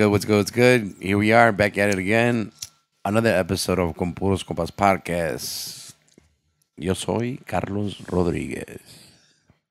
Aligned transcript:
good? 0.00 0.10
What's 0.10 0.24
good? 0.24 0.36
What's 0.38 0.50
good? 0.50 0.94
Here 0.98 1.18
we 1.18 1.30
are 1.32 1.52
back 1.52 1.76
at 1.76 1.90
it 1.90 1.98
again. 1.98 2.52
Another 3.04 3.28
episode 3.28 3.78
of 3.78 3.94
Con 3.98 4.14
Puros 4.14 4.42
Compas 4.42 4.70
Podcast. 4.70 5.92
Yo 6.78 6.94
soy 6.94 7.38
Carlos 7.46 8.00
Rodriguez. 8.10 8.80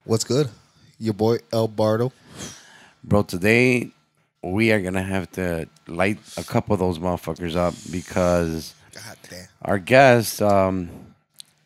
What's 0.03 0.23
good? 0.23 0.47
Your 0.99 1.15
boy 1.15 1.37
El 1.51 1.67
Bardo. 1.67 2.11
Bro, 3.03 3.23
today 3.23 3.89
we 4.43 4.71
are 4.71 4.79
going 4.79 4.93
to 4.93 5.01
have 5.01 5.31
to 5.31 5.67
light 5.87 6.19
a 6.37 6.43
couple 6.43 6.75
of 6.75 6.79
those 6.79 6.99
motherfuckers 6.99 7.55
up 7.55 7.73
because 7.91 8.75
God 8.93 9.17
damn. 9.27 9.47
our 9.63 9.79
guest, 9.79 10.43
um, 10.43 10.91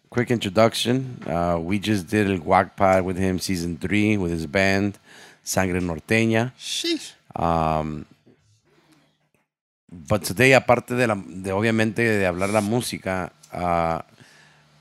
quick 0.10 0.32
introduction. 0.32 1.22
Uh, 1.28 1.60
we 1.62 1.80
just 1.80 2.08
did 2.08 2.32
El 2.32 2.38
Guac 2.38 2.78
Pod 2.78 3.04
with 3.04 3.18
him, 3.18 3.40
season 3.40 3.76
three, 3.76 4.16
with 4.16 4.32
his 4.32 4.48
band, 4.48 5.00
Sangre 5.44 5.82
Norteña. 5.82 6.54
Sheesh. 6.58 7.12
But 10.10 10.24
today, 10.24 10.54
aparte 10.54 10.96
de, 10.96 11.08
la, 11.08 11.16
de 11.16 11.52
obviamente 11.52 12.02
de 12.02 12.26
hablar 12.26 12.50
la 12.50 12.62
música, 12.62 13.32
ah, 13.52 14.06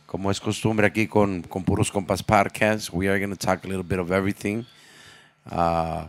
como 0.07 0.31
es 0.31 0.41
costumbre 0.41 0.87
aquí 0.87 1.07
con, 1.07 1.43
con 1.43 1.65
Puros 1.65 1.91
Compas 1.91 2.23
Podcast, 2.23 2.91
we 2.93 3.09
are 3.09 3.19
going 3.19 3.31
to 3.31 3.37
talk 3.37 3.65
a 3.65 3.69
little 3.69 3.85
bit 3.85 3.99
of 3.99 4.11
everything. 4.11 4.65
Ah, 5.47 6.09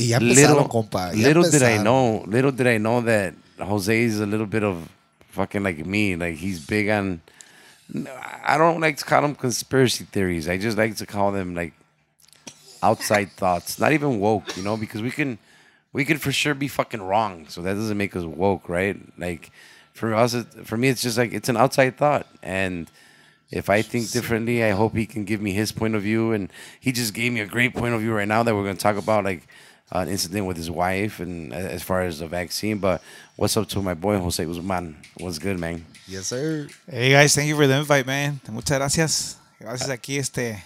Y 0.00 0.08
ya 0.08 0.18
little 0.18 0.66
compa. 0.66 1.12
Ya 1.12 1.28
little 1.28 1.50
did 1.50 1.62
I 1.62 1.76
know, 1.76 2.24
little 2.26 2.52
did 2.52 2.66
I 2.66 2.78
know 2.78 3.02
that 3.02 3.34
Jose 3.58 4.02
is 4.02 4.18
a 4.18 4.24
little 4.24 4.46
bit 4.46 4.64
of 4.64 4.88
fucking 5.28 5.62
like 5.62 5.84
me. 5.84 6.16
Like 6.16 6.36
he's 6.36 6.58
big 6.58 6.88
on. 6.88 7.20
I 8.46 8.56
don't 8.56 8.80
like 8.80 8.96
to 8.96 9.04
call 9.04 9.20
them 9.20 9.34
conspiracy 9.34 10.04
theories. 10.04 10.48
I 10.48 10.56
just 10.56 10.78
like 10.78 10.96
to 10.96 11.06
call 11.06 11.32
them 11.32 11.54
like 11.54 11.74
outside 12.82 13.32
thoughts. 13.32 13.78
Not 13.78 13.92
even 13.92 14.20
woke, 14.20 14.56
you 14.56 14.62
know, 14.62 14.78
because 14.78 15.02
we 15.02 15.10
can, 15.10 15.38
we 15.92 16.04
could 16.04 16.20
for 16.20 16.32
sure 16.32 16.54
be 16.54 16.68
fucking 16.68 17.02
wrong. 17.02 17.46
So 17.48 17.62
that 17.62 17.74
doesn't 17.74 17.96
make 17.98 18.14
us 18.16 18.24
woke, 18.24 18.68
right? 18.68 18.96
Like 19.18 19.50
for 19.92 20.14
us, 20.14 20.34
it, 20.34 20.46
for 20.66 20.76
me, 20.76 20.88
it's 20.88 21.02
just 21.02 21.18
like 21.18 21.32
it's 21.32 21.48
an 21.48 21.56
outside 21.56 21.96
thought, 21.96 22.26
and 22.42 22.90
if 23.50 23.68
I 23.68 23.82
think 23.82 24.10
differently, 24.10 24.62
I 24.62 24.70
hope 24.70 24.94
he 24.94 25.06
can 25.06 25.24
give 25.24 25.40
me 25.40 25.52
his 25.52 25.72
point 25.72 25.96
of 25.96 26.02
view. 26.02 26.30
And 26.32 26.52
he 26.78 26.92
just 26.92 27.14
gave 27.14 27.32
me 27.32 27.40
a 27.40 27.46
great 27.46 27.74
point 27.74 27.94
of 27.94 28.00
view 28.00 28.12
right 28.14 28.28
now 28.28 28.44
that 28.44 28.54
we're 28.54 28.62
going 28.62 28.76
to 28.76 28.80
talk 28.82 28.96
about, 28.96 29.24
like 29.24 29.48
an 29.90 30.08
incident 30.08 30.46
with 30.46 30.56
his 30.56 30.70
wife 30.70 31.18
and 31.18 31.52
uh, 31.52 31.56
as 31.56 31.82
far 31.82 32.02
as 32.02 32.20
the 32.20 32.28
vaccine. 32.28 32.78
But 32.78 33.02
what's 33.34 33.56
up 33.56 33.68
to 33.70 33.82
my 33.82 33.94
boy 33.94 34.18
Jose 34.18 34.44
Guzman? 34.44 34.96
What's 35.18 35.40
good, 35.40 35.58
man? 35.58 35.84
Yes, 36.06 36.26
sir. 36.26 36.68
Hey 36.88 37.10
guys, 37.10 37.34
thank 37.34 37.48
you 37.48 37.56
for 37.56 37.66
the 37.66 37.74
invite, 37.78 38.06
man. 38.06 38.40
Muchas 38.50 38.78
gracias. 38.78 39.36
Gracias 39.60 39.88
aquí 39.90 40.18
este. 40.18 40.62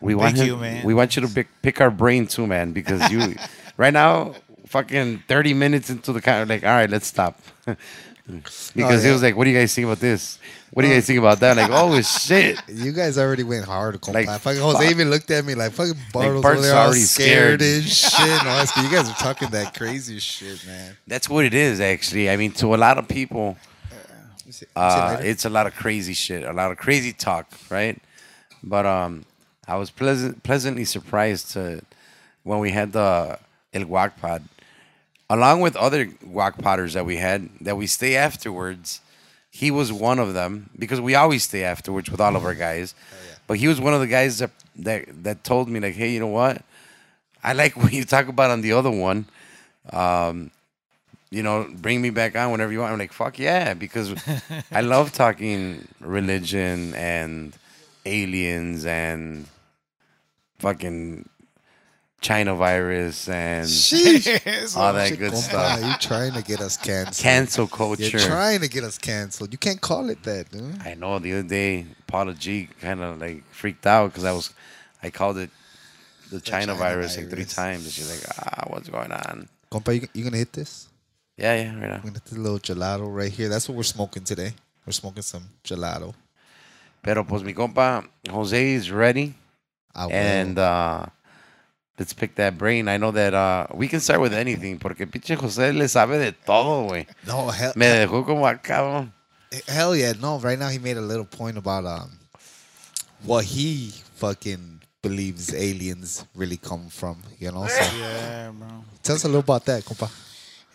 We 0.00 0.14
want 0.14 0.36
Thank 0.36 0.38
him- 0.38 0.54
you, 0.54 0.56
man. 0.60 0.84
We 0.86 0.94
want 0.94 1.16
you 1.16 1.22
to 1.22 1.28
pick, 1.28 1.48
pick 1.60 1.80
our 1.80 1.90
brain 1.90 2.28
too, 2.28 2.46
man, 2.46 2.70
because 2.72 3.10
you 3.10 3.34
right 3.78 3.92
now, 3.94 4.34
fucking 4.66 5.22
thirty 5.26 5.54
minutes 5.54 5.88
into 5.88 6.12
the 6.12 6.20
kind 6.20 6.46
like, 6.50 6.64
all 6.64 6.70
right, 6.70 6.90
let's 6.90 7.06
stop. 7.06 7.40
because 7.64 8.72
he 8.74 8.80
yeah. 8.80 9.12
was 9.12 9.22
like, 9.22 9.36
"What 9.36 9.44
do 9.44 9.50
you 9.50 9.58
guys 9.58 9.74
think 9.74 9.86
about 9.86 10.00
this? 10.00 10.38
What 10.72 10.82
do 10.82 10.88
you 10.88 10.94
guys 10.94 11.06
think 11.06 11.18
about 11.18 11.40
that?" 11.40 11.56
Like, 11.56 11.70
oh 11.72 12.00
shit. 12.02 12.60
You 12.68 12.92
guys 12.92 13.16
already 13.16 13.42
went 13.42 13.64
hard. 13.64 14.06
Like, 14.06 14.28
fucking 14.40 14.60
Jose 14.60 14.78
fuck. 14.78 14.90
even 14.90 15.08
looked 15.08 15.30
at 15.30 15.44
me 15.46 15.54
like 15.54 15.72
fucking 15.72 15.94
Bardo's 16.12 16.42
Bart's 16.42 16.66
over 16.66 16.78
already 16.78 17.00
scared, 17.00 17.60
scared. 17.60 17.82
and 17.82 17.88
shit. 17.88 18.20
And 18.20 18.48
all 18.48 18.64
that. 18.66 18.72
You 18.76 18.90
guys 18.90 19.08
are 19.08 19.14
talking 19.14 19.48
that 19.50 19.74
crazy 19.74 20.18
shit, 20.18 20.66
man. 20.66 20.96
That's 21.06 21.28
what 21.28 21.46
it 21.46 21.54
is, 21.54 21.80
actually. 21.80 22.28
I 22.28 22.36
mean, 22.36 22.52
to 22.52 22.74
a 22.74 22.76
lot 22.76 22.98
of 22.98 23.08
people, 23.08 23.56
You 24.44 24.52
see- 24.52 24.66
you 24.66 24.66
see 24.66 24.66
uh, 24.76 25.18
it's 25.22 25.44
a 25.46 25.50
lot 25.50 25.66
of 25.66 25.74
crazy 25.74 26.12
shit, 26.12 26.42
a 26.42 26.52
lot 26.52 26.70
of 26.70 26.76
crazy 26.76 27.12
talk, 27.14 27.50
right? 27.70 27.98
But 28.62 28.84
um, 28.84 29.24
I 29.66 29.76
was 29.76 29.90
pleasant, 29.90 30.42
pleasantly 30.42 30.84
surprised 30.84 31.52
to 31.52 31.80
when 32.42 32.58
we 32.58 32.72
had 32.72 32.92
the 32.92 33.38
El 33.72 33.84
Guac 33.84 34.16
Pod, 34.20 34.44
along 35.28 35.60
with 35.60 35.76
other 35.76 36.06
Guac 36.06 36.62
Potters 36.62 36.94
that 36.94 37.04
we 37.04 37.16
had, 37.16 37.48
that 37.60 37.76
we 37.76 37.86
stay 37.86 38.16
afterwards. 38.16 39.00
He 39.50 39.70
was 39.70 39.92
one 39.92 40.18
of 40.18 40.34
them 40.34 40.70
because 40.78 41.00
we 41.00 41.14
always 41.14 41.44
stay 41.44 41.64
afterwards 41.64 42.10
with 42.10 42.20
all 42.20 42.36
of 42.36 42.44
our 42.44 42.54
guys. 42.54 42.94
But 43.46 43.58
he 43.58 43.66
was 43.66 43.80
one 43.80 43.94
of 43.94 44.00
the 44.00 44.06
guys 44.06 44.38
that, 44.38 44.50
that 44.76 45.24
that 45.24 45.42
told 45.42 45.68
me 45.68 45.80
like, 45.80 45.94
hey, 45.94 46.10
you 46.10 46.20
know 46.20 46.26
what? 46.26 46.62
I 47.42 47.52
like 47.54 47.76
what 47.76 47.92
you 47.92 48.04
talk 48.04 48.28
about 48.28 48.50
on 48.50 48.60
the 48.60 48.72
other 48.72 48.90
one. 48.90 49.26
Um, 49.90 50.50
you 51.30 51.42
know, 51.42 51.68
bring 51.70 52.00
me 52.00 52.10
back 52.10 52.36
on 52.36 52.50
whenever 52.50 52.72
you 52.72 52.80
want. 52.80 52.92
I'm 52.92 52.98
like, 52.98 53.12
fuck 53.12 53.38
yeah, 53.38 53.74
because 53.74 54.14
I 54.72 54.80
love 54.94 55.12
talking 55.12 55.86
religion 56.00 56.94
and 56.94 57.54
aliens 58.06 58.86
and 58.86 59.46
fucking 60.58 61.28
China 62.20 62.54
virus 62.54 63.28
and 63.28 63.66
Sheesh. 63.66 64.76
all 64.76 64.92
that 64.92 65.16
good 65.18 65.32
compa, 65.32 65.36
stuff. 65.36 65.80
You 65.80 65.94
trying 66.00 66.32
to 66.32 66.42
get 66.42 66.60
us 66.60 66.76
canceled? 66.76 67.16
Cancel 67.16 67.66
culture. 67.68 68.02
You're 68.02 68.20
trying 68.20 68.60
to 68.60 68.68
get 68.68 68.84
us 68.84 68.98
canceled. 68.98 69.52
You 69.52 69.58
can't 69.58 69.80
call 69.80 70.10
it 70.10 70.22
that, 70.24 70.50
dude. 70.50 70.80
I 70.84 70.94
know 70.94 71.18
the 71.18 71.32
other 71.32 71.48
day, 71.48 71.86
Paula 72.06 72.34
G 72.34 72.68
kind 72.80 73.00
of 73.00 73.20
like 73.20 73.44
freaked 73.52 73.86
out 73.86 74.08
because 74.08 74.24
I 74.24 74.32
was, 74.32 74.52
I 75.02 75.10
called 75.10 75.38
it 75.38 75.50
the 76.30 76.40
China, 76.40 76.72
China 76.72 76.78
virus 76.78 77.16
like 77.16 77.30
three 77.30 77.44
times. 77.44 77.84
And 77.84 77.92
she's 77.92 78.10
like, 78.10 78.36
ah, 78.36 78.64
what's 78.68 78.88
going 78.88 79.12
on? 79.12 79.48
Compa, 79.70 79.94
you, 79.94 80.08
you 80.12 80.24
gonna 80.24 80.38
hit 80.38 80.52
this? 80.52 80.88
Yeah, 81.36 81.54
yeah, 81.54 81.78
right 81.78 81.88
now. 81.88 81.94
I'm 81.94 82.00
gonna 82.00 82.14
hit 82.14 82.24
this 82.24 82.38
little 82.38 82.58
gelato 82.58 83.14
right 83.14 83.30
here. 83.30 83.48
That's 83.48 83.68
what 83.68 83.76
we're 83.76 83.84
smoking 83.84 84.24
today. 84.24 84.54
We're 84.84 84.92
smoking 84.92 85.22
some 85.22 85.44
gelato. 85.62 86.14
Pero 87.02 87.22
pues 87.22 87.44
mi 87.44 87.54
compa 87.54 88.04
Jose 88.28 88.72
is 88.72 88.90
ready. 88.90 89.34
I 89.94 90.06
will. 90.06 90.12
And 90.12 90.58
uh, 90.58 91.06
let's 91.98 92.12
pick 92.12 92.34
that 92.36 92.56
brain. 92.56 92.88
I 92.88 92.96
know 92.96 93.10
that 93.12 93.34
uh, 93.34 93.66
we 93.74 93.88
can 93.88 94.00
start 94.00 94.20
with 94.20 94.32
anything, 94.32 94.78
porque 94.78 95.06
pinche 95.06 95.36
José 95.36 95.72
le 95.76 95.88
sabe 95.88 96.18
de 96.18 96.32
todo, 96.32 96.86
güey. 96.88 97.06
no, 97.26 97.50
hell, 97.50 97.72
Me 97.74 97.86
dejó 97.86 98.24
como 98.24 98.46
acá. 98.46 99.10
Hell 99.66 99.96
yeah, 99.96 100.12
no. 100.20 100.38
Right 100.38 100.58
now, 100.58 100.68
he 100.68 100.78
made 100.78 100.96
a 100.96 101.00
little 101.02 101.24
point 101.24 101.56
about 101.56 101.84
um 101.86 102.10
what 103.24 103.44
he 103.44 103.92
fucking 104.16 104.80
believes 105.02 105.52
aliens 105.54 106.24
really 106.34 106.56
come 106.58 106.88
from. 106.90 107.16
You 107.38 107.52
know, 107.52 107.66
so 107.66 107.82
Yeah, 107.98 108.50
bro. 108.52 108.68
tell 109.02 109.16
us 109.16 109.24
a 109.24 109.28
little 109.28 109.40
about 109.40 109.64
that, 109.66 109.84
compa. 109.84 110.10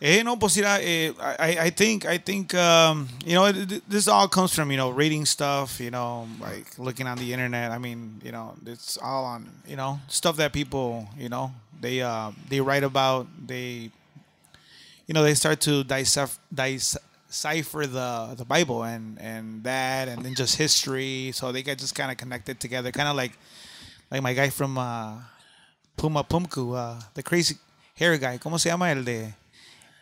Eh, 0.05 0.21
no, 0.21 0.35
mira, 0.35 0.79
eh, 0.81 1.13
I, 1.39 1.57
I 1.61 1.69
think, 1.69 2.05
I 2.05 2.17
think, 2.17 2.53
um, 2.55 3.07
you 3.25 3.35
know, 3.35 3.49
this 3.53 4.09
all 4.09 4.27
comes 4.27 4.53
from, 4.53 4.69
you 4.69 4.75
know, 4.75 4.89
reading 4.89 5.25
stuff, 5.25 5.79
you 5.79 5.91
know, 5.91 6.27
like 6.41 6.77
looking 6.77 7.07
on 7.07 7.17
the 7.17 7.31
internet. 7.31 7.71
I 7.71 7.77
mean, 7.77 8.19
you 8.21 8.33
know, 8.33 8.53
it's 8.65 8.97
all 9.01 9.23
on, 9.23 9.49
you 9.65 9.77
know, 9.77 10.01
stuff 10.09 10.35
that 10.35 10.51
people, 10.51 11.07
you 11.17 11.29
know, 11.29 11.53
they, 11.79 12.01
uh, 12.01 12.31
they 12.49 12.59
write 12.59 12.83
about, 12.83 13.27
they, 13.47 13.91
you 15.07 15.13
know, 15.13 15.23
they 15.23 15.35
start 15.35 15.61
to 15.61 15.85
decipher, 15.85 16.37
decipher 16.53 17.87
the, 17.87 18.35
the 18.35 18.43
Bible 18.43 18.83
and, 18.83 19.17
and 19.21 19.63
that, 19.63 20.09
and 20.09 20.21
then 20.25 20.35
just 20.35 20.57
history. 20.57 21.31
So 21.33 21.53
they 21.53 21.63
get 21.63 21.77
just 21.79 21.95
kind 21.95 22.11
of 22.11 22.17
connected 22.17 22.59
together, 22.59 22.91
kind 22.91 23.07
of 23.07 23.15
like, 23.15 23.39
like 24.11 24.21
my 24.21 24.33
guy 24.33 24.49
from, 24.49 24.77
uh, 24.77 25.13
Puma 25.95 26.25
Punku, 26.25 26.75
uh, 26.75 27.01
the 27.13 27.23
crazy 27.23 27.55
hair 27.95 28.17
guy. 28.17 28.37
¿Cómo 28.37 28.59
se 28.59 28.69
llama 28.69 28.89
el 28.91 29.05
de 29.05 29.33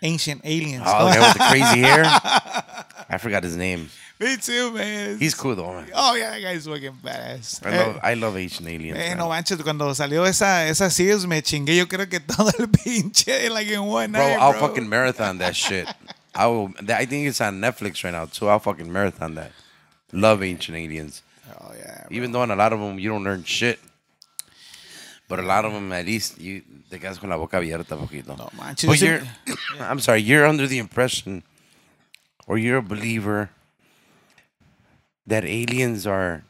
Ancient 0.02 0.42
Aliens? 0.44 0.84
Oh, 0.86 1.06
the 1.08 1.14
guy 1.16 1.20
with 1.28 1.34
the 1.34 1.44
crazy 1.50 1.80
hair. 1.82 2.04
I 3.10 3.18
forgot 3.20 3.44
his 3.44 3.56
name. 3.56 3.90
Me 4.20 4.38
too, 4.38 4.72
man. 4.72 5.18
He's 5.18 5.34
cool 5.34 5.56
though. 5.56 5.74
Man. 5.74 5.90
Oh, 5.96 6.16
yeah, 6.16 6.32
that 6.32 6.42
guy's 6.42 6.68
fucking 6.68 6.98
badass. 7.04 7.66
I 7.66 7.78
love, 7.78 8.00
I 8.04 8.14
love 8.14 8.38
Ancient 8.38 8.68
Aliens. 8.70 8.98
Eh, 8.98 9.16
no 9.16 9.30
manches, 9.30 9.62
cuando 9.64 9.92
salió 9.94 10.26
esa, 10.28 10.68
esa 10.68 10.90
series 10.92 11.26
me 11.26 11.42
chingué 11.42 11.76
yo 11.76 11.88
creo 11.88 12.08
que 12.08 12.20
todo 12.20 12.52
el 12.60 12.68
pinche, 12.72 13.50
like 13.50 13.68
in 13.68 13.82
one 13.82 14.12
bro, 14.12 14.22
night, 14.22 14.38
I'll 14.40 14.52
bro. 14.52 14.68
fucking 14.68 14.88
marathon 14.88 15.40
that 15.40 15.56
shit. 15.56 15.88
I 16.36 16.46
will. 16.48 16.72
I 16.88 17.06
think 17.06 17.28
it's 17.28 17.42
on 17.42 17.60
Netflix 17.60 18.04
right 18.04 18.12
now 18.12 18.26
too. 18.26 18.48
I'll 18.48 18.60
fucking 18.60 18.92
marathon 18.92 19.36
that. 19.36 19.52
Love 20.14 20.44
ancient 20.44 20.78
aliens. 20.78 21.24
Oh, 21.60 21.72
yeah. 21.78 22.06
Even 22.12 22.32
though 22.32 22.44
in 22.44 22.52
a 22.52 22.56
lot 22.56 22.74
of 22.74 22.80
them 22.80 23.00
you 23.00 23.10
don't 23.10 23.24
learn 23.24 23.44
shit. 23.44 23.80
But 25.32 25.40
a 25.40 25.44
lot 25.44 25.64
of 25.64 25.72
them, 25.72 25.94
at 25.94 26.06
least, 26.06 26.40
you 26.42 26.62
te 26.90 27.00
quedas 27.00 27.18
con 27.18 27.30
la 27.30 27.38
boca 27.38 27.56
abierta 27.58 27.96
poquito. 27.98 28.36
No 28.38 28.50
manches. 28.58 28.90
But 28.90 29.00
you're, 29.00 29.22
I'm 29.80 30.02
sorry, 30.02 30.22
you're 30.22 30.46
under 30.46 30.68
the 30.68 30.78
impression, 30.78 31.44
or 32.48 32.58
you're 32.58 32.80
a 32.80 32.82
believer 32.84 33.50
that 35.26 35.46
aliens 35.46 36.06
are. 36.06 36.44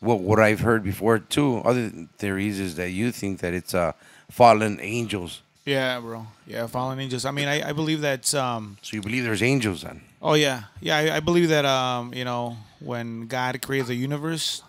Well, 0.00 0.18
what 0.18 0.40
I've 0.40 0.58
heard 0.60 0.82
before 0.82 1.20
too, 1.20 1.58
other 1.64 1.92
theories 2.18 2.58
is 2.58 2.74
that 2.74 2.90
you 2.90 3.12
think 3.12 3.38
that 3.38 3.54
it's 3.54 3.72
uh, 3.72 3.92
fallen 4.28 4.80
angels. 4.82 5.42
Yeah, 5.64 6.00
bro. 6.00 6.26
Yeah, 6.44 6.66
fallen 6.66 6.98
angels. 6.98 7.24
I 7.24 7.30
mean, 7.30 7.46
I, 7.46 7.68
I 7.68 7.72
believe 7.72 8.00
that. 8.00 8.34
Um, 8.34 8.78
So 8.82 8.96
you 8.96 9.00
believe 9.02 9.22
there's 9.22 9.44
angels 9.44 9.82
then? 9.82 10.00
oh 10.20 10.34
yeah, 10.34 10.64
yeah. 10.80 10.96
I, 10.96 11.16
I 11.18 11.20
believe 11.20 11.48
that. 11.50 11.64
Um, 11.64 12.12
you 12.14 12.24
know, 12.24 12.56
when 12.80 13.28
God 13.28 13.62
created 13.62 13.86
the 13.86 13.94
universe, 13.94 14.64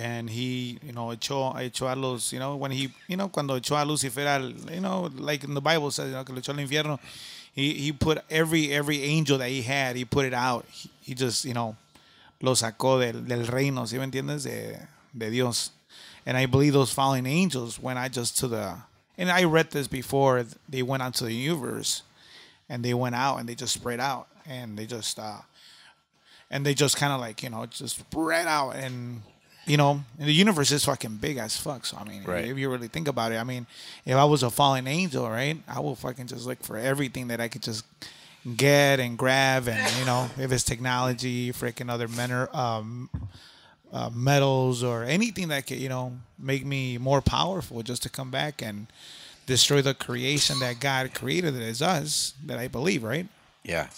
and 0.00 0.30
He, 0.30 0.78
you 0.82 0.92
know, 0.92 1.08
echó, 1.08 1.54
echó 1.56 1.92
a 1.92 1.94
los, 1.94 2.32
you 2.32 2.38
know, 2.38 2.56
when 2.56 2.70
He, 2.70 2.90
you 3.06 3.16
know, 3.16 3.28
cuando 3.28 3.58
echó 3.58 3.80
a 3.80 3.84
Lucifer, 3.84 4.22
al, 4.22 4.50
you 4.50 4.80
know, 4.80 5.10
like 5.14 5.44
in 5.44 5.54
the 5.54 5.60
Bible 5.60 5.90
says, 5.90 6.08
you 6.08 6.14
know, 6.14 6.24
que 6.24 6.34
lo 6.34 6.40
echó 6.40 6.48
al 6.50 6.66
infierno. 6.66 6.98
He 7.52 7.74
He 7.74 7.92
put 7.92 8.22
every 8.30 8.72
every 8.72 9.02
angel 9.02 9.38
that 9.38 9.50
He 9.50 9.62
had, 9.62 9.96
He 9.96 10.04
put 10.04 10.24
it 10.24 10.34
out. 10.34 10.64
He, 10.70 10.90
he 11.02 11.14
just, 11.14 11.44
you 11.44 11.54
know, 11.54 11.76
lo 12.40 12.54
sacó 12.54 13.00
del, 13.00 13.22
del 13.22 13.46
reino, 13.46 13.82
¿sí 13.82 13.98
me 13.98 14.06
entiendes? 14.06 14.44
De, 14.44 14.78
de 15.16 15.30
Dios. 15.30 15.70
And 16.24 16.36
I 16.36 16.46
believe 16.46 16.72
those 16.72 16.92
fallen 16.92 17.26
angels 17.26 17.78
went 17.78 17.98
out 17.98 18.12
just 18.12 18.38
to 18.38 18.48
the 18.48 18.76
and 19.18 19.30
I 19.30 19.44
read 19.44 19.70
this 19.70 19.86
before. 19.86 20.46
They 20.68 20.82
went 20.82 21.02
out 21.02 21.14
to 21.16 21.24
the 21.24 21.34
universe, 21.34 22.02
and 22.68 22.82
they 22.82 22.94
went 22.94 23.14
out 23.14 23.36
and 23.36 23.48
they 23.48 23.54
just 23.54 23.74
spread 23.74 24.00
out, 24.00 24.28
and 24.46 24.78
they 24.78 24.86
just 24.86 25.18
uh, 25.18 25.40
and 26.50 26.64
they 26.64 26.74
just 26.74 26.96
kind 26.96 27.12
of 27.12 27.20
like 27.20 27.42
you 27.42 27.50
know 27.50 27.66
just 27.66 27.98
spread 27.98 28.46
out 28.46 28.76
and 28.76 29.22
you 29.70 29.76
know 29.76 29.92
and 30.18 30.28
the 30.28 30.32
universe 30.44 30.70
is 30.72 30.84
fucking 30.84 31.16
big 31.26 31.36
as 31.36 31.56
fuck 31.56 31.86
so 31.86 31.96
i 32.00 32.04
mean 32.10 32.22
Right. 32.24 32.46
if 32.52 32.56
you 32.58 32.68
really 32.74 32.88
think 32.88 33.08
about 33.08 33.32
it 33.32 33.36
i 33.36 33.44
mean 33.44 33.66
if 34.04 34.16
i 34.16 34.24
was 34.24 34.42
a 34.42 34.50
fallen 34.50 34.86
angel 34.86 35.28
right 35.30 35.56
i 35.68 35.78
will 35.80 35.94
fucking 35.94 36.26
just 36.26 36.44
look 36.46 36.60
for 36.62 36.76
everything 36.76 37.28
that 37.28 37.40
i 37.40 37.48
could 37.48 37.62
just 37.62 37.84
get 38.56 39.00
and 39.00 39.16
grab 39.18 39.68
and 39.68 39.82
you 39.98 40.04
know 40.10 40.28
if 40.44 40.50
it's 40.52 40.64
technology 40.64 41.52
freaking 41.52 41.90
other 41.90 42.08
men 42.08 42.30
um 42.52 43.08
uh, 43.92 44.08
metals 44.14 44.82
or 44.84 45.02
anything 45.04 45.48
that 45.48 45.66
could 45.66 45.78
you 45.78 45.88
know 45.88 46.12
make 46.38 46.64
me 46.64 46.96
more 46.98 47.20
powerful 47.20 47.82
just 47.82 48.02
to 48.02 48.08
come 48.08 48.30
back 48.30 48.62
and 48.62 48.86
destroy 49.46 49.82
the 49.82 49.94
creation 49.94 50.58
that 50.60 50.78
god 50.80 51.12
created 51.14 51.54
that 51.54 51.62
is 51.62 51.82
us 51.82 52.34
that 52.46 52.58
i 52.58 52.68
believe 52.68 53.02
right 53.02 53.26
Yeah. 53.64 53.88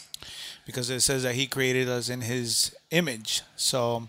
because 0.66 0.88
it 0.90 1.00
says 1.02 1.22
that 1.24 1.34
he 1.34 1.46
created 1.46 1.88
us 1.88 2.08
in 2.08 2.20
his 2.22 2.74
image. 2.90 3.42
So, 3.56 4.08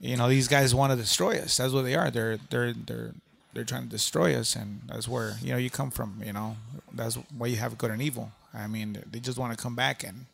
you 0.00 0.16
know, 0.16 0.28
these 0.28 0.48
guys 0.48 0.74
want 0.74 0.92
to 0.92 0.96
destroy 0.96 1.38
us. 1.38 1.56
That's 1.56 1.72
what 1.72 1.82
they 1.82 1.94
are. 1.94 2.10
They're 2.10 2.38
they're 2.48 2.72
they're 2.72 3.12
they're 3.52 3.64
trying 3.64 3.84
to 3.84 3.88
destroy 3.88 4.34
us, 4.34 4.56
and 4.56 4.80
that's 4.86 5.06
where 5.06 5.36
you 5.42 5.52
know 5.52 5.58
you 5.58 5.70
come 5.70 5.90
from. 5.90 6.20
You 6.24 6.32
know, 6.32 6.56
that's 6.92 7.16
why 7.36 7.48
you 7.48 7.56
have 7.56 7.76
good 7.78 7.90
and 7.90 8.00
evil. 8.02 8.32
I 8.54 8.66
mean, 8.66 8.98
they 9.10 9.20
just 9.20 9.38
want 9.38 9.56
to 9.56 9.62
come 9.62 9.76
back, 9.76 10.02
and 10.02 10.26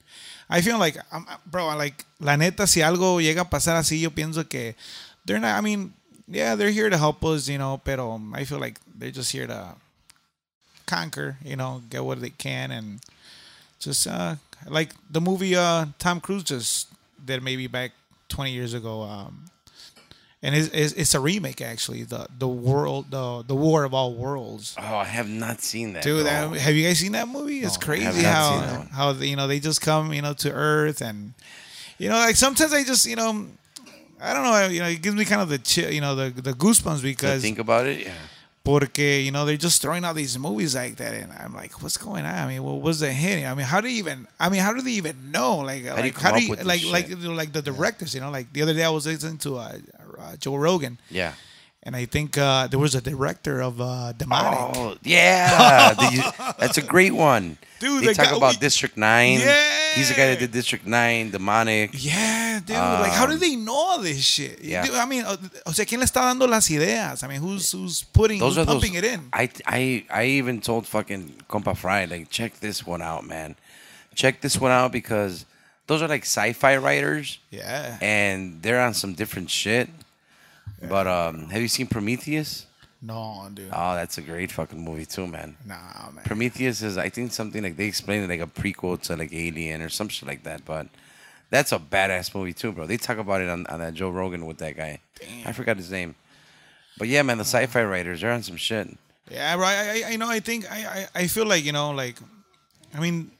I 0.48 0.60
feel 0.60 0.78
like, 0.78 0.96
I'm, 1.12 1.26
bro, 1.50 1.66
like 1.76 2.04
la 2.20 2.36
neta, 2.36 2.66
si 2.66 2.80
algo 2.80 3.20
llega 3.20 3.42
a 3.42 3.44
pasar 3.44 3.76
así, 3.76 4.00
yo 4.00 4.10
pienso 4.10 4.48
que 4.48 4.74
they're 5.24 5.38
not. 5.38 5.56
I 5.56 5.60
mean, 5.60 5.92
yeah, 6.28 6.54
they're 6.54 6.70
here 6.70 6.88
to 6.88 6.96
help 6.96 7.24
us, 7.24 7.48
you 7.48 7.58
know, 7.58 7.80
pero 7.84 8.20
I 8.34 8.44
feel 8.44 8.58
like 8.58 8.78
they're 8.96 9.10
just 9.10 9.32
here 9.32 9.46
to 9.46 9.74
conquer, 10.86 11.36
you 11.44 11.56
know, 11.56 11.82
get 11.90 12.04
what 12.04 12.20
they 12.20 12.30
can, 12.30 12.70
and 12.70 13.00
just 13.78 14.06
uh 14.06 14.36
like 14.66 14.94
the 15.10 15.20
movie 15.20 15.54
uh 15.54 15.86
Tom 15.98 16.20
Cruise 16.20 16.42
just 16.42 16.88
did 17.22 17.42
maybe 17.42 17.66
back 17.66 17.92
20 18.28 18.50
years 18.50 18.72
ago 18.74 19.02
um 19.02 19.44
and 20.46 20.54
it's, 20.54 20.68
it's, 20.72 20.92
it's 21.02 21.14
a 21.14 21.20
remake 21.20 21.60
actually 21.60 22.02
the 22.04 22.22
the 22.38 22.46
world 22.48 23.02
the 23.10 23.42
the 23.46 23.54
war 23.66 23.84
of 23.84 23.92
all 23.92 24.14
worlds 24.14 24.74
Oh, 24.78 24.96
I 24.96 25.04
have 25.18 25.28
not 25.28 25.60
seen 25.60 25.92
that. 25.94 26.02
dude 26.06 26.24
that, 26.26 26.50
have 26.66 26.74
you 26.76 26.84
guys 26.86 26.98
seen 27.00 27.12
that 27.18 27.28
movie 27.28 27.58
it's 27.66 27.74
have 27.76 27.84
crazy 27.88 28.22
how 28.22 28.86
how 28.98 29.10
you 29.12 29.36
know 29.36 29.46
they 29.48 29.60
just 29.60 29.80
come 29.80 30.12
you 30.12 30.22
know 30.22 30.34
to 30.44 30.50
earth 30.52 31.00
and 31.08 31.34
you 31.98 32.08
know 32.08 32.16
like 32.26 32.36
sometimes 32.36 32.72
i 32.72 32.82
just 32.84 33.04
you 33.06 33.16
know 33.16 33.32
i 34.20 34.32
don't 34.32 34.44
know 34.44 34.68
you 34.68 34.80
know 34.80 34.88
it 34.88 35.02
gives 35.02 35.16
me 35.16 35.24
kind 35.24 35.42
of 35.42 35.48
the 35.48 35.58
chill 35.58 35.90
you 35.96 36.00
know 36.00 36.14
the 36.14 36.30
the 36.48 36.52
goosebumps 36.52 37.02
because 37.02 37.42
think 37.42 37.58
about 37.58 37.86
it, 37.86 37.98
yeah. 38.06 38.12
Porque, 38.66 38.98
you 39.22 39.30
know, 39.30 39.44
they're 39.46 39.56
just 39.68 39.80
throwing 39.80 40.04
out 40.04 40.16
these 40.16 40.36
movies 40.36 40.74
like 40.74 40.96
that. 40.96 41.14
And 41.14 41.30
I'm 41.32 41.54
like, 41.54 41.80
what's 41.82 41.96
going 41.96 42.24
on? 42.24 42.34
I 42.34 42.48
mean, 42.48 42.64
what 42.64 42.80
was 42.80 42.98
the 42.98 43.12
hit? 43.12 43.46
I 43.46 43.54
mean, 43.54 43.64
how 43.64 43.80
do 43.80 43.86
you 43.88 43.98
even, 43.98 44.26
I 44.40 44.48
mean, 44.48 44.60
how 44.60 44.72
do 44.74 44.80
they 44.82 44.90
even 44.98 45.30
know? 45.30 45.58
Like, 45.58 45.84
do 45.84 46.04
you 46.04 46.12
how 46.18 46.32
do 46.32 46.42
you, 46.42 46.56
this 46.56 46.66
like, 46.66 46.82
like, 46.84 47.06
like 47.22 47.52
the 47.52 47.62
directors, 47.62 48.12
you 48.12 48.20
know, 48.20 48.28
like 48.32 48.52
the 48.52 48.62
other 48.62 48.74
day 48.74 48.82
I 48.82 48.88
was 48.88 49.06
listening 49.06 49.38
to 49.46 49.58
uh, 49.58 49.78
uh, 50.20 50.36
Joe 50.36 50.56
Rogan 50.56 50.98
Yeah. 51.10 51.32
and 51.82 51.94
I 51.96 52.04
think 52.06 52.36
uh, 52.38 52.66
there 52.68 52.78
was 52.80 52.94
a 52.94 53.00
director 53.00 53.60
of 53.62 53.80
uh, 53.80 54.12
Demonic. 54.12 54.76
Oh, 54.76 54.96
yeah. 55.02 55.94
You- 56.12 56.22
that's 56.58 56.78
a 56.78 56.82
great 56.82 57.12
one. 57.14 57.58
Dude, 57.78 58.02
they 58.02 58.06
the 58.08 58.14
talk 58.14 58.30
guy- 58.30 58.36
about 58.36 58.54
we- 58.54 58.58
District 58.60 58.96
9. 58.96 59.38
Yeah, 59.40 59.94
He's 59.94 60.08
the 60.08 60.14
guy 60.14 60.26
that 60.28 60.38
did 60.38 60.50
District 60.52 60.86
9, 60.86 61.30
Demonic. 61.30 61.90
Yeah, 61.92 62.60
dude. 62.64 62.76
like, 62.76 63.12
how 63.12 63.26
do 63.26 63.32
Um, 63.34 63.38
they 63.38 63.54
know 63.56 63.74
all 63.74 63.98
this 64.00 64.20
shit? 64.24 64.60
yeah. 64.62 64.84
Dude, 64.84 64.94
I 64.94 65.04
mean, 65.06 65.24
o 65.66 65.72
sea, 65.72 65.84
¿quién 65.84 65.98
le 66.00 66.06
está 66.06 66.22
dando 66.22 66.46
las 66.46 66.70
ideas? 66.70 67.22
I 67.22 67.28
mean, 67.28 67.40
who's 67.40 67.72
who's 67.72 68.02
putting, 68.02 68.38
Those 68.40 68.56
who's 68.56 68.58
are 68.62 68.64
those. 68.64 68.80
pumping 68.80 68.94
it 68.94 69.04
in? 69.04 69.28
I, 69.32 69.50
I, 69.66 70.04
I 70.10 70.24
even 70.40 70.60
told 70.60 70.86
fucking 70.86 71.44
Compa 71.48 71.76
Fry, 71.76 72.06
like, 72.06 72.30
check 72.30 72.58
this 72.60 72.86
one 72.86 73.02
out, 73.02 73.24
man. 73.26 73.56
Check 74.14 74.40
this 74.40 74.58
one 74.58 74.72
out 74.72 74.90
because 74.92 75.44
those 75.86 76.00
are 76.02 76.08
like 76.08 76.22
sci 76.24 76.52
fi 76.54 76.76
writers 76.78 77.38
yeah. 77.50 77.98
and 78.00 78.62
they're 78.62 78.80
on 78.80 78.94
some 78.94 79.12
different 79.12 79.50
shit. 79.50 79.88
But 80.82 81.06
um, 81.06 81.48
have 81.48 81.62
you 81.62 81.68
seen 81.68 81.86
Prometheus? 81.86 82.66
No, 83.02 83.48
dude. 83.52 83.68
Oh, 83.72 83.94
that's 83.94 84.18
a 84.18 84.22
great 84.22 84.50
fucking 84.50 84.82
movie 84.82 85.06
too, 85.06 85.26
man. 85.26 85.56
nah, 85.66 86.10
man. 86.12 86.24
Prometheus 86.24 86.82
is, 86.82 86.96
I 86.98 87.08
think, 87.08 87.32
something 87.32 87.62
like 87.62 87.76
they 87.76 87.86
explain 87.86 88.22
it 88.22 88.28
like 88.28 88.40
a 88.40 88.46
prequel 88.46 89.00
to 89.02 89.16
like 89.16 89.32
Alien 89.32 89.82
or 89.82 89.88
some 89.88 90.08
shit 90.08 90.26
like 90.28 90.42
that. 90.44 90.64
But 90.64 90.88
that's 91.50 91.72
a 91.72 91.78
badass 91.78 92.34
movie 92.34 92.52
too, 92.52 92.72
bro. 92.72 92.86
They 92.86 92.96
talk 92.96 93.18
about 93.18 93.40
it 93.40 93.48
on, 93.48 93.66
on 93.66 93.80
that 93.80 93.94
Joe 93.94 94.10
Rogan 94.10 94.46
with 94.46 94.58
that 94.58 94.76
guy. 94.76 95.00
Damn. 95.20 95.48
I 95.48 95.52
forgot 95.52 95.76
his 95.76 95.90
name. 95.90 96.14
But 96.98 97.08
yeah, 97.08 97.22
man, 97.22 97.38
the 97.38 97.44
sci-fi 97.44 97.84
writers 97.84 98.22
they're 98.22 98.32
on 98.32 98.42
some 98.42 98.56
shit. 98.56 98.88
Yeah, 99.30 99.56
right. 99.56 99.76
I, 99.76 100.08
I, 100.08 100.12
I 100.12 100.16
know. 100.16 100.28
I 100.28 100.40
think 100.40 100.70
I, 100.70 101.08
I, 101.14 101.22
I 101.22 101.26
feel 101.26 101.46
like 101.46 101.64
you 101.64 101.72
know, 101.72 101.90
like, 101.90 102.16
I 102.94 103.00
mean, 103.00 103.30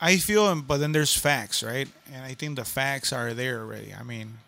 I 0.00 0.16
feel, 0.18 0.54
but 0.60 0.78
then 0.78 0.92
there's 0.92 1.16
facts, 1.16 1.62
right? 1.62 1.88
And 2.12 2.24
I 2.24 2.34
think 2.34 2.56
the 2.56 2.64
facts 2.64 3.12
are 3.12 3.32
there 3.32 3.60
already. 3.60 3.94
I 3.98 4.02
mean, 4.02 4.38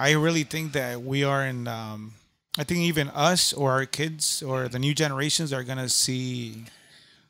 I 0.00 0.12
really 0.12 0.44
think 0.44 0.72
that 0.72 1.02
we 1.02 1.24
are 1.24 1.44
in. 1.44 1.68
Um, 1.68 2.14
I 2.58 2.64
think 2.64 2.80
even 2.80 3.08
us 3.10 3.52
or 3.52 3.70
our 3.72 3.86
kids 3.86 4.42
or 4.42 4.66
the 4.68 4.78
new 4.78 4.94
generations 4.94 5.52
are 5.52 5.62
gonna 5.62 5.88
see 5.88 6.64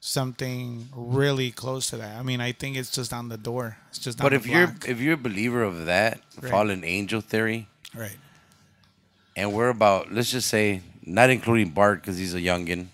something 0.01 0.89
really 0.95 1.51
close 1.51 1.91
to 1.91 1.97
that. 1.99 2.17
I 2.17 2.23
mean, 2.23 2.41
I 2.41 2.53
think 2.53 2.77
it's 2.77 2.91
just 2.91 3.13
on 3.13 3.29
the 3.29 3.37
door. 3.37 3.77
It's 3.91 3.99
just. 3.99 4.19
But 4.19 4.33
if 4.33 4.47
you're 4.47 4.69
block. 4.69 4.89
if 4.89 5.01
you're 5.01 5.15
a 5.15 5.25
believer 5.29 5.63
of 5.63 5.87
that 5.87 6.21
Right. 6.41 6.51
fallen 6.51 6.85
angel 6.85 7.21
theory, 7.21 7.67
right, 7.95 8.17
and 9.37 9.53
we're 9.53 9.69
about 9.69 10.13
let's 10.13 10.31
just 10.31 10.49
say 10.49 10.81
not 11.05 11.29
including 11.29 11.71
Bart 11.71 12.01
because 12.01 12.19
he's 12.19 12.35
a 12.35 12.41
youngin, 12.41 12.87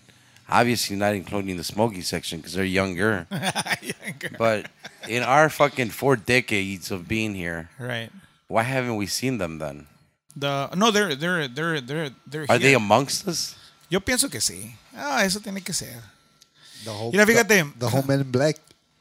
obviously 0.49 0.95
not 0.95 1.13
including 1.13 1.55
the 1.55 1.63
Smokey 1.63 2.01
section 2.01 2.39
because 2.39 2.53
they're 2.53 2.65
younger. 2.65 3.27
younger. 3.81 4.35
but 4.37 4.69
in 5.07 5.23
our 5.23 5.49
fucking 5.49 5.89
four 5.91 6.15
decades 6.17 6.91
of 6.91 7.07
being 7.07 7.35
here, 7.35 7.69
right. 7.79 8.09
Why 8.47 8.63
haven't 8.63 8.95
we 8.95 9.07
seen 9.07 9.37
them 9.37 9.59
then? 9.59 9.87
The 10.35 10.69
no, 10.75 10.91
they're 10.91 11.15
they're 11.15 11.47
they're 11.47 11.81
they're 11.81 12.09
they're. 12.25 12.45
Are 12.49 12.59
they 12.59 12.73
amongst 12.73 13.27
us? 13.27 13.55
Yo 13.89 13.99
pienso 13.99 14.29
que 14.29 14.39
sí. 14.39 14.73
Ah, 14.95 15.23
eso 15.23 15.39
tiene 15.39 15.61
que 15.61 15.73
ser. 15.73 16.01
The 16.83 16.91
whole, 16.91 17.11
Mira, 17.11 17.25
fíjate. 17.25 17.47
The, 17.47 17.79
the 17.79 17.89
whole 17.89 18.03
Men 18.03 18.21
in 18.21 18.31
Black 18.31 18.57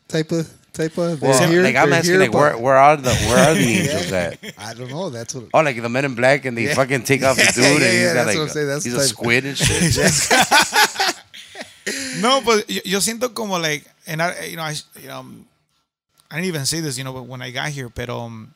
type 0.09 0.33
of 0.33 0.49
type 0.73 0.97
of. 0.99 1.21
Well, 1.21 1.49
here, 1.49 1.63
like 1.63 1.77
I'm 1.77 1.93
asking, 1.93 2.13
here, 2.13 2.21
like 2.21 2.33
where 2.33 2.57
where 2.57 2.77
are 2.77 2.97
the 2.97 3.11
where 3.11 3.51
are 3.51 3.55
the 3.55 3.61
angels 3.81 4.13
at? 4.13 4.39
I 4.59 4.75
don't 4.75 4.91
know. 4.91 5.11
That's 5.11 5.35
what. 5.35 5.47
Oh, 5.53 5.61
like 5.61 5.81
the 5.81 5.89
Men 5.89 6.05
in 6.07 6.15
Black, 6.15 6.45
and 6.45 6.57
they 6.57 6.73
fucking 6.75 7.03
take 7.03 7.23
off 7.23 7.37
the 7.37 7.43
dude, 7.55 7.65
yeah, 7.65 7.73
and 7.73 7.83
he's 7.83 7.93
yeah, 8.01 8.15
got 8.15 8.25
that's 8.25 8.27
like 8.27 8.37
what 8.37 8.43
I'm 8.43 8.49
saying, 8.49 8.67
that's 8.69 8.85
he's 8.85 8.95
a 8.95 9.07
squid 9.07 9.45
and 9.45 9.59
shit. 9.59 11.23
No, 12.21 12.41
but 12.41 12.69
yo, 12.71 12.81
yo 12.85 12.99
siento 12.99 13.33
como 13.35 13.59
like, 13.59 13.85
and 14.07 14.23
I, 14.23 14.47
you 14.47 14.57
know, 14.57 14.63
I, 14.63 14.75
you 15.01 15.09
know, 15.09 15.27
I 16.31 16.37
didn't 16.37 16.47
even 16.47 16.67
say 16.67 16.81
this, 16.81 16.99
you 16.99 17.05
know, 17.05 17.13
but 17.13 17.27
when 17.27 17.43
I 17.43 17.51
got 17.51 17.69
here, 17.69 17.89
but 17.89 18.09
um, 18.09 18.55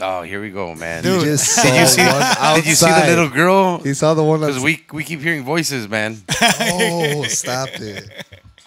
Oh, 0.00 0.22
here 0.22 0.40
we 0.40 0.50
go, 0.50 0.74
man. 0.74 1.02
Dude. 1.04 1.20
You 1.22 1.26
just 1.32 1.46
saw 1.54 1.62
Did 1.70 1.80
you 1.80 1.86
see? 1.86 2.02
one. 2.06 2.54
Did 2.56 2.66
you 2.66 2.74
see 2.74 2.86
the 2.90 3.06
little 3.06 3.28
girl? 3.28 3.78
He 3.78 3.94
saw 3.94 4.14
the 4.14 4.24
one 4.24 4.40
Because 4.40 4.56
that's. 4.56 4.64
we 4.64 4.84
we 4.92 5.04
keep 5.04 5.20
hearing 5.20 5.44
voices, 5.44 5.88
man. 5.88 6.18
Oh, 6.60 7.22
stop 7.28 7.68
it! 7.74 8.10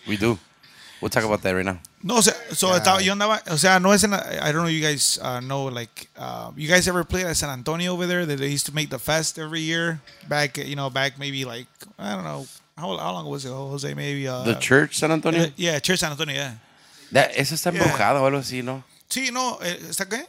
We 0.07 0.15
do. 0.17 0.39
We'll 1.01 1.09
talk 1.09 1.25
about 1.25 1.41
that 1.43 1.51
right 1.51 1.65
now. 1.65 1.79
no, 2.01 2.17
o 2.17 2.21
sea, 2.21 2.33
so 2.53 2.69
estaba, 2.73 3.03
yo 3.03 3.13
andaba, 3.13 3.41
o 3.51 3.57
sea, 3.57 3.77
no 3.79 3.91
es 3.91 4.03
en, 4.03 4.13
I 4.13 4.51
don't 4.51 4.63
know, 4.63 4.67
you 4.67 4.81
guys 4.81 5.19
uh, 5.21 5.39
know, 5.41 5.65
like, 5.65 6.07
uh, 6.17 6.49
you 6.55 6.67
guys 6.67 6.87
ever 6.87 7.03
played 7.03 7.25
at 7.27 7.35
San 7.37 7.49
Antonio 7.51 7.91
over 7.93 8.07
there? 8.07 8.25
That 8.25 8.39
they 8.39 8.47
used 8.47 8.65
to 8.67 8.73
make 8.73 8.89
the 8.89 8.97
fest 8.97 9.37
every 9.37 9.59
year 9.61 9.99
back, 10.27 10.57
you 10.57 10.75
know, 10.75 10.89
back 10.89 11.19
maybe 11.19 11.43
like 11.45 11.67
I 11.99 12.15
don't 12.15 12.23
know 12.23 12.47
how, 12.77 12.97
how 12.97 13.11
long 13.13 13.27
was 13.29 13.45
it, 13.45 13.49
Jose? 13.49 13.93
Maybe 13.93 14.27
uh, 14.27 14.43
The 14.43 14.55
church, 14.55 14.97
San 14.97 15.11
Antonio. 15.11 15.43
uh, 15.43 15.49
yeah, 15.55 15.77
Church 15.79 15.99
San 15.99 16.11
Antonio, 16.11 16.33
yeah. 16.35 16.53
That 17.11 17.31
esa 17.37 17.53
está 17.55 17.71
Yeah. 17.73 17.83
embrujada 17.83 18.21
o 18.21 18.25
algo 18.25 18.39
así, 18.39 18.63
¿no? 18.63 18.83
Sí, 19.09 19.29
no, 19.31 19.59
eh, 19.61 19.77
¿está 19.89 20.05
qué? 20.09 20.25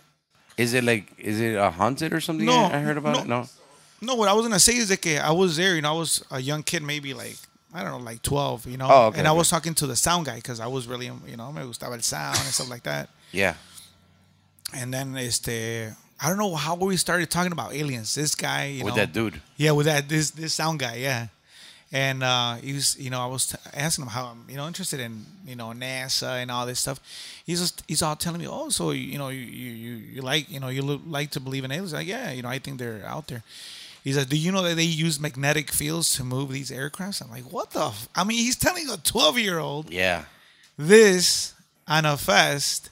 Is 0.58 0.74
it 0.74 0.84
like 0.84 1.06
is 1.18 1.40
it 1.40 1.54
a 1.56 1.70
haunted 1.70 2.12
or 2.12 2.20
something? 2.20 2.44
No, 2.46 2.64
I 2.64 2.78
heard 2.80 2.98
about 2.98 3.14
no. 3.14 3.22
it. 3.22 3.26
No. 3.28 3.46
No, 4.00 4.14
what 4.16 4.28
I 4.28 4.32
was 4.32 4.44
gonna 4.46 4.60
say 4.60 4.76
is 4.76 4.88
that 4.88 5.06
I 5.24 5.32
was 5.32 5.56
there, 5.56 5.74
you 5.74 5.82
know, 5.82 5.94
I 5.94 5.98
was 5.98 6.22
a 6.30 6.40
young 6.40 6.62
kid, 6.62 6.82
maybe 6.82 7.14
like 7.14 7.36
I 7.72 7.82
don't 7.82 7.92
know, 7.92 8.04
like 8.04 8.22
twelve, 8.22 8.66
you 8.66 8.76
know, 8.76 8.88
Oh, 8.90 9.06
okay, 9.06 9.18
and 9.18 9.26
I 9.26 9.30
okay. 9.30 9.38
was 9.38 9.48
talking 9.50 9.74
to 9.74 9.86
the 9.86 9.96
sound 9.96 10.26
guy 10.26 10.36
because 10.36 10.60
I 10.60 10.66
was 10.66 10.86
really, 10.86 11.06
you 11.06 11.36
know, 11.36 11.50
me 11.52 11.62
gustaba 11.62 11.94
el 11.94 12.00
sound 12.00 12.36
and 12.36 12.46
stuff 12.52 12.68
like 12.70 12.82
that. 12.84 13.08
Yeah. 13.32 13.54
And 14.74 14.92
then 14.92 15.16
este, 15.16 15.48
I 16.20 16.28
don't 16.28 16.38
know 16.38 16.54
how 16.54 16.74
we 16.76 16.96
started 16.96 17.30
talking 17.30 17.52
about 17.52 17.74
aliens. 17.74 18.14
This 18.14 18.34
guy, 18.34 18.66
you 18.66 18.84
With 18.84 18.94
know, 18.94 19.00
that 19.02 19.12
dude. 19.12 19.40
yeah, 19.56 19.72
with 19.72 19.86
that 19.86 20.08
this 20.08 20.30
this 20.30 20.54
sound 20.54 20.78
guy, 20.80 20.96
yeah. 20.96 21.28
And 21.90 22.22
uh, 22.22 22.56
he 22.56 22.74
was, 22.74 22.98
you 22.98 23.08
know, 23.08 23.20
I 23.20 23.26
was 23.26 23.46
t- 23.46 23.56
asking 23.72 24.04
him 24.04 24.10
how 24.10 24.26
I'm, 24.26 24.44
you 24.50 24.56
know, 24.56 24.66
interested 24.66 25.00
in, 25.00 25.24
you 25.46 25.56
know, 25.56 25.68
NASA 25.68 26.42
and 26.42 26.50
all 26.50 26.66
this 26.66 26.80
stuff. 26.80 27.00
He's 27.46 27.60
just, 27.60 27.82
he's 27.88 28.02
all 28.02 28.14
telling 28.14 28.40
me, 28.40 28.46
oh, 28.46 28.68
so 28.68 28.90
you 28.90 29.16
know, 29.16 29.30
you 29.30 29.40
you 29.40 29.70
you, 29.70 29.94
you 30.16 30.20
like, 30.22 30.50
you 30.50 30.60
know, 30.60 30.68
you 30.68 30.82
lo- 30.82 31.00
like 31.06 31.30
to 31.30 31.40
believe 31.40 31.64
in 31.64 31.72
aliens? 31.72 31.94
Like, 31.94 32.06
yeah, 32.06 32.30
you 32.30 32.42
know, 32.42 32.50
I 32.50 32.58
think 32.58 32.78
they're 32.78 33.02
out 33.06 33.28
there. 33.28 33.42
He's 34.04 34.18
like, 34.18 34.28
do 34.28 34.36
you 34.36 34.52
know 34.52 34.62
that 34.62 34.76
they 34.76 34.82
use 34.84 35.18
magnetic 35.18 35.70
fields 35.72 36.14
to 36.16 36.24
move 36.24 36.50
these 36.52 36.70
aircrafts? 36.70 37.22
I'm 37.22 37.30
like, 37.30 37.50
what 37.50 37.70
the? 37.70 37.86
F-? 37.86 38.08
I 38.14 38.22
mean, 38.24 38.38
he's 38.38 38.56
telling 38.56 38.88
a 38.90 38.96
12 38.98 39.38
year 39.38 39.58
old 39.58 39.90
Yeah. 39.90 40.24
this 40.76 41.54
on 41.86 42.04
a 42.04 42.16
fest, 42.18 42.90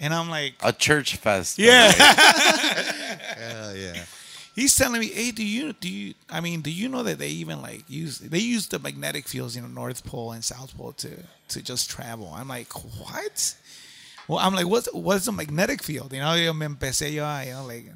and 0.00 0.14
I'm 0.14 0.30
like, 0.30 0.54
A 0.62 0.72
church 0.72 1.16
fest. 1.16 1.58
Yeah. 1.58 1.92
Hell 3.36 3.76
yeah! 3.76 4.04
He's 4.60 4.76
telling 4.76 5.00
me, 5.00 5.08
"Hey, 5.08 5.30
do 5.30 5.44
you 5.44 5.72
do 5.72 5.88
you? 5.88 6.14
I 6.28 6.40
mean, 6.40 6.60
do 6.60 6.70
you 6.70 6.88
know 6.88 7.02
that 7.02 7.18
they 7.18 7.28
even 7.28 7.62
like 7.62 7.88
use 7.88 8.18
they 8.18 8.38
use 8.38 8.68
the 8.68 8.78
magnetic 8.78 9.26
fields, 9.26 9.56
you 9.56 9.62
know, 9.62 9.68
North 9.68 10.04
Pole 10.04 10.32
and 10.32 10.44
South 10.44 10.76
Pole 10.76 10.92
to 10.94 11.10
to 11.48 11.62
just 11.62 11.88
travel?" 11.90 12.32
I'm 12.34 12.48
like, 12.48 12.72
"What?" 12.74 13.54
Well, 14.28 14.38
I'm 14.38 14.54
like, 14.54 14.66
"What's 14.66 14.92
what's 14.92 15.26
a 15.26 15.32
magnetic 15.32 15.82
field?" 15.82 16.12
You 16.12 16.20
know, 16.20 16.34
yo 16.34 16.52
me 16.52 16.66
empecé 16.66 17.12
yo, 17.12 17.24
you 17.40 17.52
know, 17.52 17.64
like, 17.64 17.86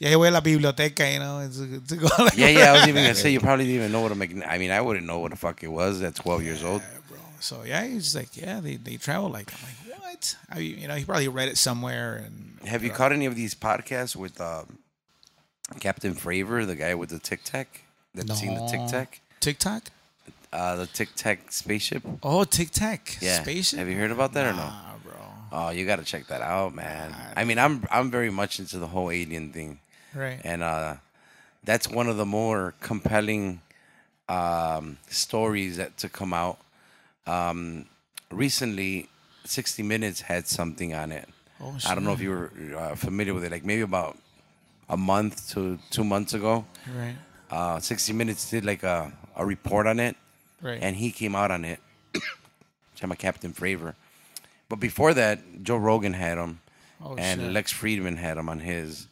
voy 0.00 0.28
a 0.28 0.30
la 0.30 0.40
biblioteca, 0.40 1.12
you 1.12 1.18
know, 1.18 1.48
to, 1.52 1.80
to 1.86 1.96
go 1.96 2.08
like, 2.18 2.36
Yeah, 2.36 2.48
yeah. 2.48 2.70
I 2.70 2.72
was 2.72 2.88
even 2.88 3.02
gonna 3.02 3.14
say 3.24 3.30
you 3.30 3.40
probably 3.40 3.66
didn't 3.66 3.80
even 3.80 3.92
know 3.92 4.00
what 4.00 4.12
a 4.12 4.14
magnet. 4.14 4.46
I 4.48 4.58
mean, 4.58 4.70
I 4.70 4.80
wouldn't 4.80 5.06
know 5.06 5.18
what 5.18 5.30
the 5.30 5.36
fuck 5.36 5.62
it 5.62 5.68
was 5.68 6.02
at 6.02 6.14
12 6.14 6.42
years 6.42 6.64
old. 6.64 6.80
Yeah, 6.82 6.98
bro. 7.08 7.18
So 7.40 7.64
yeah, 7.64 7.86
he's 7.86 8.14
like, 8.14 8.36
yeah, 8.36 8.60
they, 8.60 8.76
they 8.76 8.96
travel 8.96 9.28
like 9.28 9.50
that. 9.50 9.60
I'm 9.60 9.90
like, 9.90 10.00
what? 10.02 10.36
I 10.50 10.58
you 10.60 10.88
know, 10.88 10.94
he 10.94 11.04
probably 11.04 11.28
read 11.28 11.48
it 11.48 11.58
somewhere. 11.58 12.24
And 12.24 12.68
Have 12.68 12.82
you 12.82 12.90
caught 12.90 13.12
any 13.12 13.26
of 13.26 13.34
these 13.34 13.54
podcasts 13.54 14.16
with 14.16 14.40
um, 14.40 14.78
Captain 15.80 16.14
Fravor, 16.14 16.66
the 16.66 16.76
guy 16.76 16.94
with 16.94 17.10
the 17.10 17.18
Tic 17.18 17.40
Tac? 17.44 17.82
That's 18.14 18.40
seen 18.40 18.54
the 18.54 18.66
Tic 18.66 18.80
No. 18.80 18.88
Tac? 18.88 19.20
TikTok? 19.40 19.90
Uh, 20.52 20.76
the 20.76 20.86
Tic 20.86 21.10
Tac 21.14 21.52
spaceship? 21.52 22.02
Oh, 22.22 22.44
TikTok. 22.44 23.00
Yeah. 23.20 23.42
Spaceship. 23.42 23.78
Have 23.78 23.88
you 23.88 23.96
heard 23.96 24.10
about 24.10 24.32
that 24.32 24.46
or 24.46 24.56
no? 24.56 24.72
Bro. 25.04 25.12
Oh, 25.52 25.70
you 25.70 25.84
gotta 25.86 26.04
check 26.04 26.26
that 26.28 26.40
out, 26.42 26.74
man. 26.74 27.14
I 27.36 27.44
mean, 27.44 27.58
I'm 27.58 27.84
I'm 27.90 28.10
very 28.10 28.30
much 28.30 28.58
into 28.58 28.78
the 28.78 28.86
whole 28.88 29.10
alien 29.10 29.52
thing, 29.52 29.78
Right. 30.14 30.40
and 30.44 30.62
uh, 30.62 30.94
that's 31.64 31.88
one 31.88 32.08
of 32.08 32.16
the 32.16 32.26
more 32.26 32.74
compelling 32.80 33.60
um, 34.28 34.96
stories 35.08 35.76
that 35.76 35.96
to 35.98 36.08
come 36.08 36.32
out. 36.34 36.58
Um, 37.26 37.86
recently, 38.30 39.08
60 39.44 39.82
Minutes 39.82 40.22
had 40.22 40.48
something 40.48 40.94
on 40.94 41.12
it. 41.12 41.28
Oh, 41.60 41.76
I 41.86 41.94
don't 41.94 42.04
know 42.04 42.12
if 42.12 42.20
you 42.20 42.30
were 42.30 42.52
uh, 42.76 42.94
familiar 42.94 43.34
with 43.34 43.44
it. 43.44 43.52
Like 43.52 43.64
maybe 43.64 43.82
about 43.82 44.16
a 44.88 44.96
month 44.96 45.50
to 45.52 45.78
two 45.90 46.04
months 46.04 46.34
ago, 46.34 46.64
Right. 46.96 47.16
uh, 47.50 47.78
60 47.80 48.12
Minutes 48.12 48.50
did 48.50 48.64
like 48.64 48.82
a, 48.82 49.12
a 49.36 49.44
report 49.44 49.86
on 49.86 50.00
it, 50.00 50.16
Right. 50.62 50.78
and 50.82 50.96
he 50.96 51.10
came 51.10 51.34
out 51.34 51.50
on 51.50 51.64
it. 51.64 51.80
I'm 53.02 53.12
a 53.12 53.16
Captain 53.16 53.52
Fravor. 53.52 53.94
But 54.68 54.80
before 54.80 55.14
that, 55.14 55.62
Joe 55.62 55.76
Rogan 55.76 56.12
had 56.14 56.36
him, 56.38 56.60
oh, 57.02 57.14
and 57.16 57.40
shit. 57.40 57.52
Lex 57.52 57.72
Fridman 57.72 58.16
had 58.16 58.36
him 58.38 58.48
on 58.48 58.60
his. 58.60 59.06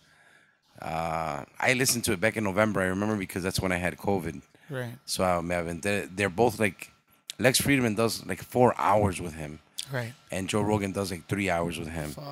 Uh, 0.83 1.45
I 1.59 1.73
listened 1.75 2.05
to 2.05 2.13
it 2.13 2.21
back 2.21 2.37
in 2.37 2.45
November. 2.45 2.81
I 2.83 2.87
remember 2.87 3.17
because 3.17 3.43
that's 3.43 3.61
when 3.61 3.73
I 3.73 3.77
had 3.77 3.97
COVID. 3.97 4.43
Right. 4.69 4.99
So 5.07 5.25
um, 5.25 5.51
Evan, 5.51 5.81
they're, 5.81 6.07
they're 6.07 6.29
both 6.29 6.59
like, 6.61 6.91
Lex 7.39 7.61
Fridman 7.61 7.97
does 7.97 8.25
like 8.27 8.43
four 8.43 8.75
hours 8.79 9.21
with 9.21 9.35
him, 9.35 9.59
Right. 9.93 10.13
and 10.31 10.49
Joe 10.49 10.63
Rogan 10.63 10.93
does 10.93 11.11
like 11.11 11.27
three 11.27 11.51
hours 11.51 11.79
with 11.79 11.89
him. 11.89 12.11
Fuck. 12.11 12.25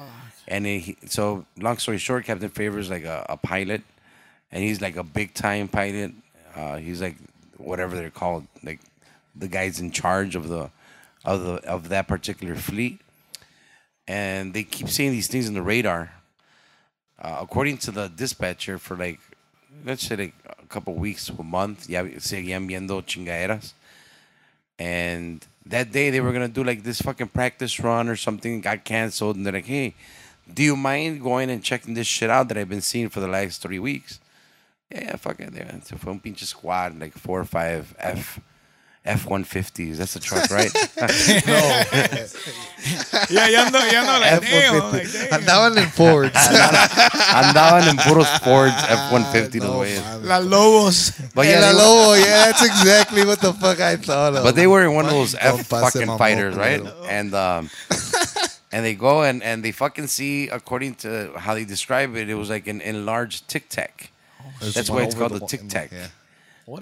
And 0.48 0.66
he, 0.66 0.96
so, 1.06 1.46
long 1.58 1.78
story 1.78 1.98
short, 1.98 2.24
Captain 2.24 2.50
Fravor 2.50 2.78
is 2.78 2.90
like 2.90 3.04
a, 3.04 3.24
a 3.28 3.36
pilot, 3.36 3.82
and 4.52 4.62
he's 4.62 4.80
like 4.80 4.96
a 4.96 5.02
big 5.02 5.34
time 5.34 5.68
pilot. 5.68 6.12
Uh, 6.54 6.76
he's 6.76 7.00
like 7.00 7.16
whatever 7.56 7.96
they're 7.96 8.10
called, 8.10 8.46
like 8.62 8.80
the 9.34 9.48
guys 9.48 9.80
in 9.80 9.90
charge 9.90 10.36
of 10.36 10.48
the 10.48 10.70
of 11.24 11.42
the 11.44 11.54
of 11.68 11.88
that 11.88 12.06
particular 12.08 12.54
fleet. 12.54 13.00
And 14.06 14.52
they 14.52 14.64
keep 14.64 14.88
seeing 14.88 15.12
these 15.12 15.28
things 15.28 15.48
in 15.48 15.54
the 15.54 15.62
radar. 15.62 16.12
Uh, 17.18 17.38
according 17.40 17.78
to 17.78 17.90
the 17.90 18.08
dispatcher, 18.08 18.76
for 18.78 18.96
like 18.96 19.18
let's 19.84 20.06
say 20.06 20.16
like 20.16 20.34
a 20.46 20.66
couple 20.66 20.94
weeks 20.94 21.26
to 21.26 21.32
a 21.38 21.42
month, 21.42 21.88
ya 21.88 22.02
seguían 22.18 22.68
viendo 22.68 23.00
chingaderas. 23.02 23.72
And 24.78 25.44
that 25.66 25.92
day 25.92 26.10
they 26.10 26.20
were 26.20 26.32
gonna 26.32 26.48
do 26.48 26.64
like 26.64 26.82
this 26.82 27.00
fucking 27.00 27.28
practice 27.28 27.78
run 27.80 28.08
or 28.08 28.16
something, 28.16 28.60
got 28.60 28.84
canceled, 28.84 29.36
and 29.36 29.46
they're 29.46 29.52
like, 29.52 29.66
"Hey, 29.66 29.94
do 30.52 30.62
you 30.62 30.76
mind 30.76 31.22
going 31.22 31.50
and 31.50 31.62
checking 31.62 31.94
this 31.94 32.06
shit 32.06 32.30
out 32.30 32.48
that 32.48 32.58
I've 32.58 32.68
been 32.68 32.80
seeing 32.80 33.08
for 33.08 33.20
the 33.20 33.28
last 33.28 33.62
three 33.62 33.78
weeks?" 33.78 34.20
Yeah, 34.90 35.04
yeah, 35.04 35.16
fuck 35.16 35.40
it. 35.40 35.52
Yeah, 35.54 35.80
so 35.82 35.96
fue 35.96 36.10
un 36.12 36.20
pinche 36.20 36.44
squad, 36.44 36.98
like 36.98 37.14
four 37.14 37.40
or 37.40 37.44
five 37.44 37.94
F 37.98 38.40
F 39.04 39.26
one 39.26 39.44
fifties. 39.44 39.98
That's 39.98 40.16
a 40.16 40.20
truck, 40.20 40.50
right? 40.50 40.72
no. 41.46 41.82
Yeah, 43.30 43.48
ya 43.48 43.64
ando, 43.64 43.80
ya 43.90 44.02
ando 44.04 44.20
like, 44.20 44.40
damn. 44.42 44.74
I'm 44.74 44.92
like, 44.92 45.04
F-150. 45.04 45.30
damn. 45.30 45.40
Andaban 45.40 45.76
en 45.78 45.88
Fords. 45.88 46.36
Andaban 47.32 47.88
en 47.88 47.96
puros 47.96 48.28
Fords 48.40 48.74
F 48.88 49.12
one 49.12 49.24
fifty 49.32 49.58
los 49.60 49.70
no, 49.70 49.78
güeyes. 49.80 50.02
mames. 50.02 50.24
La 50.28 50.38
Lobos. 50.38 51.10
But 51.34 51.46
Yeah, 51.46 51.52
yeah, 51.52 51.60
la 51.60 51.72
they 51.72 51.74
were, 51.74 51.82
Lobo, 51.82 52.14
yeah, 52.14 52.44
that's 52.46 52.62
exactly 52.64 53.24
what 53.24 53.40
the 53.40 53.52
fuck 53.54 53.80
I 53.80 53.96
thought 53.96 54.34
of. 54.36 54.44
but 54.44 54.54
they 54.54 54.66
were 54.66 54.82
in 54.84 54.94
one 54.94 55.06
of 55.06 55.12
those 55.12 55.34
F 55.34 55.66
fucking 55.66 56.18
fighters, 56.18 56.56
right? 56.56 56.82
And 57.08 57.34
um, 57.34 57.70
and 58.72 58.84
they 58.84 58.94
go 58.94 59.22
and 59.22 59.42
and 59.42 59.64
they 59.64 59.72
fucking 59.72 60.08
see, 60.08 60.48
according 60.48 60.96
to 60.96 61.32
how 61.38 61.54
they 61.54 61.64
describe 61.64 62.14
it, 62.16 62.28
it 62.28 62.34
was 62.34 62.50
like 62.50 62.66
an 62.66 62.80
enlarged 62.82 63.48
Tic 63.48 63.68
Tac. 63.70 64.10
There's 64.60 64.74
That's 64.74 64.90
why 64.90 65.02
it's 65.04 65.14
called 65.14 65.32
the 65.32 65.38
the 65.40 65.46
Tic 65.46 65.68
Tac. 65.68 65.90
Yeah. 65.92 66.08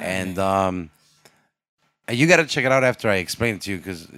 And 0.00 0.38
um, 0.38 0.74
and 0.76 0.90
you 2.12 2.26
got 2.26 2.36
to 2.36 2.46
check 2.46 2.64
it 2.64 2.72
out 2.72 2.84
after 2.84 3.08
I 3.08 3.16
explain 3.16 3.56
it 3.56 3.62
to 3.62 3.72
you 3.72 3.78
because 3.78 4.08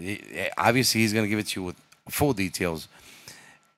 obviously 0.59 1.01
he's 1.01 1.13
gonna 1.13 1.29
give 1.29 1.39
it 1.39 1.49
to 1.49 1.61
you 1.61 1.65
with 1.67 1.77
full 2.09 2.33
details. 2.33 2.89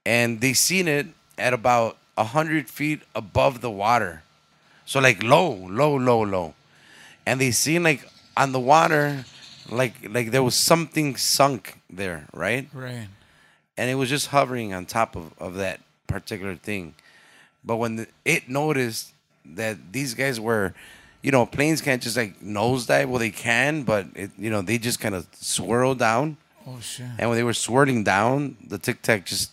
And 0.05 0.41
they 0.41 0.53
seen 0.53 0.89
it 0.89 1.07
at 1.39 1.53
about 1.53 1.97
a 2.17 2.25
hundred 2.25 2.69
feet 2.69 3.01
above 3.15 3.61
the 3.61 3.71
water, 3.71 4.23
so 4.85 5.01
like 5.01 5.23
low, 5.23 5.53
low, 5.53 5.97
low, 5.97 6.23
low, 6.23 6.55
and 7.27 7.41
they 7.41 7.51
seen 7.51 7.83
like 7.83 8.09
on 8.37 8.53
the 8.53 8.61
water, 8.61 9.25
like 9.71 9.95
like 10.09 10.31
there 10.31 10.43
was 10.43 10.55
something 10.55 11.17
sunk 11.17 11.79
there, 11.91 12.27
right? 12.33 12.69
right. 12.73 13.09
and 13.77 13.91
it 13.91 13.95
was 13.95 14.09
just 14.09 14.29
hovering 14.29 14.73
on 14.73 14.87
top 14.87 15.17
of, 15.17 15.33
of 15.39 15.55
that 15.55 15.81
particular 16.07 16.55
thing. 16.55 16.95
But 17.65 17.77
when 17.77 17.97
the, 17.97 18.07
it 18.25 18.49
noticed 18.49 19.13
that 19.45 19.93
these 19.93 20.15
guys 20.15 20.39
were, 20.41 20.75
you 21.27 21.33
know, 21.33 21.45
planes 21.45 21.81
can't 21.83 22.01
just 22.01 22.17
like 22.17 22.39
nosedive. 22.41 23.07
Well, 23.09 23.19
they 23.19 23.31
can, 23.31 23.83
but 23.83 24.07
it, 24.15 24.31
you 24.39 24.49
know, 24.49 24.63
they 24.63 24.79
just 24.79 25.01
kind 25.01 25.13
of 25.15 25.27
swirl 25.33 25.97
down. 25.97 26.37
Oh 26.69 26.79
shit. 26.81 27.07
And 27.19 27.29
when 27.29 27.37
they 27.37 27.43
were 27.43 27.53
swirling 27.67 28.05
down, 28.05 28.57
the 28.65 28.79
Tic 28.79 29.03
Tac 29.03 29.27
just 29.27 29.51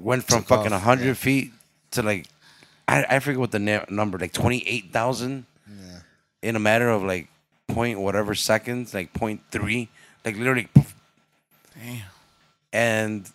went 0.00 0.24
from 0.24 0.38
Took 0.38 0.48
fucking 0.48 0.72
off, 0.72 0.82
hundred 0.82 1.08
yeah. 1.08 1.26
feet 1.26 1.52
to 1.90 2.02
like, 2.02 2.26
I, 2.88 3.04
I 3.10 3.18
forget 3.18 3.40
what 3.40 3.50
the 3.50 3.58
na- 3.58 3.84
number, 3.90 4.16
like 4.18 4.32
twenty 4.32 4.66
eight 4.66 4.90
thousand 4.90 5.44
Yeah. 5.68 5.98
in 6.48 6.56
a 6.56 6.58
matter 6.60 6.88
of 6.88 7.02
like 7.02 7.28
point 7.68 8.00
whatever 8.00 8.34
seconds, 8.34 8.94
like 8.94 9.12
point 9.12 9.42
three, 9.50 9.88
like 10.24 10.36
literally. 10.38 10.68
Poof, 10.74 10.94
Damn. 11.78 12.00
and 12.72 13.30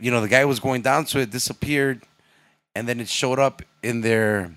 you 0.00 0.10
know 0.10 0.20
the 0.20 0.28
guy 0.28 0.44
was 0.44 0.58
going 0.58 0.82
down 0.82 1.06
so 1.06 1.18
it 1.20 1.30
disappeared 1.30 2.02
and 2.74 2.88
then 2.88 2.98
it 2.98 3.08
showed 3.08 3.38
up 3.38 3.62
in 3.82 4.00
their 4.00 4.50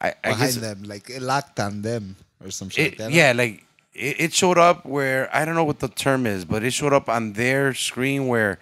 i, 0.00 0.08
I 0.08 0.12
Behind 0.30 0.40
guess 0.40 0.56
them, 0.56 0.82
like 0.84 1.10
it 1.10 1.22
locked 1.22 1.60
on 1.60 1.82
them 1.82 2.16
or 2.44 2.50
some 2.50 2.68
shit. 2.68 2.94
it, 2.94 2.98
like 2.98 3.08
that. 3.08 3.12
yeah 3.12 3.32
like 3.32 3.64
it, 3.94 4.20
it 4.20 4.32
showed 4.34 4.58
up 4.58 4.84
where 4.86 5.28
i 5.34 5.44
don't 5.44 5.54
know 5.54 5.64
what 5.64 5.80
the 5.80 5.88
term 5.88 6.26
is 6.26 6.44
but 6.44 6.62
it 6.62 6.72
showed 6.72 6.92
up 6.92 7.08
on 7.08 7.32
their 7.34 7.74
screen 7.74 8.26
where 8.28 8.58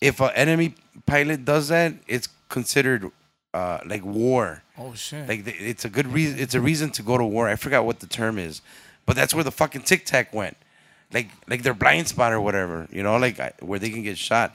if 0.00 0.20
an 0.20 0.30
enemy 0.34 0.74
pilot 1.06 1.44
does 1.44 1.68
that 1.68 1.94
it's 2.06 2.28
considered 2.48 3.10
uh, 3.54 3.78
like 3.86 4.04
war 4.04 4.62
Oh 4.78 4.94
shit. 4.94 5.26
like 5.28 5.44
th- 5.44 5.56
it's 5.60 5.84
a 5.84 5.88
good 5.88 6.06
reason 6.06 6.38
it's 6.38 6.54
a 6.54 6.60
reason 6.60 6.90
to 6.90 7.02
go 7.02 7.16
to 7.18 7.24
war 7.24 7.48
i 7.48 7.56
forgot 7.56 7.84
what 7.86 8.00
the 8.00 8.06
term 8.06 8.38
is 8.38 8.60
but 9.06 9.16
that's 9.16 9.34
where 9.34 9.42
the 9.44 9.50
fucking 9.50 9.82
tic 9.82 10.04
tac 10.04 10.32
went 10.34 10.56
like 11.12 11.28
like 11.48 11.62
their 11.62 11.72
blind 11.74 12.06
spot 12.08 12.32
or 12.32 12.40
whatever 12.40 12.86
you 12.92 13.02
know 13.02 13.16
like 13.16 13.40
where 13.60 13.78
they 13.78 13.88
can 13.90 14.02
get 14.02 14.18
shot 14.18 14.54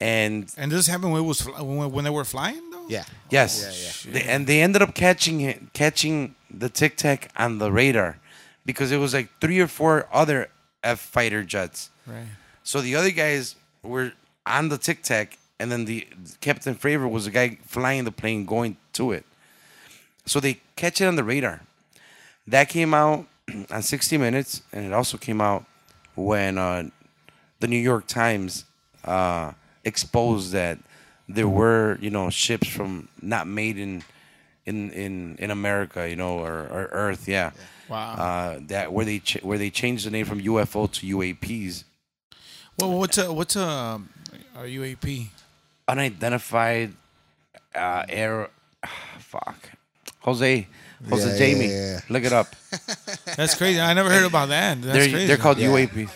and 0.00 0.52
and 0.56 0.72
this 0.72 0.86
happened 0.86 1.12
when 1.12 1.22
it 1.22 1.26
was 1.26 1.42
fl- 1.42 1.62
when, 1.62 1.90
when 1.92 2.04
they 2.04 2.10
were 2.10 2.24
flying 2.24 2.70
though. 2.70 2.75
Yeah. 2.88 3.04
yes 3.30 4.04
Yeah, 4.06 4.12
They, 4.12 4.22
and 4.22 4.46
they 4.46 4.60
ended 4.62 4.82
up 4.82 4.94
catching 4.94 5.40
it 5.40 5.72
catching 5.72 6.34
the 6.50 6.68
tic 6.68 6.96
tac 6.96 7.30
on 7.36 7.58
the 7.58 7.70
radar 7.72 8.18
because 8.64 8.92
it 8.92 8.98
was 8.98 9.12
like 9.14 9.28
three 9.40 9.58
or 9.60 9.66
four 9.66 10.06
other 10.12 10.48
f 10.82 11.00
fighter 11.00 11.42
jets 11.42 11.90
Right. 12.06 12.28
so 12.62 12.80
the 12.80 12.94
other 12.94 13.10
guys 13.10 13.56
were 13.82 14.12
on 14.46 14.68
the 14.68 14.78
tic 14.78 15.02
tac, 15.02 15.38
and 15.58 15.72
then 15.72 15.86
the 15.86 16.06
Captain 16.40 16.74
Fravor 16.76 17.10
was 17.10 17.24
the 17.24 17.32
guy 17.32 17.58
flying 17.66 18.04
the 18.04 18.12
plane 18.12 18.44
going 18.44 18.76
to 18.92 19.10
it. 19.10 19.24
So 20.24 20.38
they 20.38 20.60
catch 20.76 21.00
it 21.00 21.06
on 21.06 21.16
the 21.16 21.24
radar. 21.24 21.62
That 22.46 22.68
came 22.68 22.94
out 22.94 23.26
on 23.70 23.82
60 23.82 24.18
Minutes, 24.18 24.62
and 24.72 24.84
it 24.86 24.92
also 24.92 25.18
came 25.18 25.40
out 25.40 25.64
when 26.14 26.58
uh, 26.58 26.84
the 27.58 27.66
New 27.66 27.78
York 27.78 28.06
Times 28.06 28.64
uh, 29.04 29.50
exposed 29.84 30.52
that 30.52 30.78
there 31.28 31.48
were, 31.48 31.98
you 32.00 32.10
know, 32.10 32.30
ships 32.30 32.68
from 32.68 33.08
not 33.22 33.46
made 33.46 33.78
in 33.78 34.02
in 34.64 34.90
in, 34.90 35.36
in 35.38 35.50
America, 35.50 36.08
you 36.08 36.16
know, 36.16 36.38
or, 36.38 36.52
or 36.68 36.88
Earth, 36.92 37.28
yeah. 37.28 37.50
Wow. 37.88 38.14
Uh, 38.14 38.58
that 38.66 38.92
where 38.92 39.04
they 39.04 39.20
ch- 39.20 39.42
where 39.42 39.58
they 39.58 39.70
changed 39.70 40.06
the 40.06 40.10
name 40.10 40.26
from 40.26 40.40
UFO 40.40 40.90
to 40.90 41.06
UAPs. 41.06 41.84
Well, 42.78 42.98
what's 42.98 43.16
a 43.18 43.32
what's 43.32 43.56
a, 43.56 44.00
a 44.56 44.60
UAP? 44.60 45.28
unidentified 45.88 46.92
uh, 47.74 48.04
air. 48.08 48.50
fuck, 49.18 49.70
Jose, 50.20 50.66
Jose 51.08 51.30
Yeah, 51.30 51.38
Jamie, 51.38 51.66
yeah, 51.68 51.92
yeah. 51.92 52.00
look 52.08 52.24
it 52.24 52.32
up. 52.32 52.48
That's 53.36 53.54
crazy. 53.54 53.80
I 53.80 53.92
never 53.94 54.10
heard 54.10 54.24
about 54.26 54.48
that. 54.48 54.80
That's 54.82 54.98
they're 54.98 55.08
crazy. 55.10 55.26
they're 55.26 55.36
called 55.36 55.58
Yeah. 55.58 55.68
UAP. 55.68 56.08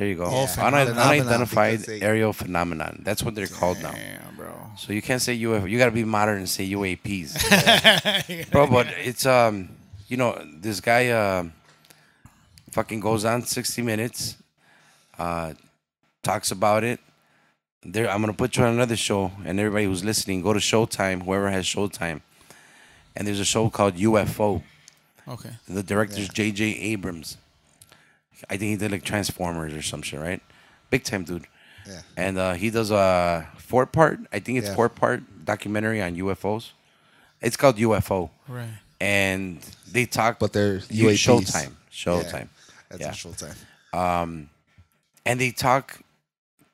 There 0.00 0.08
you 0.08 0.14
go. 0.14 0.30
Yeah, 0.30 0.40
Un- 0.40 0.48
phenomenon, 0.48 0.96
unidentified 0.96 1.80
they- 1.80 2.00
aerial 2.00 2.32
phenomenon. 2.32 3.02
That's 3.04 3.22
what 3.22 3.34
they're 3.34 3.46
called 3.46 3.82
now. 3.82 3.92
Damn, 3.92 4.34
bro. 4.34 4.70
So 4.78 4.94
you 4.94 5.02
can't 5.02 5.20
say 5.20 5.38
UFO. 5.38 5.68
You 5.68 5.76
got 5.76 5.84
to 5.84 5.90
be 5.90 6.04
modern 6.04 6.38
and 6.38 6.48
say 6.48 6.66
UAPs, 6.70 7.36
bro. 8.50 8.66
But 8.66 8.86
it's 9.04 9.26
um, 9.26 9.68
you 10.08 10.16
know, 10.16 10.42
this 10.58 10.80
guy 10.80 11.10
um, 11.10 11.52
fucking 12.70 13.00
goes 13.00 13.26
on 13.26 13.42
sixty 13.42 13.82
minutes, 13.82 14.36
uh, 15.18 15.52
talks 16.22 16.50
about 16.50 16.82
it. 16.82 16.98
There, 17.84 18.08
I'm 18.08 18.22
gonna 18.22 18.32
put 18.32 18.56
you 18.56 18.64
on 18.64 18.72
another 18.72 18.96
show, 18.96 19.32
and 19.44 19.60
everybody 19.60 19.84
who's 19.84 20.02
listening, 20.02 20.40
go 20.40 20.54
to 20.54 20.60
Showtime. 20.60 21.24
Whoever 21.24 21.50
has 21.50 21.66
Showtime, 21.66 22.22
and 23.14 23.28
there's 23.28 23.40
a 23.40 23.44
show 23.44 23.68
called 23.68 23.96
UFO. 23.96 24.62
Okay. 25.28 25.50
The 25.68 25.82
director's 25.82 26.30
J.J. 26.30 26.64
Abrams. 26.64 27.36
I 28.48 28.56
think 28.56 28.70
he 28.70 28.76
did 28.76 28.90
like 28.92 29.04
Transformers 29.04 29.74
or 29.74 29.82
some 29.82 30.02
shit, 30.02 30.20
right? 30.20 30.40
Big 30.90 31.04
time 31.04 31.24
dude. 31.24 31.46
Yeah. 31.86 32.00
And 32.16 32.38
uh, 32.38 32.52
he 32.54 32.70
does 32.70 32.90
a 32.90 33.48
four 33.58 33.86
part, 33.86 34.20
I 34.32 34.38
think 34.40 34.58
it's 34.58 34.68
Yeah. 34.68 34.74
four 34.74 34.88
part 34.88 35.22
documentary 35.44 36.00
on 36.02 36.14
UFOs. 36.16 36.70
It's 37.40 37.56
called 37.56 37.76
UFO. 37.76 38.30
Right. 38.48 38.68
And 39.00 39.60
they 39.90 40.04
talk 40.06 40.38
But 40.38 40.52
they're 40.52 40.80
You- 40.90 41.08
UAPs. 41.08 41.50
Showtime. 41.50 41.72
Showtime. 41.92 42.48
That's 42.90 43.00
Yeah. 43.00 43.08
on 43.08 43.14
Showtime. 43.14 44.48
And 45.26 45.40
they 45.40 45.50
talk 45.50 45.98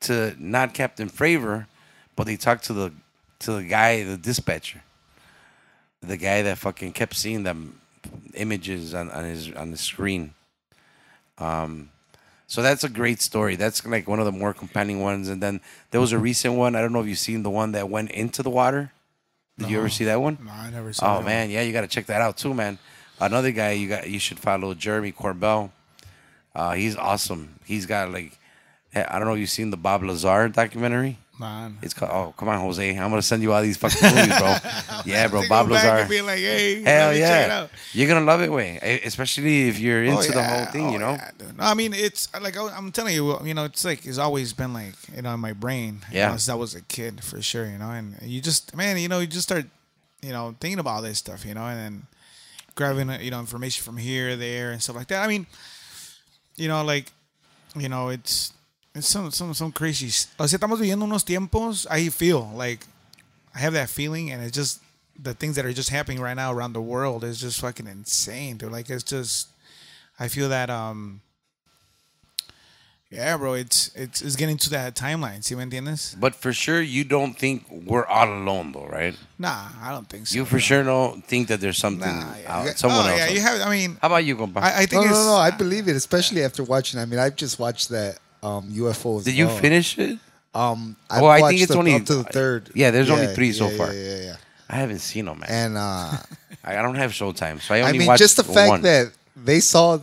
to 0.01 0.35
not 0.39 0.73
Captain 0.75 1.09
Fravor, 1.11 1.67
but 2.15 2.27
they 2.27 2.37
talk 2.37 2.63
to 2.63 2.73
the 2.73 2.93
to 3.41 3.53
the 3.53 3.65
guy, 3.65 4.03
the 4.03 4.17
dispatcher. 4.17 4.83
The 6.01 6.17
guy 6.17 6.43
that 6.43 6.59
fucking 6.59 6.93
kept 6.93 7.15
seeing 7.17 7.43
them 7.43 7.81
images 8.35 8.95
on, 8.95 9.11
on 9.11 9.25
his 9.25 9.51
on 9.53 9.71
the 9.73 9.77
screen. 9.77 10.33
Um 11.39 11.91
so 12.49 12.63
that's 12.63 12.85
a 12.85 12.89
great 12.89 13.21
story. 13.21 13.57
That's 13.57 13.85
like 13.85 14.07
one 14.07 14.21
of 14.21 14.25
the 14.25 14.33
more 14.33 14.55
compelling 14.55 15.01
ones. 15.01 15.29
And 15.29 15.43
then 15.43 15.61
there 15.91 16.01
was 16.01 16.13
a 16.13 16.19
recent 16.19 16.55
one. 16.55 16.77
I 16.77 16.81
don't 16.81 16.93
know 16.93 17.01
if 17.01 17.09
you've 17.09 17.19
seen 17.19 17.43
the 17.43 17.51
one 17.51 17.73
that 17.73 17.89
went 17.89 18.13
into 18.13 18.43
the 18.43 18.51
water. 18.51 18.93
Did 19.59 19.71
you 19.71 19.79
ever 19.79 19.89
see 19.89 20.05
that 20.05 20.21
one? 20.21 20.39
No, 20.45 20.53
I 20.53 20.71
never 20.71 20.93
saw. 20.93 21.07
Oh 21.07 21.09
that 21.09 21.17
one. 21.17 21.25
man, 21.25 21.51
yeah, 21.51 21.63
you 21.63 21.73
got 21.73 21.81
to 21.81 21.89
check 21.89 22.07
that 22.07 22.21
out 22.21 22.37
too, 22.37 22.55
man. 22.55 22.79
Another 23.19 23.51
guy 23.51 23.73
you 23.73 23.89
got 23.89 24.09
you 24.09 24.19
should 24.19 24.39
follow 24.39 24.75
Jeremy 24.75 25.13
Corbell. 25.13 25.71
Uh, 26.55 26.73
he's 26.75 26.97
awesome. 26.97 27.59
He's 27.65 27.87
got 27.87 28.13
like 28.13 28.39
I 28.95 29.19
don't 29.19 29.27
know 29.27 29.35
if 29.35 29.41
you've 29.41 29.51
seen 29.51 29.71
the 29.71 29.77
Bob 29.77 30.03
Lazar 30.03 30.49
documentary. 30.49 31.19
Man. 31.39 31.79
It's 31.83 31.93
called 31.93 32.11
Oh 32.13 32.35
come 32.37 32.49
on 32.49 32.59
Jose, 32.61 32.91
I'm 32.99 33.11
gonna 33.11 33.21
send 33.23 33.43
you 33.43 33.53
all 33.53 33.61
these 33.63 33.77
fucking 33.77 34.01
movies, 34.03 34.39
bro. 34.39 34.57
yeah, 35.05 35.29
bro, 35.29 35.43
Bob 35.49 35.69
Lazar. 35.69 35.89
and 35.89 36.09
be 36.09 36.23
like, 36.23 36.39
hey, 36.39 36.83
Hell 36.83 37.09
let 37.11 37.19
check 37.19 37.45
it 37.47 37.49
yeah, 37.49 37.59
out. 37.61 37.71
you're 37.93 38.09
gonna 38.09 38.25
love 38.25 38.41
it, 38.41 38.51
way. 38.51 38.79
Especially 39.05 39.69
if 39.69 39.79
you're 39.79 40.05
oh, 40.07 40.19
into 40.21 40.31
Oh, 40.31 40.35
the 40.35 40.43
whole 40.43 40.65
thing, 40.67 40.87
oh, 40.87 40.91
you 40.93 40.97
Oh, 40.97 41.01
know. 41.01 41.13
yeah. 41.13 41.31
No, 41.59 41.65
I 41.65 41.75
mean, 41.75 41.93
it's 41.93 42.29
like 42.41 42.57
I- 42.57 42.75
I'm 42.77 42.91
telling 42.91 43.15
you, 43.15 43.39
you 43.45 43.53
know, 43.55 43.65
it's 43.65 43.85
like 43.85 44.07
it's 44.07 44.19
always 44.19 44.53
been 44.55 44.73
like 44.73 44.95
you 45.15 45.21
know 45.23 45.35
in 45.35 45.41
my 45.41 45.53
brain. 45.53 46.01
you 46.11 46.19
Yeah. 46.19 46.29
know, 46.29 46.33
since 46.37 46.49
I 46.49 46.55
was 46.55 46.75
a 46.75 46.81
kid 46.83 47.23
for 47.23 47.43
sure. 47.43 47.67
You 47.67 47.79
know, 47.79 47.91
and 47.91 48.17
you 48.23 48.41
just 48.41 48.75
man, 48.75 48.97
you 48.99 49.09
know, 49.09 49.21
you 49.21 49.27
just 49.27 49.49
start, 49.49 49.67
you 50.23 50.33
know, 50.33 50.55
thinking 50.61 50.79
about 50.79 50.91
all 50.97 51.03
this 51.03 51.19
stuff, 51.19 51.45
you 51.45 51.53
know, 51.55 51.67
and 51.67 51.79
then 51.79 52.07
grabbing 52.75 53.11
you 53.21 53.31
know 53.31 53.41
information 53.41 53.85
from 53.85 53.99
here, 53.99 54.37
there, 54.37 54.71
and 54.73 54.83
stuff 54.83 54.97
like 54.97 55.09
that. 55.09 55.23
I 55.23 55.29
mean, 55.29 55.47
you 56.57 56.69
know, 56.69 56.83
like, 56.83 57.13
you 57.77 57.89
know, 57.91 58.09
it's 58.09 58.53
some 59.05 59.31
some 59.31 59.55
some 59.55 59.73
crazy. 59.73 60.09
s- 60.09 60.29
O 60.39 60.47
sea, 60.47 60.59
estamos 60.59 60.79
viviendo 60.79 61.05
unos 61.05 61.25
tiempos. 61.25 61.87
I 61.91 62.09
feel 62.11 62.51
like 62.55 62.87
I 63.55 63.59
have 63.61 63.73
that 63.75 63.89
feeling, 63.91 64.31
and 64.31 64.43
it's 64.43 64.57
just 64.57 64.81
the 65.19 65.35
things 65.35 65.57
that 65.57 65.65
are 65.65 65.73
just 65.73 65.89
happening 65.91 66.21
right 66.21 66.37
now 66.37 66.53
around 66.53 66.73
the 66.75 66.83
world 66.83 67.25
is 67.25 67.41
just 67.41 67.61
fucking 67.61 67.87
insane, 67.87 68.59
dude. 68.59 68.71
Like 68.71 68.91
it's 68.91 69.03
just, 69.03 69.49
I 70.21 70.29
feel 70.29 70.49
that 70.51 70.69
um, 70.69 71.21
yeah, 73.11 73.37
bro, 73.37 73.55
it's 73.55 73.95
it's 73.95 74.21
it's 74.21 74.35
getting 74.35 74.57
to 74.59 74.71
that 74.71 74.97
timeline. 74.97 75.43
See, 75.45 75.55
me 75.55 75.65
entiendes? 75.65 76.19
But 76.19 76.35
for 76.35 76.53
sure, 76.53 76.83
you 76.83 77.05
don't 77.05 77.39
think 77.39 77.65
we're 77.71 78.05
all 78.05 78.29
alone, 78.29 78.73
though, 78.73 78.87
right? 78.89 79.17
Nah, 79.39 79.69
I 79.81 79.93
don't 79.93 80.09
think 80.09 80.27
so. 80.27 80.35
You 80.35 80.45
for 80.45 80.53
bro. 80.53 80.59
sure 80.59 80.83
don't 80.83 81.25
think 81.25 81.47
that 81.49 81.61
there's 81.61 81.79
something, 81.79 82.01
Nah, 82.19 82.35
yeah. 82.43 82.59
out, 82.59 82.77
someone 82.77 83.07
oh, 83.07 83.09
else. 83.11 83.19
Yeah, 83.19 83.29
you 83.29 83.41
have. 83.41 83.61
I 83.61 83.71
mean, 83.71 83.97
How 84.03 84.09
about 84.09 84.25
you, 84.25 84.37
compa? 84.37 84.59
I, 84.59 84.83
I 84.83 84.87
think 84.87 85.05
No, 85.05 85.09
it's 85.09 85.11
no, 85.13 85.25
no. 85.33 85.37
I 85.37 85.51
believe 85.53 85.87
it, 85.89 85.95
especially 85.95 86.43
after 86.43 86.65
watching. 86.65 86.99
I 86.99 87.05
mean, 87.07 87.21
I've 87.21 87.37
just 87.37 87.59
watched 87.61 87.89
that 87.91 88.19
um, 88.47 88.71
UFO. 88.71 89.19
as 89.19 89.25
Did 89.25 89.35
you 89.35 89.47
well. 89.47 89.57
finish 89.59 89.99
it? 89.99 90.19
Um, 90.55 90.97
I 91.11 91.21
Well, 91.21 91.31
I 91.31 91.41
think 91.49 91.61
it's 91.61 91.71
up- 91.73 91.79
only- 91.79 91.95
up 91.95 92.05
to 92.07 92.15
the 92.17 92.25
third. 92.25 92.71
yeah, 92.75 92.91
there's 92.91 93.11
only 93.11 93.29
three 93.35 93.53
so 93.53 93.69
yeah, 93.71 93.77
far. 93.77 93.93
Yeah, 93.93 94.03
yeah, 94.17 94.25
yeah. 94.29 94.37
I 94.69 94.77
haven't 94.77 95.01
seen 95.01 95.27
them, 95.27 95.39
man. 95.41 95.49
And 95.51 95.77
uh, 95.77 96.17
I 96.65 96.79
I 96.79 96.83
don't 96.83 96.97
have 96.97 97.11
Showtime, 97.13 97.61
so 97.61 97.75
I 97.75 97.81
only. 97.83 98.05
I 98.05 98.09
mean, 98.09 98.17
just 98.17 98.37
the 98.37 98.45
fact 98.45 98.71
one. 98.71 98.83
that 98.83 99.13
they 99.37 99.61
saw 99.61 99.99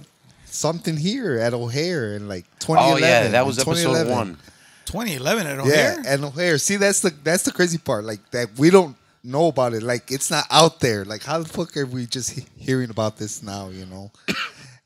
something 0.46 0.96
here 0.98 1.40
at 1.40 1.54
O'Hare 1.54 2.16
in 2.16 2.28
like 2.28 2.46
2011. 2.60 3.04
oh 3.04 3.08
yeah, 3.08 3.28
that 3.30 3.46
was 3.46 3.58
episode 3.60 3.92
2011. 4.06 4.14
one. 4.14 4.38
2011 4.86 5.48
at 5.48 5.60
O'Hare. 5.60 5.74
Yeah, 5.74 6.00
O'Hare. 6.00 6.14
and 6.14 6.26
O'Hare. 6.26 6.58
See, 6.60 6.78
that's 6.78 7.00
the 7.02 7.12
that's 7.24 7.44
the 7.44 7.52
crazy 7.52 7.78
part. 7.78 8.04
Like 8.06 8.22
that, 8.32 8.48
we 8.58 8.70
don't 8.70 8.96
know 9.24 9.48
about 9.48 9.74
it. 9.74 9.82
Like 9.84 10.12
it's 10.12 10.30
not 10.32 10.46
out 10.52 10.80
there. 10.80 11.04
Like 11.04 11.24
how 11.24 11.40
the 11.40 11.50
fuck 11.50 11.76
are 11.76 11.86
we 11.86 12.06
just 12.06 12.30
he- 12.32 12.46
hearing 12.58 12.90
about 12.92 13.18
this 13.18 13.42
now? 13.44 13.70
You 13.70 13.86
know. 13.88 14.12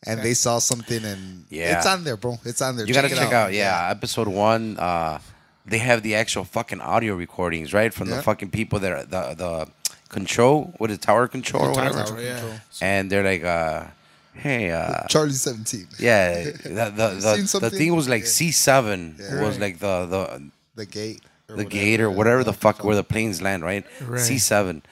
And 0.06 0.22
they 0.22 0.34
saw 0.36 0.60
something, 0.60 1.04
and 1.04 1.46
Yeah. 1.50 1.78
it's 1.78 1.88
on 1.88 2.04
there, 2.04 2.18
bro. 2.18 2.40
It's 2.46 2.62
on 2.62 2.78
there. 2.78 2.86
You 2.86 2.94
gotta 2.94 3.08
it 3.12 3.16
check 3.18 3.34
out, 3.34 3.52
yeah, 3.54 3.90
episode 3.90 4.28
one. 4.28 4.78
Uh, 4.78 5.20
they 5.66 5.80
have 5.80 6.04
the 6.04 6.16
actual 6.16 6.46
fucking 6.46 6.80
audio 6.82 7.16
recordings, 7.16 7.74
right, 7.74 7.94
from 7.94 8.10
the 8.10 8.22
fucking 8.22 8.52
people 8.52 8.80
that 8.80 8.92
are 8.92 9.04
the 9.04 9.34
the 9.36 9.68
control, 10.10 10.74
what 10.78 10.90
is 10.92 10.98
it, 10.98 11.02
tower 11.02 11.28
control, 11.28 11.66
or 11.66 11.72
whatever. 11.72 11.98
control, 12.04 12.22
yeah. 12.22 12.60
And 12.80 13.12
they're 13.12 13.24
like, 13.24 13.44
uh, 13.44 13.86
hey, 14.34 14.72
uh, 14.72 15.06
Charlie 15.10 15.32
Seventeen. 15.34 15.88
yeah, 16.00 16.44
the 16.64 16.92
the, 16.96 17.48
the, 17.52 17.60
the 17.62 17.70
thing 17.72 17.96
was 17.96 18.08
like 18.08 18.22
Yeah. 18.24 18.30
C 18.30 18.52
seven 18.52 19.16
Yeah. 19.20 19.42
was 19.42 19.58
like 19.60 19.80
the 19.80 20.06
the 20.06 20.52
The 20.76 20.86
gate. 20.86 21.24
the 21.48 21.54
whatever. 21.56 21.70
gate 21.70 22.02
or 22.02 22.12
whatever 22.12 22.44
the 22.44 22.54
fuck 22.54 22.84
where 22.84 22.96
the 22.96 23.04
planes 23.04 23.42
land, 23.42 23.64
right? 23.64 23.84
Right. 24.02 24.22
C 24.22 24.38
seven, 24.38 24.84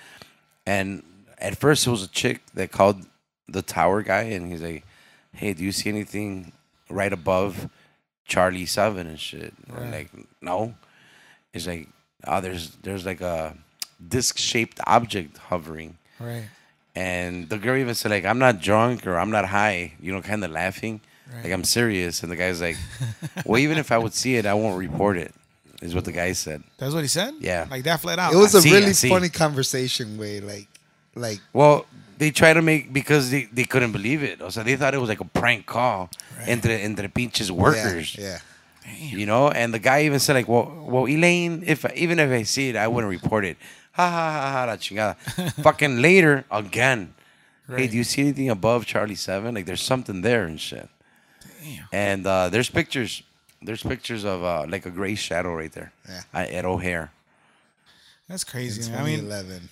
and 0.66 1.04
at 1.38 1.58
first 1.58 1.86
it 1.86 1.92
was 1.92 2.02
a 2.04 2.08
chick 2.10 2.42
that 2.56 2.72
called 2.72 3.06
the 3.48 3.62
tower 3.62 4.02
guy, 4.02 4.24
and 4.24 4.52
he's 4.52 4.62
like, 4.64 4.84
"Hey, 5.36 5.54
do 5.54 5.64
you 5.64 5.72
see 5.72 5.90
anything 5.90 6.52
right 6.90 7.12
above 7.14 7.70
Charlie 8.26 8.66
Seven 8.66 9.08
and 9.08 9.20
shit?" 9.20 9.54
And 9.68 9.92
like, 9.92 10.10
no. 10.42 10.76
It's 11.54 11.68
like, 11.68 11.88
oh, 12.28 12.42
there's 12.42 12.72
there's 12.84 13.06
like 13.06 13.22
a 13.22 13.56
disc 14.06 14.38
shaped 14.38 14.80
object 14.86 15.38
hovering, 15.38 15.98
Right. 16.20 16.46
and 16.96 17.48
the 17.50 17.58
girl 17.58 17.78
even 17.78 17.96
said 17.96 18.12
like, 18.12 18.26
"I'm 18.26 18.40
not 18.40 18.60
drunk 18.62 19.08
or 19.08 19.18
I'm 19.18 19.32
not 19.32 19.46
high," 19.46 19.94
you 20.02 20.12
know, 20.12 20.22
kind 20.22 20.44
of 20.44 20.52
laughing, 20.52 21.00
Right. 21.34 21.46
like 21.46 21.54
I'm 21.54 21.64
serious, 21.64 22.22
and 22.24 22.32
the 22.32 22.36
guy's 22.36 22.60
like, 22.62 22.76
"Well, 23.46 23.60
even 23.60 23.78
if 23.78 23.92
I 23.92 23.98
would 23.98 24.14
see 24.14 24.36
it, 24.36 24.46
I 24.46 24.54
won't 24.54 24.78
report 24.78 25.16
it, 25.18 25.34
is 25.82 25.96
what 25.96 26.04
the 26.04 26.12
guy 26.12 26.34
said. 26.34 26.62
That's 26.78 26.94
what 26.94 27.04
he 27.04 27.08
said. 27.08 27.34
Yeah. 27.40 27.68
Like 27.72 27.84
that 27.84 28.02
flat 28.02 28.20
out. 28.20 28.34
It 28.34 28.38
was 28.38 28.54
I 28.54 28.60
a 28.60 28.62
see, 28.62 28.72
really 28.74 28.94
funny 28.94 29.30
conversation 29.30 30.18
way, 30.18 30.42
like, 30.42 30.68
like 31.16 31.40
Well, 31.54 31.86
they 32.18 32.32
try 32.32 32.54
to 32.54 32.62
make 32.62 32.94
because 32.94 33.30
they, 33.32 33.44
they 33.52 33.64
couldn't 33.66 33.92
believe 33.92 34.24
it. 34.24 34.42
O 34.42 34.50
sea, 34.50 34.64
they 34.64 34.76
thought 34.76 34.94
it 34.94 35.00
was 35.00 35.10
like 35.10 35.22
a 35.22 35.26
prank 35.26 35.66
call 35.66 36.10
entre 36.48 36.74
entre 36.84 37.10
pinches 37.10 37.52
workers. 37.52 38.16
Yeah, 38.18 38.40
You 39.00 39.26
know, 39.26 39.50
and 39.50 39.74
the 39.74 39.80
guy 39.80 40.04
even 40.04 40.20
said 40.20 40.34
like, 40.36 40.48
"Well, 40.48 40.72
well, 40.88 41.08
Elaine, 41.08 41.64
if 41.66 41.86
even 41.96 42.20
if 42.20 42.30
I 42.32 42.44
see 42.44 42.70
it, 42.70 42.76
I 42.76 42.88
wouldn't 42.88 43.10
report 43.12 43.44
it." 43.46 43.58
Ha 43.94 44.10
ha 44.10 44.32
ha 44.32 44.52
ha! 44.52 44.66
La 44.66 44.76
chingada. 44.76 45.16
Fucking 45.64 46.02
later 46.02 46.44
again. 46.52 47.14
Hey, 47.68 47.88
do 47.88 47.98
you 47.98 48.04
see 48.04 48.22
anything 48.22 48.50
above 48.50 48.86
Charlie 48.86 49.16
Seven? 49.16 49.56
Like, 49.56 49.66
there's 49.66 49.82
something 49.82 50.22
there 50.22 50.44
and 50.44 50.60
shit. 50.62 50.88
Damn. 51.64 51.88
And 51.92 52.28
uh, 52.28 52.50
there's 52.50 52.70
pictures. 52.70 53.24
There's 53.62 53.82
pictures 53.82 54.24
of 54.24 54.44
uh, 54.44 54.66
like 54.70 54.86
a 54.86 54.92
gray 54.92 55.16
shadow 55.16 55.56
right 55.56 55.72
there 55.72 55.92
Yeah. 56.08 56.22
at 56.34 56.64
O'Hare. 56.66 57.12
That's 58.28 58.44
crazy. 58.44 58.84
In 58.86 58.92
man. 58.92 59.02
I 59.02 59.06
mean, 59.06 59.20
2011. 59.22 59.70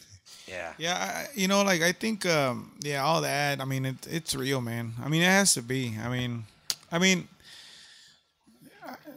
Yeah. 0.54 0.74
yeah, 0.78 0.94
I, 0.96 1.06
I- 1.22 1.28
you 1.36 1.48
know, 1.48 1.64
like 1.64 1.82
I 1.82 1.92
think, 1.92 2.26
um, 2.26 2.72
yeah, 2.82 3.04
all 3.04 3.22
that. 3.22 3.60
I 3.60 3.66
mean, 3.66 3.86
it, 3.86 3.96
it's 4.10 4.36
real, 4.36 4.62
man. 4.62 4.94
I 5.04 5.10
mean, 5.10 5.22
it 5.24 5.26
has 5.40 5.54
to 5.56 5.62
be. 5.62 5.96
I 6.02 6.10
mean, 6.10 6.44
I 6.92 7.00
mean, 7.00 7.28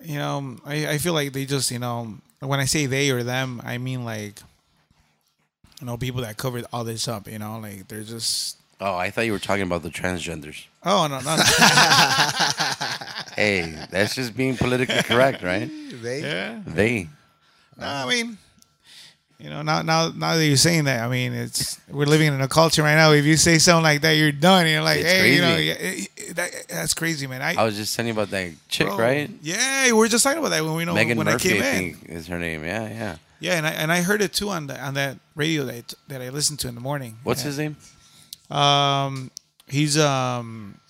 you 0.04 0.16
know, 0.16 0.56
I, 0.64 0.88
I 0.94 0.98
feel 0.98 1.12
like 1.12 1.32
they 1.32 1.44
just, 1.44 1.70
you 1.70 1.78
know, 1.78 2.14
when 2.40 2.60
I 2.60 2.64
say 2.64 2.86
they 2.86 3.10
or 3.10 3.22
them, 3.22 3.60
I 3.64 3.78
mean 3.78 4.04
like, 4.04 4.40
you 5.80 5.86
know, 5.86 5.96
people 5.96 6.22
that 6.22 6.36
covered 6.36 6.64
all 6.72 6.84
this 6.84 7.06
up. 7.08 7.28
You 7.28 7.38
know, 7.38 7.58
like 7.58 7.88
they're 7.88 8.02
just. 8.02 8.56
Oh, 8.80 8.94
I 8.94 9.10
thought 9.10 9.24
you 9.26 9.32
were 9.32 9.38
talking 9.38 9.62
about 9.64 9.82
the 9.82 9.88
transgenders. 9.90 10.64
Oh 10.84 11.06
no, 11.08 11.20
no, 11.20 11.36
no. 11.36 11.42
Hey, 13.36 13.74
that's 13.90 14.14
just 14.14 14.34
being 14.36 14.56
politically 14.56 15.02
correct, 15.02 15.42
right? 15.42 15.68
They, 16.02 16.22
yeah. 16.22 16.60
They. 16.66 17.08
No, 17.78 17.86
I 17.86 18.08
mean, 18.08 18.38
you 19.38 19.50
know, 19.50 19.62
now 19.62 19.82
now 19.82 20.08
now 20.14 20.36
that 20.36 20.46
you're 20.46 20.56
saying 20.56 20.84
that, 20.84 21.02
I 21.02 21.08
mean, 21.08 21.32
it's 21.34 21.78
we're 21.90 22.06
living 22.06 22.28
in 22.32 22.40
a 22.40 22.48
culture 22.48 22.82
right 22.82 22.94
now. 22.94 23.12
If 23.12 23.24
you 23.26 23.36
say 23.36 23.58
something 23.58 23.82
like 23.82 24.00
that, 24.00 24.12
you're 24.12 24.32
done. 24.32 24.66
You're 24.66 24.82
like, 24.82 25.00
It's 25.00 25.12
hey, 25.12 25.34
you 25.34 25.40
know, 25.42 25.56
yeah, 25.56 26.34
that, 26.34 26.50
that's 26.68 26.94
crazy, 26.94 27.26
man. 27.26 27.42
I, 27.42 27.54
I 27.54 27.64
was 27.64 27.76
just 27.76 27.94
telling 27.94 28.08
you 28.08 28.14
about 28.14 28.30
that 28.30 28.52
chick, 28.68 28.86
bro, 28.86 28.96
right? 28.96 29.30
Yeah, 29.42 29.86
we 29.86 29.92
were 29.92 30.08
just 30.08 30.24
talking 30.24 30.38
about 30.38 30.50
that 30.50 30.64
when 30.64 30.74
we 30.74 30.84
know 30.86 30.94
Megan 30.94 31.18
when 31.18 31.26
Murphy, 31.26 31.50
I 31.58 31.60
came 31.60 31.62
I 31.62 32.10
in. 32.10 32.16
is 32.16 32.26
her 32.28 32.38
name. 32.38 32.64
Yeah, 32.64 32.88
yeah. 32.88 33.16
Yeah, 33.38 33.58
and 33.58 33.66
I 33.66 33.70
and 33.72 33.92
I 33.92 34.00
heard 34.00 34.22
it 34.22 34.32
too 34.32 34.48
on 34.48 34.68
the 34.68 34.82
on 34.82 34.94
that 34.94 35.18
radio 35.34 35.64
that 35.64 35.92
that 36.08 36.22
I 36.22 36.30
listened 36.30 36.58
to 36.60 36.68
in 36.68 36.74
the 36.74 36.80
morning. 36.80 37.18
What's 37.22 37.42
his 37.42 37.58
name? 37.58 37.76
Um, 38.50 39.30
he's 39.68 39.98
um, 39.98 40.80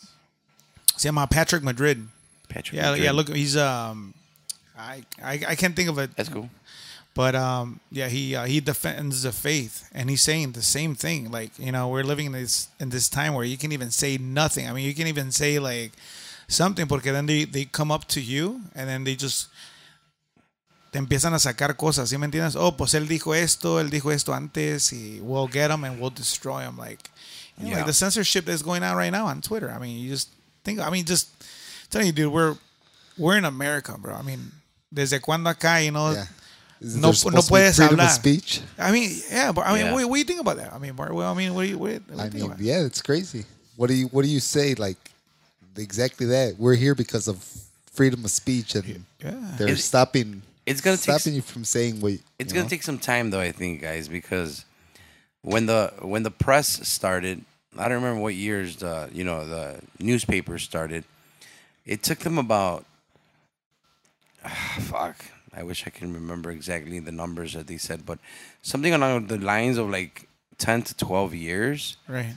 se 0.96 1.08
llama 1.08 1.26
Patrick 1.26 1.64
Madrid. 1.64 2.06
Patrick. 2.48 2.76
Yeah, 2.76 2.90
Madrid. 2.90 3.04
yeah. 3.04 3.10
Look, 3.12 3.28
he's 3.34 3.56
um, 3.56 4.14
I, 4.78 5.02
I 5.20 5.32
I 5.48 5.54
can't 5.56 5.74
think 5.74 5.88
of 5.88 5.98
it. 5.98 6.14
That's 6.16 6.28
cool. 6.28 6.48
But 7.16 7.34
um, 7.34 7.80
yeah, 7.90 8.08
he 8.08 8.36
uh, 8.36 8.44
he 8.44 8.60
defends 8.60 9.22
the 9.22 9.32
faith, 9.32 9.88
and 9.94 10.10
he's 10.10 10.20
saying 10.20 10.52
the 10.52 10.62
same 10.62 10.94
thing. 10.94 11.30
Like 11.32 11.50
you 11.58 11.72
know, 11.72 11.88
we're 11.88 12.04
living 12.04 12.26
in 12.26 12.32
this 12.32 12.68
in 12.78 12.90
this 12.90 13.08
time 13.08 13.32
where 13.32 13.46
you 13.46 13.56
can 13.56 13.72
even 13.72 13.90
say 13.90 14.18
nothing. 14.18 14.68
I 14.68 14.72
mean, 14.74 14.84
you 14.84 14.94
can 14.94 15.06
even 15.06 15.32
say 15.32 15.58
like 15.58 15.92
something, 16.46 16.86
porque 16.86 17.04
then 17.04 17.24
they 17.24 17.44
they 17.46 17.64
come 17.64 17.90
up 17.90 18.06
to 18.08 18.20
you 18.20 18.60
and 18.74 18.86
then 18.86 19.04
they 19.04 19.16
just 19.16 19.48
te 20.92 20.98
empiezan 20.98 21.32
a 21.32 21.38
sacar 21.38 21.74
cosas. 21.78 22.10
¿Sí 22.10 22.18
me 22.18 22.26
entiendes? 22.26 22.54
Oh, 22.54 22.72
pues 22.76 22.92
él 22.92 23.08
dijo 23.08 23.34
esto, 23.34 23.80
él 23.80 23.88
dijo 23.88 24.12
esto 24.12 24.34
antes, 24.34 24.92
y 24.92 25.18
we'll 25.22 25.48
get 25.48 25.70
him 25.70 25.84
and 25.84 25.98
we'll 25.98 26.10
destroy 26.14 26.60
him. 26.68 26.76
Like, 26.76 27.08
you 27.56 27.64
know, 27.64 27.70
Yeah. 27.70 27.76
like 27.78 27.86
the 27.86 27.94
censorship 27.94 28.44
that's 28.44 28.62
going 28.62 28.82
on 28.82 28.94
right 28.94 29.10
now 29.10 29.24
on 29.26 29.40
Twitter. 29.40 29.70
I 29.70 29.78
mean, 29.78 29.98
you 29.98 30.10
just 30.10 30.28
think. 30.64 30.80
I 30.80 30.90
mean, 30.90 31.06
just 31.06 31.28
telling 31.88 32.08
you, 32.08 32.12
dude, 32.12 32.30
we're 32.30 32.56
we're 33.16 33.38
in 33.38 33.46
America, 33.46 33.96
bro. 33.98 34.14
I 34.14 34.20
mean, 34.22 34.52
desde 34.92 35.22
cuando 35.22 35.48
acá, 35.50 35.82
you 35.82 35.92
know. 35.92 36.12
Yeah. 36.12 36.26
Isn't 36.80 37.00
No- 37.00 37.12
there 37.12 37.32
no 37.32 37.40
to 37.40 37.46
be 37.46 37.54
puedes 37.54 37.76
freedom 37.76 37.98
hablar. 37.98 38.08
speech. 38.10 38.60
I 38.78 38.92
mean, 38.92 39.10
yeah, 39.30 39.52
but 39.52 39.66
I 39.66 39.72
mean, 39.74 39.86
Yeah. 39.86 39.92
what, 39.94 40.08
what 40.08 40.14
do 40.16 40.18
you 40.18 40.24
think 40.24 40.40
about 40.40 40.56
that? 40.58 40.72
I 40.74 40.78
mean, 40.78 40.92
Bart, 40.94 41.14
well, 41.14 41.32
I 41.32 41.34
mean, 41.36 41.54
what 41.54 41.62
do 41.62 41.68
you, 41.68 41.78
what, 41.78 41.92
what 41.92 42.06
do 42.08 42.14
you 42.14 42.18
I 42.20 42.22
think 42.24 42.34
mean, 42.34 42.44
about 42.46 42.60
yeah, 42.60 42.84
it's 42.84 43.00
crazy. 43.02 43.44
What 43.76 43.86
do 43.88 43.94
you 43.94 44.06
What 44.08 44.22
do 44.24 44.28
you 44.30 44.40
say? 44.40 44.74
Like 44.74 44.98
exactly 45.76 46.26
that. 46.26 46.56
We're 46.58 46.74
here 46.74 46.94
because 46.94 47.28
of 47.28 47.42
freedom 47.92 48.24
of 48.24 48.30
speech, 48.30 48.74
and 48.74 49.04
Yeah. 49.22 49.30
they're 49.58 49.68
It's- 49.68 49.84
stopping. 49.84 50.42
it's 50.66 50.80
gonna 50.80 50.96
take 50.96 51.02
stopping 51.18 51.34
you 51.34 51.42
from 51.42 51.64
saying 51.64 52.00
what. 52.00 52.12
It's 52.38 52.52
you 52.52 52.54
gonna 52.54 52.62
know? 52.64 52.68
take 52.68 52.82
some 52.82 52.98
time 52.98 53.30
though, 53.30 53.40
I 53.40 53.52
think, 53.52 53.80
guys, 53.82 54.08
because 54.08 54.64
when 55.42 55.66
the 55.66 55.92
when 56.02 56.22
the 56.24 56.30
press 56.30 56.86
started, 56.88 57.42
I 57.78 57.84
don't 57.88 58.02
remember 58.02 58.20
what 58.20 58.34
years 58.34 58.76
the 58.76 59.08
you 59.12 59.24
know 59.24 59.46
the 59.46 59.80
newspapers 59.98 60.62
started. 60.62 61.04
It 61.86 62.02
took 62.02 62.18
them 62.20 62.36
about 62.38 62.84
fuck. 64.80 65.24
I 65.56 65.62
wish 65.62 65.86
I 65.86 65.90
can 65.90 66.12
remember 66.12 66.50
exactly 66.50 66.98
the 67.00 67.12
numbers 67.12 67.54
that 67.54 67.66
they 67.66 67.78
said, 67.78 68.04
but 68.04 68.18
something 68.62 68.92
along 68.92 69.28
the 69.28 69.38
lines 69.38 69.78
of 69.78 69.88
like 69.88 70.28
ten 70.58 70.82
to 70.82 70.94
twelve 70.96 71.34
years 71.34 71.96
Right. 72.08 72.34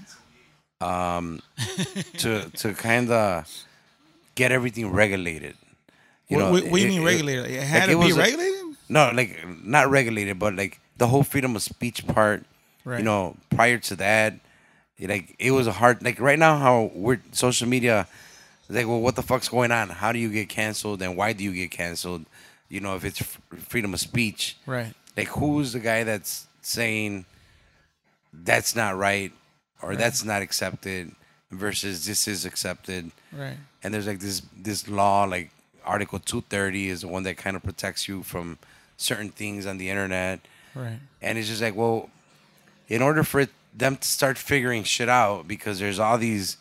Um, 0.81 1.41
to 2.19 2.49
to 2.49 2.73
kind 2.73 3.11
of 3.11 3.45
get 4.35 4.51
everything 4.51 4.91
regulated. 4.91 5.55
You 6.29 6.37
what, 6.37 6.43
know, 6.43 6.51
what, 6.51 6.63
what 6.65 6.77
do 6.77 6.83
you 6.83 6.87
mean 6.89 7.03
regulated? 7.03 7.45
It, 7.51 7.63
had 7.63 7.79
like, 7.79 7.89
to 7.89 7.91
it 7.91 7.99
be 7.99 8.05
was 8.07 8.17
a- 8.17 8.19
regulated? 8.19 8.77
no, 8.87 9.11
like 9.13 9.45
not 9.63 9.89
regulated, 9.89 10.39
but 10.39 10.55
like 10.55 10.79
the 10.97 11.07
whole 11.07 11.23
freedom 11.23 11.55
of 11.55 11.61
speech 11.61 12.07
part. 12.07 12.45
Right. 12.85 12.99
You 12.99 13.03
know, 13.03 13.35
prior 13.49 13.77
to 13.77 13.95
that, 13.97 14.35
like 15.01 15.35
it 15.37 15.51
was 15.51 15.67
a 15.67 15.73
hard. 15.73 16.01
Like 16.01 16.19
right 16.21 16.39
now, 16.39 16.57
how 16.57 16.91
we're 16.93 17.19
social 17.33 17.67
media. 17.67 18.07
Like, 18.71 18.85
well, 18.85 19.01
what 19.01 19.15
the 19.15 19.23
fuck's 19.23 19.49
going 19.49 19.71
on? 19.71 19.89
How 19.89 20.11
do 20.11 20.19
you 20.19 20.29
get 20.29 20.47
canceled, 20.47 21.01
and 21.01 21.17
why 21.17 21.33
do 21.33 21.43
you 21.43 21.53
get 21.53 21.71
canceled? 21.71 22.25
You 22.69 22.79
know, 22.79 22.95
if 22.95 23.03
it's 23.03 23.19
freedom 23.67 23.93
of 23.93 23.99
speech, 23.99 24.57
Right. 24.65 24.93
like 25.17 25.27
who's 25.29 25.73
the 25.73 25.79
guy 25.79 26.03
that's 26.03 26.47
saying 26.61 27.25
that's 28.33 28.75
not 28.75 28.95
right 28.97 29.31
or 29.81 29.95
that's 29.95 30.23
not 30.23 30.41
accepted 30.41 31.11
versus 31.51 32.05
this 32.05 32.27
is 32.27 32.45
accepted? 32.45 33.11
Right. 33.31 33.57
and 33.83 33.93
there's 33.93 34.07
like 34.07 34.19
this 34.19 34.41
this 34.57 34.87
law 34.87 35.23
like 35.23 35.51
article 35.85 36.19
230 36.19 36.89
is 36.89 37.01
the 37.01 37.07
one 37.07 37.23
that 37.23 37.37
kind 37.37 37.55
of 37.55 37.63
protects 37.63 38.07
you 38.07 38.21
from 38.23 38.57
certain 38.97 39.29
things 39.29 39.65
on 39.65 39.77
the 39.77 39.89
internet 39.89 40.39
Right. 40.75 40.99
and 41.21 41.37
it's 41.37 41.47
just 41.47 41.61
like 41.61 41.75
well 41.75 42.09
in 42.87 43.01
order 43.01 43.23
for 43.23 43.41
it, 43.41 43.49
them 43.73 43.97
to 43.97 44.07
start 44.07 44.37
figuring 44.37 44.83
shit 44.83 45.09
out 45.09 45.47
because 45.47 45.79
there's 45.79 45.99
all 45.99 46.17
these 46.17 46.57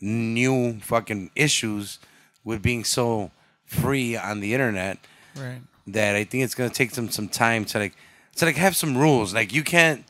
new 0.00 0.78
fucking 0.80 1.30
issues 1.34 1.98
with 2.44 2.62
being 2.62 2.84
so 2.84 3.30
free 3.64 4.16
on 4.16 4.40
the 4.40 4.52
internet 4.54 4.98
Right. 5.36 5.60
that 5.88 6.14
I 6.16 6.24
think 6.24 6.44
it's 6.44 6.54
gonna 6.54 6.70
take 6.70 6.92
them 6.92 7.10
some 7.10 7.28
time 7.28 7.64
to 7.66 7.78
like 7.78 7.94
to 8.36 8.44
like 8.46 8.56
have 8.56 8.76
some 8.76 8.96
rules. 8.96 9.32
Like 9.34 9.52
you 9.52 9.62
can't 9.62 10.04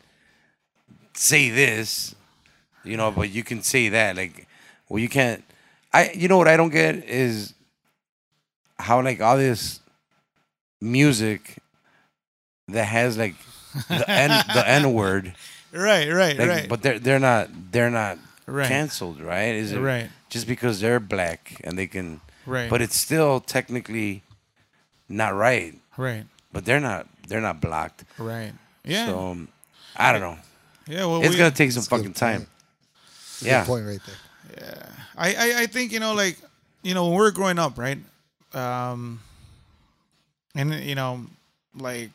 say 1.14 1.50
this, 1.50 2.14
you 2.85 2.96
know, 2.96 3.11
but 3.11 3.30
you 3.30 3.42
can 3.44 3.62
say 3.62 3.88
that. 3.90 4.16
Like, 4.16 4.46
well, 4.88 4.98
you 4.98 5.08
can't. 5.08 5.42
I 5.92 6.11
you 6.14 6.28
know 6.28 6.38
what 6.38 6.48
I 6.48 6.56
don't 6.56 6.70
get 6.70 7.04
is 7.08 7.54
how 8.78 9.00
like 9.02 9.20
all 9.20 9.37
this 9.37 9.80
music 10.80 11.56
that 12.68 12.85
has 12.85 13.16
like 13.16 13.35
the 13.88 14.08
n 14.11 14.30
the 14.54 14.64
n 14.68 14.92
word, 14.92 15.35
Right. 15.72 16.11
Right. 16.11 16.37
like, 16.38 16.48
right. 16.48 16.68
but 16.68 16.82
they're 16.82 16.98
they're 16.98 17.18
not 17.18 17.48
they're 17.72 17.90
not 17.90 18.18
Right. 18.46 18.66
canceled, 18.68 19.20
right? 19.20 19.54
Is 19.54 19.70
it 19.72 19.78
Right. 19.78 20.11
just 20.28 20.46
because 20.48 20.80
they're 20.80 20.98
black 21.00 21.61
and 21.62 21.78
they 21.78 21.87
can? 21.87 22.20
Right. 22.44 22.68
But 22.68 22.82
it's 22.82 22.96
still 22.96 23.38
technically 23.38 24.22
not 25.12 25.35
right. 25.35 25.75
right. 25.96 26.25
But 26.53 26.64
they're 26.64 26.81
not 26.81 27.07
they're 27.29 27.40
not 27.40 27.61
blocked. 27.61 28.05
Right. 28.18 28.53
Yeah. 28.85 29.07
So 29.07 29.18
um, 29.18 29.48
I 29.96 30.12
don't 30.12 30.20
know. 30.20 30.38
yeah. 30.87 31.05
Well, 31.07 31.20
It's 31.22 31.31
we, 31.31 31.37
gonna 31.38 31.51
take 31.51 31.72
some 31.72 31.81
That's 31.81 31.88
good 31.88 31.96
fucking 31.98 32.14
time. 32.14 32.37
point. 32.40 32.48
That's 32.48 33.42
a 33.42 33.46
Yeah. 33.46 33.61
good 33.61 33.66
point 33.66 33.87
right 33.87 34.01
there. 34.07 34.66
Yeah. 34.68 34.88
I, 35.16 35.29
I 35.35 35.62
I 35.62 35.66
think 35.66 35.92
you 35.92 36.01
know 36.01 36.14
like 36.14 36.37
you 36.83 36.94
know 36.94 37.07
when 37.09 37.14
we're 37.14 37.31
growing 37.31 37.59
up, 37.59 37.79
right? 37.79 37.98
Um, 38.55 39.20
and 40.55 40.75
you 40.75 40.94
know 40.94 41.25
like 41.75 42.11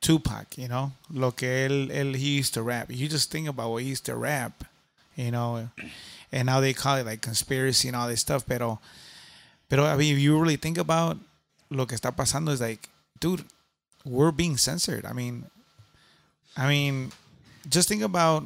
Tupac, 0.00 0.56
you 0.56 0.68
know, 0.68 0.92
lo 1.12 1.30
que 1.32 1.46
él, 1.48 1.90
él 1.90 2.16
he 2.16 2.36
used 2.38 2.54
to 2.54 2.62
rap. 2.62 2.86
You 2.90 3.08
just 3.08 3.30
think 3.30 3.46
about 3.48 3.70
what 3.70 3.82
he 3.82 3.88
used 3.90 4.06
to 4.06 4.16
rap, 4.16 4.64
you 5.16 5.30
know, 5.30 5.68
and 6.32 6.46
now 6.46 6.60
they 6.60 6.72
call 6.72 6.96
it 6.96 7.04
like 7.04 7.20
conspiracy 7.20 7.88
and 7.88 7.96
all 7.96 8.08
this 8.08 8.20
stuff. 8.20 8.46
Pero, 8.46 8.80
pero 9.68 9.84
I 9.84 9.96
mean, 9.96 10.14
if 10.14 10.20
you 10.20 10.38
really 10.38 10.56
think 10.56 10.78
about 10.78 11.18
lo 11.70 11.86
que 11.86 11.96
está 11.96 12.14
pasando, 12.14 12.50
is 12.52 12.60
like, 12.60 12.88
dude, 13.18 13.44
we're 14.04 14.32
being 14.32 14.56
censored. 14.56 15.04
I 15.04 15.12
mean, 15.12 15.44
I 16.56 16.68
mean, 16.68 17.12
just 17.68 17.88
think 17.88 18.02
about 18.02 18.44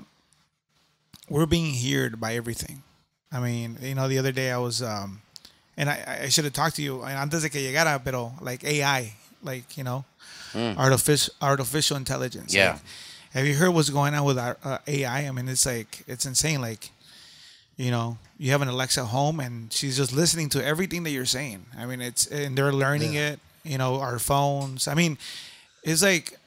we're 1.29 1.47
being 1.47 1.75
heard 1.75 2.21
by 2.21 2.35
everything. 2.35 2.83
I 3.33 3.41
mean, 3.41 3.79
you 3.81 3.95
know, 3.95 4.09
the 4.09 4.19
other 4.19 4.33
day 4.33 4.51
I 4.51 4.59
was, 4.59 4.83
um, 4.83 5.23
and 5.77 5.89
I, 5.91 6.21
I 6.25 6.29
should 6.29 6.45
have 6.45 6.53
talked 6.53 6.77
to 6.77 6.83
you 6.83 7.03
antes 7.03 7.43
de 7.43 7.49
que 7.49 7.61
llegara, 7.61 8.03
pero 8.05 8.33
like 8.41 8.63
AI, 8.65 9.15
like 9.43 9.77
you 9.77 9.85
know, 9.85 10.05
artificial 10.55 11.35
artificial 11.43 11.97
intelligence. 11.97 12.55
Yeah. 12.55 12.73
Like, 12.73 12.81
have 13.33 13.47
you 13.47 13.55
heard 13.55 13.71
what's 13.71 13.91
going 13.91 14.15
on 14.15 14.25
with 14.25 14.39
our 14.39 14.57
uh, 14.63 14.79
AI? 14.87 15.27
I 15.27 15.31
mean, 15.33 15.49
it's 15.49 15.67
like 15.67 16.05
it's 16.07 16.27
insane. 16.27 16.61
Like, 16.61 16.91
you 17.77 17.91
know, 17.91 18.19
you 18.39 18.51
have 18.51 18.63
an 18.63 18.69
Alexa 18.69 19.05
home 19.07 19.41
and 19.41 19.73
she's 19.73 19.97
just 19.97 20.13
listening 20.13 20.49
to 20.51 20.65
everything 20.65 21.05
that 21.05 21.11
you're 21.11 21.27
saying. 21.27 21.67
I 21.79 21.87
mean, 21.87 22.01
it's 22.01 22.27
and 22.27 22.57
they're 22.57 22.73
learning 22.73 23.15
it. 23.15 23.41
You 23.63 23.79
know, 23.79 24.01
our 24.01 24.19
phones. 24.19 24.89
I 24.89 24.95
mean, 24.95 25.17
it's 25.83 26.03
like 26.03 26.39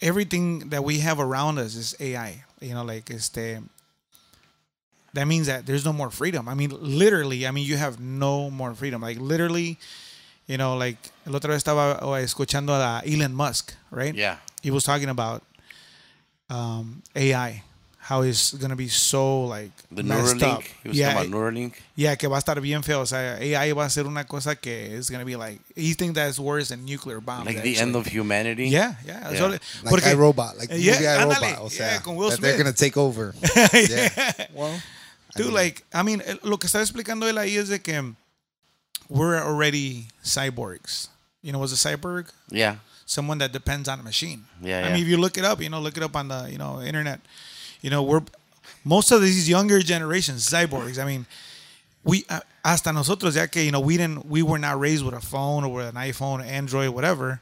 everything 0.00 0.70
that 0.70 0.84
we 0.84 0.98
have 1.00 1.20
around 1.20 1.58
us 1.58 1.74
is 1.74 1.96
AI. 2.00 2.44
You 2.60 2.74
know, 2.74 2.84
like 2.84 3.10
it's 3.10 3.28
the 3.30 3.62
That 5.14 5.26
means 5.26 5.46
that 5.46 5.64
there's 5.64 5.84
no 5.84 5.92
more 5.92 6.10
freedom. 6.10 6.48
I 6.48 6.54
mean, 6.54 6.72
literally. 6.78 7.46
I 7.46 7.50
mean, 7.50 7.64
you 7.66 7.76
have 7.76 7.98
no 8.00 8.50
more 8.50 8.74
freedom. 8.74 9.00
Like 9.00 9.18
literally, 9.18 9.78
you 10.46 10.58
know, 10.58 10.76
like 10.76 10.98
el 11.26 11.34
otro 11.34 11.52
vez 11.52 11.62
estaba 11.62 11.98
oh, 12.02 12.12
escuchando 12.16 12.74
a 12.74 13.02
Elon 13.06 13.34
Musk, 13.34 13.74
right? 13.90 14.14
Yeah. 14.14 14.38
He 14.62 14.70
was 14.70 14.84
talking 14.84 15.08
about 15.08 15.42
um, 16.50 17.02
AI, 17.14 17.62
how 18.08 18.22
it's 18.22 18.52
gonna 18.54 18.76
be 18.76 18.88
so 18.88 19.44
like 19.46 19.70
The 19.90 20.02
messed 20.04 20.40
up. 20.42 20.60
Neuralink. 20.62 20.64
He 20.82 20.88
was 20.90 20.96
yeah, 20.98 21.12
talking 21.14 21.32
about 21.32 21.40
Neuralink. 21.40 21.72
yeah, 21.96 22.14
que 22.16 22.28
va 22.28 22.36
a 22.36 22.38
estar 22.40 22.60
bien 22.62 22.82
feo. 22.82 23.00
O 23.00 23.04
sea, 23.06 23.36
AI 23.40 23.72
va 23.72 23.84
a 23.84 23.90
ser 23.90 24.06
una 24.06 24.24
cosa 24.24 24.54
que 24.54 24.70
is 24.96 25.10
gonna 25.10 25.24
be 25.24 25.34
like. 25.36 25.58
He 25.74 25.94
thinks 25.94 26.14
that's 26.14 26.38
worse 26.38 26.68
than 26.68 26.84
nuclear 26.84 27.20
bomb. 27.20 27.44
Like 27.44 27.62
the 27.62 27.76
end 27.78 27.96
of 27.96 28.06
humanity. 28.06 28.68
Yeah, 28.68 28.94
yeah. 29.04 29.30
Yeah. 29.32 29.38
So, 29.38 29.48
Like 29.48 29.60
porque- 29.90 30.04
iRobot, 30.14 30.56
like 30.58 30.68
the 30.68 30.78
Yeah, 30.78 30.92
movie 30.94 31.34
ándale. 31.34 31.52
iRobot. 31.56 31.60
O 31.64 31.68
sea, 31.68 31.86
Yeah, 31.94 31.98
con 32.00 32.16
Will 32.16 32.30
that 32.30 32.40
they're 32.40 32.54
Smith. 32.54 32.64
gonna 32.64 32.76
take 32.76 32.96
over. 32.96 33.34
yeah. 33.74 34.32
Well, 34.54 34.80
Dude, 35.34 35.52
like, 35.52 35.82
I 35.92 36.02
mean, 36.02 36.22
eh, 36.24 36.36
lo 36.44 36.56
que 36.58 36.66
está 36.68 36.80
explicando 36.80 37.28
él 37.28 37.36
ahí 37.36 37.58
es 37.58 37.68
de 37.68 37.80
que 37.80 38.14
we're 39.08 39.36
already 39.38 40.06
cyborgs. 40.24 41.08
You 41.42 41.52
know, 41.52 41.58
what's 41.58 41.72
a 41.72 41.76
cyborg? 41.76 42.26
Yeah. 42.50 42.76
Someone 43.04 43.38
that 43.38 43.52
depends 43.52 43.88
on 43.88 44.00
a 44.00 44.02
machine. 44.02 44.46
Yeah, 44.62 44.78
I 44.78 44.80
yeah. 44.82 44.92
mean, 44.94 45.02
if 45.02 45.08
you 45.08 45.16
look 45.18 45.36
it 45.38 45.44
up, 45.44 45.60
you 45.60 45.68
know, 45.68 45.80
look 45.80 45.96
it 45.96 46.02
up 46.02 46.16
on 46.16 46.28
the, 46.28 46.48
you 46.50 46.58
know, 46.58 46.80
internet. 46.80 47.20
You 47.86 47.90
know, 47.90 48.02
we're 48.02 48.22
most 48.84 49.12
of 49.12 49.22
these 49.22 49.48
younger 49.48 49.78
generations 49.78 50.44
cyborgs. 50.44 51.00
I 51.00 51.04
mean, 51.04 51.24
we 52.02 52.24
uh, 52.28 52.40
hasta 52.64 52.92
nosotros 52.92 53.36
ya 53.36 53.46
que 53.46 53.62
you 53.62 53.70
know 53.70 53.78
we 53.78 53.96
didn't 53.96 54.26
we 54.26 54.42
were 54.42 54.58
not 54.58 54.80
raised 54.80 55.04
with 55.04 55.14
a 55.14 55.20
phone 55.20 55.62
or 55.62 55.72
with 55.72 55.86
an 55.86 55.94
iPhone, 55.94 56.44
Android, 56.44 56.88
whatever. 56.88 57.40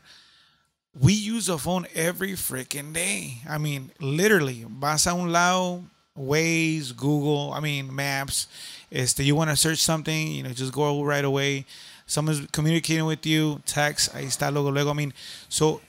We 1.00 1.14
use 1.14 1.48
a 1.48 1.56
phone 1.56 1.86
every 1.94 2.32
freaking 2.32 2.92
day. 2.92 3.38
I 3.48 3.56
mean, 3.56 3.90
literally, 4.00 4.66
vas 4.68 5.06
a 5.06 5.14
un 5.14 5.32
lado, 5.32 5.82
Waze, 6.14 6.94
Google, 6.94 7.54
I 7.54 7.60
mean, 7.60 7.96
maps. 7.96 8.46
Este, 8.92 9.20
you 9.20 9.34
want 9.34 9.48
to 9.48 9.56
search 9.56 9.78
something, 9.78 10.28
you 10.30 10.42
know, 10.42 10.50
just 10.50 10.74
go 10.74 11.02
right 11.02 11.24
away. 11.24 11.64
Someone's 12.04 12.46
communicating 12.52 13.06
with 13.06 13.24
you, 13.24 13.62
text, 13.64 14.12
ahí 14.12 14.26
está 14.26 14.52
luego, 14.52 14.70
luego. 14.70 14.90
I 14.90 14.92
mean, 14.92 15.14
so 15.48 15.80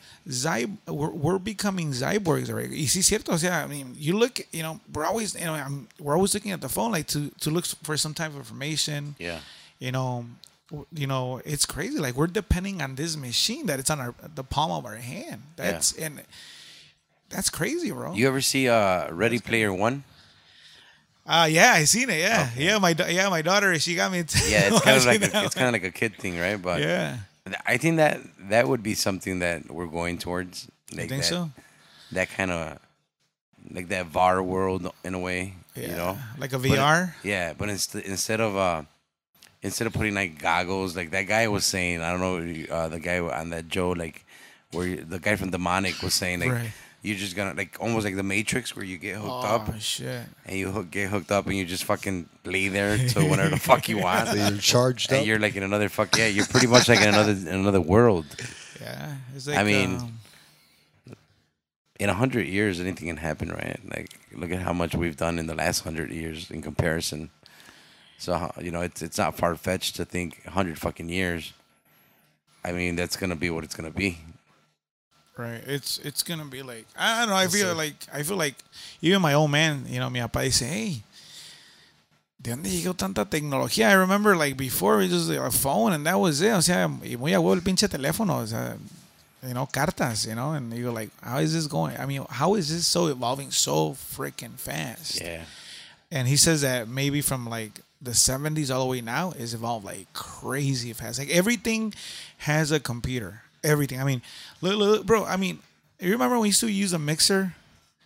we're, 0.87 1.11
we're 1.11 1.39
becoming 1.39 1.91
cyborgs 1.91 2.49
already. 2.49 2.69
Y 2.69 2.87
sí, 2.87 3.03
cierto. 3.03 3.31
O 3.33 3.37
sea, 3.37 3.63
I 3.63 3.67
mean, 3.67 3.93
you 3.95 4.17
look, 4.17 4.39
you 4.51 4.63
know, 4.63 4.79
we're 4.91 5.05
always, 5.05 5.35
you 5.35 5.45
know, 5.45 5.53
I'm, 5.53 5.87
we're 5.99 6.15
always 6.15 6.33
looking 6.33 6.51
at 6.51 6.61
the 6.61 6.69
phone 6.69 6.91
like 6.91 7.07
to 7.07 7.29
to 7.41 7.49
look 7.51 7.65
for 7.83 7.95
some 7.97 8.13
type 8.13 8.31
of 8.31 8.37
information. 8.37 9.15
Yeah. 9.19 9.39
you 9.79 9.91
know, 9.91 10.25
you 10.93 11.07
know, 11.07 11.41
it's 11.45 11.65
crazy. 11.65 11.99
Like 11.99 12.15
we're 12.15 12.27
depending 12.27 12.81
on 12.81 12.95
this 12.95 13.15
machine 13.15 13.67
that 13.67 13.79
it's 13.79 13.89
on 13.89 13.99
our 13.99 14.13
the 14.33 14.43
palm 14.43 14.71
of 14.71 14.85
our 14.85 14.95
hand. 14.95 15.43
That's 15.55 15.93
and 15.93 16.23
that's 17.29 17.49
crazy, 17.49 17.91
bro. 17.91 18.13
You 18.13 18.27
ever 18.27 18.41
see 18.41 18.67
uh, 18.69 19.11
Ready 19.11 19.39
Player 19.39 19.73
One? 19.73 20.03
Uh 21.27 21.47
yeah, 21.49 21.73
I 21.73 21.85
seen 21.85 22.09
it. 22.09 22.19
Yeah, 22.19 22.49
yeah. 22.57 22.77
My 22.77 22.95
yeah, 23.09 23.29
my 23.29 23.41
daughter, 23.41 23.77
she 23.79 23.95
got 23.95 24.11
me. 24.11 24.19
Yeah, 24.19 24.23
it's 24.69 24.81
kind 24.81 24.97
of 24.97 25.05
like 25.05 25.21
a, 25.21 25.45
it's 25.45 25.55
kind 25.55 25.67
of 25.67 25.73
like 25.73 25.83
a 25.83 25.91
kid 25.91 26.15
thing, 26.17 26.37
right? 26.39 26.61
But 26.61 26.81
yeah. 26.81 27.17
I 27.65 27.77
think 27.77 27.97
that 27.97 28.21
that 28.49 28.67
would 28.67 28.81
be 28.81 28.95
something 28.95 29.39
that 29.39 29.69
we're 29.71 29.85
going 29.87 30.17
towards. 30.17 30.67
You 30.91 30.97
think 30.97 31.09
that, 31.11 31.25
so? 31.25 31.51
That 32.11 32.29
kind 32.29 32.51
of 32.51 32.79
like 33.71 33.89
that 33.89 34.07
VAR 34.07 34.41
world 34.41 34.91
in 35.03 35.13
a 35.13 35.19
way, 35.19 35.53
Yeah. 35.75 35.81
you 35.89 35.95
know. 35.95 36.17
like 36.37 36.53
a 36.53 36.59
But 36.59 36.71
VR. 36.71 37.13
yeah, 37.23 37.53
but 37.53 37.69
instead 37.69 38.03
instead 38.03 38.41
of 38.41 38.55
uh 38.57 38.83
instead 39.61 39.87
of 39.87 39.93
putting 39.93 40.15
like 40.15 40.39
goggles, 40.39 40.95
like 40.95 41.11
that 41.11 41.23
guy 41.23 41.47
was 41.47 41.65
saying, 41.65 42.01
I 42.01 42.11
don't 42.11 42.21
know, 42.21 42.65
uh, 42.73 42.87
the 42.87 42.99
guy 42.99 43.19
on 43.19 43.49
that 43.49 43.67
Joe, 43.67 43.91
like 43.91 44.25
where 44.71 44.95
the 44.97 45.19
guy 45.19 45.35
from 45.35 45.51
Demonic 45.51 46.01
was 46.01 46.13
saying, 46.13 46.39
like 46.41 46.51
Right. 46.51 46.71
You're 47.05 47.17
just 47.17 47.35
gonna 47.35 47.53
like 47.53 47.77
almost 47.79 48.05
like 48.05 48.15
the 48.15 48.23
Matrix, 48.23 48.75
where 48.75 48.85
you 48.85 48.97
get 48.97 49.15
hooked 49.15 49.45
up 49.45 49.69
Oh 49.69 49.79
shit! 49.79 50.23
and 50.45 50.57
you 50.57 50.71
hook, 50.71 50.91
get 50.91 51.09
hooked 51.09 51.31
up 51.31 51.45
and 51.47 51.55
you 51.55 51.65
just 51.65 51.83
fucking 51.85 52.27
lay 52.43 52.67
there 52.67 52.97
to 53.09 53.19
whenever 53.23 53.49
the 53.49 53.57
fuck 53.59 53.87
you 53.87 53.99
want. 53.99 54.29
So 54.29 54.35
you're 54.35 54.57
charged 54.57 55.11
and 55.11 55.21
up. 55.21 55.25
you're 55.27 55.39
like 55.39 55.55
in 55.55 55.63
another 55.63 55.89
fuck 55.89 56.17
yeah, 56.17 56.27
you're 56.27 56.45
pretty 56.47 56.67
much 56.67 56.89
like 56.89 57.01
in 57.01 57.09
another 57.09 57.31
in 57.31 57.47
another 57.47 57.81
world. 57.81 58.25
Yeah, 58.81 59.15
it's 59.35 59.47
like 59.47 59.57
I 59.57 59.63
mean, 59.63 59.95
um, 59.97 60.19
In 61.99 62.09
a 62.09 62.13
hundred 62.13 62.47
years, 62.47 62.79
anything 62.79 63.07
can 63.07 63.17
happen, 63.17 63.49
right? 63.49 63.79
Like 63.95 64.09
look 64.33 64.51
at 64.51 64.61
how 64.61 64.73
much 64.73 64.93
we've 64.95 65.15
done 65.15 65.39
in 65.39 65.47
the 65.47 65.55
last 65.55 65.79
hundred 65.83 66.11
years 66.11 66.51
in 66.51 66.61
comparison. 66.61 67.29
So 68.17 68.51
you 68.61 68.71
know, 68.71 68.81
it's 68.81 69.01
it's 69.01 69.17
not 69.17 69.37
far 69.37 69.55
fetched 69.55 69.95
to 69.97 70.05
think 70.05 70.41
a 70.45 70.51
hundred 70.51 70.77
fucking 70.79 71.09
years. 71.09 71.53
I 72.63 72.71
mean, 72.71 72.95
that's 72.95 73.15
gonna 73.15 73.35
be 73.35 73.49
what 73.49 73.63
it's 73.63 73.75
gonna 73.75 73.91
be. 73.91 74.17
Right. 75.37 75.61
It's 75.67 75.97
it's 75.99 76.23
gonna 76.23 76.45
be 76.45 76.61
like 76.61 76.85
I 76.97 77.19
don't 77.21 77.29
know. 77.29 77.35
I 77.35 77.47
feel 77.47 77.75
like 77.75 77.95
I 78.13 78.23
feel 78.23 78.37
like 78.37 78.55
even 79.01 79.21
my 79.21 79.33
old 79.33 79.51
man, 79.51 79.85
you 79.87 79.99
know, 79.99 80.09
mi 80.09 80.19
papá 80.19 80.41
dice, 80.43 80.65
hey. 80.67 81.03
¿De 82.41 82.51
dónde 82.51 82.69
llegó 82.69 82.95
tanta 82.95 83.25
tecnología? 83.25 83.89
I 83.89 83.93
remember 83.93 84.35
like 84.35 84.55
before 84.55 85.01
it 85.01 85.11
was 85.11 85.29
a 85.29 85.49
phone 85.49 85.93
and 85.93 86.05
that 86.05 86.19
was 86.19 86.41
it. 86.41 86.51
O 86.51 86.61
sea, 86.61 86.87
y 87.03 87.15
muy 87.17 87.33
a 87.33 87.39
huevo 87.39 87.53
el 87.55 87.61
pinche 87.61 87.87
teléfono. 87.89 88.43
O 88.43 88.45
sea, 88.45 88.77
you 89.41 89.53
know, 89.55 89.65
cartas, 89.65 90.27
you 90.27 90.35
know, 90.35 90.51
and 90.51 90.71
you 90.71 90.85
go 90.85 90.91
like, 90.91 91.09
how 91.23 91.39
is 91.39 91.53
this 91.53 91.65
going? 91.65 91.97
I 91.97 92.05
mean, 92.05 92.23
how 92.29 92.53
is 92.53 92.69
this 92.69 92.85
so 92.85 93.07
evolving 93.07 93.49
so 93.49 93.93
freaking 93.93 94.59
fast? 94.59 95.19
Yeah. 95.21 95.45
and 96.11 96.27
he 96.27 96.35
says 96.37 96.61
that 96.61 96.87
maybe 96.87 97.19
from 97.21 97.47
like 97.47 97.81
the 98.01 98.11
70s 98.11 98.73
all 98.73 98.81
the 98.81 98.89
way 98.91 99.01
now 99.01 99.31
is 99.31 99.53
evolved 99.55 99.85
like 99.85 100.11
crazy 100.13 100.93
fast 100.93 101.17
like 101.17 101.29
everything 101.31 101.93
has 102.39 102.71
a 102.71 102.79
computer 102.79 103.41
everything. 103.65 103.99
I 103.99 104.03
mean 104.05 104.21
look, 104.61 104.75
look 104.77 105.05
bro 105.05 105.25
i 105.25 105.35
mean 105.37 105.59
you 105.99 106.11
remember 106.11 106.35
when 106.35 106.43
we 106.43 106.49
used 106.49 106.61
to 106.61 106.67
use 106.71 106.93
a 106.93 106.99
mixer? 106.99 107.53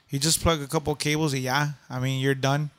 You 0.10 0.18
just 0.20 0.42
plug 0.42 0.62
a 0.62 0.68
couple 0.68 0.96
cables 0.96 1.34
and 1.34 1.44
yeah 1.44 1.72
i 1.90 2.00
mean 2.00 2.20
you're 2.22 2.36
done. 2.36 2.70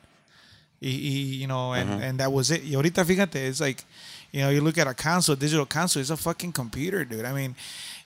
Y- 0.81 0.89
y- 0.89 1.37
you 1.41 1.47
know 1.47 1.73
and, 1.73 2.01
and 2.03 2.19
that 2.19 2.31
was 2.31 2.49
it. 2.51 2.63
Y 2.63 2.71
ahorita 2.75 3.05
fíjate 3.05 3.35
it's 3.47 3.61
like 3.61 3.85
you 4.31 4.41
know 4.41 4.49
you 4.49 4.61
look 4.61 4.77
at 4.77 4.87
a 4.87 4.93
console 4.93 5.35
digital 5.35 5.65
console 5.65 6.01
it's 6.01 6.09
a 6.09 6.17
fucking 6.17 6.51
computer 6.51 7.05
dude. 7.05 7.25
I 7.25 7.33
mean 7.33 7.55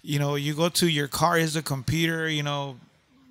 you 0.04 0.20
know 0.20 0.36
you 0.36 0.54
go 0.54 0.70
to 0.70 0.88
your 0.88 1.08
car 1.08 1.38
is 1.40 1.56
a 1.56 1.62
computer 1.64 2.28
you 2.30 2.44
know 2.44 2.76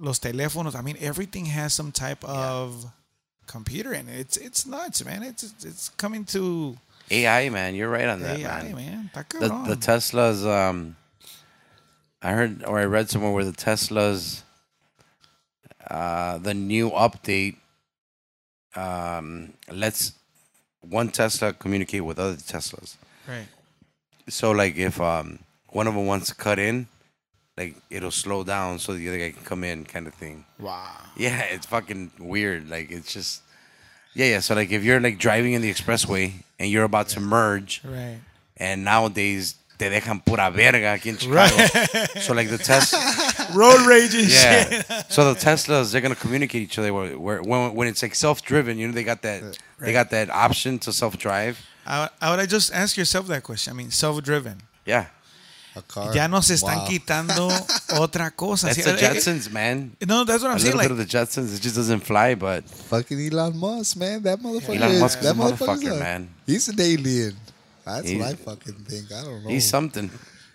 los 0.01 0.19
teléfonos. 0.19 0.75
I 0.75 0.81
mean 0.83 0.97
everything 1.01 1.47
has 1.47 1.73
some 1.75 1.93
type 1.93 2.25
of 2.25 2.87
computer 3.47 3.93
in 3.93 4.09
it. 4.09 4.19
It's 4.19 4.37
it's 4.37 4.67
nuts, 4.67 5.05
man. 5.05 5.23
It's 5.23 5.43
it's, 5.45 5.65
it's 5.65 5.89
coming 5.99 6.25
to 6.33 6.77
AI, 7.11 7.51
man, 7.51 7.75
you're 7.75 7.91
right 7.91 8.09
on 8.09 8.21
that, 8.23 8.41
AI, 8.41 8.63
man. 8.73 8.75
man. 8.75 9.11
The 9.13 9.49
the 9.69 9.77
Teslas, 9.77 10.47
um, 10.47 10.97
I 12.25 12.33
heard 12.33 12.65
or 12.65 12.79
I 12.79 12.85
read 12.87 13.11
somewhere 13.11 13.31
where 13.33 13.45
the 13.45 13.53
Teslas, 13.53 14.43
uh, 15.91 16.39
the 16.39 16.55
new 16.55 16.91
update, 16.91 17.57
um, 18.75 19.53
lets 19.71 20.13
one 20.81 21.09
Tesla 21.11 21.53
communicate 21.53 22.05
with 22.05 22.19
other 22.19 22.35
Teslas. 22.37 22.97
right. 23.29 23.47
So 24.29 24.53
like 24.53 24.77
if 24.77 24.99
um 25.03 25.39
one 25.69 25.87
of 25.87 25.95
them 25.95 26.07
wants 26.07 26.29
to 26.29 26.35
cut 26.35 26.59
in, 26.59 26.87
like 27.59 27.77
it'll 27.91 28.11
slow 28.11 28.43
down 28.43 28.79
so 28.79 28.95
the 28.95 29.07
other 29.09 29.19
guy 29.19 29.31
can 29.33 29.45
come 29.45 29.63
in, 29.65 29.85
kind 29.85 30.07
of 30.07 30.15
thing. 30.15 30.47
Wow. 30.59 30.97
Yeah, 31.17 31.43
it's 31.43 31.67
fucking 31.67 32.11
weird. 32.19 32.71
Like 32.71 32.91
it's 32.91 33.13
just, 33.13 33.43
yeah, 34.15 34.27
yeah. 34.27 34.41
So 34.41 34.55
like 34.55 34.71
if 34.73 34.83
you're 34.83 34.99
like 35.01 35.19
driving 35.19 35.53
in 35.53 35.61
the 35.63 35.71
expressway 35.71 36.33
and 36.59 36.71
you're 36.71 36.85
about 36.85 37.09
to 37.11 37.21
merge, 37.21 37.83
Right. 37.85 38.21
and 38.57 38.83
nowadays 38.83 39.57
te 39.79 39.91
dejan 39.91 40.21
pura 40.25 40.51
verga 40.51 40.93
aquí 40.95 41.09
en 41.11 41.17
Chicago. 41.19 41.57
So 42.21 42.33
like 42.35 42.49
the 42.49 42.59
Tesla, 42.59 43.01
Road 43.55 43.87
rage 43.87 44.15
and 44.15 44.29
shit. 44.31 44.85
yeah. 44.89 45.03
So 45.09 45.33
the 45.33 45.39
Teslas 45.41 45.93
they're 45.93 46.01
gonna 46.01 46.15
communicate 46.15 46.63
each 46.63 46.79
other 46.79 46.93
where, 46.93 47.19
where 47.19 47.43
when 47.43 47.75
when 47.75 47.89
it's 47.89 48.03
like 48.03 48.15
self-driven, 48.15 48.79
you 48.79 48.87
know 48.89 48.95
they 48.95 49.05
got 49.05 49.23
that 49.23 49.43
they 49.81 49.93
got 49.93 50.11
that 50.11 50.31
option 50.31 50.79
to 50.81 50.93
self-drive. 50.93 51.59
I, 51.87 52.09
I 52.21 52.35
would 52.37 52.49
just 52.49 52.73
ask 52.73 52.97
yourself 52.97 53.27
that 53.27 53.43
question. 53.43 53.73
I 53.73 53.77
mean, 53.77 53.91
self-driven. 53.91 54.63
Yeah, 54.87 55.07
A 55.77 55.83
car. 55.83 56.15
Ya 56.15 56.29
nos 56.29 56.49
están 56.51 56.79
Wow. 56.79 56.87
quitando 56.87 57.49
otra 58.01 58.31
cosa. 58.35 58.69
that's 58.69 58.83
the 58.85 58.91
eh, 58.93 58.95
eh, 58.95 59.15
Jetsons, 59.15 59.51
man. 59.51 59.91
No, 60.07 60.25
that's 60.25 60.43
what 60.43 60.53
I'm 60.53 60.57
A 60.57 60.61
saying. 60.61 60.77
little 60.77 60.79
Like, 60.79 60.89
bit 60.89 60.93
of 60.93 60.99
the 60.99 61.19
Jetsons. 61.19 61.55
It 61.57 61.61
just 61.61 61.75
doesn't 61.77 62.01
fly, 62.01 62.35
but 62.37 62.65
Fucking 62.65 63.19
Elon 63.29 63.57
Musk, 63.59 63.97
man. 63.99 64.23
That 64.23 64.39
motherfucker. 64.41 64.77
Elon 64.77 64.91
is, 64.93 65.01
Musk 65.01 65.19
is 65.19 65.25
that 65.25 65.35
a 65.35 65.39
motherfucker's 65.39 65.83
motherfucker, 65.85 65.99
man. 65.99 66.29
He's 66.47 66.69
an 66.69 66.81
alien. 66.81 67.37
That's 67.85 68.09
He's- 68.09 68.21
what 68.21 68.31
I 68.33 68.35
fucking 68.37 68.85
think. 68.89 69.13
I 69.13 69.23
don't 69.25 69.43
know. 69.45 69.51
he's 69.51 69.69
something. 69.69 70.11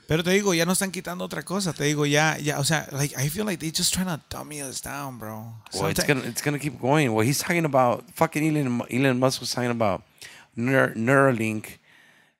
pero 0.07 0.23
te 0.23 0.31
digo, 0.31 0.55
ya 0.55 0.65
nos 0.65 0.81
están 0.81 0.91
quitando 0.91 1.23
otra 1.23 1.43
cosa. 1.45 1.71
Te 1.73 1.83
digo, 1.83 2.05
ya, 2.09 2.35
ya, 2.39 2.57
o 2.59 2.63
sea, 2.63 2.87
like, 2.91 3.15
I 3.15 3.29
feel 3.29 3.45
like 3.45 3.59
they're 3.59 3.71
just 3.71 3.93
trying 3.93 4.07
to 4.07 4.19
dummy 4.29 4.61
us 4.61 4.81
down, 4.81 5.19
bro. 5.19 5.53
Well, 5.75 5.87
it's 5.91 6.03
gonna 6.03 6.21
it's 6.25 6.41
gonna 6.41 6.57
keep 6.57 6.79
going. 6.81 7.13
Well, 7.13 7.23
he's 7.25 7.37
talking 7.39 7.65
about 7.65 8.03
fucking 8.15 8.43
Elon. 8.43 8.81
Elon 8.91 9.19
Musk 9.19 9.39
was 9.39 9.51
talking 9.51 9.69
about 9.69 10.01
Neur- 10.57 10.95
Neuralink 10.95 11.77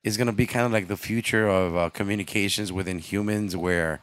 is 0.03 0.17
gonna 0.17 0.33
be 0.33 0.47
kind 0.47 0.65
of 0.65 0.71
like 0.71 0.87
the 0.87 0.97
future 0.97 1.47
of 1.47 1.75
uh, 1.77 1.89
communications 1.91 2.71
within 2.71 2.97
humans, 2.99 3.55
where 3.55 3.99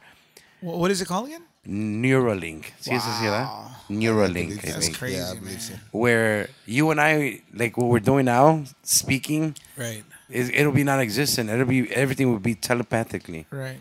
Wh- 0.61 0.77
what 0.79 0.89
is 0.91 1.01
it 1.01 1.07
called 1.09 1.27
again? 1.27 1.43
Neuralink. 1.67 2.71
¿Sí 2.79 2.91
es 2.95 3.03
así, 3.03 3.23
verdad? 3.25 3.43
Wow. 3.45 3.71
Neuralink, 3.89 4.63
I 4.63 4.71
That's 4.71 4.85
think. 4.87 4.97
crazy, 4.97 5.17
Yeah, 5.17 5.31
I 5.31 5.33
man. 5.33 5.43
believe 5.43 5.61
so. 5.61 5.73
Where 5.91 6.49
you 6.65 6.89
and 6.91 7.01
I, 7.01 7.41
like 7.53 7.75
what 7.77 7.87
we're 7.89 7.99
doing 7.99 8.25
now, 8.25 8.63
speaking, 8.83 9.55
Right, 9.75 10.03
is 10.29 10.49
it'll 10.53 10.71
be 10.71 10.83
non-existent. 10.83 11.49
It'll 11.49 11.65
be 11.65 11.91
everything 11.93 12.31
will 12.31 12.39
be 12.39 12.55
telepathically, 12.55 13.45
right. 13.51 13.79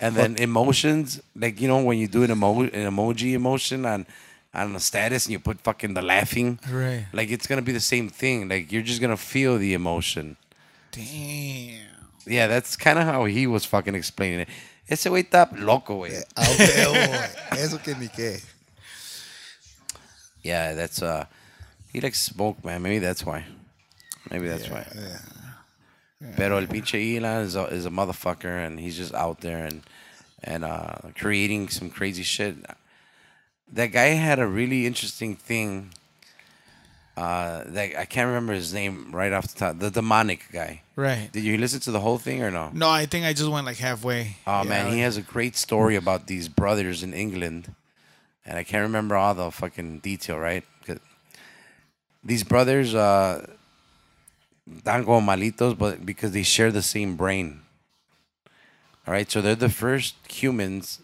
and 0.00 0.14
then 0.14 0.36
emotions, 0.36 1.20
like 1.36 1.60
you 1.60 1.68
know 1.68 1.82
when 1.82 1.98
you 1.98 2.08
do 2.08 2.22
an 2.22 2.30
emo 2.30 2.62
an 2.62 2.70
emoji 2.70 3.34
emotion 3.34 3.86
on 3.86 4.06
on 4.54 4.74
a 4.74 4.80
status 4.80 5.26
and 5.26 5.32
you 5.32 5.38
put 5.38 5.60
fucking 5.60 5.94
the 5.94 6.02
laughing. 6.02 6.58
Right. 6.70 7.06
Like 7.12 7.30
it's 7.30 7.46
gonna 7.46 7.62
be 7.62 7.72
the 7.72 7.80
same 7.80 8.08
thing. 8.08 8.48
Like 8.48 8.72
you're 8.72 8.82
just 8.82 9.00
gonna 9.00 9.16
feel 9.16 9.58
the 9.58 9.74
emotion. 9.74 10.36
Damn. 10.90 11.86
Yeah, 12.26 12.46
that's 12.46 12.76
kind 12.76 12.98
of 12.98 13.04
how 13.04 13.24
he 13.24 13.46
was 13.46 13.64
fucking 13.64 13.94
explaining 13.94 14.40
it. 14.40 14.48
Ese 14.88 15.08
güey 15.08 15.22
está 15.22 15.48
loco, 15.52 15.98
güey. 15.98 16.22
Ah, 16.34 16.48
ok, 16.50 16.60
oh, 16.86 17.56
Eso 17.58 17.78
que 17.78 17.94
ni 17.94 18.08
qué. 18.08 18.42
Yeah, 20.42 20.72
that's 20.74 21.02
uh, 21.02 21.26
he 21.92 22.00
likes 22.00 22.20
smoke, 22.20 22.64
man. 22.64 22.80
Maybe 22.82 22.98
that's 22.98 23.24
why. 23.24 23.44
Maybe 24.30 24.48
that's 24.48 24.68
why. 24.68 24.86
Pero 26.36 26.56
el 26.58 26.66
pinche 26.66 27.16
Elon 27.16 27.44
is 27.44 27.54
a, 27.54 27.66
is 27.66 27.86
a 27.86 27.90
motherfucker, 27.90 28.66
and 28.66 28.80
he's 28.80 28.96
just 28.96 29.14
out 29.14 29.40
there 29.40 29.64
and 29.64 29.82
and 30.42 30.64
uh, 30.64 30.94
creating 31.16 31.68
some 31.68 31.90
crazy 31.90 32.22
shit. 32.22 32.56
That 33.72 33.88
guy 33.88 34.06
had 34.08 34.38
a 34.38 34.46
really 34.46 34.86
interesting 34.86 35.36
thing. 35.36 35.90
Uh, 37.16 37.64
that 37.66 37.96
I 37.98 38.04
can't 38.04 38.28
remember 38.28 38.52
his 38.52 38.72
name 38.72 39.10
right 39.12 39.32
off 39.32 39.48
the 39.48 39.58
top. 39.58 39.78
The 39.80 39.90
demonic 39.90 40.46
guy. 40.52 40.82
Right. 40.94 41.28
Did 41.32 41.42
you 41.42 41.58
listen 41.58 41.80
to 41.80 41.90
the 41.90 41.98
whole 41.98 42.18
thing 42.18 42.42
or 42.42 42.50
no? 42.50 42.70
No, 42.72 42.88
I 42.88 43.06
think 43.06 43.26
I 43.26 43.32
just 43.32 43.50
went 43.50 43.66
like 43.66 43.76
halfway. 43.76 44.36
Oh 44.46 44.62
Yeah, 44.62 44.68
man, 44.68 44.92
he 44.92 45.00
has 45.00 45.16
a 45.16 45.22
great 45.22 45.56
story 45.56 45.96
about 45.96 46.28
these 46.28 46.48
brothers 46.48 47.02
in 47.02 47.12
England, 47.14 47.74
and 48.46 48.56
I 48.56 48.62
can't 48.62 48.82
remember 48.82 49.16
all 49.16 49.34
the 49.34 49.50
fucking 49.50 49.98
detail, 50.00 50.38
right? 50.38 50.64
These 52.24 52.44
brothers, 52.44 52.94
uh, 52.94 53.46
dan 54.84 55.04
como 55.04 55.20
malitos, 55.20 55.76
but 55.76 56.04
because 56.04 56.32
they 56.32 56.42
share 56.42 56.70
the 56.72 56.82
same 56.82 57.16
brain. 57.16 57.60
All 59.06 59.12
right, 59.14 59.30
so 59.30 59.40
they're 59.40 59.54
the 59.54 59.68
first 59.70 60.14
humans 60.30 61.00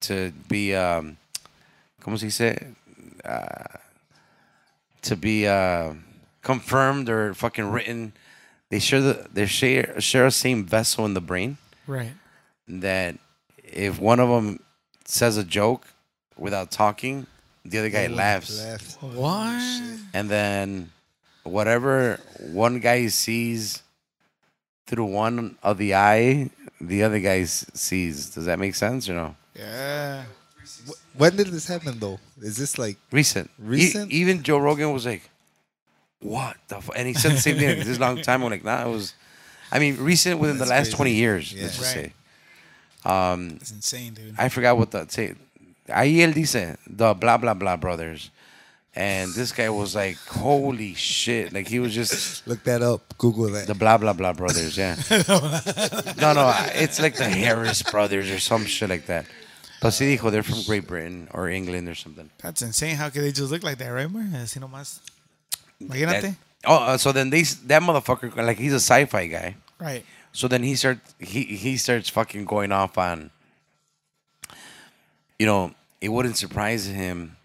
to 0.00 0.32
be, 0.48 0.74
um, 0.74 1.16
¿cómo 2.02 2.18
se 2.18 2.26
dice? 2.26 2.74
Uh, 3.24 3.78
to 5.02 5.16
be 5.16 5.46
uh, 5.46 5.94
confirmed 6.42 7.08
or 7.08 7.34
fucking 7.34 7.70
written. 7.70 8.12
They 8.70 8.78
share 8.78 9.00
the 9.00 9.26
they 9.32 9.46
share 9.46 10.00
share 10.00 10.26
a 10.26 10.30
same 10.30 10.64
vessel 10.64 11.04
in 11.04 11.12
the 11.14 11.20
brain 11.20 11.58
Right. 11.86 12.12
that 12.66 13.16
if 13.62 14.00
one 14.00 14.18
of 14.18 14.28
them 14.30 14.60
says 15.04 15.36
a 15.36 15.44
joke 15.44 15.86
without 16.38 16.70
talking, 16.70 17.26
the 17.64 17.78
other 17.78 17.90
guy 17.90 18.06
laughs. 18.06 18.58
Left. 18.64 19.02
What? 19.02 19.82
And 20.14 20.30
then 20.30 20.91
whatever 21.44 22.18
one 22.40 22.80
guy 22.80 23.08
sees 23.08 23.82
through 24.86 25.06
one 25.06 25.56
of 25.62 25.78
the 25.78 25.94
eye, 25.94 26.50
the 26.80 27.02
other 27.02 27.20
guy 27.20 27.44
sees. 27.44 28.30
Does 28.30 28.46
that 28.46 28.58
make 28.58 28.74
sense 28.74 29.08
or 29.08 29.14
no? 29.14 29.36
Yeah. 29.54 30.24
When 31.16 31.36
did 31.36 31.48
this 31.48 31.66
happen 31.66 31.98
though? 31.98 32.18
Is 32.40 32.56
this 32.56 32.78
like 32.78 32.96
Recent. 33.10 33.48
E- 33.48 33.62
Recent? 33.62 34.10
even 34.12 34.42
Joe 34.42 34.58
Rogan 34.58 34.92
was 34.92 35.04
like, 35.06 35.28
"What 36.20 36.56
the?" 36.68 36.76
F-? 36.78 36.90
And 36.96 37.06
he 37.06 37.14
said 37.14 37.32
the 37.32 37.40
same 37.40 37.56
thing. 37.58 37.78
This 37.78 37.88
is 37.88 37.98
a 37.98 38.00
long 38.00 38.20
time. 38.22 38.42
I'm 38.42 38.50
like, 38.50 38.64
nah, 38.64 38.86
it 38.86 38.90
was. 38.90 39.14
I 39.70 39.78
mean, 39.78 39.96
recent 39.98 40.38
within 40.40 40.58
the 40.58 40.66
last 40.66 40.88
crazy. 40.88 40.96
20 40.96 41.12
years. 41.12 41.52
Yeah. 41.52 41.62
Let's 41.62 41.78
just 41.78 41.96
Right. 41.96 42.12
say. 43.04 43.10
Um, 43.10 43.58
It's 43.60 43.70
insane, 43.72 44.14
dude. 44.14 44.34
I 44.38 44.48
forgot 44.48 44.76
what 44.78 44.90
the 44.90 45.06
say. 45.08 45.34
Ahí 45.88 46.18
él 46.18 46.32
dice 46.34 46.76
the 46.86 47.14
blah 47.14 47.36
blah 47.36 47.54
blah 47.54 47.76
brothers, 47.76 48.30
and 48.94 49.32
this 49.32 49.52
guy 49.52 49.70
was 49.70 49.94
like, 49.94 50.18
"Holy 50.26 50.94
shit!" 50.94 51.52
Like 51.52 51.68
he 51.68 51.78
was 51.78 51.94
just 51.94 52.46
look 52.46 52.62
that 52.64 52.82
up? 52.82 53.16
Google 53.18 53.48
that. 53.50 53.66
the 53.66 53.74
blah 53.74 53.96
blah 53.98 54.12
blah 54.12 54.32
brothers. 54.32 54.76
Yeah. 54.76 54.96
no, 56.20 56.32
no, 56.32 56.54
it's 56.74 57.00
like 57.00 57.16
the 57.16 57.28
Harris 57.28 57.82
brothers 57.82 58.30
or 58.30 58.38
some 58.38 58.66
shit 58.66 58.90
like 58.90 59.06
that. 59.06 59.26
But 59.80 59.88
sí 59.90 60.16
dijo 60.16 60.30
they're 60.30 60.42
from 60.42 60.62
Great 60.62 60.86
Britain 60.86 61.28
or 61.32 61.48
England 61.48 61.88
or 61.88 61.94
something. 61.94 62.30
That's 62.38 62.62
insane. 62.62 62.96
How 62.96 63.08
could 63.10 63.22
they 63.22 63.32
just 63.32 63.50
look 63.50 63.64
like 63.64 63.78
that, 63.78 63.88
right, 63.88 64.10
man? 64.10 64.30
Así 64.32 64.60
nomás. 64.60 65.00
Imagínate. 65.80 66.22
That- 66.22 66.34
oh, 66.66 66.76
uh, 66.76 66.98
so 66.98 67.12
then 67.12 67.30
they 67.30 67.42
that 67.42 67.82
motherfucker 67.82 68.36
like 68.36 68.58
he's 68.58 68.72
a 68.72 68.80
sci-fi 68.80 69.26
guy. 69.26 69.56
Right. 69.80 70.04
So 70.32 70.48
then 70.48 70.62
he 70.62 70.76
starts 70.76 71.14
he 71.18 71.44
he 71.44 71.76
starts 71.76 72.08
fucking 72.08 72.44
going 72.44 72.72
off 72.72 72.98
on. 72.98 73.30
You 75.38 75.46
know, 75.46 75.74
it 76.00 76.10
wouldn't 76.10 76.36
surprise 76.36 76.86
him. 76.86 77.36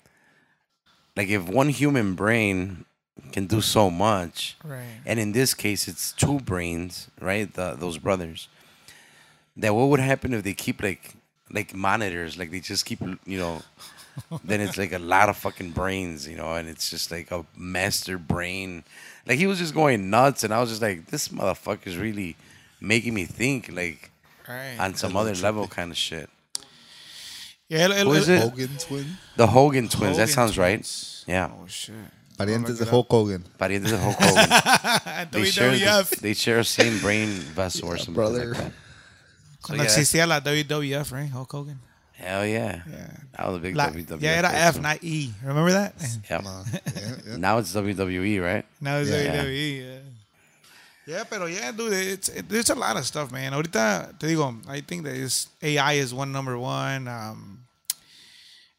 Like 1.18 1.28
if 1.30 1.50
one 1.50 1.70
human 1.70 2.14
brain 2.16 2.86
can 3.34 3.48
do 3.48 3.60
so 3.60 3.90
much, 3.90 4.56
Right. 4.64 5.02
and 5.06 5.20
in 5.20 5.32
this 5.34 5.54
case 5.54 5.88
it's 5.88 6.12
two 6.14 6.40
brains, 6.40 7.08
right? 7.20 7.52
The, 7.52 7.76
those 7.78 7.98
brothers. 7.98 8.48
That 9.58 9.74
what 9.74 9.90
would 9.90 10.00
happen 10.00 10.34
if 10.34 10.44
they 10.44 10.54
keep 10.54 10.82
like 10.84 11.16
like 11.52 11.74
monitors, 11.74 12.38
like 12.38 12.52
they 12.52 12.60
just 12.60 12.86
keep 12.86 13.02
you 13.26 13.38
know. 13.40 13.62
then 14.44 14.62
it's 14.62 14.78
like 14.78 14.94
a 14.94 15.00
lot 15.00 15.30
of 15.30 15.38
fucking 15.38 15.72
brains, 15.72 16.28
you 16.28 16.36
know, 16.36 16.56
and 16.56 16.68
it's 16.68 16.90
just 16.90 17.12
like 17.12 17.30
a 17.32 17.46
master 17.56 18.18
brain. 18.18 18.84
Like 19.28 19.38
he 19.40 19.46
was 19.48 19.58
just 19.60 19.74
going 19.74 20.10
nuts, 20.10 20.44
and 20.44 20.54
I 20.54 20.60
was 20.60 20.70
just 20.70 20.82
like, 20.82 21.08
this 21.08 21.28
motherfucker's 21.30 21.98
really 21.98 22.36
making 22.80 23.14
me 23.14 23.26
think 23.26 23.70
like 23.72 24.12
Right. 24.48 24.78
on 24.80 24.96
some 24.96 25.16
other 25.18 25.36
level 25.36 25.68
kind 25.68 25.92
of 25.92 25.98
shit. 25.98 26.30
Yeah, 27.70 27.80
el, 27.86 27.94
el, 27.94 28.06
Who 28.06 28.14
is 28.14 28.30
it? 28.30 28.42
Hogan 28.42 28.78
twin. 28.80 29.06
The 29.36 29.48
Hogan 29.48 29.88
twins. 29.90 30.18
that 30.18 30.24
Hogan 30.24 30.34
sounds 30.34 30.58
right. 30.58 31.24
Yeah. 31.28 31.52
Oh 31.52 31.68
shit. 31.68 31.96
Parientes 32.38 32.78
de 32.78 32.86
Hulk 32.86 33.08
Hogan. 33.10 33.44
Parientes 33.60 33.90
de 33.90 33.98
Hulk 33.98 34.16
Hogan. 34.20 35.28
they, 35.32 35.46
share 35.46 35.72
the, 35.72 36.18
they 36.22 36.34
share 36.34 36.58
the 36.58 36.64
same 36.64 37.00
brain 37.00 37.28
vessel 37.28 37.90
or 37.90 37.98
something 37.98 38.14
brother. 38.14 38.50
like 38.50 38.58
that. 38.58 38.72
Cuando 39.64 39.84
yeah. 39.84 39.90
existía 39.90 40.28
la 40.28 40.40
WWF, 40.40 41.12
right? 41.12 41.30
Hulk 41.30 41.52
Hogan. 41.52 41.80
Hell 42.14 42.46
yeah. 42.46 42.82
Yeah. 42.90 43.08
I 43.38 43.48
was 43.48 43.58
a 43.58 43.60
big 43.60 43.76
La, 43.76 43.90
WWF. 43.90 44.22
yeah, 44.22 44.38
era 44.38 44.50
F, 44.52 44.80
not 44.80 45.04
E. 45.04 45.32
Remember 45.44 45.72
that? 45.72 45.94
Yep. 46.30 46.42
Yeah, 46.46 47.16
yeah. 47.28 47.38
Now 47.38 47.58
it's 47.60 47.74
WWE, 47.74 48.44
right? 48.44 48.66
Now 48.82 48.98
it's 48.98 49.10
Yeah. 49.10 49.44
WWE. 49.44 49.82
Yeah. 49.82 50.00
Yeah, 51.08 51.24
pero 51.24 51.46
yeah, 51.46 51.72
dude, 51.72 51.94
it's 51.94 52.28
it, 52.28 52.50
there's 52.50 52.70
a 52.70 52.76
lot 52.76 52.98
of 52.98 53.06
stuff, 53.06 53.32
man. 53.32 53.54
Ahorita 53.54 54.20
te 54.20 54.28
digo, 54.28 54.54
I 54.68 54.82
think 54.82 55.06
that 55.06 55.16
is 55.16 55.48
AI 55.64 55.94
is 55.94 56.14
one 56.14 56.34
number 56.34 56.58
one. 56.60 57.08
Um, 57.08 57.57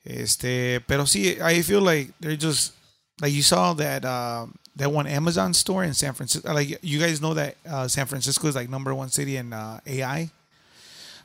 este, 0.05 0.81
pero 0.87 1.05
sí, 1.05 1.41
I 1.41 1.63
feel 1.63 1.81
like 1.83 2.13
they're 2.21 2.37
just 2.37 2.73
like 3.21 3.33
you 3.33 3.43
saw 3.43 3.75
that 3.75 4.05
um 4.05 4.59
that 4.79 4.93
one 4.93 5.07
Amazon 5.07 5.53
store 5.53 5.85
in 5.85 5.93
San 5.93 6.15
Francisco. 6.15 6.53
Like 6.53 6.79
you 6.83 6.99
guys 6.99 7.21
know 7.21 7.35
that 7.35 7.57
uh, 7.69 7.89
San 7.89 8.07
Francisco 8.07 8.47
is 8.47 8.55
like 8.55 8.71
number 8.71 8.95
one 8.95 9.09
city 9.09 9.37
in 9.37 9.53
uh, 9.53 9.81
AI, 9.87 10.31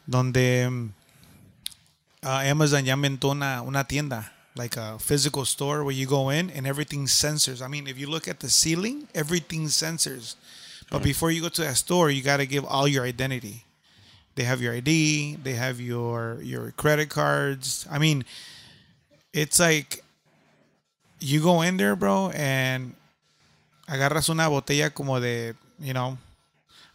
donde 0.09 0.65
um, 0.65 0.93
uh, 2.23 2.41
Amazon 2.43 2.86
ya 2.86 2.95
inventó 2.95 3.31
una, 3.31 3.63
una 3.65 3.83
tienda, 3.83 4.31
like 4.55 4.75
a 4.75 4.97
physical 4.99 5.45
store 5.45 5.83
where 5.83 5.93
you 5.93 6.07
go 6.07 6.29
in 6.29 6.49
and 6.49 6.65
everything 6.65 7.05
sensors. 7.05 7.62
I 7.62 7.67
mean, 7.67 7.88
if 7.88 7.97
you 7.97 8.07
look 8.07 8.27
at 8.27 8.39
the 8.39 8.49
ceiling, 8.49 9.07
everything 9.13 9.65
sensors. 9.65 10.36
But 10.89 11.01
before 11.01 11.31
you 11.31 11.41
go 11.41 11.49
to 11.49 11.62
that 11.62 11.77
store, 11.77 12.12
you 12.12 12.21
got 12.21 12.38
to 12.38 12.45
give 12.45 12.65
all 12.65 12.88
your 12.88 13.03
identity. 13.03 13.65
They 14.36 14.43
have 14.43 14.62
your 14.62 14.73
ID, 14.73 15.38
they 15.43 15.53
have 15.53 15.79
your 15.79 16.39
your 16.41 16.71
credit 16.71 17.09
cards. 17.09 17.88
I 17.89 17.99
mean, 17.99 18.25
it's 19.34 19.60
like 19.60 20.04
you 21.19 21.41
go 21.41 21.62
in 21.62 21.78
there, 21.78 21.96
bro, 21.96 22.32
and 22.36 22.93
agarras 23.88 24.30
una 24.30 24.43
botella 24.50 24.93
como 24.93 25.19
de, 25.19 25.54
you 25.80 25.93
know, 25.93 26.17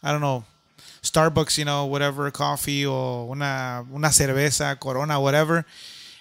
I 0.03 0.13
don't 0.13 0.21
know, 0.21 0.45
Starbucks, 1.03 1.59
you 1.59 1.65
know, 1.65 1.87
whatever, 1.87 2.31
coffee 2.31 2.87
or 2.87 3.31
una, 3.31 3.85
una 3.93 4.09
cerveza, 4.09 4.79
Corona, 4.79 5.21
whatever. 5.21 5.65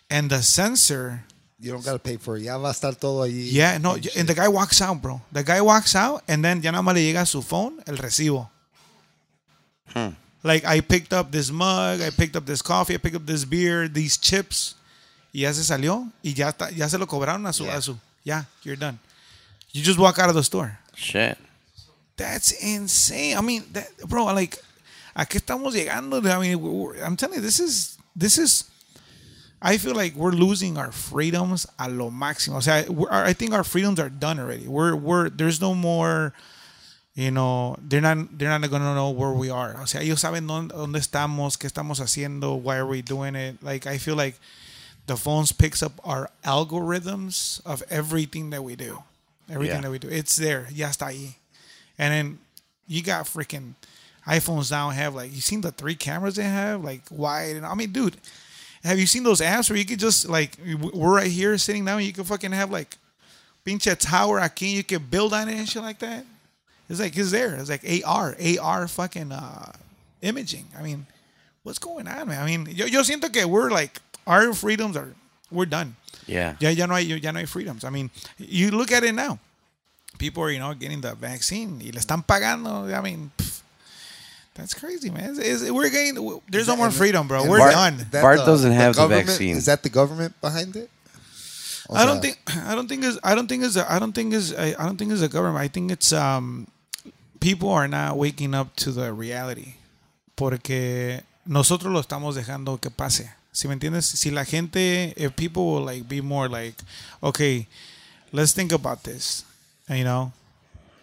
And 0.10 0.30
the 0.30 0.42
sensor, 0.42 1.24
You 1.60 1.72
don't 1.72 1.84
gotta 1.84 1.98
pay 2.00 2.18
for 2.18 2.38
it. 2.38 2.44
Ya 2.44 2.58
va 2.58 2.70
a 2.70 2.72
estar 2.72 2.96
todo 2.98 3.24
allí. 3.26 3.52
yeah, 3.52 3.80
no, 3.80 3.96
and 4.16 4.28
the 4.28 4.36
guy 4.36 4.48
walks 4.48 4.80
out, 4.80 5.02
bro. 5.02 5.22
The 5.32 5.44
guy 5.44 5.60
walks 5.60 5.96
out 5.96 6.22
and 6.28 6.46
then 6.46 6.62
ya 6.62 6.70
nada 6.72 6.84
más 6.84 6.94
le 6.94 7.02
llega 7.02 7.22
a 7.22 7.26
su 7.26 7.42
phone 7.42 7.82
el 7.88 7.98
recibo. 7.98 8.48
Hmm. 9.88 10.10
Like 10.44 10.64
I 10.66 10.82
picked 10.82 11.14
up 11.14 11.32
this 11.32 11.50
mug, 11.52 12.00
I 12.00 12.12
picked 12.12 12.36
up 12.36 12.46
this 12.46 12.62
coffee, 12.62 12.94
I 12.94 12.98
picked 12.98 13.16
up 13.16 13.26
this 13.26 13.44
beer, 13.44 13.88
these 13.88 14.18
chips. 14.18 14.76
Y 15.38 15.41
ya 15.41 15.54
se 15.54 15.63
salió 15.63 16.12
y 16.23 16.34
ya, 16.34 16.50
está, 16.50 16.71
ya 16.71 16.89
se 16.89 16.97
lo 16.97 17.06
cobraron 17.06 17.45
a 17.45 17.54
su, 17.54 17.65
Yeah. 17.65 17.78
a 17.78 17.82
su. 17.84 17.95
Yeah, 18.23 18.45
you're 18.63 18.76
done. 18.76 18.97
You 19.71 19.84
just 19.84 20.00
walk 20.00 20.17
out 20.17 20.30
of 20.30 20.36
the 20.36 20.41
store. 20.43 20.80
Shit. 20.95 21.38
That's 22.15 22.54
insane. 22.54 23.38
I 23.38 23.41
mean, 23.41 23.63
that, 23.73 23.86
bro, 24.10 24.26
like, 24.34 24.58
¿a 25.15 25.28
qué 25.28 25.38
estamos 25.39 25.76
llegando? 25.76 26.17
I 26.28 26.39
mean, 26.39 26.60
we're- 26.60 27.04
I'm 27.04 27.15
telling 27.15 27.36
you, 27.36 27.41
this 27.41 27.60
is, 27.60 28.00
this 28.15 28.39
is, 28.39 28.63
I 29.62 29.78
feel 29.78 29.93
like 29.93 30.15
we're 30.15 30.32
losing 30.32 30.76
our 30.76 30.91
freedoms 30.91 31.67
a 31.78 31.88
lo 31.88 32.10
máximo. 32.10 32.56
O 32.56 32.62
sea, 32.62 32.86
we're, 32.89 33.12
I 33.12 33.34
think 33.34 33.54
our 33.54 33.63
freedoms 33.63 34.00
are 34.00 34.10
done 34.10 34.39
already. 34.39 34.67
We're, 34.67 34.95
we're, 34.95 35.30
there's 35.30 35.62
no 35.62 35.76
more, 35.76 36.34
you 37.13 37.30
know, 37.30 37.76
they're 37.88 38.02
not, 38.02 38.17
they're 38.39 38.50
not 38.50 38.67
going 38.71 38.82
to 38.82 38.95
know 38.95 39.12
where 39.12 39.34
we 39.34 39.52
are. 39.52 39.80
O 39.82 39.86
sea, 39.86 40.02
ellos 40.02 40.19
saben 40.21 40.47
dónde, 40.47 40.73
dónde 40.73 40.97
estamos, 40.97 41.58
qué 41.60 41.67
estamos 41.71 42.00
haciendo, 42.00 42.56
why 42.60 42.78
are 42.78 42.88
we 42.88 43.04
doing 43.04 43.36
it. 43.36 43.62
Like, 43.62 43.86
I 43.86 44.00
feel 44.00 44.15
like 44.15 44.39
the 45.08 45.17
phones 45.17 45.52
picks 45.52 45.82
up 45.82 45.93
our 46.04 46.30
algorithms 46.43 47.62
of 47.65 47.82
everything 47.89 48.50
that 48.52 48.63
we 48.63 48.76
do. 48.76 49.04
Everything 49.50 49.77
Yeah. 49.77 49.82
that 49.82 49.92
we 49.92 50.00
do. 50.00 50.10
It's 50.10 50.36
there. 50.36 50.67
Ya 50.71 50.90
está 50.90 51.08
ahí. 51.08 51.36
And 51.98 52.13
then 52.13 52.40
you 52.88 53.02
got 53.02 53.25
freaking 53.25 53.73
iPhones 54.27 54.69
now 54.71 54.90
have 54.90 55.15
like 55.15 55.34
you 55.34 55.40
seen 55.42 55.62
the 55.62 55.71
three 55.71 55.96
cameras 55.96 56.36
they 56.36 56.44
have 56.44 56.84
like 56.84 57.02
wide 57.10 57.56
and 57.56 57.65
I 57.65 57.73
mean 57.75 57.94
dude 57.94 58.17
have 58.84 59.00
you 59.00 59.06
seen 59.08 59.23
those 59.23 59.40
apps 59.40 59.69
where 59.69 59.79
you 59.79 59.86
could 59.86 60.00
just 60.00 60.27
like 60.27 60.52
we're 60.94 61.15
right 61.15 61.32
here 61.32 61.58
sitting 61.58 61.86
down 61.86 62.04
you 62.04 62.12
can 62.12 62.25
fucking 62.25 62.52
have 62.52 62.69
like 62.69 62.98
pinche 63.65 63.98
tower 63.98 64.42
aquí 64.42 64.73
you 64.73 64.84
can 64.84 65.02
build 65.04 65.34
on 65.34 65.48
it 65.48 65.56
and 65.58 65.67
shit 65.69 65.82
like 65.82 66.00
that 66.00 66.25
it's 66.90 67.00
like 67.00 67.15
it's 67.15 67.32
there 67.32 67.56
it's 67.56 67.69
like 67.69 67.86
AR 68.06 68.36
AR 68.62 68.88
fucking 68.90 69.32
uh 69.32 69.71
imaging 70.21 70.65
I 70.77 70.84
mean 70.84 71.06
what's 71.63 71.79
going 71.79 72.06
on 72.10 72.27
man 72.27 72.44
I 72.44 72.46
mean 72.46 72.67
yo, 72.69 72.86
yo 72.86 73.02
siento 73.04 73.32
que 73.32 73.48
we're 73.48 73.69
like 73.69 74.02
our 74.28 74.54
freedoms 74.54 74.96
are 74.96 75.10
we're 75.50 75.65
done 75.65 75.96
Yeah. 76.28 76.56
ya, 76.60 76.69
ya 76.69 76.86
no 76.86 76.96
hay, 76.96 77.04
ya 77.06 77.32
no 77.32 77.40
hay 77.40 77.46
freedoms. 77.48 77.84
I 77.86 77.90
mean, 77.90 78.12
you 78.38 78.69
look 78.71 78.92
at 78.92 79.04
it 79.04 79.13
now. 79.15 79.40
People 80.19 80.44
are, 80.44 80.52
you 80.52 80.60
know, 80.60 80.73
getting 80.73 81.00
the 81.02 81.15
vaccine 81.15 81.80
y 81.80 81.92
le 81.94 82.00
están 82.02 82.25
pagando. 82.25 82.92
I 82.94 83.02
mean, 83.02 83.32
pff, 83.38 83.62
that's 84.56 84.73
crazy, 84.73 85.10
man. 85.10 85.30
It's, 85.32 85.40
it's- 85.40 85.71
we're 85.71 85.90
getting, 85.90 86.42
there's 86.50 86.67
no 86.67 86.75
more 86.75 86.92
freedom, 86.92 87.28
bro. 87.28 87.48
We're 87.48 87.60
Bart- 87.60 87.71
done. 87.73 87.98
That 88.12 88.21
Bart 88.23 88.40
doesn't 88.40 88.71
have 88.73 88.96
the 88.96 89.02
government- 89.04 89.28
vaccine. 89.28 89.56
Is 89.56 89.65
that 89.67 89.84
the 89.84 89.90
government 89.90 90.34
behind 90.42 90.75
it? 90.75 90.90
O 91.90 91.96
I 91.96 92.04
don't 92.06 92.21
sea, 92.21 92.34
think, 92.34 92.58
I 92.67 92.75
don't 92.75 92.90
think 92.90 93.04
is, 93.06 93.17
I 93.23 93.34
don't 93.36 93.48
think 93.48 93.63
is, 93.63 93.78
I 93.78 93.98
don't 94.00 94.12
think 94.13 94.34
is, 94.34 94.52
I 94.54 94.73
don't 94.86 94.98
think 94.98 95.12
is 95.13 95.21
a 95.21 95.30
government. 95.30 95.63
I 95.63 95.69
think 95.69 95.92
it's, 95.92 96.12
um, 96.12 96.67
people 97.40 97.69
are 97.71 97.88
not 97.88 98.17
waking 98.17 98.54
up 98.54 98.75
to 98.84 98.92
the 98.92 99.13
reality. 99.13 99.75
Porque 100.36 101.23
nosotros 101.46 101.94
lo 101.94 102.02
estamos 102.02 102.36
dejando 102.36 102.82
que 102.82 102.92
pase. 102.92 103.32
¿Sí 103.58 103.68
me 103.68 103.74
entiendes? 103.74 104.06
Si 104.06 104.30
la 104.30 104.46
gente, 104.46 105.16
if 105.18 105.36
people 105.36 105.66
will 105.66 105.82
like 105.84 106.08
be 106.08 106.22
more 106.22 106.48
like, 106.48 106.76
okay, 107.24 107.66
let's 108.32 108.54
think 108.54 108.72
about 108.72 109.02
this. 109.04 109.44
You 109.90 110.04
know, 110.04 110.32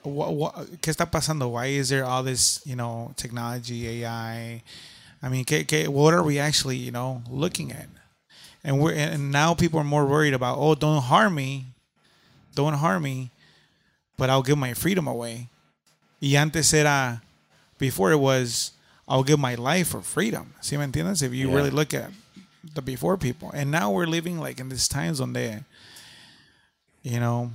what, 0.05 0.33
what, 0.35 0.55
¿qué 0.81 0.93
está 0.95 1.11
pasando? 1.11 1.49
Why 1.51 1.67
is 1.67 1.89
there 1.89 2.05
all 2.05 2.23
this, 2.23 2.61
you 2.65 2.77
know, 2.77 3.13
technology, 3.17 3.89
AI? 4.05 4.63
I 5.21 5.29
mean, 5.29 5.45
¿qué, 5.45 5.67
qué, 5.67 5.89
what 5.89 6.15
are 6.15 6.23
we 6.23 6.39
actually, 6.39 6.77
you 6.77 6.93
know, 6.93 7.23
looking 7.29 7.73
at? 7.73 7.89
And 8.63 8.79
we're 8.81 8.93
and 8.95 9.33
now 9.33 9.55
people 9.55 9.81
are 9.81 9.85
more 9.85 10.07
worried 10.07 10.33
about, 10.33 10.57
oh, 10.57 10.77
don't 10.77 11.03
harm 11.03 11.35
me, 11.35 11.65
don't 12.55 12.75
harm 12.75 13.03
me, 13.03 13.31
but 14.17 14.31
I'll 14.31 14.45
give 14.45 14.59
my 14.59 14.75
freedom 14.75 15.09
away. 15.09 15.49
Y 16.23 16.37
antes 16.37 16.73
era, 16.73 17.21
before 17.79 18.13
it 18.13 18.19
was, 18.21 18.71
I'll 19.09 19.25
give 19.25 19.41
my 19.41 19.57
life 19.57 19.89
for 19.89 20.03
freedom. 20.03 20.55
¿Sí 20.63 20.79
me 20.79 20.85
entiendes? 20.87 21.21
If 21.21 21.35
you 21.35 21.49
Yeah. 21.51 21.57
really 21.57 21.71
look 21.71 21.93
at 21.93 22.11
the 22.75 22.83
before 22.83 23.17
people, 23.17 23.51
and 23.53 23.71
now 23.71 23.91
we're 23.91 24.07
living 24.07 24.39
like 24.39 24.61
in 24.61 24.69
these 24.69 24.89
times 24.89 25.21
when 25.21 25.33
they, 25.33 25.61
you 27.03 27.21
know, 27.21 27.51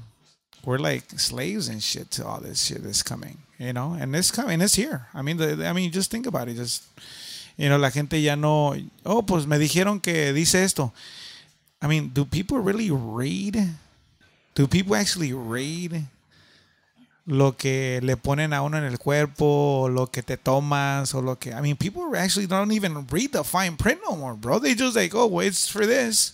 we're 0.66 0.78
like 0.78 1.20
slaves 1.20 1.68
and 1.68 1.82
shit 1.82 2.12
to 2.12 2.26
all 2.26 2.39
this 2.39 2.66
shit 2.66 2.84
that's 2.84 3.03
coming, 3.03 3.39
you 3.57 3.74
know, 3.74 3.95
and 3.99 4.16
it's 4.16 4.32
coming, 4.32 4.62
it's 4.62 4.76
here. 4.76 5.07
I 5.14 5.22
mean, 5.22 5.38
the, 5.38 5.66
I 5.66 5.74
mean, 5.74 5.91
just 5.91 6.12
think 6.12 6.28
about 6.28 6.47
it. 6.47 6.55
Just, 6.55 6.84
you 7.57 7.70
know, 7.70 7.78
la 7.78 7.89
gente 7.89 8.22
ya 8.22 8.36
no. 8.36 8.76
Oh, 9.05 9.22
pues 9.22 9.45
me 9.47 9.57
dijeron 9.57 10.01
que 10.01 10.34
dice 10.34 10.55
esto. 10.55 10.91
I 11.82 11.88
mean, 11.88 12.10
do 12.10 12.26
people 12.26 12.60
really 12.60 12.91
read? 12.91 13.57
Do 14.53 14.68
people 14.68 14.95
actually 14.95 15.34
read 15.34 16.05
lo 17.30 17.51
que 17.55 17.99
le 18.01 18.17
ponen 18.17 18.53
a 18.53 18.63
uno 18.63 18.77
en 18.80 18.84
el 18.84 18.97
cuerpo, 18.97 19.84
o 19.84 19.88
lo 19.88 20.07
que 20.07 20.23
te 20.23 20.36
tomas, 20.36 21.13
o 21.13 21.21
lo 21.21 21.36
que? 21.38 21.51
I 21.53 21.61
mean, 21.61 21.75
people 21.77 22.03
actually 22.17 22.47
don't 22.47 22.71
even 22.71 23.05
read 23.11 23.32
the 23.34 23.43
fine 23.43 23.77
print 23.77 24.01
no 24.03 24.15
more, 24.15 24.34
bro. 24.34 24.57
They 24.59 24.73
just 24.73 24.95
like, 24.95 25.13
oh, 25.13 25.27
well, 25.27 25.45
it's 25.45 25.67
for 25.69 25.86
this, 25.86 26.34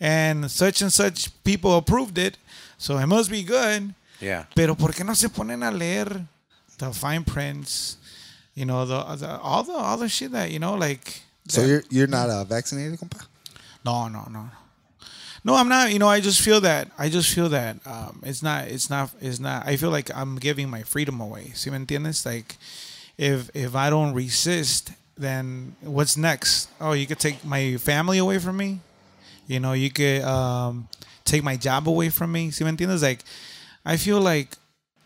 and 0.00 0.50
such 0.50 0.80
and 0.80 0.90
such 0.90 1.28
people 1.44 1.76
approved 1.76 2.16
it, 2.16 2.38
so 2.78 2.96
it 2.98 3.06
must 3.06 3.30
be 3.30 3.42
good. 3.42 3.94
Yeah. 4.18 4.44
Pero 4.54 4.74
¿por 4.76 4.92
qué 4.92 5.04
no 5.04 5.14
se 5.14 5.28
ponen 5.28 5.62
a 5.62 5.70
leer 5.70 6.26
the 6.78 6.90
fine 6.92 7.22
prints? 7.24 7.98
You 8.54 8.64
know, 8.64 8.86
the, 8.86 9.16
the 9.16 9.38
all 9.40 9.62
the 9.62 9.74
all 9.74 9.98
the 9.98 10.08
shit 10.08 10.32
that 10.32 10.50
you 10.50 10.58
know, 10.58 10.74
like. 10.74 11.22
So 11.48 11.60
that- 11.60 11.68
you're 11.68 11.82
you're 11.90 12.06
not 12.08 12.30
uh, 12.30 12.44
vaccinated, 12.44 12.98
compa? 12.98 13.26
no, 13.84 14.08
no, 14.08 14.24
no. 14.30 14.48
No, 15.42 15.54
I'm 15.54 15.68
not. 15.68 15.92
You 15.92 15.98
know, 15.98 16.08
I 16.08 16.20
just 16.20 16.40
feel 16.40 16.60
that. 16.60 16.90
I 16.98 17.08
just 17.08 17.34
feel 17.34 17.48
that 17.48 17.78
um, 17.86 18.20
it's 18.24 18.42
not. 18.42 18.68
It's 18.68 18.90
not. 18.90 19.10
It's 19.20 19.40
not. 19.40 19.66
I 19.66 19.76
feel 19.76 19.90
like 19.90 20.10
I'm 20.14 20.36
giving 20.36 20.68
my 20.68 20.82
freedom 20.82 21.20
away. 21.20 21.52
¿Sí 21.54 21.70
me 21.70 21.78
entiendes? 21.78 22.26
Like, 22.26 22.56
if 23.16 23.50
if 23.54 23.74
I 23.74 23.88
don't 23.90 24.12
resist, 24.12 24.92
then 25.16 25.76
what's 25.80 26.16
next? 26.16 26.68
Oh, 26.80 26.92
you 26.92 27.06
could 27.06 27.18
take 27.18 27.44
my 27.44 27.76
family 27.76 28.18
away 28.18 28.38
from 28.38 28.56
me. 28.56 28.80
You 29.46 29.60
know, 29.60 29.72
you 29.72 29.90
could 29.90 30.22
um, 30.22 30.88
take 31.24 31.42
my 31.42 31.56
job 31.56 31.88
away 31.88 32.10
from 32.10 32.32
me. 32.32 32.50
¿Sí 32.50 32.64
me 32.64 32.70
entiendes? 32.70 33.02
Like, 33.02 33.24
I 33.84 33.96
feel 33.96 34.20
like 34.20 34.56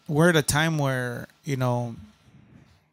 we're 0.08 0.30
at 0.30 0.36
a 0.36 0.42
time 0.42 0.78
where 0.78 1.28
you 1.44 1.56
know 1.56 1.94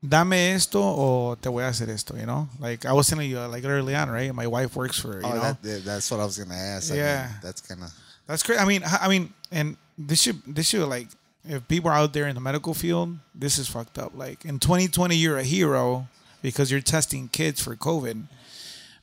dame 0.01 0.53
esto 0.55 0.79
o 0.81 1.35
te 1.35 1.49
voy 1.49 1.63
a 1.63 1.67
hacer 1.69 1.89
esto, 1.89 2.15
you 2.17 2.25
know? 2.25 2.49
Like 2.59 2.85
I 2.85 2.93
was 2.93 3.07
telling 3.07 3.29
you, 3.29 3.39
like 3.39 3.63
early 3.65 3.95
on, 3.95 4.09
right? 4.09 4.33
My 4.33 4.47
wife 4.47 4.75
works 4.75 4.99
for, 4.99 5.19
you 5.21 5.25
Oh, 5.25 5.33
know, 5.35 5.41
that, 5.41 5.61
that- 5.63 5.85
that's 5.85 6.09
what 6.11 6.19
I 6.19 6.25
was 6.25 6.37
gonna 6.37 6.55
ask. 6.55 6.91
I 6.91 6.95
Yeah. 6.95 7.27
mean, 7.27 7.35
that's 7.41 7.61
kind 7.61 7.83
of 7.83 7.91
that's 8.27 8.43
crazy. 8.43 8.59
I 8.59 8.65
mean, 8.65 8.83
I 8.83 8.97
I 9.03 9.07
mean, 9.09 9.33
and 9.51 9.77
this 9.97 10.21
should, 10.21 10.41
this 10.47 10.67
should 10.69 10.87
like, 10.87 11.07
if 11.47 11.67
people 11.67 11.89
are 11.89 11.95
out 11.97 12.13
there 12.13 12.27
in 12.27 12.35
the 12.35 12.41
medical 12.41 12.73
field, 12.73 13.17
this 13.35 13.57
is 13.57 13.67
fucked 13.67 13.97
up. 13.97 14.13
Like 14.15 14.45
in 14.45 14.59
2020, 14.59 15.15
you're 15.15 15.37
a 15.37 15.43
hero 15.43 16.07
because 16.41 16.71
you're 16.71 16.81
testing 16.81 17.27
kids 17.27 17.61
for 17.61 17.75
COVID. 17.75 18.23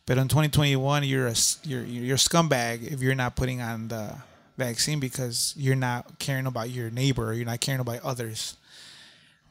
But 0.06 0.18
in 0.18 0.26
2021, 0.28 1.04
you're 1.04 1.26
a 1.28 1.34
you're 1.64 1.84
you're 1.84 2.14
a 2.14 2.18
scumbag 2.18 2.90
if 2.90 3.02
you're 3.02 3.14
not 3.14 3.36
putting 3.36 3.60
on 3.60 3.88
the 3.88 4.16
vaccine 4.56 4.98
because 5.00 5.52
you're 5.56 5.76
not 5.76 6.18
caring 6.18 6.46
about 6.46 6.70
your 6.70 6.90
neighbor, 6.90 7.28
or 7.28 7.32
you're 7.34 7.44
not 7.44 7.60
caring 7.60 7.80
about 7.80 8.00
others. 8.02 8.56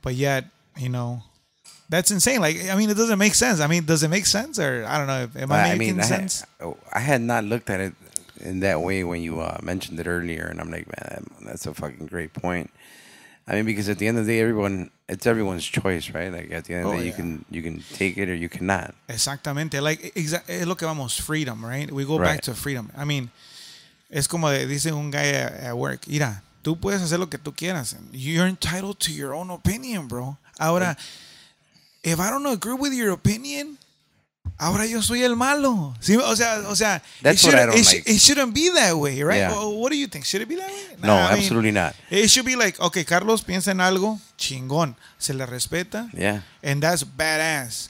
But 0.02 0.16
yet, 0.16 0.46
you 0.76 0.90
know, 0.90 1.22
that's 1.90 2.12
insane. 2.12 2.40
Like, 2.42 2.70
I 2.70 2.76
mean, 2.76 2.90
it 2.90 2.98
doesn't 2.98 3.20
make 3.20 3.36
sense. 3.36 3.60
I 3.60 3.68
mean, 3.68 3.86
does 3.86 4.04
it 4.04 4.10
make 4.10 4.26
sense, 4.26 4.60
or 4.60 4.86
I 4.88 4.98
don't 4.98 5.08
know? 5.08 5.42
Am 5.42 5.52
I 5.52 5.60
I 5.72 5.76
making 5.76 5.96
mean, 5.96 6.00
I 6.00 6.04
sense? 6.04 6.44
had, 6.60 6.74
I 6.94 7.00
had 7.00 7.22
not 7.22 7.44
looked 7.44 7.70
at 7.70 7.80
it 7.80 7.94
in 8.40 8.60
that 8.62 8.82
way 8.82 9.04
when 9.04 9.22
you 9.22 9.40
uh, 9.42 9.58
mentioned 9.64 10.00
it 10.00 10.08
earlier, 10.08 10.46
and 10.48 10.60
I'm 10.60 10.70
like, 10.70 10.88
man, 10.88 11.26
that's 11.46 11.66
a 11.66 11.74
fucking 11.74 12.08
great 12.08 12.34
point. 12.34 12.70
I 13.48 13.56
mean, 13.56 13.66
because 13.66 13.88
at 13.88 13.98
the 13.98 14.08
end 14.08 14.18
of 14.18 14.26
the 14.26 14.34
day, 14.34 14.42
everyone 14.42 14.92
it's 15.08 15.26
everyone's 15.26 15.64
choice, 15.66 16.10
right? 16.12 16.32
Like 16.34 16.52
at 16.52 16.66
the 16.66 16.74
end 16.74 16.84
of 16.86 16.92
the 16.92 16.98
Oh, 16.98 17.00
day, 17.00 17.08
you 17.08 17.14
can 17.14 17.46
you 17.50 17.62
can 17.64 17.82
take 17.94 18.18
it 18.18 18.28
or 18.30 18.36
you 18.36 18.50
cannot. 18.50 18.94
Exactamente. 19.08 19.82
Like, 19.82 20.14
exa- 20.16 20.44
eh, 20.50 20.66
lo 20.66 20.76
que 20.76 20.86
vamos, 20.86 21.18
freedom, 21.18 21.66
right? 21.66 21.90
We 21.90 22.04
go 22.04 22.18
back 22.20 22.42
to 22.42 22.54
freedom. 22.54 22.92
I 22.98 23.06
mean, 23.06 23.30
es 24.12 24.28
como 24.28 24.50
dice 24.52 24.92
un 24.92 25.10
guy 25.12 25.30
at, 25.30 25.54
at 25.64 25.78
work, 25.78 26.08
mira, 26.10 26.44
tú 26.62 26.76
puedes 26.78 27.02
hacer 27.02 27.20
lo 27.20 27.28
que 27.30 27.38
tú 27.40 27.54
quieras. 27.56 27.96
You're 28.12 28.48
entitled 28.48 29.00
to 29.00 29.14
your 29.14 29.34
own 29.34 29.50
opinion, 29.50 30.08
bro. 30.10 30.38
Ahora, 30.60 30.98
if 32.08 32.20
I 32.20 32.30
don't 32.30 32.46
agree 32.48 32.74
with 32.76 32.94
your 32.94 33.12
opinion, 33.12 33.78
ahora 34.58 34.86
yo 34.86 35.02
soy 35.02 35.24
el 35.24 35.36
malo. 35.36 35.94
¿Sí? 36.00 36.16
O 36.18 36.36
sea, 36.36 36.64
o 36.68 36.76
sea, 36.76 37.02
That's 37.22 37.44
it, 37.44 37.48
what 37.48 37.56
I 37.56 37.66
shouldn't- 37.66 37.72
don't 37.74 37.80
it, 37.80 37.86
like. 37.86 38.10
it 38.16 38.20
shouldn't 38.20 38.54
be 38.54 38.70
that 38.74 38.96
way, 38.96 39.22
right? 39.24 39.38
Yeah. 39.40 39.52
Well, 39.52 39.74
what 39.78 39.92
do 39.92 39.98
you 39.98 40.08
think? 40.08 40.26
Should 40.26 40.42
it 40.42 40.48
be 40.48 40.56
that 40.56 40.68
way? 40.70 40.96
No, 41.02 41.08
Nah, 41.10 41.28
I 41.28 41.34
mean, 41.34 41.44
absolutely 41.44 41.72
not. 41.72 41.96
It 42.10 42.30
should 42.30 42.46
be 42.46 42.56
like, 42.56 42.80
okay, 42.80 43.04
Carlos 43.04 43.44
piensa 43.44 43.72
en 43.72 43.80
algo, 43.82 44.20
chingón, 44.38 44.96
se 45.18 45.34
le 45.34 45.46
respeta, 45.46 46.10
Yeah. 46.14 46.42
and 46.64 46.82
that's 46.82 47.04
badass. 47.04 47.90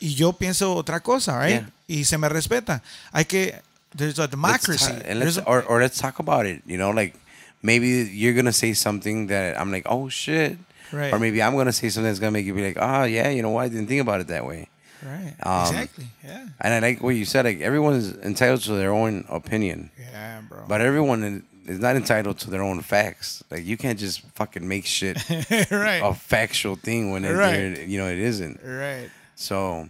Y 0.00 0.14
yo 0.14 0.32
pienso 0.32 0.74
otra 0.74 1.00
cosa, 1.02 1.38
right? 1.38 1.62
Yeah. 1.62 1.98
Y 2.00 2.04
se 2.04 2.18
me 2.18 2.28
respeta. 2.28 2.82
Hay 3.12 3.24
que, 3.24 3.54
there's 3.96 4.18
a 4.18 4.22
Let's 4.22 4.30
democracy. 4.32 4.92
and 4.92 5.20
There's 5.22 5.36
let's, 5.36 5.38
a- 5.38 5.50
or 5.50 5.62
or 5.64 5.80
let's 5.80 5.98
talk 5.98 6.18
about 6.18 6.44
it. 6.46 6.62
You 6.66 6.76
know, 6.76 6.90
like 6.90 7.14
maybe 7.62 8.08
you're 8.12 8.34
gonna 8.34 8.52
say 8.52 8.74
something 8.74 9.28
that 9.28 9.58
I'm 9.58 9.70
like, 9.72 9.86
oh 9.86 10.08
shit, 10.08 10.56
Right. 10.92 11.12
or 11.12 11.18
maybe 11.18 11.42
I'm 11.42 11.56
gonna 11.56 11.72
say 11.72 11.88
something 11.88 12.08
that's 12.08 12.18
gonna 12.18 12.30
make 12.32 12.46
you 12.46 12.54
be 12.54 12.64
like, 12.66 12.78
oh 12.80 13.04
yeah, 13.04 13.28
you 13.30 13.42
know 13.42 13.50
what? 13.50 13.64
I 13.64 13.68
didn't 13.68 13.86
think 13.88 14.00
about 14.00 14.20
it 14.20 14.28
that 14.28 14.46
way. 14.46 14.68
right. 15.04 15.34
um, 15.44 15.66
exactly. 15.74 16.06
Yeah. 16.24 16.46
And 16.60 16.74
I 16.74 16.78
like 16.80 17.02
what 17.02 17.10
you 17.14 17.24
said. 17.24 17.44
Like 17.44 17.60
everyone's 17.60 18.14
entitled 18.18 18.62
to 18.62 18.72
their 18.72 18.92
own 18.92 19.24
opinion. 19.28 19.90
Yeah, 19.98 20.40
bro. 20.48 20.64
But 20.66 20.80
everyone 20.80 21.22
is- 21.24 21.78
not 21.80 21.96
entitled 21.96 22.38
to 22.38 22.50
their 22.50 22.62
own 22.62 22.80
facts. 22.80 23.44
Like 23.50 23.64
you 23.66 23.76
can't 23.76 23.98
just 23.98 24.22
fucking 24.34 24.66
make 24.66 24.86
shit 24.86 25.18
right. 25.70 26.00
a 26.02 26.14
factual 26.14 26.76
thing 26.76 27.10
when 27.10 27.24
it, 27.26 27.32
Right. 27.34 27.86
you 27.86 27.98
know 27.98 28.08
it 28.08 28.18
isn't. 28.18 28.60
Right. 28.64 29.10
So, 29.36 29.88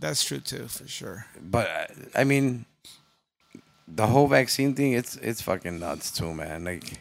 That's 0.00 0.24
true 0.24 0.40
too, 0.40 0.66
for 0.68 0.86
sure. 0.88 1.26
but 1.40 1.92
I 2.14 2.24
mean, 2.24 2.64
the 3.88 4.06
whole 4.08 4.26
vaccine 4.26 4.74
thing, 4.74 4.92
it's 4.94 5.16
it's 5.16 5.40
fucking 5.40 5.78
nuts 5.78 6.10
too, 6.10 6.34
man. 6.34 6.64
Like, 6.64 7.00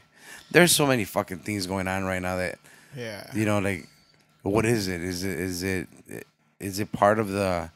there's 0.52 0.72
so 0.72 0.86
many 0.86 1.04
fucking 1.04 1.40
things 1.40 1.66
going 1.68 1.88
on 1.88 2.04
right 2.06 2.22
now 2.22 2.38
that 2.38 2.60
Yeah. 2.96 3.26
you 3.34 3.46
know, 3.46 3.60
like, 3.60 3.88
what 4.44 4.66
is 4.66 4.88
it? 4.88 5.02
Is 5.02 5.24
it 5.24 5.40
is 5.40 5.64
it 5.64 5.88
is 6.60 6.80
it 6.80 6.92
part 6.92 7.20
of 7.20 7.30
the 7.30 7.70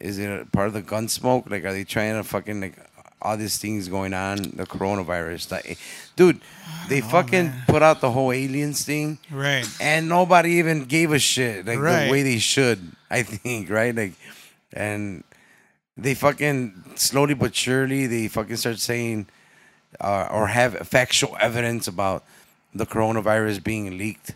is 0.00 0.18
it 0.18 0.52
part 0.52 0.68
of 0.68 0.74
the 0.74 0.82
gun 0.82 1.08
smoke? 1.08 1.48
Like, 1.48 1.64
are 1.64 1.72
they 1.72 1.84
trying 1.84 2.14
to 2.14 2.24
fucking 2.24 2.60
like 2.60 2.76
all 3.22 3.36
these 3.36 3.58
things 3.58 3.88
going 3.88 4.12
on? 4.12 4.36
The 4.36 4.66
coronavirus, 4.66 5.52
like, 5.52 5.78
dude, 6.16 6.40
they 6.88 7.00
fucking 7.00 7.52
put 7.66 7.82
out 7.82 8.00
the 8.00 8.10
whole 8.10 8.30
aliens 8.32 8.84
thing, 8.84 9.18
Right. 9.30 9.66
and 9.80 10.08
nobody 10.08 10.50
even 10.54 10.84
gave 10.84 11.12
a 11.12 11.18
shit 11.18 11.64
like 11.66 11.78
Right. 11.78 12.04
the 12.06 12.10
way 12.12 12.22
they 12.22 12.38
should. 12.38 12.92
I 13.10 13.22
think, 13.22 13.70
right? 13.80 13.94
Like, 13.94 14.12
and 14.72 15.24
they 15.96 16.14
fucking 16.14 16.84
slowly 16.96 17.32
but 17.34 17.54
surely 17.54 18.06
they 18.06 18.28
fucking 18.28 18.56
start 18.56 18.78
saying 18.80 19.26
uh, 20.00 20.28
or 20.30 20.48
have 20.48 20.76
factual 20.86 21.36
evidence 21.40 21.88
about 21.88 22.22
the 22.76 22.86
coronavirus 22.86 23.62
being 23.62 23.96
leaked 23.98 24.34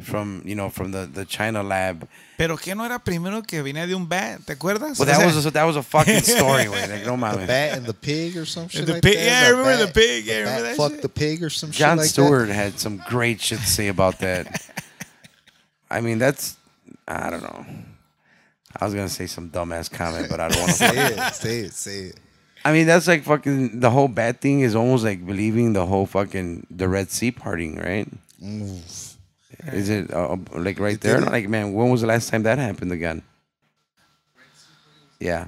from 0.00 0.42
you 0.44 0.54
know 0.54 0.68
from 0.70 0.90
the 0.92 1.06
the 1.06 1.24
China 1.24 1.62
lab. 1.62 2.08
Pero 2.38 2.56
que 2.56 2.74
no 2.74 2.84
era 2.84 2.98
primero 2.98 3.42
que 3.42 3.62
venía 3.62 3.86
de 3.86 3.94
un 3.94 4.06
bat, 4.06 4.40
¿te 4.44 4.54
acuerdas? 4.54 4.98
Well, 4.98 5.02
O 5.02 5.04
that 5.12 5.16
sea, 5.18 5.26
was 5.26 5.46
a, 5.46 5.50
that 5.52 5.64
was 5.64 5.76
a 5.76 5.82
fucking 5.82 6.20
story, 6.22 6.68
man. 6.70 6.90
Like, 6.90 7.06
no 7.06 7.16
the 7.16 7.46
bat 7.46 7.76
and 7.78 7.86
the 7.86 7.94
pig 7.94 8.36
or 8.36 8.44
some 8.46 8.68
shit 8.68 8.86
The 8.86 8.94
like 8.94 9.02
pig- 9.02 9.16
that. 9.18 9.24
yeah, 9.24 9.46
I 9.46 9.50
The 9.50 9.56
remember 9.56 9.76
the 9.76 9.86
bat- 9.86 9.94
pig. 9.94 10.24
Yeah, 10.26 10.34
the 10.34 10.40
remember 10.44 10.62
that 10.68 10.76
fucked 10.76 10.94
shit? 10.94 11.02
the 11.02 11.08
pig 11.08 11.42
or 11.44 11.50
some 11.50 11.70
John 11.70 11.96
shit 11.98 12.02
like 12.02 12.08
Stewart 12.10 12.48
had 12.48 12.78
some 12.80 13.02
great 13.08 13.40
shit 13.40 13.58
to 13.60 13.66
say 13.66 13.88
about 13.88 14.18
that. 14.20 14.66
I 15.90 16.00
mean, 16.00 16.18
that's 16.18 16.56
I 17.06 17.30
don't 17.30 17.42
know. 17.42 17.64
I 18.80 18.84
was 18.86 18.94
gonna 18.94 19.08
say 19.10 19.26
some 19.26 19.50
dumbass 19.50 19.90
comment, 19.90 20.28
but 20.30 20.40
I 20.40 20.48
don't 20.48 20.58
want 20.58 20.72
to. 20.72 20.76
Say 20.78 20.96
it, 20.96 21.34
say 21.34 21.58
it, 21.60 21.72
say 21.74 21.98
it. 22.08 22.16
I 22.64 22.72
mean, 22.72 22.86
that's 22.86 23.08
like 23.08 23.24
fucking 23.24 23.80
the 23.80 23.90
whole 23.90 24.08
bad 24.08 24.40
thing 24.40 24.60
is 24.60 24.74
almost 24.74 25.04
like 25.04 25.24
believing 25.26 25.72
the 25.72 25.86
whole 25.86 26.06
fucking 26.06 26.66
the 26.70 26.88
Red 26.88 27.10
Sea 27.10 27.30
parting, 27.30 27.76
right? 27.76 28.08
Is 29.72 29.88
it 29.88 30.12
uh, 30.12 30.36
like 30.54 30.78
right 30.78 31.00
there? 31.00 31.20
Like, 31.20 31.48
man, 31.48 31.72
when 31.72 31.90
was 31.90 32.00
the 32.00 32.06
last 32.06 32.30
time 32.30 32.42
that 32.44 32.58
happened 32.58 32.92
again? 32.92 33.22
Yeah, 35.20 35.46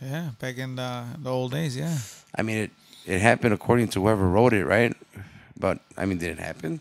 Yeah, 0.00 0.30
back 0.40 0.56
in 0.56 0.76
the, 0.76 1.04
the 1.18 1.30
old 1.30 1.52
days, 1.52 1.76
yeah. 1.76 1.98
I 2.34 2.42
mean 2.42 2.56
it. 2.56 2.70
It 3.04 3.20
happened 3.20 3.52
according 3.52 3.88
to 3.88 4.00
whoever 4.00 4.28
wrote 4.28 4.52
it, 4.52 4.64
right? 4.64 4.94
But 5.58 5.80
I 5.96 6.06
mean, 6.06 6.18
did 6.18 6.30
it 6.30 6.38
happen? 6.38 6.80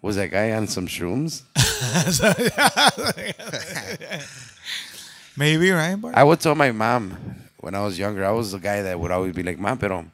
Was 0.00 0.16
that 0.16 0.30
guy 0.30 0.52
on 0.52 0.66
some 0.68 0.86
shrooms? 0.86 1.42
Maybe, 5.36 5.70
right? 5.70 5.96
Bart? 5.96 6.14
I 6.14 6.24
would 6.24 6.40
tell 6.40 6.54
my 6.54 6.72
mom 6.72 7.16
when 7.64 7.74
I 7.74 7.80
was 7.80 7.98
younger. 7.98 8.24
I 8.24 8.30
was 8.30 8.52
the 8.52 8.58
guy 8.58 8.82
that 8.82 9.00
would 9.00 9.10
always 9.10 9.32
be 9.32 9.42
like, 9.42 9.58
"Mom, 9.58 9.78
pero, 9.78 10.04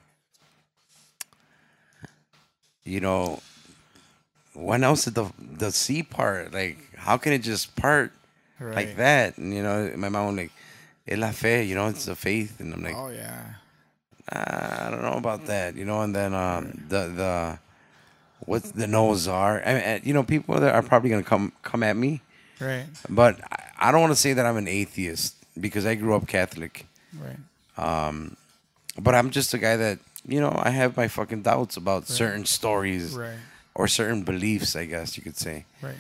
you 2.85 3.01
know, 3.01 3.41
when 4.55 4.85
else 4.85 5.05
did 5.05 5.15
the 5.15 5.27
the 5.39 5.71
sea 5.73 6.03
part? 6.03 6.53
Like, 6.55 6.79
how 6.97 7.17
can 7.17 7.33
it 7.33 7.43
just 7.43 7.75
part 7.77 8.13
Right. 8.59 8.77
like 8.77 8.97
that?" 8.97 9.37
And 9.39 9.53
you 9.53 9.63
know, 9.63 9.91
my 9.97 10.09
mom 10.09 10.27
was 10.29 10.37
like, 10.37 10.53
"Es 11.09 11.19
la 11.19 11.31
fe," 11.33 11.65
you 11.65 11.75
know, 11.75 11.89
it's 11.89 12.05
the 12.07 12.15
faith, 12.15 12.61
and 12.61 12.73
I'm 12.73 12.83
like, 12.83 12.97
Oh, 12.97 13.09
yeah. 13.11 13.59
"Ah, 14.33 14.87
I 14.87 14.91
don't 14.91 15.03
know 15.03 15.19
about 15.19 15.47
that, 15.47 15.75
you 15.75 15.85
know. 15.85 16.03
And 16.03 16.15
then 16.15 16.35
um, 16.35 16.71
the 16.89 17.09
the 17.21 17.59
what's 18.47 18.71
the 18.73 18.87
no's 18.87 19.27
are, 19.29 19.63
I 19.67 19.71
mean, 19.75 20.01
you 20.05 20.15
know, 20.15 20.23
people 20.23 20.59
that 20.61 20.75
are 20.75 20.83
probably 20.83 21.11
gonna 21.11 21.23
come 21.27 21.53
come 21.63 21.83
at 21.83 21.97
me, 21.97 22.23
Right. 22.61 22.87
but 23.09 23.41
I, 23.51 23.89
I 23.89 23.93
don't 23.93 24.01
want 24.01 24.13
to 24.13 24.21
say 24.21 24.35
that 24.35 24.47
I'm 24.47 24.57
an 24.57 24.69
atheist 24.69 25.35
because 25.59 25.85
I 25.85 25.95
grew 25.97 26.15
up 26.15 26.27
Catholic. 26.29 26.87
Right. 27.19 27.39
Um, 27.77 28.37
But 28.99 29.15
I'm 29.15 29.31
just 29.31 29.55
a 29.55 29.59
guy 29.59 29.77
that 29.77 29.99
you 30.27 30.39
know, 30.39 30.53
I 30.55 30.69
have 30.71 30.97
my 30.99 31.09
fucking 31.09 31.43
doubts 31.43 31.77
about 31.79 32.07
certain 32.07 32.45
stories 32.45 33.15
Right. 33.15 33.39
or 33.75 33.89
certain 33.89 34.23
beliefs, 34.23 34.77
I 34.77 34.85
guess 34.85 35.17
you 35.17 35.23
could 35.23 35.37
say. 35.39 35.65
Right. 35.81 35.97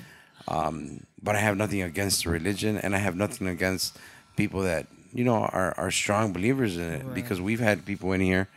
Um, 0.46 1.06
but 1.22 1.36
I 1.36 1.38
have 1.40 1.56
nothing 1.56 1.80
against 1.82 2.26
religion, 2.26 2.76
and 2.76 2.94
I 2.94 2.98
have 2.98 3.16
nothing 3.16 3.46
against 3.48 3.96
people 4.36 4.60
that 4.62 4.86
you 5.14 5.24
know 5.24 5.36
are 5.36 5.72
are 5.78 5.90
strong 5.90 6.32
believers 6.32 6.76
in 6.76 6.92
it. 6.92 7.04
Right. 7.04 7.14
Because 7.14 7.40
we've 7.40 7.60
had 7.60 7.86
people 7.86 8.12
in 8.12 8.20
here 8.20 8.48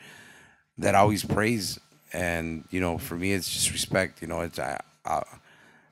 that 0.77 0.95
always 0.95 1.23
praise, 1.23 1.79
and 2.11 2.65
you 2.71 2.81
know, 2.81 2.97
for 2.97 3.15
me, 3.15 3.31
it's 3.33 3.49
just 3.53 3.71
respect. 3.71 4.21
You 4.21 4.27
know, 4.27 4.41
it's 4.41 4.59
I 4.59 4.81
I, 5.05 5.23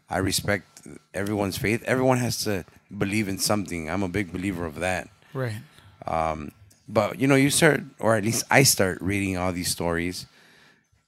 I 0.09 0.17
respect 0.17 0.65
everyone's 1.13 1.57
faith. 1.57 1.81
Everyone 1.85 2.17
has 2.17 2.43
to 2.43 2.65
believe 2.89 3.27
in 3.29 3.37
something. 3.37 3.89
I'm 3.89 4.03
a 4.03 4.09
big 4.09 4.31
believer 4.33 4.65
of 4.65 4.79
that. 4.79 5.07
Right. 5.33 5.61
But 6.05 7.19
you 7.19 7.27
know, 7.27 7.35
you 7.35 7.49
start, 7.49 7.83
or 7.99 8.15
at 8.15 8.23
least 8.23 8.43
I 8.51 8.63
start 8.63 8.99
reading 9.01 9.37
all 9.37 9.53
these 9.53 9.69
stories, 9.71 10.25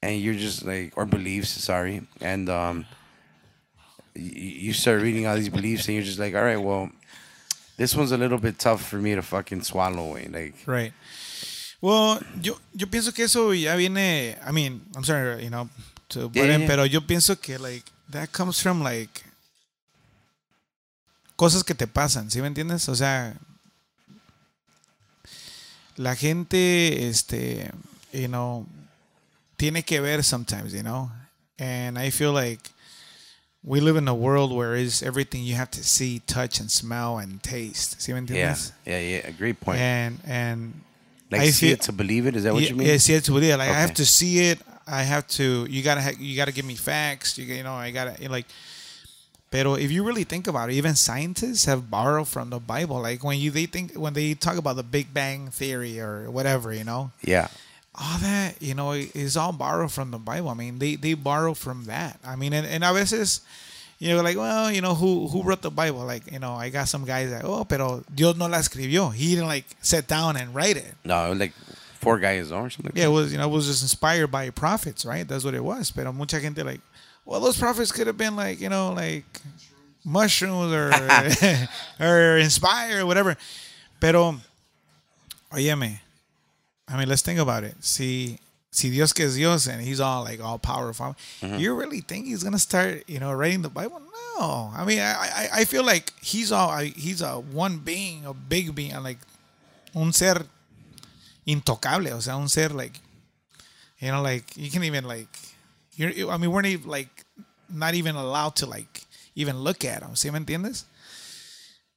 and 0.02 0.20
you're 0.20 0.34
just 0.36 0.64
like, 0.66 0.94
or 0.96 1.06
beliefs, 1.06 1.50
sorry, 1.50 2.02
and 2.22 2.50
um, 2.50 2.86
you 4.16 4.74
start 4.74 5.02
reading 5.02 5.28
all 5.28 5.36
these 5.36 5.50
beliefs, 5.50 5.88
and 5.88 5.96
you're 5.96 6.06
just 6.06 6.20
like, 6.20 6.36
all 6.36 6.44
right, 6.44 6.62
well, 6.62 6.90
this 7.78 7.96
one's 7.96 8.12
a 8.12 8.18
little 8.18 8.38
bit 8.38 8.60
tough 8.60 8.82
for 8.88 8.98
me 8.98 9.16
to 9.16 9.22
fucking 9.22 9.64
swallow. 9.64 10.16
eh, 10.16 10.28
Like, 10.32 10.56
Right. 10.66 10.94
Well, 11.82 12.22
yo, 12.42 12.58
yo 12.74 12.88
pienso 12.88 13.14
que 13.14 13.26
eso 13.26 13.52
ya 13.52 13.76
viene. 13.76 14.38
I 14.46 14.52
mean, 14.54 14.80
I'm 14.96 15.04
sorry, 15.04 15.44
you 15.44 15.50
know, 15.50 15.68
to 16.10 16.32
Yeah, 16.34 16.44
in, 16.46 16.62
yeah. 16.62 16.68
pero 16.68 16.84
yo 16.86 17.02
pienso 17.02 17.36
que 17.42 17.58
like 17.58 17.84
that 18.10 18.32
comes 18.32 18.62
from 18.62 18.82
like 18.84 19.22
cosas 21.36 21.62
que 21.64 21.76
te 21.76 21.86
pasan, 21.88 22.30
¿sí 22.32 22.40
me 22.42 22.48
entiendes? 22.48 22.88
O 22.88 22.96
sea, 22.96 23.34
la 25.98 26.16
gente, 26.16 27.08
este, 27.08 27.72
you 28.12 28.28
know, 28.28 28.66
tiene 29.58 29.84
que 29.84 30.02
ver 30.02 30.24
sometimes, 30.24 30.74
you 30.74 30.84
know, 30.84 31.12
and 31.60 31.98
I 31.98 32.10
feel 32.10 32.34
like 32.34 32.72
we 33.64 33.80
live 33.80 33.96
in 33.96 34.08
a 34.08 34.14
world 34.14 34.52
where 34.52 34.76
is 34.76 35.02
everything 35.02 35.44
you 35.44 35.56
have 35.56 35.72
to 35.72 35.84
see, 35.84 36.20
touch, 36.28 36.60
and 36.60 36.70
smell 36.70 37.18
and 37.18 37.42
taste. 37.42 38.00
¿Sí 38.00 38.14
me 38.14 38.36
yeah, 38.36 38.56
yeah, 38.86 39.00
yeah, 39.00 39.28
a 39.28 39.32
great 39.32 39.60
point. 39.62 39.80
And 39.80 40.20
and 40.26 40.74
like, 41.32 41.42
I 41.42 41.50
see 41.52 41.68
feel- 41.68 41.74
it 41.76 41.82
to 41.84 41.92
believe 41.94 42.28
it. 42.28 42.36
Is 42.36 42.44
that 42.44 42.54
what 42.54 42.64
yeah, 42.64 42.70
you 42.70 42.76
mean? 42.76 42.88
Yeah, 42.88 42.98
see 42.98 43.14
it 43.14 43.24
to 43.26 43.32
believe 43.32 43.54
it. 43.54 43.58
Like 43.58 43.70
I 43.70 43.80
have 43.80 43.94
to 43.96 44.06
see 44.06 44.50
it. 44.50 44.60
I 44.86 45.04
have 45.04 45.28
to. 45.40 45.66
You 45.70 45.82
gotta. 45.82 46.02
Ha- 46.02 46.20
you 46.20 46.36
gotta 46.36 46.52
give 46.52 46.66
me 46.66 46.76
facts. 46.76 47.38
You, 47.38 47.46
you 47.46 47.64
know. 47.64 47.74
I 47.74 47.92
gotta 47.92 48.30
like. 48.30 48.46
Pero 49.54 49.76
if 49.76 49.92
you 49.92 50.04
really 50.04 50.24
think 50.24 50.48
about 50.48 50.72
it, 50.72 50.74
even 50.74 50.96
scientists 50.96 51.66
have 51.66 51.92
borrowed 51.92 52.28
from 52.28 52.50
the 52.50 52.58
Bible. 52.58 53.00
Like 53.00 53.24
when 53.24 53.38
you 53.38 53.52
they 53.52 53.68
think 53.68 53.94
when 53.94 54.14
they 54.18 54.34
talk 54.34 54.58
about 54.58 54.78
the 54.78 54.84
Big 54.84 55.14
Bang 55.14 55.50
theory 55.54 56.00
or 56.00 56.26
whatever, 56.32 56.74
you 56.74 56.84
know, 56.84 57.12
Yeah, 57.22 57.50
all 57.94 58.18
that 58.18 58.60
you 58.60 58.74
know 58.74 58.94
is 58.94 59.38
all 59.38 59.54
borrowed 59.54 59.92
from 59.92 60.10
the 60.10 60.18
Bible. 60.18 60.50
I 60.50 60.56
mean, 60.56 60.80
they 60.80 60.96
they 60.96 61.14
borrow 61.14 61.54
from 61.54 61.86
that. 61.86 62.18
I 62.26 62.36
mean, 62.36 62.52
and, 62.52 62.66
and 62.66 62.84
a 62.84 62.92
veces, 62.94 63.42
you 64.00 64.10
know, 64.10 64.24
like 64.24 64.38
well, 64.38 64.72
you 64.72 64.82
know, 64.82 64.96
who 64.96 65.28
who 65.28 65.44
wrote 65.44 65.62
the 65.62 65.70
Bible? 65.70 66.04
Like 66.04 66.32
you 66.32 66.40
know, 66.40 66.56
I 66.56 66.70
got 66.70 66.90
some 66.90 67.06
guys 67.06 67.30
that 67.30 67.46
oh, 67.46 67.64
pero 67.64 68.02
Dios 68.10 68.36
no 68.36 68.48
la 68.48 68.58
escribió. 68.58 69.14
He 69.14 69.36
didn't 69.36 69.54
like 69.54 69.66
sit 69.82 70.08
down 70.08 70.36
and 70.36 70.56
write 70.56 70.78
it. 70.78 70.96
no, 71.06 71.32
like 71.32 71.54
four 72.02 72.18
guys 72.18 72.52
or 72.52 72.72
something. 72.72 72.90
Like 72.90 72.98
Yeah, 72.98 73.06
it 73.06 73.14
was 73.14 73.32
you 73.32 73.38
know 73.38 73.48
it 73.48 73.54
was 73.54 73.68
just 73.68 73.84
inspired 73.84 74.32
by 74.32 74.50
prophets, 74.50 75.06
right? 75.06 75.28
That's 75.28 75.46
what 75.46 75.54
it 75.54 75.64
was. 75.64 75.92
Pero 75.92 76.12
mucha 76.12 76.42
gente 76.42 76.64
like, 76.64 76.82
well, 77.26 77.40
those 77.40 77.58
prophets 77.58 77.92
could 77.92 78.08
have 78.08 78.18
been 78.18 78.36
like 78.36 78.60
you 78.60 78.70
know 78.70 78.94
like 78.94 79.26
mushrooms 80.06 80.72
or 80.72 80.92
or 82.00 82.38
inspired 82.38 83.00
or 83.02 83.06
whatever. 83.06 83.38
Pero, 84.00 84.36
óyeme, 85.52 86.00
I 86.88 86.98
mean, 86.98 87.08
let's 87.08 87.22
think 87.22 87.40
about 87.40 87.64
it. 87.64 87.76
Si 87.80 88.38
si 88.72 88.90
Dios 88.90 89.14
que 89.14 89.26
es 89.26 89.36
Dios 89.36 89.68
and 89.68 89.82
He's 89.82 90.00
all 90.00 90.24
like 90.24 90.44
all 90.44 90.60
powerful, 90.60 91.16
mm-hmm. 91.42 91.58
you 91.58 91.74
really 91.76 92.02
think 92.02 92.26
He's 92.26 92.44
gonna 92.44 92.60
start 92.60 93.04
you 93.08 93.20
know 93.20 93.32
writing 93.32 93.62
the 93.62 93.70
Bible? 93.70 94.02
No, 94.38 94.72
I 94.76 94.84
mean, 94.84 95.00
I 95.00 95.14
I, 95.14 95.50
I 95.60 95.66
feel 95.66 95.86
like 95.86 96.12
He's 96.22 96.52
all 96.52 96.70
I, 96.70 96.86
He's 96.86 97.22
a 97.22 97.40
one 97.40 97.78
being, 97.78 98.26
a 98.26 98.34
big 98.34 98.76
being, 98.76 99.02
like 99.02 99.20
un 99.96 100.12
ser 100.12 100.46
intocable, 101.48 102.14
o 102.14 102.20
sea, 102.20 102.36
un 102.36 102.50
ser 102.50 102.70
like, 102.70 103.00
you 104.00 104.12
know, 104.12 104.22
like 104.22 104.58
you 104.58 104.70
can 104.70 104.84
even 104.84 105.06
like, 105.06 105.30
you're, 105.96 106.12
I 106.34 106.38
mean, 106.38 106.52
we're 106.52 106.62
not 106.62 106.72
even, 106.72 106.90
like 106.90 107.26
not 107.70 107.94
even 107.96 108.16
allowed 108.16 108.56
to 108.58 108.66
like 108.66 109.02
even 109.36 109.64
look 109.64 109.84
at 109.86 110.02
him. 110.04 110.16
¿Sí 110.16 110.32
me 110.32 110.38
entiendes? 110.38 110.86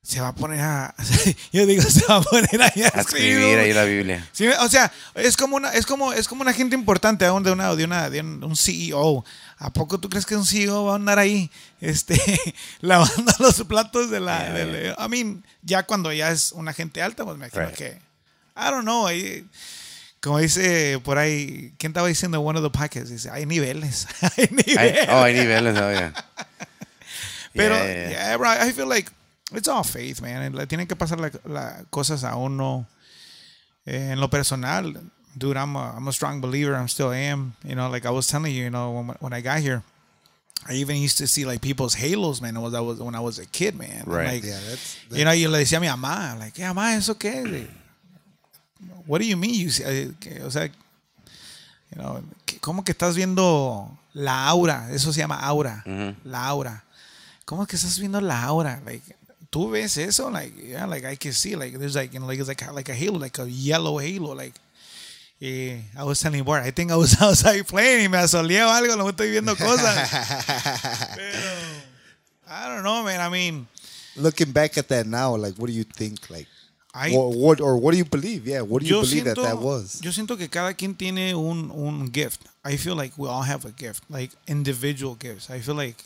Se 0.02 0.20
va 0.20 0.28
a 0.28 0.34
poner 0.36 0.60
a, 0.60 0.94
yo 1.52 1.66
digo, 1.66 1.82
se 1.82 2.06
va 2.06 2.16
a 2.18 2.22
poner 2.22 2.62
a 2.62 2.66
A 2.66 3.00
escribir 3.00 3.58
ahí 3.58 3.72
la 3.72 3.82
Biblia. 3.82 4.24
Sí, 4.32 4.46
o 4.46 4.68
sea, 4.68 4.92
es 5.16 5.36
como 5.36 5.56
una, 5.56 5.72
es 5.72 5.84
como, 5.84 6.12
es 6.12 6.28
como 6.28 6.42
una 6.42 6.52
gente 6.52 6.76
importante 6.76 7.24
de 7.24 7.30
una, 7.32 7.74
de 7.74 7.84
una, 7.84 8.08
de 8.08 8.20
un, 8.20 8.44
un 8.44 8.54
CEO. 8.54 9.24
¿A 9.58 9.72
poco 9.72 9.98
tú 9.98 10.08
crees 10.08 10.24
que 10.24 10.36
un 10.36 10.46
CEO 10.46 10.84
va 10.84 10.92
a 10.92 10.94
andar 10.94 11.18
ahí, 11.18 11.50
este, 11.80 12.14
lavando 12.82 13.32
los 13.40 13.64
platos 13.64 14.08
de 14.10 14.20
la, 14.20 14.38
Yeah, 14.44 14.52
del- 14.52 14.94
I 14.96 15.08
mean, 15.08 15.44
ya 15.62 15.82
cuando 15.84 16.12
ya 16.12 16.30
es 16.30 16.52
una 16.52 16.72
gente 16.72 17.02
alta, 17.02 17.24
pues 17.24 17.36
me 17.36 17.46
imagino 17.46 17.66
Right. 17.66 17.76
que, 17.76 17.86
I 18.56 18.70
don't 18.70 18.82
know, 18.84 19.08
ahí, 19.08 19.44
como 20.26 20.38
dice 20.40 21.00
por 21.04 21.18
ahí, 21.18 21.72
¿quién 21.78 21.90
estaba 21.92 22.08
diciendo 22.08 22.40
one 22.40 22.58
of 22.58 22.64
the 22.64 22.70
podcasts? 22.76 23.10
Dice, 23.10 23.30
hay 23.30 23.46
niveles, 23.46 24.06
hay 24.20 24.30
Hay- 24.44 24.48
niveles. 24.50 25.08
oh, 25.08 25.22
hay 25.22 25.34
niveles, 25.34 25.78
oh, 25.78 25.92
yeah. 25.92 26.12
Pero, 27.54 27.74
Yeah, 27.76 27.84
yeah, 27.86 27.94
yeah. 27.94 28.10
yeah, 28.10 28.36
bro, 28.36 28.50
I 28.50 28.72
feel 28.72 28.88
like 28.88 29.10
it's 29.52 29.68
all 29.68 29.84
faith, 29.84 30.20
man. 30.20 30.52
Le 30.52 30.66
tienen 30.66 30.86
que 30.88 30.96
pasar 30.96 31.20
las 31.20 31.32
la 31.44 31.84
cosas 31.90 32.24
a 32.24 32.36
uno. 32.36 32.86
Eh, 33.86 34.10
en 34.12 34.20
lo 34.20 34.28
personal, 34.28 35.00
dude, 35.36 35.56
I'm 35.56 35.76
a, 35.76 35.94
I'm 35.96 36.08
a 36.08 36.12
strong 36.12 36.40
believer. 36.40 36.74
I'm 36.74 36.88
still 36.88 37.12
am. 37.12 37.54
You 37.64 37.76
know, 37.76 37.88
like 37.88 38.04
I 38.04 38.10
was 38.10 38.26
telling 38.26 38.52
you, 38.52 38.64
you 38.64 38.70
know, 38.70 38.90
when, 38.90 39.08
when 39.20 39.32
I 39.32 39.40
got 39.40 39.60
here, 39.60 39.82
I 40.68 40.72
even 40.74 40.96
used 40.96 41.18
to 41.18 41.28
see 41.28 41.44
like 41.46 41.60
people's 41.62 41.94
halos, 41.94 42.40
man. 42.42 42.60
When 42.60 42.74
I 42.74 42.80
was 42.80 42.98
when 42.98 43.14
I 43.14 43.20
was 43.20 43.38
a 43.38 43.46
kid, 43.46 43.76
man. 43.78 44.02
Right. 44.06 44.34
Like, 44.34 44.44
Yeah, 44.44 44.58
that's, 44.68 44.96
you 45.12 45.24
know, 45.24 45.30
yo 45.32 45.48
le 45.50 45.58
decía 45.58 45.78
a 45.78 45.80
mi 45.80 45.86
mamá, 45.86 46.36
like, 46.38 46.58
yeah, 46.58 46.72
mamá, 46.74 46.96
¿eso 46.96 47.14
qué? 47.14 47.68
es?" 48.80 48.86
What 49.06 49.20
do 49.20 49.26
you 49.26 49.36
mean? 49.36 49.54
You 49.54 49.70
see, 49.70 49.84
eh, 49.84 50.12
que- 50.20 50.42
o 50.42 50.50
sea, 50.50 50.66
you 50.66 50.72
know, 51.94 52.22
que- 52.44 52.58
¿cómo 52.60 52.84
que 52.84 52.92
estás 52.92 53.14
viendo 53.16 53.96
la 54.14 54.46
aura? 54.48 54.88
Eso 54.92 55.12
se 55.12 55.20
llama 55.20 55.38
aura, 55.40 55.82
la 56.24 56.46
aura. 56.46 56.84
¿Cómo 57.44 57.66
que 57.66 57.76
estás 57.76 57.98
viendo 57.98 58.20
la 58.20 58.42
aura? 58.42 58.80
Like, 58.84 59.14
tú 59.50 59.70
ves 59.70 59.96
eso? 59.96 60.30
Like, 60.30 60.52
yeah, 60.68 60.86
like 60.86 61.06
I 61.06 61.16
can 61.16 61.32
see, 61.32 61.54
like, 61.54 61.78
there's 61.78 61.94
like, 61.94 62.12
you 62.12 62.18
know, 62.18 62.26
like 62.28 62.40
it's 62.40 62.48
like 62.48 62.62
a, 62.62 62.72
like 62.72 62.88
a 62.90 62.94
halo, 62.94 63.18
like 63.18 63.38
a 63.40 63.46
yellow 63.48 63.98
halo, 64.00 64.34
like. 64.34 64.54
eh, 65.38 65.82
I 65.94 66.02
was 66.02 66.18
telling 66.18 66.42
Bart, 66.44 66.64
I 66.64 66.70
think 66.72 66.90
I 66.90 66.96
was 66.96 67.14
outside 67.20 67.62
playing 67.66 68.04
y 68.04 68.08
me 68.08 68.16
asoleó 68.16 68.70
algo, 68.72 68.96
no 68.96 69.06
estoy 69.10 69.30
viendo 69.30 69.54
cosas. 69.54 70.10
Pero, 71.14 71.38
I 72.48 72.68
don't 72.68 72.82
know, 72.82 73.02
man. 73.04 73.20
I 73.20 73.28
mean, 73.28 73.66
Looking 74.16 74.50
back 74.52 74.78
at 74.78 74.88
that 74.88 75.06
now, 75.06 75.36
like, 75.36 75.54
what 75.58 75.66
do 75.66 75.74
you 75.74 75.84
think? 75.84 76.30
Like, 76.30 76.48
I, 76.96 77.12
what, 77.12 77.36
what 77.36 77.60
or 77.60 77.76
what 77.76 77.92
do 77.92 77.98
you 77.98 78.06
believe? 78.06 78.46
Yeah, 78.46 78.62
what 78.62 78.80
do 78.80 78.88
you 78.88 78.94
yo 78.94 79.02
believe 79.02 79.24
siento, 79.24 79.42
that 79.42 79.56
that 79.56 79.58
was? 79.58 80.00
Yo 80.02 80.10
siento 80.12 80.38
que 80.38 80.48
cada 80.48 80.72
quien 80.72 80.94
tiene 80.94 81.34
un, 81.34 81.70
un 81.70 82.10
gift. 82.10 82.40
I 82.64 82.76
feel 82.78 82.96
like 82.96 83.12
we 83.18 83.28
all 83.28 83.42
have 83.42 83.66
a 83.66 83.70
gift, 83.70 84.02
like 84.08 84.32
individual 84.46 85.14
gifts. 85.14 85.50
I 85.50 85.60
feel 85.60 85.74
like, 85.74 86.02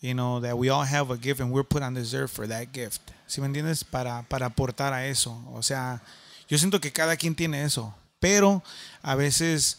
you 0.00 0.14
know, 0.14 0.40
that 0.40 0.58
we 0.58 0.70
all 0.70 0.82
have 0.82 1.12
a 1.12 1.16
gift 1.16 1.40
and 1.40 1.52
we're 1.52 1.62
put 1.62 1.82
on 1.82 1.94
this 1.94 2.14
earth 2.14 2.32
for 2.32 2.48
that 2.48 2.72
gift. 2.72 3.00
¿Sí 3.28 3.40
me 3.40 3.46
entiendes? 3.46 3.84
Para, 3.84 4.24
para 4.28 4.46
aportar 4.46 4.92
a 4.92 5.06
eso. 5.06 5.40
O 5.54 5.62
sea, 5.62 6.02
yo 6.48 6.58
siento 6.58 6.80
que 6.80 6.90
cada 6.90 7.16
quien 7.16 7.36
tiene 7.36 7.62
eso. 7.62 7.94
Pero 8.18 8.64
a 9.02 9.14
veces, 9.14 9.78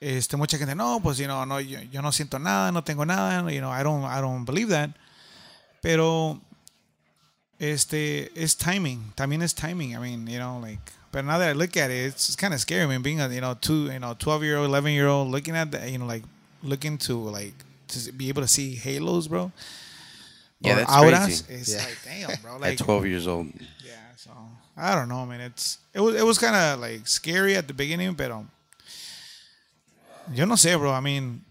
este, 0.00 0.36
mucha 0.36 0.58
gente, 0.58 0.74
no, 0.74 1.00
pues, 1.02 1.16
you 1.16 1.24
know, 1.24 1.46
no, 1.46 1.60
yo, 1.60 1.80
yo 1.90 2.02
no 2.02 2.12
siento 2.12 2.38
nada, 2.38 2.70
no 2.70 2.84
tengo 2.84 3.06
nada, 3.06 3.50
you 3.50 3.60
know, 3.60 3.72
I 3.72 3.82
don't, 3.82 4.04
I 4.04 4.20
don't 4.20 4.44
believe 4.44 4.68
that. 4.68 4.90
Pero 5.80 6.40
este 7.62 8.30
it's 8.34 8.54
timing 8.56 9.12
también 9.14 9.42
es 9.42 9.54
timing 9.54 9.94
i 9.94 9.98
mean 10.00 10.26
you 10.26 10.38
know 10.38 10.58
like 10.60 10.80
but 11.12 11.24
now 11.24 11.38
that 11.38 11.48
i 11.48 11.52
look 11.52 11.76
at 11.76 11.90
it 11.90 12.06
it's, 12.06 12.34
kind 12.36 12.52
of 12.52 12.60
scary 12.60 12.82
i 12.82 12.86
mean 12.86 13.02
being 13.02 13.20
a 13.20 13.28
you 13.28 13.40
know 13.40 13.54
two 13.54 13.86
you 13.92 13.98
know 14.00 14.14
12 14.18 14.42
year 14.42 14.56
old 14.58 14.68
11 14.68 14.92
year 14.92 15.06
old 15.06 15.28
looking 15.30 15.54
at 15.54 15.70
that 15.70 15.88
you 15.90 15.96
know 15.98 16.06
like 16.06 16.24
looking 16.62 16.98
to 16.98 17.14
like 17.14 17.54
to 17.86 18.10
be 18.12 18.28
able 18.28 18.42
to 18.42 18.48
see 18.48 18.74
halos 18.74 19.28
bro 19.28 19.52
Yeah, 20.60 20.72
or 20.72 20.76
that's 20.76 20.92
auras 20.92 21.42
crazy. 21.42 21.60
it's 21.60 21.70
Yeah. 21.72 21.84
like 21.84 21.98
damn 22.04 22.40
bro 22.42 22.62
At 22.62 22.78
12 22.78 23.06
years 23.06 23.26
old. 23.26 23.46
yeah 23.84 23.94
so 24.16 24.30
i 24.76 24.94
don't 24.94 25.08
know 25.08 25.24
man 25.26 25.40
it's 25.40 25.78
it 25.94 26.00
was 26.00 26.14
it 26.16 26.24
was 26.24 26.38
kind 26.38 26.56
of 26.56 26.80
like 26.80 27.06
scary 27.06 27.54
at 27.56 27.66
the 27.68 27.74
beginning 27.74 28.10
but, 28.14 28.28
pero 28.28 28.46
yo 30.34 30.46
no 30.46 30.54
sé 30.56 30.76
bro 30.78 30.92
i 30.92 31.00
mean 31.00 31.42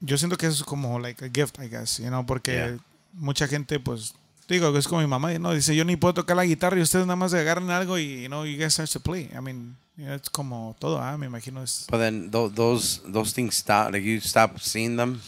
yo 0.00 0.16
siento 0.16 0.36
que 0.36 0.46
es 0.48 0.62
como 0.62 0.98
like 0.98 1.22
a 1.24 1.28
gift 1.28 1.58
i 1.58 1.68
guess 1.68 1.98
you 2.00 2.10
know 2.10 2.22
porque 2.22 2.52
Yeah. 2.52 2.78
Mucha 3.12 3.46
gente 3.48 3.80
pues 3.80 4.14
digo 4.48 4.72
que 4.72 4.78
es 4.78 4.88
como 4.88 5.00
mi 5.00 5.06
mamá 5.06 5.32
no 5.38 5.52
dice 5.52 5.74
yo 5.76 5.84
ni 5.84 5.96
puedo 5.96 6.14
tocar 6.14 6.36
la 6.36 6.44
guitarra 6.44 6.78
y 6.78 6.82
ustedes 6.82 7.06
nada 7.06 7.16
más 7.16 7.34
agarran 7.34 7.70
algo 7.70 7.98
y 7.98 8.22
you 8.22 8.28
know 8.28 8.44
you 8.44 8.56
guys 8.58 8.72
start 8.74 8.90
to 8.90 9.00
play 9.00 9.30
i 9.36 9.40
mean 9.40 9.76
you 9.96 10.04
know, 10.04 10.14
it's 10.14 10.30
como 10.30 10.74
todo 10.78 11.00
ah 11.00 11.16
me 11.18 11.26
imagino 11.26 11.62
es 11.62 11.86
But 11.90 11.98
then 12.00 12.30
tho- 12.30 12.50
those 12.50 13.00
those 13.12 13.32
things 13.34 13.56
stop. 13.56 13.92
Like 13.92 14.04
you 14.04 14.18
stop 14.20 14.58
seeing 14.60 14.96
them. 14.96 15.20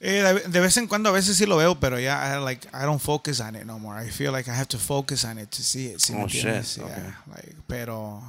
Eh, 0.00 0.20
de, 0.22 0.48
de 0.50 0.60
vez 0.60 0.76
en 0.76 0.86
cuando 0.88 1.08
a 1.08 1.12
veces 1.12 1.36
sí 1.38 1.46
lo 1.46 1.56
veo, 1.56 1.76
pero 1.80 1.98
ya 1.98 2.36
I, 2.36 2.44
like 2.44 2.68
I 2.74 2.82
don't 2.84 3.00
focus 3.00 3.40
on 3.40 3.54
it 3.56 3.64
no 3.64 3.78
more. 3.78 3.96
I 4.04 4.10
feel 4.10 4.32
like 4.32 4.50
I 4.50 4.54
have 4.54 4.66
to 4.68 4.78
focus 4.78 5.24
on 5.24 5.38
it 5.38 5.50
to 5.50 5.62
see 5.62 5.86
it. 5.86 6.00
¿sí 6.00 6.12
me 6.12 6.24
Oh, 6.24 6.28
shit. 6.28 6.42
Yeah, 6.76 6.84
Okay. 6.84 7.12
like, 7.28 7.56
pero 7.66 8.20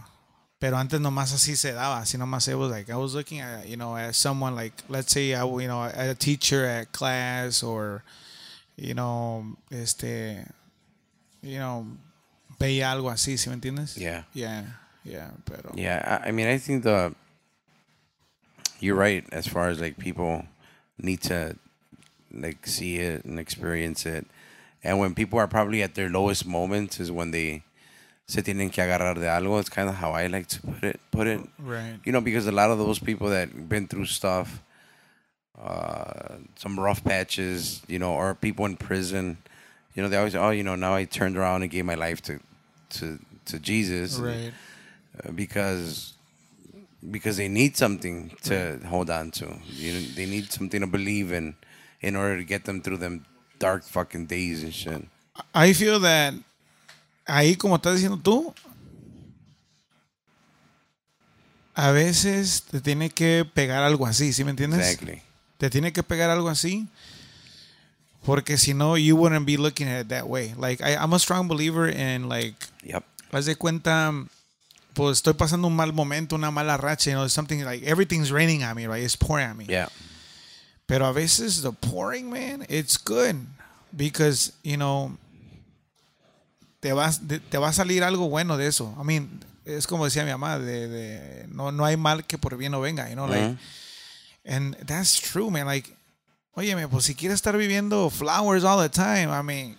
Pero 0.59 0.78
antes 0.78 1.01
nomás 1.01 1.34
así 1.34 1.55
se 1.57 1.73
daba, 1.73 1.99
así 1.99 2.17
nomás 2.17 2.47
it 2.47 2.55
was 2.55 2.71
like 2.71 2.89
I 2.89 2.95
was 2.95 3.13
looking 3.13 3.41
at 3.41 3.67
you 3.67 3.76
know 3.76 3.97
at 3.97 4.13
someone 4.15 4.55
like 4.55 4.73
let's 4.88 5.11
say 5.11 5.34
I 5.34 5.41
you 5.43 5.67
know 5.67 5.84
at 5.84 5.97
a 6.09 6.15
teacher 6.15 6.63
at 6.65 6.91
class 6.93 7.61
or 7.63 8.03
you 8.78 8.93
know 8.93 9.55
este 9.71 10.45
you 11.41 11.57
know 11.57 11.86
veía 12.59 12.91
algo 12.91 13.09
así, 13.09 13.38
¿sí 13.38 13.49
me 13.49 13.55
entiendes? 13.55 13.95
Yeah. 13.97 14.23
Yeah, 14.34 14.63
yeah, 15.03 15.32
pero 15.45 15.71
Yeah, 15.76 16.21
I, 16.23 16.30
I 16.30 16.32
mean, 16.32 16.47
I 16.47 16.57
think 16.57 16.84
the 16.84 17.13
you're 18.80 18.95
right 18.95 19.26
as 19.32 19.47
far 19.47 19.69
as 19.69 19.80
like 19.80 19.97
people 19.97 20.45
need 20.97 21.21
to 21.23 21.55
like 22.32 22.67
see 22.67 22.97
it 22.97 23.26
and 23.26 23.39
experience 23.39 24.05
it, 24.05 24.26
and 24.84 24.99
when 24.99 25.15
people 25.15 25.39
are 25.39 25.47
probably 25.47 25.82
at 25.82 25.95
their 25.95 26.09
lowest 26.09 26.45
moments 26.45 26.99
is 26.99 27.11
when 27.11 27.32
they 27.32 27.63
se 28.28 28.41
tienen 28.41 28.71
que 28.71 28.84
agarrar 28.84 29.15
de 29.15 29.28
algo. 29.28 29.59
It's 29.59 29.69
kind 29.69 29.89
of 29.89 29.95
how 29.95 30.11
I 30.11 30.28
like 30.28 30.47
to 30.47 30.61
put 30.61 30.84
it. 30.84 30.99
Put 31.11 31.28
it, 31.28 31.41
right. 31.59 31.99
you 32.03 32.11
know, 32.11 32.21
because 32.21 32.47
a 32.47 32.51
lot 32.51 32.71
of 32.71 32.78
those 32.78 32.99
people 32.99 33.30
that 33.30 33.69
been 33.69 33.88
through 33.88 34.05
stuff, 34.05 34.61
uh, 35.61 36.35
some 36.55 36.79
rough 36.79 37.03
patches, 37.03 37.81
you 37.87 37.99
know, 37.99 38.13
or 38.13 38.35
people 38.35 38.65
in 38.65 38.75
prison, 38.77 39.37
you 39.93 40.03
know, 40.03 40.09
they 40.09 40.17
always, 40.17 40.35
oh, 40.35 40.49
you 40.49 40.63
know, 40.63 40.75
now 40.75 40.93
I 40.93 41.05
turned 41.05 41.37
around 41.37 41.61
and 41.63 41.71
gave 41.71 41.85
my 41.85 41.95
life 41.95 42.21
to, 42.23 42.39
to, 42.99 43.17
to 43.45 43.59
Jesus, 43.59 44.17
Right. 44.17 44.51
uh, 45.23 45.31
because 45.31 46.13
because 47.11 47.37
they 47.37 47.47
need 47.47 47.77
something 47.77 48.31
to 48.43 48.79
hold 48.87 49.11
on 49.11 49.29
to. 49.29 49.45
You 49.75 49.93
know, 49.93 49.99
they 50.15 50.25
need 50.25 50.51
something 50.51 50.81
to 50.81 50.87
believe 50.87 51.31
in 51.31 51.55
in 52.01 52.15
order 52.15 52.35
to 52.37 52.43
get 52.43 52.65
them 52.65 52.81
through 52.81 52.97
them 52.97 53.25
dark 53.59 53.83
fucking 53.83 54.25
days 54.25 54.63
and 54.63 54.73
shit. 54.73 55.05
I 55.53 55.73
feel 55.73 55.99
that 55.99 56.33
ahí 57.27 57.55
como 57.57 57.77
estás 57.77 57.95
diciendo 58.01 58.19
tú, 58.23 58.53
a 61.75 61.91
veces 61.91 62.63
te 62.63 62.79
tiene 62.81 63.09
que 63.09 63.45
pegar 63.53 63.83
algo 63.83 64.05
así, 64.07 64.33
¿sí 64.33 64.43
me 64.43 64.51
entiendes? 64.51 64.79
Exactly. 64.79 65.21
Te 65.57 65.69
tiene 65.69 65.91
que 65.93 66.03
pegar 66.03 66.29
algo 66.29 66.49
así. 66.49 66.87
Porque 68.25 68.57
si 68.57 68.73
no, 68.73 68.97
you 68.97 69.15
wouldn't 69.15 69.45
be 69.45 69.55
looking 69.57 69.87
at 69.87 70.01
it 70.01 70.07
that 70.09 70.25
way. 70.27 70.53
Like, 70.57 70.81
I, 70.83 70.95
I'm 70.95 71.13
a 71.13 71.19
strong 71.19 71.47
believer 71.47 71.87
in, 71.87 72.27
like, 72.27 72.55
Yep. 72.83 73.03
haz 73.31 73.45
de 73.45 73.55
cuenta, 73.55 74.11
pues 74.93 75.19
estoy 75.19 75.33
pasando 75.35 75.67
un 75.67 75.75
mal 75.75 75.93
momento, 75.93 76.35
una 76.35 76.49
mala 76.49 76.75
racha, 76.77 77.11
you 77.11 77.15
know, 77.15 77.27
something 77.27 77.63
like, 77.63 77.85
everything's 77.85 78.31
raining 78.31 78.63
on 78.63 78.75
me, 78.75 78.87
right? 78.87 79.03
It's 79.03 79.15
pouring 79.15 79.47
on 79.47 79.57
me. 79.57 79.65
Yeah. 79.65 79.89
Pero 80.87 81.05
a 81.05 81.13
veces 81.13 81.61
the 81.61 81.71
pouring, 81.71 82.29
man, 82.31 82.65
it's 82.67 82.97
good 82.97 83.35
because, 83.95 84.53
you 84.63 84.77
know, 84.77 85.15
te, 86.79 86.91
vas, 86.93 87.19
te, 87.27 87.57
va 87.59 87.67
a 87.69 87.73
salir 87.73 88.03
algo 88.03 88.27
bueno 88.29 88.57
de 88.57 88.65
eso. 88.67 88.95
I 88.99 89.03
mean, 89.03 89.43
es 89.65 89.85
como 89.85 90.05
decía 90.05 90.23
mi 90.25 90.31
mamá, 90.31 90.57
de, 90.59 90.87
de- 90.87 91.47
no, 91.49 91.71
no 91.71 91.85
hay 91.85 91.95
mal 91.97 92.25
que 92.25 92.37
por 92.39 92.57
bien 92.57 92.71
no 92.71 92.81
venga, 92.81 93.07
you 93.09 93.15
know, 93.15 93.27
like, 93.27 93.41
Mhm. 93.49 93.57
And 94.45 94.75
that's 94.85 95.19
true, 95.19 95.49
man. 95.49 95.65
Like, 95.65 95.89
óyeme, 96.55 96.87
pues 96.87 97.05
si 97.05 97.15
quieres 97.15 97.41
estar 97.41 97.57
viviendo 97.57 98.09
flowers 98.11 98.63
all 98.63 98.79
the 98.79 98.89
time, 98.89 99.29
I 99.29 99.41
mean, 99.41 99.75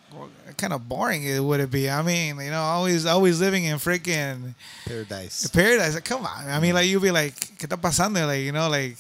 kind 0.56 0.72
of 0.72 0.88
boring 0.88 1.22
it 1.22 1.40
would 1.40 1.60
it 1.60 1.70
be. 1.70 1.88
I 1.90 2.02
mean, 2.02 2.36
you 2.40 2.50
know, 2.50 2.62
always, 2.62 3.06
always 3.06 3.40
living 3.40 3.64
in 3.64 3.78
freaking 3.78 4.54
Paradise. 4.84 5.48
paradise. 5.48 5.94
Like, 5.94 6.04
come 6.04 6.24
on. 6.24 6.48
I 6.48 6.60
mean, 6.60 6.74
like, 6.74 6.86
you'll 6.86 7.02
be 7.02 7.10
like, 7.10 7.34
¿qué 7.58 7.66
está 7.66 7.80
pasando? 7.80 8.26
Like, 8.26 8.44
you 8.44 8.52
know, 8.52 8.68
like. 8.68 8.96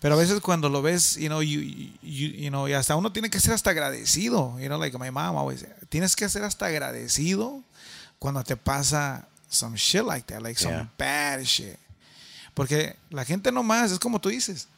Pero 0.00 0.16
a 0.16 0.18
veces 0.18 0.38
cuando 0.40 0.68
lo 0.68 0.82
ves, 0.82 1.16
you 1.16 1.30
know, 1.30 1.40
you, 1.40 1.60
you, 2.02 2.28
you 2.28 2.50
know, 2.50 2.68
y 2.68 2.74
hasta 2.74 2.94
uno 2.94 3.10
tiene 3.10 3.30
que 3.30 3.40
ser 3.40 3.54
hasta 3.54 3.70
agradecido. 3.70 4.60
You 4.60 4.68
know, 4.68 4.76
like 4.76 4.98
my 4.98 5.08
mom 5.08 5.34
always 5.34 5.60
said, 5.60 5.72
tienes 5.88 6.14
que 6.14 6.28
ser 6.28 6.44
hasta 6.44 6.66
agradecido 6.66 7.62
cuando 8.18 8.42
te 8.42 8.54
pasa 8.54 9.26
some 9.48 9.76
shit 9.76 10.04
like 10.04 10.26
that, 10.26 10.42
like 10.42 10.58
some 10.58 10.90
bad 10.98 11.46
shit. 11.46 11.78
Porque 12.52 12.96
la 13.10 13.24
gente 13.24 13.50
nomás, 13.50 13.92
es 13.92 13.98
como 13.98 14.20
tú 14.20 14.28
dices, 14.28 14.68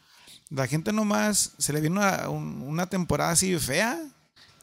la 0.51 0.66
gente 0.66 0.92
nomás 0.92 1.53
se 1.59 1.72
le 1.72 1.80
viene 1.80 1.99
una, 1.99 2.28
un- 2.28 2.62
una 2.62 2.86
temporada 2.86 3.30
así 3.32 3.59
fea 3.59 4.01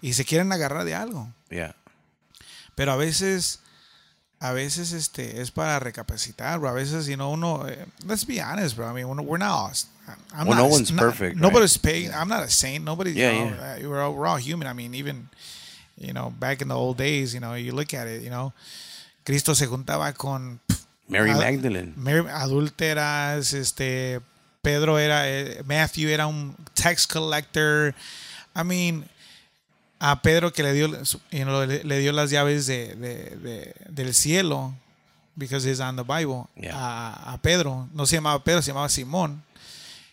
y 0.02 0.14
se 0.14 0.26
quieren 0.26 0.52
agarrar 0.52 0.86
de 0.86 0.96
algo. 0.96 1.28
Yeah. 1.50 1.76
Pero 2.76 2.92
a 2.92 2.96
veces, 2.96 3.60
a 4.40 4.52
veces 4.52 4.92
este, 4.94 5.42
es 5.42 5.52
para 5.52 5.80
recapacitar, 5.80 6.60
bro. 6.60 6.70
A 6.70 6.74
veces, 6.74 7.06
you 7.08 7.16
know, 7.16 7.32
uno, 7.32 7.68
eh, 7.68 7.86
let's 8.06 8.26
be 8.26 8.42
honest, 8.42 8.76
bro. 8.76 8.90
I 8.90 8.94
mean, 8.94 9.08
we're 9.08 9.38
not, 9.38 9.78
I'm 10.34 10.48
Well, 10.48 10.58
not, 10.58 10.58
no 10.58 10.66
one's 10.68 10.92
not- 10.92 11.00
perfect, 11.00 11.38
Nobody's 11.38 11.78
paid. 11.78 12.12
I'm 12.12 12.28
not 12.28 12.44
a 12.44 12.50
saint. 12.50 12.84
Nobody, 12.84 13.12
Yeah, 13.14 13.32
you 13.32 13.40
know, 13.52 13.56
yeah. 13.56 13.86
uh, 13.86 13.90
we're, 13.90 14.02
all, 14.02 14.14
we're 14.14 14.28
all 14.28 14.38
human. 14.38 14.68
I 14.68 14.74
mean, 14.74 14.94
even, 14.96 15.30
you 15.98 16.12
know, 16.14 16.30
back 16.32 16.62
in 16.62 16.68
the 16.70 16.76
old 16.76 16.98
days, 16.98 17.34
you 17.34 17.40
know, 17.40 17.54
you 17.54 17.72
look 17.74 17.94
at 17.94 18.08
it, 18.08 18.22
you 18.24 18.30
know, 18.30 18.52
Cristo 19.26 19.54
se 19.54 19.66
juntaba 19.68 20.14
con 20.18 20.60
Mary 21.08 21.32
Magdalene. 21.34 21.94
Mary- 21.96 22.28
adúlteras, 22.30 23.54
este, 23.54 24.20
Pedro 24.64 24.97
era, 24.97 25.28
eh, 25.30 25.61
Matthew 25.66 26.09
era 26.09 26.26
un 26.26 26.55
tax 26.74 27.05
collector. 27.05 27.93
I 28.55 28.64
mean, 28.64 29.05
a 29.99 30.16
Pedro 30.22 30.51
que 30.51 30.64
le 30.64 30.74
dio, 30.74 30.88
you 31.32 31.43
know, 31.45 31.66
le, 31.66 31.84
le 31.84 31.99
dio 31.99 32.11
las 32.11 32.32
llaves 32.32 32.66
de, 32.66 32.95
de- 32.95 33.36
de- 33.38 33.74
del 33.89 34.14
cielo, 34.14 34.74
because 35.38 35.64
he's 35.64 35.80
on 35.80 35.95
the 35.95 36.03
Bible, 36.03 36.47
Yeah. 36.55 36.76
a, 36.76 37.34
a 37.34 37.38
Pedro, 37.41 37.88
no 37.93 38.05
se 38.05 38.18
llamaba 38.18 38.43
Pedro, 38.43 38.61
se 38.61 38.72
llamaba 38.72 38.88
Simón. 38.89 39.41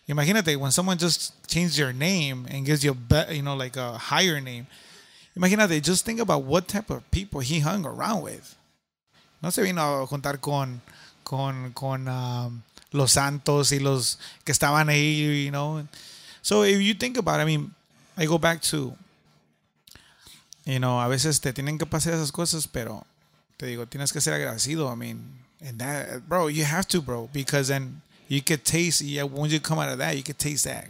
Imagínate, 0.08 0.56
when 0.56 0.72
someone 0.72 0.98
just 0.98 1.32
changed 1.46 1.78
your 1.78 1.92
name 1.92 2.46
and 2.50 2.66
gives 2.66 2.82
you 2.82 2.96
a, 3.10 3.32
you 3.34 3.42
know, 3.42 3.54
like 3.54 3.76
a 3.76 3.96
higher 3.96 4.40
name. 4.40 4.66
Imagínate, 5.36 5.80
just 5.82 6.04
think 6.04 6.18
about 6.20 6.42
what 6.42 6.66
type 6.66 6.90
of 6.90 7.08
people 7.12 7.40
he 7.40 7.60
hung 7.60 7.86
around 7.86 8.22
with. 8.22 8.56
No 9.42 9.50
se 9.50 9.62
vino 9.62 9.80
a 10.02 10.06
juntar 10.06 10.40
con, 10.40 10.80
con, 11.24 11.72
con 11.74 12.08
um, 12.08 12.62
los 12.92 13.12
santos 13.12 13.72
y 13.72 13.80
los 13.80 14.18
que 14.44 14.52
estaban 14.52 14.88
ahí, 14.88 15.44
you 15.44 15.50
know. 15.50 15.86
So 16.42 16.64
if 16.64 16.80
you 16.80 16.94
think 16.94 17.16
about 17.18 17.40
it, 17.40 17.42
I 17.42 17.44
mean, 17.44 17.74
I 18.16 18.26
go 18.26 18.38
back 18.38 18.60
to, 18.70 18.96
you 20.64 20.78
know, 20.78 21.00
a 21.00 21.08
veces 21.08 21.40
te 21.40 21.52
tienen 21.52 21.78
que 21.78 21.86
pasar 21.86 22.14
esas 22.14 22.32
cosas, 22.32 22.66
pero 22.66 23.06
te 23.56 23.66
digo, 23.66 23.86
tienes 23.86 24.12
que 24.12 24.20
ser 24.20 24.34
agradecido. 24.34 24.90
I 24.90 24.96
mean, 24.96 25.40
and 25.60 25.78
that, 25.78 26.28
bro, 26.28 26.48
you 26.48 26.64
have 26.64 26.86
to, 26.88 27.00
bro, 27.00 27.28
because 27.32 27.68
then 27.68 28.02
you 28.28 28.40
could 28.40 28.64
taste, 28.64 29.02
yeah, 29.02 29.24
when 29.24 29.50
you 29.50 29.60
come 29.60 29.78
out 29.78 29.90
of 29.90 29.98
that, 29.98 30.16
you 30.16 30.22
could 30.22 30.38
taste 30.38 30.64
that. 30.64 30.88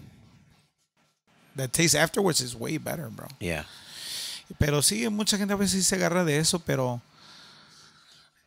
That 1.56 1.72
taste 1.72 1.94
afterwards 1.96 2.40
is 2.40 2.54
way 2.54 2.78
better, 2.78 3.08
bro. 3.10 3.26
Yeah. 3.40 3.64
Pero 4.58 4.82
sí, 4.82 5.08
mucha 5.10 5.36
gente 5.36 5.52
a 5.52 5.56
veces 5.56 5.86
se 5.86 5.96
agarra 5.96 6.24
de 6.24 6.38
eso, 6.38 6.58
pero 6.60 7.00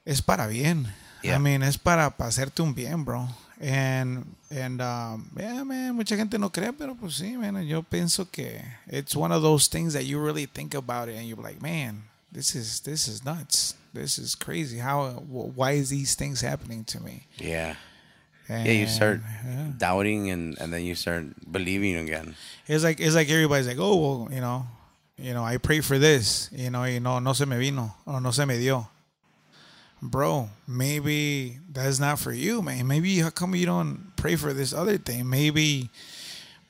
es 0.06 0.22
para 0.22 0.48
bien. 0.48 0.94
Yeah. 1.22 1.36
I 1.36 1.40
mean, 1.40 1.64
es 1.64 1.78
para, 1.78 2.10
para 2.12 2.30
hacerte 2.30 2.62
un 2.62 2.74
bien, 2.74 3.06
bro. 3.06 3.30
And, 3.64 4.36
and 4.52 4.82
um, 4.82 5.30
yeah, 5.38 5.64
man, 5.64 5.96
mucha 5.96 6.18
gente 6.18 6.38
no 6.38 6.50
cree, 6.50 6.74
pero 6.74 6.96
pues 6.96 7.22
sí, 7.22 7.38
man, 7.38 7.66
yo 7.66 7.82
pienso 7.82 8.30
que 8.30 8.62
it's 8.88 9.16
one 9.16 9.32
of 9.32 9.42
those 9.42 9.68
things 9.68 9.94
that 9.94 10.04
you 10.04 10.20
really 10.20 10.48
think 10.48 10.74
about 10.74 11.08
it 11.08 11.16
and 11.16 11.26
you're 11.26 11.38
like, 11.38 11.62
man, 11.62 12.04
this 12.30 12.56
is, 12.56 12.82
this 12.82 13.08
is 13.08 13.24
nuts. 13.24 13.76
This 13.94 14.20
is 14.20 14.36
crazy. 14.36 14.80
How, 14.80 15.12
why 15.12 15.72
is 15.72 15.90
these 15.92 16.16
things 16.16 16.42
happening 16.42 16.84
to 16.86 17.02
me? 17.02 17.28
Yeah. 17.38 17.76
Yeah, 18.50 18.64
you 18.66 18.88
start 18.88 19.22
yeah. 19.46 19.68
doubting 19.78 20.30
and, 20.30 20.58
and 20.60 20.74
then 20.74 20.84
you 20.84 20.96
start 20.96 21.24
believing 21.50 21.96
again. 21.96 22.36
It's 22.68 22.84
like 22.84 23.00
it's 23.00 23.16
like 23.16 23.30
everybody's 23.30 23.68
like, 23.68 23.78
oh, 23.80 23.96
well, 23.96 24.28
you 24.32 24.42
know, 24.42 24.68
you 25.18 25.34
know, 25.34 25.44
I 25.44 25.58
pray 25.58 25.80
for 25.80 25.98
this, 25.98 26.50
you 26.52 26.70
know, 26.70 26.84
you 26.84 27.00
know, 27.00 27.20
no 27.20 27.32
se 27.32 27.46
me 27.46 27.58
vino, 27.58 27.96
or 28.06 28.20
no 28.20 28.32
se 28.32 28.44
me 28.46 28.58
dio. 28.58 28.88
Bro, 30.06 30.50
maybe 30.68 31.60
that's 31.72 31.98
not 31.98 32.20
for 32.20 32.34
you, 32.34 32.62
man. 32.62 32.86
Maybe 32.86 33.20
how 33.20 33.30
come 33.30 33.56
you 33.56 33.66
don't 33.66 34.12
pray 34.18 34.36
for 34.36 34.54
this 34.54 34.74
other 34.74 34.98
thing? 34.98 35.30
Maybe, 35.30 35.90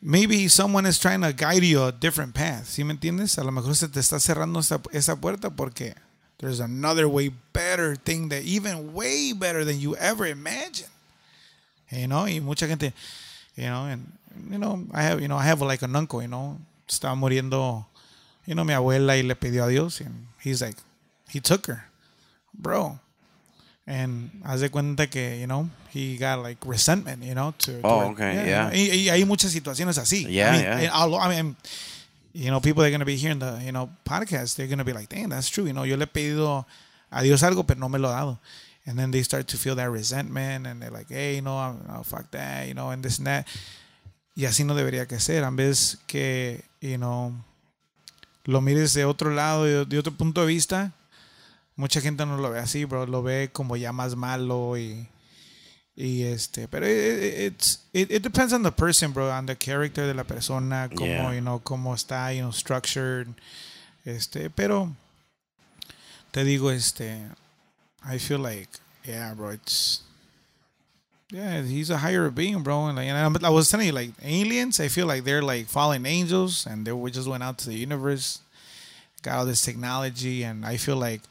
maybe 0.03 0.47
someone 0.47 0.85
is 0.85 0.99
trying 0.99 1.21
to 1.21 1.33
guide 1.33 1.63
you 1.63 1.83
a 1.83 1.91
different 1.91 2.35
path. 2.35 2.65
¿Sí 2.67 2.85
me 2.85 2.93
entiendes? 2.93 3.39
A 3.39 3.43
lo 3.43 3.49
mejor 3.49 3.73
se 3.73 3.87
te 3.87 3.99
está 3.99 4.19
cerrando 4.19 4.59
esa, 4.59 4.79
esa 4.91 5.15
puerta 5.15 5.49
porque 5.49 5.95
there's 6.37 6.59
another 6.59 7.07
way 7.07 7.31
better 7.53 7.95
thing 7.95 8.29
that 8.29 8.43
even 8.43 8.93
way 8.93 9.33
better 9.33 9.65
than 9.65 9.79
you 9.79 9.95
ever 9.95 10.27
imagined. 10.27 10.91
You 11.89 12.05
know, 12.05 12.25
y 12.25 12.39
mucha 12.39 12.67
gente, 12.67 12.93
you 13.55 13.65
know, 13.65 13.85
and 13.85 14.11
you 14.51 14.59
know, 14.59 14.85
I 14.93 15.01
have, 15.01 15.19
you 15.19 15.27
know, 15.27 15.37
I 15.37 15.43
have 15.45 15.59
like 15.59 15.81
an 15.81 15.95
uncle, 15.95 16.21
you 16.21 16.27
know, 16.27 16.59
estaba 16.87 17.17
muriendo, 17.17 17.83
you 18.45 18.53
know, 18.53 18.63
mi 18.63 18.75
abuela 18.75 19.15
y 19.15 19.27
le 19.27 19.33
pidió 19.33 19.65
a 19.65 19.69
Dios, 19.71 20.01
and 20.01 20.27
he's 20.39 20.61
like, 20.61 20.77
he 21.29 21.39
took 21.39 21.65
her, 21.65 21.85
bro, 22.53 22.99
and 23.85 24.29
haz 24.45 24.61
de 24.61 24.69
cuenta 24.69 25.07
que, 25.09 25.39
you 25.39 25.45
know, 25.47 25.69
he 25.93 26.17
got 26.17 26.39
like 26.41 26.57
resentment, 26.65 27.21
you 27.23 27.33
know, 27.35 27.53
to, 27.59 27.79
Oh, 27.83 28.11
okay, 28.11 28.45
yeah. 28.47 28.69
Y, 28.73 28.89
y 29.05 29.09
hay 29.09 29.25
muchas 29.25 29.51
situaciones 29.51 29.97
así. 29.97 30.25
Yeah, 30.29 30.49
I 30.49 30.51
mean, 30.51 30.61
yeah. 30.83 30.89
I'll- 30.93 31.15
I 31.15 31.27
mean, 31.29 31.55
you 32.33 32.49
know, 32.49 32.59
people 32.61 32.81
that 32.81 32.87
are 32.87 32.91
going 32.91 32.99
to 33.01 33.05
be 33.05 33.15
hearing 33.17 33.39
the, 33.39 33.61
you 33.63 33.71
know, 33.71 33.89
podcast, 34.05 34.55
they're 34.55 34.67
going 34.67 34.79
to 34.79 34.85
be 34.85 34.93
like, 34.93 35.09
damn, 35.09 35.29
that's 35.29 35.49
true. 35.49 35.65
You 35.65 35.73
know, 35.73 35.83
yo 35.83 35.97
le 35.97 36.05
he 36.05 36.11
pedido 36.11 36.65
a 37.11 37.21
Dios 37.23 37.41
algo, 37.43 37.65
pero 37.67 37.79
no 37.79 37.89
me 37.89 37.99
lo 37.99 38.09
ha 38.09 38.21
dado. 38.21 38.39
And 38.85 38.97
then 38.97 39.11
they 39.11 39.21
start 39.23 39.47
to 39.49 39.57
feel 39.57 39.75
that 39.75 39.89
resentment 39.91 40.65
and 40.67 40.81
they're 40.81 40.89
like, 40.91 41.07
hey, 41.09 41.35
you 41.35 41.41
know, 41.41 41.57
I'm, 41.57 41.79
oh, 41.89 42.03
fuck 42.03 42.31
that, 42.31 42.67
you 42.67 42.73
know, 42.73 42.89
and 42.89 43.03
this 43.03 43.17
and 43.17 43.27
that. 43.27 43.47
Y 44.35 44.45
así 44.45 44.65
no 44.65 44.73
debería 44.75 45.07
que 45.07 45.19
ser. 45.19 45.43
En 45.43 45.55
vez 45.55 45.97
que, 46.07 46.63
you 46.81 46.97
know, 46.97 47.33
lo 48.45 48.61
mires 48.61 48.93
de 48.93 49.05
otro 49.05 49.29
lado, 49.33 49.63
de, 49.65 49.85
de 49.85 49.99
otro 49.99 50.11
punto 50.13 50.41
de 50.41 50.47
vista, 50.47 50.91
mucha 51.75 52.01
gente 52.01 52.25
no 52.25 52.37
lo 52.37 52.51
ve 52.51 52.59
así, 52.59 52.85
bro. 52.85 53.05
Lo 53.05 53.21
ve 53.23 53.49
como 53.51 53.75
ya 53.75 53.91
más 53.91 54.15
malo 54.15 54.77
y, 54.77 55.07
Y 55.95 56.23
este, 56.23 56.67
pero 56.67 56.87
it, 56.87 56.91
it, 56.91 57.39
it's 57.53 57.79
it, 57.93 58.09
it 58.09 58.23
depends 58.23 58.51
on 58.51 58.63
the 58.63 58.71
person, 58.71 59.11
bro, 59.13 59.29
on 59.29 59.45
the 59.45 59.55
character 59.55 60.07
de 60.07 60.15
la 60.15 60.23
persona, 60.23 60.89
como 60.89 61.05
Yeah. 61.05 61.33
you 61.35 61.41
know, 61.41 61.59
cómo 61.63 61.93
está, 61.93 62.33
you 62.35 62.41
know, 62.41 62.51
structured. 62.51 63.27
Este, 64.03 64.49
pero 64.49 64.95
te 66.31 66.43
digo, 66.43 66.71
este, 66.71 67.19
I 68.03 68.17
feel 68.17 68.39
like, 68.39 68.69
yeah, 69.05 69.35
bro, 69.35 69.49
it's 69.51 70.01
yeah, 71.31 71.61
he's 71.61 71.89
a 71.91 71.97
higher 71.97 72.29
being, 72.31 72.63
bro. 72.63 72.87
And 72.87 72.95
like, 72.97 73.07
and 73.07 73.17
I'm- 73.17 73.45
I 73.45 73.49
was 73.49 73.69
telling 73.69 73.85
you, 73.87 73.93
like 73.93 74.13
aliens, 74.23 74.79
I 74.79 74.87
feel 74.87 75.05
like 75.05 75.23
they're 75.23 75.43
like 75.43 75.67
fallen 75.67 76.05
angels, 76.07 76.65
and 76.65 76.85
they 76.87 77.09
just 77.11 77.27
went 77.27 77.43
out 77.43 77.59
to 77.59 77.69
the 77.69 77.75
universe, 77.75 78.39
got 79.21 79.37
all 79.37 79.45
this 79.45 79.61
technology, 79.61 80.43
and 80.43 80.65
I 80.65 80.77
feel 80.77 80.97
like, 80.97 81.21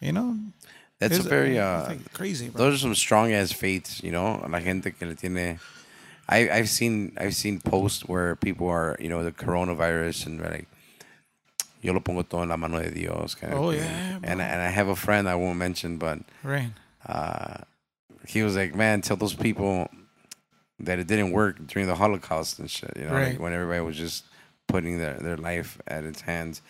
you 0.00 0.12
know, 0.12 0.36
That's 0.98 1.18
a 1.18 1.22
very 1.22 1.58
uh, 1.58 1.86
like, 1.88 2.12
crazy, 2.12 2.48
bro. 2.48 2.58
those 2.64 2.74
are 2.74 2.78
some 2.78 2.94
strong 2.94 3.32
ass 3.32 3.52
faiths, 3.52 4.02
you 4.02 4.10
know. 4.12 4.44
La 4.48 4.60
gente 4.60 4.90
que 4.90 5.06
le 5.06 5.14
tiene. 5.14 5.58
I 6.28 6.50
I've 6.50 6.68
seen 6.68 7.12
I've 7.18 7.34
seen 7.34 7.60
posts 7.60 8.04
where 8.04 8.36
people 8.36 8.68
are 8.68 8.96
you 9.00 9.08
know 9.08 9.22
the 9.22 9.32
coronavirus 9.32 10.26
and 10.26 10.40
they're 10.40 10.50
like. 10.50 10.68
Yo 11.80 11.92
lo 11.92 12.00
pongo 12.00 12.22
todo 12.22 12.42
en 12.42 12.48
la 12.48 12.56
mano 12.56 12.80
de 12.80 12.90
Dios. 12.90 13.36
Kind 13.36 13.52
of 13.52 13.60
Oh, 13.60 13.70
thing. 13.70 13.80
yeah, 13.80 14.18
and 14.24 14.42
and 14.42 14.60
I 14.60 14.68
have 14.68 14.88
a 14.88 14.96
friend 14.96 15.28
I 15.28 15.36
won't 15.36 15.58
mention, 15.58 15.96
but 15.96 16.18
right. 16.42 16.72
uh, 17.06 17.58
he 18.26 18.42
was 18.42 18.56
like, 18.56 18.74
"Man, 18.74 19.00
tell 19.00 19.16
those 19.16 19.34
people 19.34 19.88
that 20.80 20.98
it 20.98 21.06
didn't 21.06 21.30
work 21.30 21.64
during 21.68 21.86
the 21.86 21.94
Holocaust 21.94 22.58
and 22.58 22.68
shit. 22.68 22.92
You 22.96 23.04
know, 23.04 23.12
Right. 23.12 23.28
like 23.34 23.38
when 23.40 23.52
everybody 23.52 23.80
was 23.80 23.96
just 23.96 24.24
putting 24.66 24.98
their, 24.98 25.14
their 25.18 25.36
life 25.36 25.78
at 25.86 26.02
its 26.02 26.20
hands, 26.22 26.62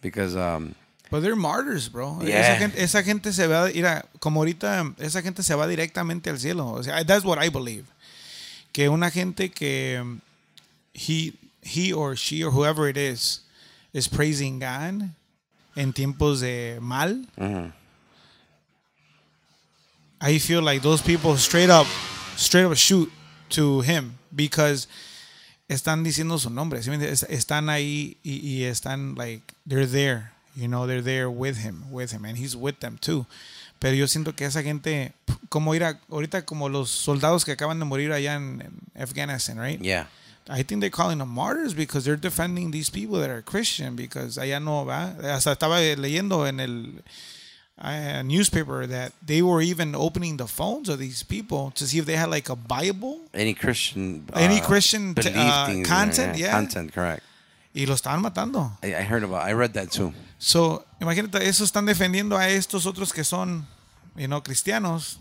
because 0.00 0.34
um, 0.36 0.74
But 1.10 1.22
they're 1.22 1.36
martyrs, 1.36 1.88
bro. 1.88 2.18
Yeah. 2.22 2.40
Esa, 2.40 2.58
gente, 2.58 2.82
esa 2.82 3.02
gente 3.02 3.32
se 3.32 3.46
va, 3.46 3.68
mira, 3.74 4.04
como 4.20 4.40
ahorita, 4.40 4.94
esa 4.98 5.22
gente 5.22 5.42
se 5.42 5.54
va 5.54 5.66
directamente 5.66 6.30
al 6.30 6.38
cielo. 6.38 6.72
O 6.74 6.82
sea, 6.82 7.02
that's 7.04 7.24
what 7.24 7.38
I 7.38 7.48
believe. 7.48 7.86
Que 8.72 8.88
una 8.88 9.10
gente 9.10 9.50
que 9.50 10.20
he, 10.94 11.32
he 11.62 11.92
or 11.92 12.14
she 12.16 12.44
or 12.44 12.52
whoever 12.52 12.88
it 12.88 12.96
is 12.96 13.40
is 13.92 14.06
praising 14.06 14.60
God 14.60 15.10
en 15.76 15.92
tiempos 15.92 16.40
de 16.40 16.78
mal. 16.80 17.24
mhm. 17.36 17.72
I 20.22 20.38
feel 20.38 20.60
like 20.62 20.82
those 20.82 21.00
people 21.00 21.36
straight 21.38 21.70
up, 21.70 21.86
straight 22.36 22.64
up 22.64 22.76
shoot 22.76 23.10
to 23.50 23.80
him 23.80 24.18
because 24.34 24.86
están 25.68 26.04
diciendo 26.04 26.38
su 26.38 26.50
nombre. 26.50 26.78
Están 26.80 27.70
ahí 27.70 28.18
y, 28.22 28.40
y 28.42 28.64
están 28.64 29.16
like 29.16 29.54
they're 29.66 29.86
there, 29.86 30.30
you 30.60 30.68
know, 30.68 30.86
they're 30.86 31.02
there 31.02 31.30
with 31.30 31.58
him, 31.58 31.90
with 31.90 32.12
him, 32.12 32.24
and 32.24 32.36
he's 32.36 32.54
with 32.56 32.80
them 32.80 32.98
too. 33.00 33.26
Pero 33.80 33.94
yo 33.94 34.06
siento 34.06 34.36
que 34.36 34.46
esa 34.46 34.62
gente, 34.62 35.12
como 35.48 35.72
ir 35.74 35.82
a, 35.84 35.98
ahorita 36.10 36.44
como 36.44 36.68
los 36.68 36.90
soldados 36.90 37.44
que 37.44 37.52
acaban 37.52 37.78
de 37.78 37.86
morir 37.86 38.12
allá 38.12 38.34
en, 38.34 38.60
en 38.60 39.02
Afghanistan, 39.02 39.58
right? 39.58 39.80
yeah, 39.80 40.06
I 40.48 40.62
think 40.62 40.80
they're 40.80 40.90
calling 40.90 41.18
them 41.18 41.30
martyrs 41.30 41.72
because 41.74 42.04
they're 42.04 42.20
defending 42.20 42.72
these 42.72 42.90
people 42.90 43.18
that 43.20 43.30
are 43.30 43.40
Christian 43.40 43.96
because 43.96 44.36
allá 44.36 44.60
no 44.62 44.84
va. 44.84 45.14
Hasta 45.22 45.52
estaba 45.52 45.78
leyendo 45.96 46.46
en 46.46 46.60
el 46.60 47.02
uh, 47.78 48.22
newspaper 48.22 48.86
that 48.86 49.12
they 49.24 49.40
were 49.40 49.62
even 49.62 49.94
opening 49.94 50.36
the 50.36 50.46
phones 50.46 50.88
of 50.90 50.98
these 50.98 51.22
people 51.22 51.70
to 51.74 51.86
see 51.86 51.98
if 51.98 52.04
they 52.04 52.16
had 52.16 52.28
like 52.28 52.50
a 52.50 52.56
Bible 52.56 53.20
any 53.32 53.54
Christian, 53.54 54.26
Any 54.34 54.60
uh, 54.60 54.64
Christian 54.66 55.14
t- 55.14 55.28
uh, 55.28 55.68
in 55.70 55.76
there, 55.76 55.84
content, 55.86 56.36
yeah. 56.38 56.50
content, 56.50 56.92
correct. 56.92 57.22
y 57.74 57.86
los 57.86 58.02
estaban 58.02 58.20
matando. 58.20 58.72
I, 58.82 58.96
I 58.96 59.02
heard 59.02 59.22
about, 59.22 59.46
I 59.46 59.52
read 59.52 59.72
that 59.74 59.90
too. 59.90 60.12
So, 60.42 60.82
imagínate, 61.00 61.46
esos 61.46 61.66
están 61.70 61.84
defendiendo 61.84 62.36
a 62.38 62.48
estos 62.48 62.86
otros 62.86 63.12
que 63.12 63.24
son, 63.24 63.66
you 64.16 64.26
know, 64.26 64.42
cristianos 64.42 65.18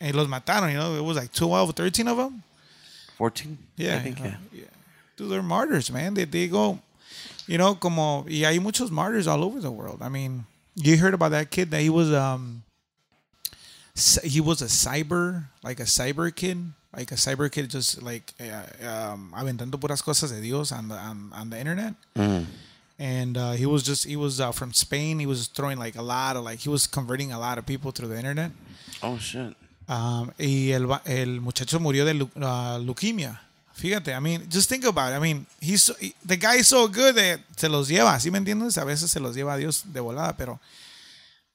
y 0.00 0.10
los 0.12 0.26
mataron, 0.26 0.70
you 0.72 0.78
know, 0.78 0.96
it 0.96 1.04
was 1.04 1.16
like 1.18 1.30
12, 1.32 1.74
13 1.74 2.08
of 2.08 2.16
them. 2.16 2.42
Fourteen, 3.18 3.58
Yeah, 3.76 3.96
I 3.96 4.00
think, 4.00 4.20
uh, 4.20 4.24
yeah. 4.24 4.36
yeah. 4.52 4.64
Dude, 5.16 5.28
they're 5.30 5.42
martyrs, 5.42 5.90
man. 5.90 6.14
They, 6.14 6.24
they 6.24 6.48
go, 6.48 6.78
you 7.46 7.58
know, 7.58 7.74
como, 7.74 8.24
y 8.26 8.44
hay 8.46 8.58
muchos 8.58 8.90
martyrs 8.90 9.26
all 9.26 9.44
over 9.44 9.60
the 9.60 9.70
world. 9.70 10.00
I 10.00 10.08
mean, 10.08 10.46
you 10.76 10.96
heard 10.96 11.12
about 11.12 11.32
that 11.32 11.50
kid 11.50 11.70
that 11.72 11.82
he 11.82 11.90
was, 11.90 12.10
um, 12.12 12.62
he 14.22 14.40
was 14.40 14.62
a 14.62 14.66
cyber, 14.66 15.44
like 15.62 15.78
a 15.80 15.84
cyber 15.84 16.34
kid, 16.34 16.72
like 16.96 17.12
a 17.12 17.16
cyber 17.16 17.50
kid, 17.52 17.68
just 17.68 18.00
like 18.02 18.32
uh, 18.40 19.12
um, 19.12 19.34
aventando 19.36 19.78
puras 19.78 20.00
cosas 20.02 20.30
de 20.30 20.40
Dios 20.40 20.72
on 20.72 20.88
the 20.88 20.94
on, 20.94 21.32
on 21.34 21.50
the 21.50 21.58
internet. 21.58 21.94
Mm. 22.16 22.46
And 22.98 23.36
uh, 23.36 23.52
he 23.52 23.64
was 23.66 23.84
just 23.84 24.04
he 24.04 24.16
was 24.16 24.40
uh, 24.40 24.50
from 24.52 24.72
Spain. 24.72 25.20
He 25.20 25.26
was 25.26 25.46
throwing 25.48 25.78
like 25.78 25.96
a 25.96 26.02
lot 26.02 26.36
of 26.36 26.44
like 26.44 26.58
he 26.58 26.68
was 26.68 26.86
converting 26.88 27.30
a 27.32 27.38
lot 27.38 27.56
of 27.58 27.64
people 27.64 27.92
through 27.92 28.08
the 28.08 28.16
internet. 28.16 28.50
Oh 29.02 29.18
shit. 29.18 29.54
Um, 29.88 30.32
y 30.38 30.72
el, 30.72 31.00
el 31.06 31.40
muchacho 31.40 31.78
murió 31.78 32.04
de 32.04 32.12
uh, 32.14 32.78
leukemia. 32.78 33.40
Fíjate, 33.74 34.12
I 34.12 34.18
mean, 34.18 34.44
just 34.50 34.68
think 34.68 34.84
about 34.84 35.12
it. 35.12 35.16
I 35.16 35.20
mean, 35.20 35.46
he's 35.60 35.84
so- 35.84 35.94
he- 36.00 36.12
the 36.26 36.36
guy 36.36 36.56
is 36.56 36.66
so 36.66 36.88
good 36.88 37.14
that 37.14 37.38
se 37.56 37.68
los 37.68 37.88
lleva, 37.88 38.18
¿sí 38.18 38.30
me 38.32 38.38
entiendes? 38.38 38.76
A 38.76 38.84
veces 38.84 39.08
se 39.12 39.20
los 39.20 39.36
lleva 39.36 39.54
a 39.54 39.56
Dios 39.56 39.84
de 39.92 40.00
volada, 40.00 40.36
pero 40.36 40.58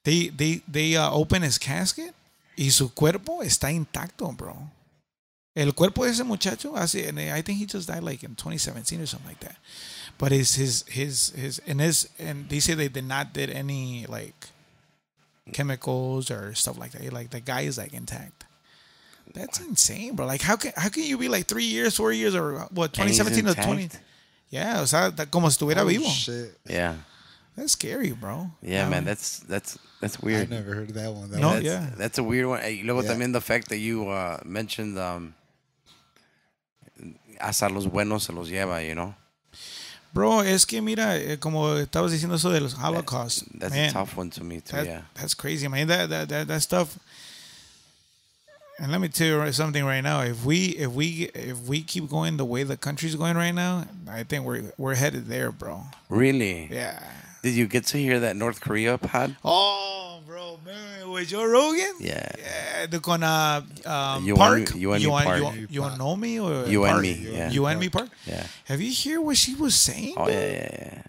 they, 0.04 0.30
they, 0.30 0.62
they 0.66 0.96
uh, 0.96 1.10
open 1.12 1.42
his 1.42 1.58
casket 1.58 2.14
y 2.56 2.70
su 2.70 2.88
cuerpo 2.94 3.42
está 3.42 3.70
intacto, 3.70 4.32
bro. 4.34 4.56
El 5.54 5.74
cuerpo 5.74 6.04
de 6.06 6.12
ese 6.12 6.24
muchacho, 6.24 6.74
así, 6.76 7.00
I 7.06 7.42
think 7.42 7.60
he 7.60 7.66
just 7.66 7.86
died 7.88 8.02
like 8.02 8.24
in 8.24 8.34
2017 8.34 9.02
or 9.02 9.06
something 9.06 9.28
like 9.28 9.40
that. 9.40 9.56
But 10.18 10.30
his, 10.32 10.54
his, 10.54 10.84
his, 10.88 11.30
his, 11.30 11.58
and 11.66 11.80
his, 11.80 12.08
and 12.18 12.48
they 12.48 12.60
say 12.60 12.74
they 12.74 12.88
did 12.88 13.04
not 13.04 13.32
did 13.32 13.50
any 13.50 14.06
like 14.08 14.48
chemicals 15.52 16.30
or 16.30 16.54
stuff 16.54 16.78
like 16.78 16.92
that. 16.92 17.12
Like 17.12 17.30
the 17.30 17.40
guy 17.40 17.62
is 17.62 17.78
like 17.78 17.92
intact. 17.92 18.44
That's 19.34 19.58
insane, 19.60 20.14
bro. 20.14 20.26
Like 20.26 20.40
how 20.42 20.56
can 20.56 20.72
how 20.76 20.88
can 20.88 21.02
you 21.02 21.18
be 21.18 21.28
like 21.28 21.46
three 21.46 21.64
years, 21.64 21.96
four 21.96 22.12
years, 22.12 22.34
or 22.34 22.60
what? 22.70 22.92
2017 22.92 23.44
to 23.46 23.54
20. 23.54 23.88
Yeah, 24.50 24.80
o 24.82 24.84
sea, 24.84 25.10
da- 25.10 25.24
como 25.26 25.48
si 25.48 25.56
estuviera 25.58 25.82
Oh, 25.82 25.86
vivo. 25.86 26.04
shit. 26.08 26.56
Yeah, 26.68 26.94
That's 27.56 27.72
scary, 27.72 28.12
bro. 28.12 28.50
yeah, 28.62 28.86
I 28.86 28.88
man. 28.90 29.04
that's 29.04 29.40
That's 29.40 29.76
that's 30.00 30.20
weird. 30.20 30.36
I 30.36 30.38
weird. 30.42 30.50
never 30.50 30.74
heard 30.76 30.88
of 30.90 30.94
that 30.94 31.12
one. 31.12 31.30
That 31.30 31.40
No, 31.40 31.48
one- 31.48 31.54
that's, 31.56 31.66
yeah. 31.66 31.90
that's 31.96 32.18
a 32.18 32.22
weird 32.22 32.46
one. 32.46 32.60
Hey, 32.60 32.82
luego 32.84 33.02
Yeah. 33.02 33.10
también 33.14 33.32
the 33.32 33.40
fact 33.40 33.68
that 33.70 33.78
you 33.78 34.08
uh, 34.08 34.38
mentioned 34.44 34.96
um, 34.98 35.34
hasta 37.40 37.68
los 37.68 37.86
buenos 37.86 38.24
se 38.24 38.32
los 38.32 38.48
lleva, 38.48 38.86
you 38.86 38.94
know. 38.94 39.14
Bro, 40.14 40.40
es 40.40 40.64
que 40.64 40.80
mira, 40.80 41.16
eh, 41.18 41.36
como 41.38 41.76
estabas 41.76 42.12
diciendo 42.12 42.36
eso 42.36 42.50
de 42.50 42.60
los 42.60 42.74
Holocaust, 42.74 43.42
That's 43.58 43.74
man, 43.74 43.90
a 43.90 43.92
tough 43.92 44.16
one 44.16 44.30
to 44.30 44.44
me 44.44 44.60
too. 44.60 44.76
that- 44.76 44.86
yeah. 44.86 45.02
that's 45.14 45.34
crazy, 45.34 45.68
man. 45.68 45.88
That, 45.88 46.08
that 46.08 46.28
that 46.28 46.46
that 46.48 46.62
stuff. 46.62 46.96
And 48.78 48.90
let 48.90 49.00
me 49.00 49.08
tell 49.08 49.26
you 49.46 49.52
something 49.52 49.84
right 49.84 50.00
now. 50.02 50.22
If 50.22 50.44
we 50.44 50.70
if 50.76 50.90
we 50.90 51.30
if 51.34 51.68
we 51.68 51.82
keep 51.82 52.08
going 52.10 52.36
the 52.38 52.44
way 52.44 52.64
the 52.64 52.76
country's 52.76 53.14
going 53.14 53.36
right 53.36 53.54
now, 53.54 53.84
I 54.08 54.24
think 54.24 54.44
we're 54.44 54.72
we're 54.78 54.96
headed 54.96 55.26
there, 55.28 55.52
bro. 55.52 55.82
Really? 56.08 56.66
Yeah. 56.72 56.98
Did 57.44 57.54
you 57.54 57.66
get 57.68 57.86
to 57.88 57.98
hear 57.98 58.18
that 58.20 58.34
North 58.36 58.60
Korea 58.60 58.98
pod? 58.98 59.36
Oh, 59.44 60.03
bro, 60.34 60.58
man, 60.66 61.10
with 61.10 61.28
Joe 61.28 61.46
Rogan. 61.46 61.94
Yeah. 62.00 62.26
Yeah, 62.38 62.86
the 62.86 62.98
con 62.98 63.22
uh, 63.22 63.62
um, 63.86 64.24
You 64.26 64.34
Park. 64.34 64.70
and 64.70 64.74
you 64.82 64.92
and 64.92 65.00
me 65.00 65.06
you, 65.06 65.10
Park. 65.10 65.54
You, 65.54 65.66
you 65.70 65.84
and 65.84 65.98
know 65.98 66.16
me 66.16 66.40
or 66.40 66.66
You 66.66 66.84
and 66.84 66.92
Park? 66.94 67.02
me, 67.02 67.12
yeah. 67.30 67.50
Yeonmi 67.50 67.92
Park. 67.92 68.08
Yeah. 68.26 68.44
Have 68.64 68.80
you 68.80 68.90
hear 68.90 69.20
what 69.20 69.36
she 69.36 69.54
was 69.54 69.76
saying? 69.76 70.14
Oh 70.16 70.26
yeah, 70.28 70.50
yeah, 70.50 70.78
yeah. 70.82 71.02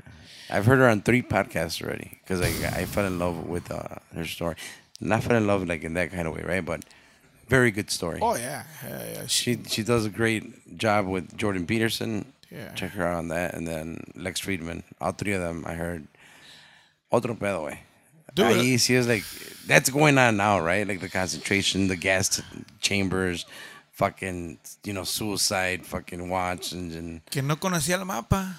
I've 0.51 0.65
heard 0.67 0.77
her 0.77 0.87
on 0.87 1.01
three 1.01 1.23
podcasts 1.23 1.81
already 1.81 2.19
because 2.21 2.39
I 2.39 2.51
I 2.81 2.85
fell 2.85 3.05
in 3.05 3.17
love 3.17 3.47
with 3.47 3.71
uh, 3.71 3.97
her 4.13 4.25
story. 4.25 4.55
Not 5.01 5.23
fell 5.23 5.37
in 5.37 5.47
love 5.47 5.65
like 5.67 5.83
in 5.83 5.95
that 5.95 6.11
kind 6.11 6.27
of 6.27 6.35
way, 6.35 6.43
right? 6.45 6.63
But 6.63 6.85
very 7.49 7.71
good 7.71 7.89
story. 7.89 8.19
Oh 8.21 8.35
yeah. 8.35 8.63
yeah, 8.83 9.13
yeah. 9.13 9.25
She, 9.25 9.55
She 9.55 9.63
she 9.69 9.81
does 9.83 10.05
a 10.05 10.13
great 10.13 10.77
job 10.77 11.07
with 11.07 11.35
Jordan 11.35 11.65
Peterson. 11.65 12.31
Yeah. 12.51 12.69
Check 12.77 12.91
her 12.91 13.07
out 13.07 13.17
on 13.17 13.27
that, 13.29 13.55
and 13.55 13.65
then 13.67 14.05
Lex 14.13 14.39
Fridman. 14.39 14.83
All 15.01 15.13
three 15.13 15.33
of 15.33 15.41
them, 15.41 15.65
I 15.65 15.73
heard. 15.73 16.05
Otro 17.11 17.33
pedo, 17.33 17.65
way. 17.65 17.84
Dude, 18.35 18.47
Ahí 18.47 18.73
sí 18.77 18.95
es 18.95 19.07
like 19.07 19.23
that's 19.65 19.89
going 19.89 20.17
on 20.17 20.35
now, 20.37 20.59
right? 20.59 20.87
Like 20.87 20.99
the 20.99 21.09
concentration, 21.09 21.87
the 21.87 21.95
gas 21.95 22.41
chambers, 22.81 23.45
fucking 23.93 24.59
you 24.83 24.93
know 24.93 25.03
suicide, 25.05 25.85
fucking 25.85 26.29
watch 26.29 26.73
and, 26.73 26.91
and 26.93 27.21
que 27.31 27.41
no 27.41 27.55
conocía 27.55 27.97
el 27.97 28.05
mapa. 28.05 28.55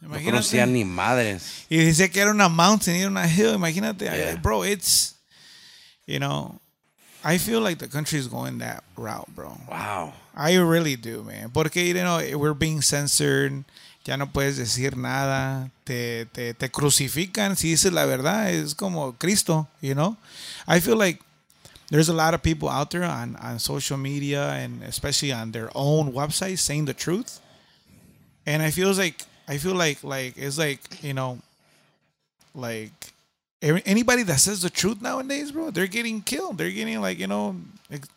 no 0.00 0.08
Imagínate. 0.08 0.24
conocían 0.32 0.72
ni 0.72 0.84
madres. 0.84 1.66
y 1.68 1.76
dice 1.76 2.10
que 2.10 2.20
era 2.22 2.30
una 2.30 2.48
mountain, 2.48 2.96
era 2.96 3.08
una 3.10 3.26
hill. 3.28 3.54
Imagínate, 3.54 4.02
Yeah. 4.06 4.36
bro. 4.36 4.62
It's, 4.62 5.14
you 6.06 6.18
know, 6.18 6.58
I 7.24 7.36
feel 7.38 7.60
like 7.60 7.78
the 7.78 7.88
country 7.88 8.18
is 8.18 8.28
going 8.28 8.58
that 8.58 8.82
route, 8.96 9.28
bro. 9.34 9.58
Wow. 9.68 10.14
I 10.34 10.54
really 10.56 10.96
do, 10.96 11.22
man. 11.24 11.50
Porque, 11.50 11.76
you 11.84 11.94
know, 11.94 12.22
we're 12.38 12.54
being 12.54 12.80
censored. 12.80 13.64
Ya 14.08 14.16
no 14.16 14.32
puedes 14.32 14.56
decir 14.56 14.96
nada. 14.96 15.70
Te, 15.84 16.24
te, 16.32 16.54
te 16.54 16.70
crucifican 16.70 17.56
si 17.56 17.72
dices 17.72 17.92
la 17.92 18.06
verdad. 18.06 18.50
Es 18.50 18.74
como 18.74 19.12
Cristo, 19.18 19.68
you 19.82 19.94
know? 19.94 20.16
I 20.66 20.80
feel 20.80 20.96
like 20.96 21.20
there's 21.90 22.08
a 22.08 22.14
lot 22.14 22.32
of 22.32 22.42
people 22.42 22.70
out 22.70 22.90
there 22.90 23.04
on, 23.04 23.36
on 23.36 23.58
social 23.58 23.98
media 23.98 24.54
and 24.54 24.82
especially 24.82 25.30
on 25.30 25.52
their 25.52 25.68
own 25.74 26.14
websites 26.14 26.60
saying 26.60 26.86
the 26.86 26.94
truth. 26.94 27.38
And 28.46 28.62
I 28.62 28.70
feel 28.70 28.94
like, 28.94 29.26
I 29.46 29.58
feel 29.58 29.74
like, 29.74 30.02
like, 30.02 30.38
it's 30.38 30.56
like, 30.56 30.80
you 31.02 31.12
know, 31.12 31.40
like 32.54 33.12
anybody 33.60 34.22
that 34.22 34.40
says 34.40 34.62
the 34.62 34.70
truth 34.70 35.02
nowadays, 35.02 35.52
bro, 35.52 35.70
they're 35.70 35.86
getting 35.86 36.22
killed. 36.22 36.56
They're 36.56 36.70
getting 36.70 37.02
like 37.02 37.18
you 37.18 37.26
know 37.26 37.56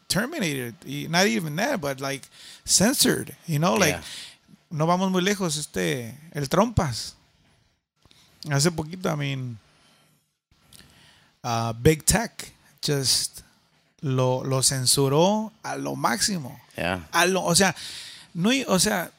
terminated. 0.07 0.75
Not 1.09 1.27
even 1.27 1.57
that, 1.57 1.81
but 1.81 1.99
like 1.99 2.29
censored. 2.63 3.35
You 3.45 3.59
know, 3.59 3.73
like 3.73 3.95
Yeah. 3.95 4.01
No 4.71 4.87
vamos 4.87 5.11
muy 5.11 5.21
lejos. 5.21 5.57
Este 5.57 6.17
el 6.33 6.49
trompas. 6.49 7.15
Hace 8.49 8.71
poquito, 8.71 9.11
I 9.13 9.15
mean, 9.15 9.59
uh, 11.43 11.73
Big 11.79 12.03
Tech 12.03 12.53
just 12.83 13.41
lo, 13.99 14.43
lo 14.43 14.63
censuró 14.63 15.51
a 15.61 15.75
lo 15.75 15.95
máximo. 15.95 16.59
Yeah. 16.75 17.07
A 17.11 17.27
lo, 17.27 17.43
o 17.43 17.55
sea, 17.55 17.75
no, 18.33 18.49
o 18.67 18.79
sea, 18.79 19.11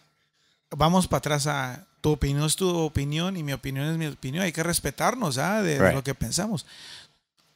vamos 0.70 1.06
para 1.06 1.18
atrás 1.18 1.46
a 1.46 1.84
tu 2.02 2.10
opinión 2.10 2.44
es 2.44 2.56
tu 2.56 2.68
opinión 2.68 3.36
y 3.36 3.44
mi 3.44 3.52
opinión 3.52 3.86
es 3.86 3.96
mi 3.96 4.06
opinión. 4.06 4.42
Hay 4.42 4.52
que 4.52 4.64
respetarnos, 4.64 5.38
¿ah? 5.38 5.62
De, 5.62 5.92
lo 5.92 6.02
que 6.02 6.14
pensamos. 6.14 6.66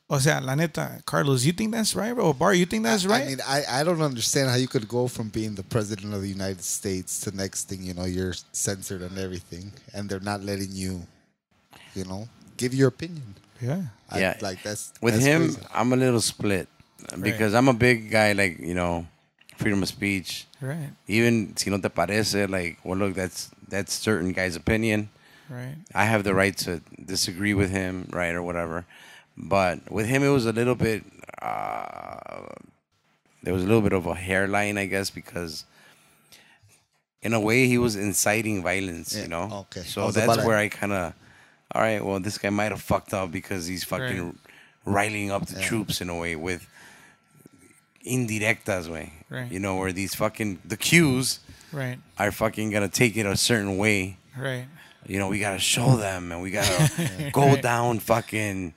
O 0.08 0.18
sea, 0.20 0.40
la 0.40 0.54
neta, 0.54 1.00
Carlos, 1.04 1.44
you 1.44 1.52
think 1.52 1.72
that's 1.72 1.96
right, 1.96 2.14
bro? 2.14 2.32
Bar, 2.32 2.54
you 2.54 2.64
think 2.64 2.84
that's 2.84 3.04
right? 3.04 3.24
I 3.24 3.26
mean, 3.26 3.40
I, 3.44 3.62
I 3.80 3.84
don't 3.84 4.00
understand 4.00 4.48
how 4.48 4.54
you 4.56 4.68
could 4.68 4.86
go 4.86 5.08
from 5.08 5.30
being 5.30 5.56
the 5.56 5.64
president 5.64 6.14
of 6.14 6.22
the 6.22 6.28
United 6.28 6.62
States 6.62 7.18
to 7.22 7.34
next 7.36 7.68
thing 7.68 7.82
you 7.82 7.92
know 7.92 8.04
you're 8.04 8.34
censored 8.52 9.02
and 9.02 9.18
everything, 9.18 9.72
and 9.94 10.08
they're 10.08 10.20
not 10.20 10.44
letting 10.44 10.70
you, 10.70 11.02
you 11.94 12.04
know, 12.04 12.28
give 12.56 12.72
your 12.72 12.88
opinion. 12.88 13.34
yeah. 13.60 13.82
I, 14.08 14.20
Yeah. 14.20 14.36
like 14.40 14.62
that's 14.62 14.92
With 15.02 15.14
that's 15.14 15.26
him, 15.26 15.42
crazy. 15.54 15.60
I'm 15.74 15.92
a 15.92 15.96
little 15.96 16.20
split 16.20 16.68
because 17.20 17.52
I'm 17.54 17.66
a 17.66 17.74
big 17.74 18.08
guy, 18.08 18.30
like 18.32 18.60
you 18.60 18.74
know, 18.74 19.06
freedom 19.56 19.82
of 19.82 19.88
speech. 19.88 20.46
Right. 20.60 20.90
Even 21.08 21.56
si 21.56 21.68
no 21.70 21.78
te 21.78 21.88
parece, 21.88 22.48
like, 22.48 22.78
well, 22.84 22.96
look, 22.96 23.14
that's 23.14 23.50
that's 23.68 23.92
certain 23.92 24.30
guy's 24.32 24.54
opinion. 24.54 25.08
Right. 25.50 25.74
I 25.92 26.04
have 26.04 26.22
the 26.22 26.32
right 26.34 26.56
to 26.58 26.80
disagree 27.04 27.54
with 27.54 27.70
him, 27.70 28.08
right, 28.12 28.34
or 28.34 28.42
whatever. 28.42 28.84
But 29.36 29.90
with 29.90 30.06
him, 30.06 30.22
it 30.22 30.28
was 30.30 30.46
a 30.46 30.52
little 30.52 30.74
bit. 30.74 31.04
Uh, 31.42 32.46
there 33.42 33.52
was 33.54 33.62
a 33.62 33.66
little 33.66 33.82
bit 33.82 33.92
of 33.92 34.06
a 34.06 34.14
hairline, 34.14 34.78
I 34.78 34.86
guess, 34.86 35.10
because 35.10 35.64
in 37.22 37.32
a 37.34 37.40
way 37.40 37.66
he 37.66 37.78
was 37.78 37.96
inciting 37.96 38.62
violence. 38.62 39.14
Yeah, 39.14 39.22
You 39.22 39.28
know. 39.28 39.66
okay. 39.70 39.82
So 39.82 40.10
that's 40.10 40.34
about 40.36 40.46
where 40.46 40.56
I 40.56 40.68
kind 40.68 40.92
of. 40.92 41.12
All 41.74 41.82
right. 41.82 42.02
Well, 42.04 42.20
this 42.20 42.38
guy 42.38 42.50
might 42.50 42.70
have 42.72 42.80
fucked 42.80 43.12
up 43.12 43.30
because 43.32 43.66
he's 43.66 43.84
fucking 43.84 44.24
Right. 44.26 44.34
riling 44.84 45.30
up 45.30 45.46
the 45.46 45.60
troops 45.60 46.00
in 46.00 46.08
a 46.08 46.16
way 46.16 46.36
with 46.36 46.66
indirectas 48.06 48.88
way. 48.88 49.12
Right. 49.28 49.50
You 49.50 49.58
know 49.58 49.76
where 49.76 49.92
these 49.92 50.14
fucking 50.14 50.60
the 50.64 50.76
cues 50.76 51.40
Right. 51.72 51.98
are 52.18 52.30
fucking 52.30 52.70
gonna 52.70 52.88
take 52.88 53.16
it 53.16 53.26
a 53.26 53.36
certain 53.36 53.76
way 53.78 54.16
Right. 54.36 54.66
you 55.06 55.18
know, 55.18 55.28
we 55.28 55.40
gotta 55.40 55.58
show 55.58 55.96
them 55.96 56.30
and 56.30 56.40
we 56.40 56.50
gotta 56.52 57.30
go 57.32 57.56
down 57.56 57.98
fucking 57.98 58.74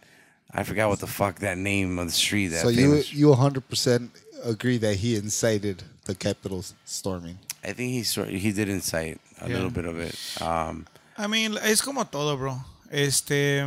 I 0.52 0.64
forgot 0.64 0.90
what 0.90 1.00
the 1.00 1.08
fuck 1.08 1.40
that 1.40 1.58
name 1.58 2.00
of 2.00 2.08
the 2.08 2.12
street 2.14 2.48
that 2.50 2.62
So 2.62 2.70
you 2.70 2.90
famous 2.92 3.14
you 3.14 3.30
100 3.30 3.68
percent 3.70 4.12
agree 4.44 4.78
that 4.80 4.96
he 4.98 5.16
incited 5.16 5.84
the 6.06 6.16
Capitol 6.16 6.64
storming? 6.86 7.38
I 7.64 7.74
think 7.74 7.92
he 7.92 8.04
sort 8.04 8.30
he 8.30 8.52
did 8.52 8.68
incite 8.70 9.20
a 9.42 9.48
Yeah. 9.50 9.56
little 9.56 9.70
bit 9.70 9.86
of 9.86 10.00
it. 10.00 10.16
Um 10.42 10.86
I 11.18 11.28
mean, 11.28 11.58
es 11.62 11.82
como 11.82 12.04
todo, 12.06 12.38
bro. 12.38 12.62
Este, 12.90 13.62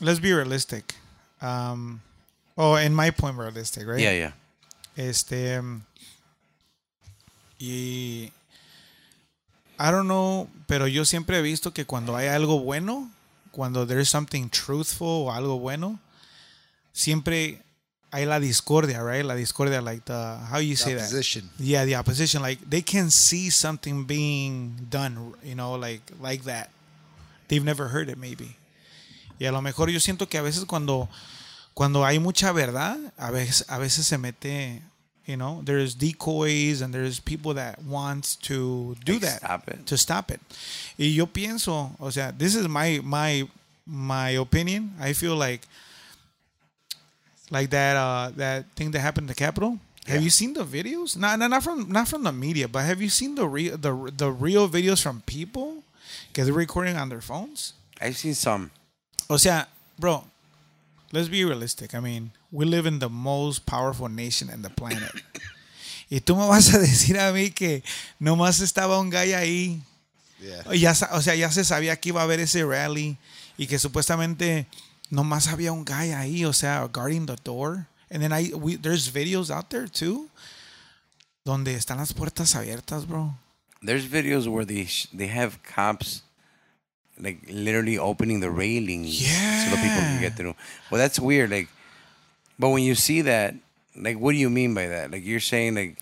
let's 0.00 0.18
be 0.20 0.32
realistic. 0.32 0.94
Um, 1.40 2.00
oh, 2.58 2.74
in 2.74 2.92
my 2.94 3.10
point, 3.10 3.38
realistic, 3.38 3.86
right? 3.86 4.00
yeah, 4.00 4.12
yeah. 4.12 4.32
Este, 4.96 5.56
um, 5.56 5.84
y 7.58 8.32
I 9.78 9.90
don't 9.90 10.08
know, 10.08 10.48
pero 10.66 10.86
yo 10.86 11.04
siempre 11.04 11.38
he 11.38 11.42
visto 11.42 11.72
que 11.72 11.84
cuando 11.86 12.16
hay 12.16 12.26
algo 12.28 12.58
bueno, 12.60 13.08
cuando 13.52 13.86
there's 13.86 14.08
something 14.08 14.48
truthful 14.50 15.28
o 15.28 15.30
algo 15.32 15.58
bueno, 15.58 15.98
siempre 17.00 17.62
hay 18.12 18.26
la 18.26 18.38
discordia, 18.40 19.02
right? 19.02 19.24
La 19.24 19.34
discordia, 19.34 19.80
like 19.80 20.04
the 20.04 20.36
how 20.50 20.58
you 20.58 20.76
say 20.76 20.94
that? 20.94 21.04
Opposition. 21.04 21.48
Yeah, 21.58 21.84
the 21.84 21.94
opposition. 21.96 22.42
Like 22.42 22.58
they 22.68 22.82
can 22.82 23.10
see 23.10 23.50
something 23.50 24.04
being 24.04 24.86
done, 24.90 25.34
you 25.42 25.54
know, 25.54 25.74
like 25.76 26.02
like 26.20 26.44
that. 26.44 26.70
They've 27.48 27.64
never 27.64 27.88
heard 27.88 28.08
it, 28.10 28.18
maybe. 28.18 28.56
Y 29.40 29.46
a 29.46 29.52
lo 29.52 29.60
mejor 29.62 29.88
yo 29.90 29.98
siento 30.00 30.28
que 30.28 30.38
a 30.38 30.42
veces 30.42 30.64
cuando 30.66 31.08
cuando 31.74 32.04
hay 32.04 32.18
mucha 32.18 32.52
verdad, 32.52 32.98
a 33.16 33.30
veces 33.30 33.64
a 33.68 33.78
veces 33.78 34.06
se 34.06 34.18
mete, 34.18 34.82
you 35.24 35.36
know, 35.36 35.62
there's 35.64 35.94
decoys 35.94 36.82
and 36.82 36.92
there's 36.92 37.20
people 37.20 37.54
that 37.54 37.78
wants 37.84 38.36
to 38.36 38.94
do 39.04 39.14
Like, 39.14 39.22
that 39.22 39.38
stop 39.38 39.68
it. 39.68 39.86
to 39.86 39.96
stop 39.96 40.30
it. 40.30 40.40
Y 40.98 41.14
yo 41.14 41.26
pienso, 41.26 41.92
o 41.98 42.10
sea, 42.10 42.32
this 42.36 42.54
is 42.54 42.68
my 42.68 43.00
my 43.02 43.48
my 43.86 44.30
opinion. 44.36 44.92
I 45.00 45.14
feel 45.14 45.36
like 45.36 45.66
like 47.50 47.70
that 47.70 47.96
uh 47.96 48.30
that 48.36 48.64
thing 48.76 48.90
that 48.92 49.00
happened 49.00 49.24
in 49.24 49.28
the 49.28 49.34
Capitol. 49.34 49.78
Have 50.06 50.16
Yeah. 50.16 50.24
you 50.24 50.30
seen 50.30 50.54
the 50.54 50.64
videos? 50.64 51.16
Not, 51.16 51.38
not 51.38 51.50
not 51.50 51.62
from 51.62 51.90
not 51.90 52.08
from 52.08 52.22
the 52.24 52.32
media, 52.32 52.66
but 52.68 52.84
have 52.84 53.00
you 53.02 53.08
seen 53.10 53.34
the 53.34 53.46
real 53.46 53.76
the 53.76 53.92
the 54.16 54.30
real 54.30 54.68
videos 54.68 55.02
from 55.02 55.22
people? 55.26 55.82
Because 56.28 56.46
they're 56.46 56.54
recording 56.56 56.96
on 56.96 57.08
their 57.10 57.20
phones. 57.20 57.74
I've 58.00 58.16
seen 58.16 58.34
some. 58.34 58.70
O 59.28 59.36
sea, 59.36 59.66
bro, 59.98 60.24
let's 61.12 61.28
be 61.28 61.44
realistic. 61.44 61.94
I 61.94 62.00
mean, 62.00 62.30
we 62.50 62.64
live 62.64 62.86
in 62.86 62.98
the 62.98 63.08
most 63.10 63.66
powerful 63.66 64.08
nation 64.08 64.48
in 64.48 64.62
the 64.62 64.70
planet. 64.70 65.12
y 66.10 66.18
tú 66.20 66.34
me 66.36 66.46
vas 66.48 66.72
a 66.74 66.78
decir 66.78 67.18
a 67.18 67.30
mí 67.32 67.50
que 67.54 67.82
nomás 68.20 68.60
estaba 68.60 68.98
un 69.00 69.10
guy 69.10 69.32
ahí 69.32 69.80
Yeah. 70.40 70.72
ya, 70.72 70.94
o 71.12 71.20
sea, 71.20 71.34
ya 71.34 71.50
se 71.50 71.64
sabía 71.64 72.00
que 72.00 72.08
iba 72.08 72.22
a 72.22 72.24
haber 72.24 72.40
ese 72.40 72.64
rally 72.64 73.18
y 73.58 73.66
que 73.66 73.78
supuestamente 73.78 74.66
nomás 75.10 75.48
había 75.48 75.72
un 75.72 75.84
guy 75.84 76.12
ahí, 76.12 76.44
o 76.44 76.52
sea, 76.52 76.86
guarding 76.92 77.26
the 77.26 77.36
door. 77.44 77.86
And 78.10 78.22
then 78.22 78.32
I, 78.32 78.52
we, 78.54 78.76
there's 78.76 79.08
videos 79.08 79.50
out 79.50 79.70
there 79.70 79.86
too, 79.86 80.28
donde 81.44 81.74
están 81.74 81.98
las 81.98 82.12
puertas 82.12 82.54
abiertas, 82.56 83.06
bro. 83.06 83.34
There's 83.82 84.06
videos 84.06 84.46
where 84.48 84.64
they 84.64 84.84
sh- 84.86 85.08
they 85.12 85.28
have 85.28 85.62
cops 85.62 86.22
like 87.18 87.40
literally 87.48 87.98
opening 87.98 88.40
the 88.40 88.50
railing 88.50 89.06
so 89.06 89.70
the 89.70 89.76
people 89.76 90.00
can 90.00 90.20
get 90.20 90.36
through. 90.36 90.54
Well, 90.90 90.98
that's 90.98 91.18
weird. 91.20 91.50
Like, 91.50 91.68
but 92.58 92.70
when 92.70 92.82
you 92.82 92.94
see 92.94 93.22
that, 93.22 93.54
like, 93.96 94.18
what 94.18 94.32
do 94.32 94.38
you 94.38 94.50
mean 94.50 94.74
by 94.74 94.86
that? 94.88 95.10
Like, 95.10 95.24
you're 95.24 95.40
saying 95.40 95.74
like, 95.74 95.96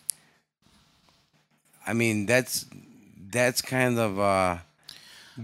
I 1.87 1.93
mean, 1.93 2.27
that's 2.27 2.67
that's 3.31 3.63
kind 3.63 3.99
of 3.99 4.19
uh 4.19 4.59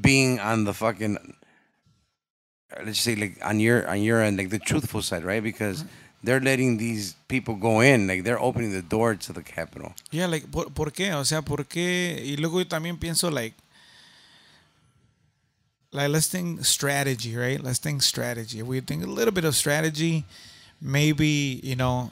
being 0.01 0.41
on 0.41 0.65
the 0.65 0.75
fucking 0.75 1.37
let's 2.85 3.01
say 3.01 3.15
like 3.15 3.39
on 3.45 3.61
your 3.61 3.89
on 3.89 4.03
your 4.03 4.23
end, 4.23 4.39
like 4.39 4.51
the 4.51 4.59
truthful 4.59 5.03
side, 5.03 5.25
right? 5.25 5.43
Because 5.43 5.85
they're 6.25 6.41
letting 6.41 6.79
these 6.79 7.15
people 7.29 7.55
go 7.55 7.81
in, 7.81 8.07
like 8.07 8.25
they're 8.25 8.41
opening 8.41 8.73
the 8.73 8.83
door 8.83 9.15
to 9.15 9.33
the 9.33 9.43
Capitol. 9.43 9.93
Yeah, 10.11 10.27
like, 10.27 10.51
¿por, 10.51 10.71
por 10.71 10.91
qué? 10.91 11.13
O 11.15 11.23
sea, 11.23 11.43
¿por 11.43 11.65
qué? 11.65 12.19
Y 12.25 12.37
luego 12.37 12.59
yo 12.61 12.65
también 12.65 12.99
pienso, 12.99 13.31
like, 13.31 13.55
like, 15.93 16.09
let's 16.09 16.29
think 16.29 16.65
strategy, 16.65 17.37
right? 17.37 17.63
Let's 17.63 17.79
think 17.79 18.03
strategy. 18.03 18.61
If 18.61 18.67
we 18.67 18.81
think 18.81 19.05
a 19.05 19.07
little 19.07 19.33
bit 19.33 19.45
of 19.45 19.55
strategy, 19.55 20.25
maybe, 20.81 21.61
you 21.63 21.77
know, 21.77 22.11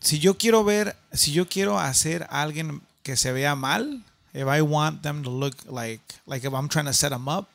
si 0.00 0.18
yo 0.18 0.34
quiero 0.34 0.64
ver, 0.64 0.94
si 1.12 1.30
yo 1.30 1.44
quiero 1.44 1.78
hacer 1.78 2.26
alguien 2.30 2.80
que 3.04 3.16
se 3.16 3.32
vea 3.32 3.54
mal, 3.54 4.00
if 4.34 4.48
I 4.48 4.60
want 4.62 5.02
them 5.02 5.22
to 5.22 5.30
look 5.30 5.54
like, 5.68 6.00
like 6.26 6.44
if 6.44 6.52
I'm 6.52 6.68
trying 6.68 6.86
to 6.86 6.92
set 6.92 7.10
them 7.10 7.28
up, 7.28 7.48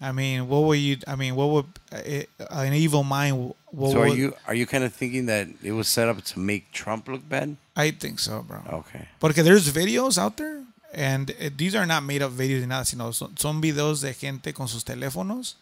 I 0.00 0.12
mean, 0.12 0.46
what 0.48 0.60
were 0.60 0.76
you, 0.76 0.98
I 1.08 1.16
mean, 1.16 1.34
what 1.34 1.48
would, 1.48 1.66
uh, 1.92 2.22
an 2.50 2.72
evil 2.72 3.02
mind, 3.02 3.52
what 3.66 3.92
so 3.92 4.02
are 4.02 4.08
would, 4.08 4.16
you 4.16 4.34
are 4.46 4.54
you 4.54 4.64
kind 4.64 4.84
of 4.84 4.94
thinking 4.94 5.26
that 5.26 5.48
it 5.62 5.72
was 5.72 5.88
set 5.88 6.08
up 6.08 6.22
to 6.22 6.38
make 6.38 6.70
Trump 6.70 7.08
look 7.08 7.28
bad? 7.28 7.56
I 7.74 7.90
think 7.90 8.20
so, 8.20 8.42
bro. 8.42 8.62
Okay. 8.72 9.08
Porque 9.18 9.42
there's 9.42 9.72
videos 9.72 10.16
out 10.16 10.36
there, 10.36 10.62
and 10.94 11.34
these 11.56 11.74
are 11.74 11.84
not 11.84 12.04
made 12.04 12.22
up 12.22 12.30
videos 12.30 12.60
ni 12.60 12.66
nada, 12.66 12.84
sino 12.84 13.10
son, 13.10 13.36
son 13.36 13.60
videos 13.60 14.02
de 14.02 14.12
gente 14.12 14.52
con 14.52 14.68
sus 14.68 14.84
teléfonos, 14.84 15.54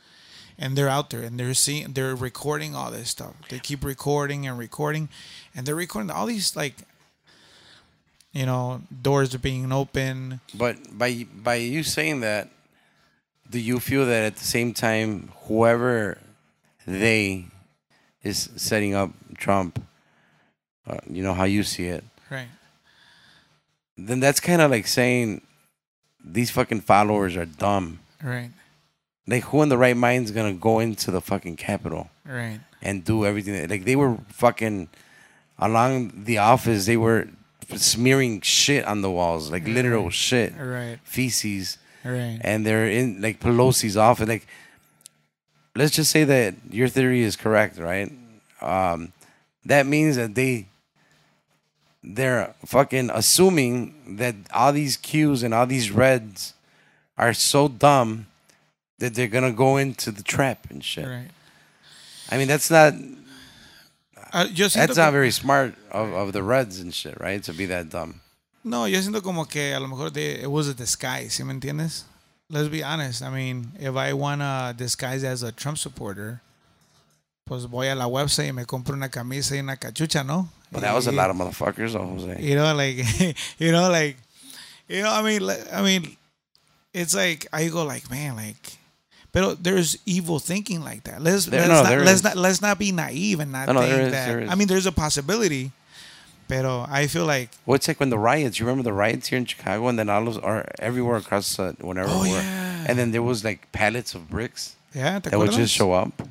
and 0.59 0.76
they're 0.76 0.89
out 0.89 1.09
there, 1.09 1.22
and 1.22 1.41
they're 1.41 1.55
seeing, 1.55 1.95
they're 1.95 2.14
recording 2.14 2.74
all 2.74 2.91
this 2.91 3.09
stuff. 3.09 3.34
They 3.49 3.59
keep 3.59 3.82
recording 3.82 4.47
and 4.47 4.59
recording, 4.59 5.09
and 5.55 5.64
they're 5.66 5.74
recording 5.74 6.11
all 6.11 6.26
these 6.26 6.55
like, 6.55 6.74
you 8.32 8.45
know, 8.45 8.82
doors 9.03 9.34
are 9.34 9.39
being 9.39 9.72
open. 9.72 10.41
But 10.55 10.76
by 10.99 11.24
by 11.24 11.55
you 11.55 11.82
saying 11.82 12.20
that, 12.20 12.51
do 13.51 13.59
you 13.59 13.79
feel 13.81 14.07
that 14.07 14.25
at 14.25 14.37
the 14.37 14.45
same 14.45 14.73
time, 14.75 15.31
whoever 15.47 16.19
they 16.87 17.47
is 18.23 18.51
setting 18.57 18.95
up 18.95 19.11
Trump, 19.37 19.83
uh, 20.87 20.99
you 21.09 21.23
know 21.23 21.35
how 21.35 21.45
you 21.45 21.63
see 21.63 21.87
it, 21.87 22.05
Right. 22.31 22.49
then 23.97 24.21
that's 24.21 24.41
kind 24.41 24.61
of 24.61 24.71
like 24.71 24.87
saying 24.87 25.41
these 26.25 26.51
fucking 26.51 26.81
followers 26.83 27.37
are 27.37 27.45
dumb. 27.47 28.01
Right. 28.23 28.51
Like 29.27 29.45
who 29.45 29.63
in 29.63 29.69
the 29.69 29.79
right 29.79 29.97
mind 29.97 30.25
is 30.27 30.31
gonna 30.31 30.55
go 30.55 30.79
into 30.81 31.11
the 31.11 31.21
fucking 31.21 31.57
Capitol 31.57 32.11
Right. 32.25 32.61
and 32.83 33.05
do 33.05 33.25
everything? 33.27 33.69
Like 33.69 33.85
they 33.85 33.97
were 33.97 34.19
fucking 34.29 34.89
along 35.59 36.25
the 36.25 36.39
office. 36.39 36.87
They 36.87 36.97
were 36.97 37.29
smearing 37.77 38.41
shit 38.43 38.85
on 38.85 39.03
the 39.03 39.11
walls, 39.11 39.51
like 39.51 39.67
literal 39.67 40.11
shit, 40.11 40.53
Right. 40.57 40.99
feces. 41.05 41.79
Right. 42.07 42.39
and 42.41 42.65
they're 42.65 42.89
in 42.89 43.21
like 43.21 43.41
Pelosi's 43.41 43.97
office. 43.97 44.29
Like, 44.29 44.47
let's 45.75 45.95
just 45.95 46.11
say 46.11 46.25
that 46.25 46.55
your 46.71 46.89
theory 46.89 47.23
is 47.23 47.37
correct, 47.37 47.79
right? 47.79 48.13
Um, 48.61 49.13
that 49.65 49.87
means 49.87 50.17
that 50.17 50.35
they 50.35 50.67
they're 52.03 52.55
fucking 52.65 53.11
assuming 53.13 54.17
that 54.17 54.35
all 54.55 54.73
these 54.73 54.97
Qs 54.97 55.43
and 55.43 55.53
all 55.53 55.67
these 55.67 55.91
reds 55.91 56.55
are 57.19 57.35
so 57.35 57.67
dumb 57.69 58.27
that 58.99 59.15
they're 59.15 59.27
gonna 59.27 59.53
go 59.53 59.77
into 59.77 60.11
the 60.11 60.23
trap 60.23 60.71
and 60.71 60.85
shit. 60.85 61.07
Right. 61.07 61.29
I 62.31 62.39
mean, 62.39 62.49
that's 62.49 62.71
not 62.71 62.95
siento 64.33 64.75
that's 64.75 64.97
not 64.97 65.13
very 65.13 65.31
smart 65.31 65.75
of, 65.91 66.13
of 66.13 66.33
the 66.33 66.43
reds 66.43 66.81
and 66.81 66.93
shit, 66.93 67.21
right? 67.21 67.43
To 67.45 67.53
be 67.53 67.67
that 67.67 67.91
dumb. 67.91 68.21
No, 68.67 68.89
yo 68.89 69.01
siento 69.01 69.23
como 69.23 69.47
que 69.47 69.75
a 69.75 69.79
lo 69.81 69.87
mejor 69.87 70.11
they, 70.11 70.41
it 70.43 70.49
was 70.49 70.67
a 70.67 70.75
disguise, 70.75 71.31
¿sí 71.31 71.45
me 71.45 71.53
entiendes? 71.53 72.05
Let's 72.51 72.69
be 72.69 72.83
honest. 72.83 73.23
I 73.23 73.31
mean, 73.31 73.71
if 73.79 73.95
I 73.97 74.12
want 74.12 74.41
to 74.41 74.75
disguise 74.77 75.23
as 75.25 75.45
a 75.45 75.53
Trump 75.53 75.79
supporter, 75.79 76.41
pues 77.45 77.67
voy 77.67 77.87
a 77.87 77.95
la 77.95 78.07
website 78.09 78.49
y 78.49 78.53
me 78.53 78.64
compro 78.64 78.95
una 78.95 79.09
camisa 79.09 79.55
y 79.55 79.61
una 79.61 79.77
cachucha, 79.77 80.25
¿no? 80.27 80.49
But 80.73 80.81
that 80.81 80.95
was 80.95 81.07
a 81.07 81.12
lot 81.12 81.31
of 81.31 81.37
motherfuckers, 81.37 81.93
though, 81.93 82.05
Jose. 82.07 82.43
You 82.43 82.57
know, 82.57 82.75
like, 82.75 82.97
you 83.59 83.71
know, 83.71 83.89
like, 83.89 84.17
you 84.89 85.01
know, 85.03 85.12
I 85.12 85.23
mean, 85.23 85.47
like, 85.47 85.73
I 85.73 85.81
mean, 85.83 86.17
it's 86.93 87.14
like 87.14 87.47
I 87.53 87.69
go 87.69 87.85
like, 87.85 88.11
man, 88.11 88.35
like, 88.35 88.79
but 89.31 89.62
there's 89.62 89.97
evil 90.07 90.41
thinking 90.41 90.83
like 90.83 91.05
that. 91.05 91.23
Let's 91.23 91.47
There- 91.47 91.61
let's 91.61 91.69
no, 91.69 91.83
not 91.83 92.05
let's 92.05 92.19
is. 92.19 92.25
not 92.25 92.37
let's 92.37 92.61
not 92.61 92.79
be 92.81 92.91
naive 92.91 93.39
and 93.39 93.53
not 93.53 93.69
No, 93.69 93.75
no, 93.75 93.81
think 93.83 93.93
is, 93.93 94.12
that. 94.12 94.51
I 94.51 94.57
mean, 94.57 94.67
there's 94.67 94.87
a 94.87 94.93
possibility, 94.93 95.71
but 96.49 96.65
I 96.89 97.07
feel 97.07 97.25
like 97.27 97.51
Well, 97.67 97.75
it's 97.77 97.89
like 97.89 97.99
when 98.01 98.11
the 98.11 98.19
riots. 98.19 98.59
You 98.59 98.67
remember 98.67 98.85
the 98.85 98.93
riots 98.93 99.29
here 99.29 99.39
in 99.39 99.47
Chicago, 99.47 99.89
and 99.89 99.99
then 99.99 100.09
all 100.09 100.27
of 100.29 100.43
are 100.45 100.65
everywhere 100.79 101.17
across 101.17 101.59
uh, 101.59 101.73
whenever 101.81 102.09
Oh, 102.11 102.25
yeah. 102.25 102.85
and 102.89 102.99
then 102.99 103.11
there 103.13 103.23
was 103.23 103.43
like 103.45 103.71
pallets 103.73 104.15
of 104.15 104.29
bricks 104.31 104.77
yeah, 104.95 105.19
¿te 105.21 105.31
that 105.31 105.39
would 105.39 105.53
just 105.53 105.73
show 105.75 105.93
up. 105.93 106.23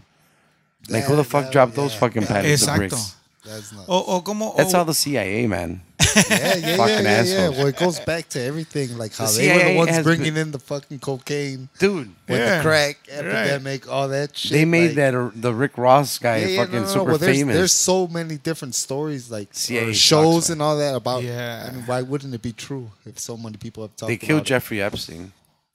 Like 0.89 1.03
who 1.05 1.16
the 1.16 1.24
fuck 1.24 1.45
that- 1.45 1.51
dropped 1.53 1.76
those 1.76 1.93
fucking 1.95 2.24
yeah. 2.24 2.28
pallets 2.28 2.63
of 2.63 2.70
Exacto. 2.70 2.78
bricks? 2.78 3.16
That's 3.45 3.72
not. 3.74 3.86
O, 3.88 4.03
o 4.18 4.22
como 4.22 4.53
That's 4.57 4.74
o- 4.74 4.80
all 4.80 4.86
the 4.86 4.93
CIA, 4.93 5.45
man. 5.47 5.82
Yeah, 6.16 6.24
yeah, 6.30 6.55
yeah, 6.55 6.78
Fucking 6.78 6.95
yeah, 6.95 7.01
yeah. 7.01 7.20
assholes. 7.20 7.57
Well, 7.57 7.68
it 7.68 7.78
goes 7.78 7.99
back 7.99 8.30
to 8.30 8.41
everything, 8.41 8.97
like 8.97 9.13
how 9.16 9.26
The 9.28 9.38
they 9.38 9.51
were 9.57 9.63
the 9.72 9.76
ones 9.78 10.03
bringing 10.03 10.34
been- 10.34 10.47
in 10.47 10.51
the 10.51 10.59
fucking 10.59 10.99
cocaine 10.99 11.68
Dude, 11.78 12.07
with 12.28 12.39
Yeah. 12.39 12.57
the 12.57 12.61
crack 12.63 12.97
Right. 13.09 13.20
epidemic, 13.26 13.88
all 13.89 14.07
that 14.09 14.38
shit. 14.38 14.51
they 14.51 14.66
made 14.66 14.88
like- 14.88 14.95
that 14.95 15.16
uh, 15.16 15.30
the 15.36 15.53
Rick 15.53 15.78
Ross 15.78 16.18
guy 16.20 16.38
Yeah, 16.38 16.47
yeah, 16.47 16.59
fucking 16.61 16.74
no, 16.76 16.80
no, 16.82 16.86
no, 16.88 16.93
super 16.93 17.05
well, 17.11 17.18
there's, 17.18 17.38
famous. 17.38 17.55
There's 17.55 17.74
so 17.74 18.07
many 18.07 18.38
different 18.38 18.76
stories, 18.76 19.30
like 19.30 19.49
CIA 19.51 19.93
shows 19.93 20.49
and 20.49 20.61
all 20.61 20.78
that 20.78 20.95
about. 20.95 21.24
Yeah. 21.24 21.68
I 21.70 21.72
mean, 21.76 21.84
why 21.86 22.01
wouldn't 22.01 22.34
it 22.34 22.41
be 22.41 22.53
true 22.53 22.89
if 23.05 23.20
so 23.20 23.36
many 23.38 23.57
people 23.57 23.84
have 23.84 23.91
talked 23.91 24.03
about? 24.03 24.07
they 24.07 24.18
killed 24.18 24.39
about 24.39 24.47
Jeffrey 24.47 24.82
Epstein, 24.82 25.32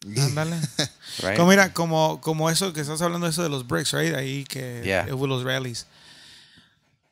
Ándale. 0.07 0.59
right? 1.23 1.37
Como 1.37 1.51
mira, 1.51 1.69
como, 1.75 2.17
como 2.23 2.49
eso 2.49 2.73
que 2.73 2.81
estás 2.81 3.03
hablando 3.03 3.27
eso 3.27 3.43
de 3.43 3.49
los 3.51 3.63
bricks, 3.63 3.93
right? 3.93 4.15
Ahí 4.15 4.45
que 4.49 4.83
Yeah. 4.85 5.07
it 5.07 5.13
was 5.15 5.29
los 5.29 5.43
rallies. 5.45 5.85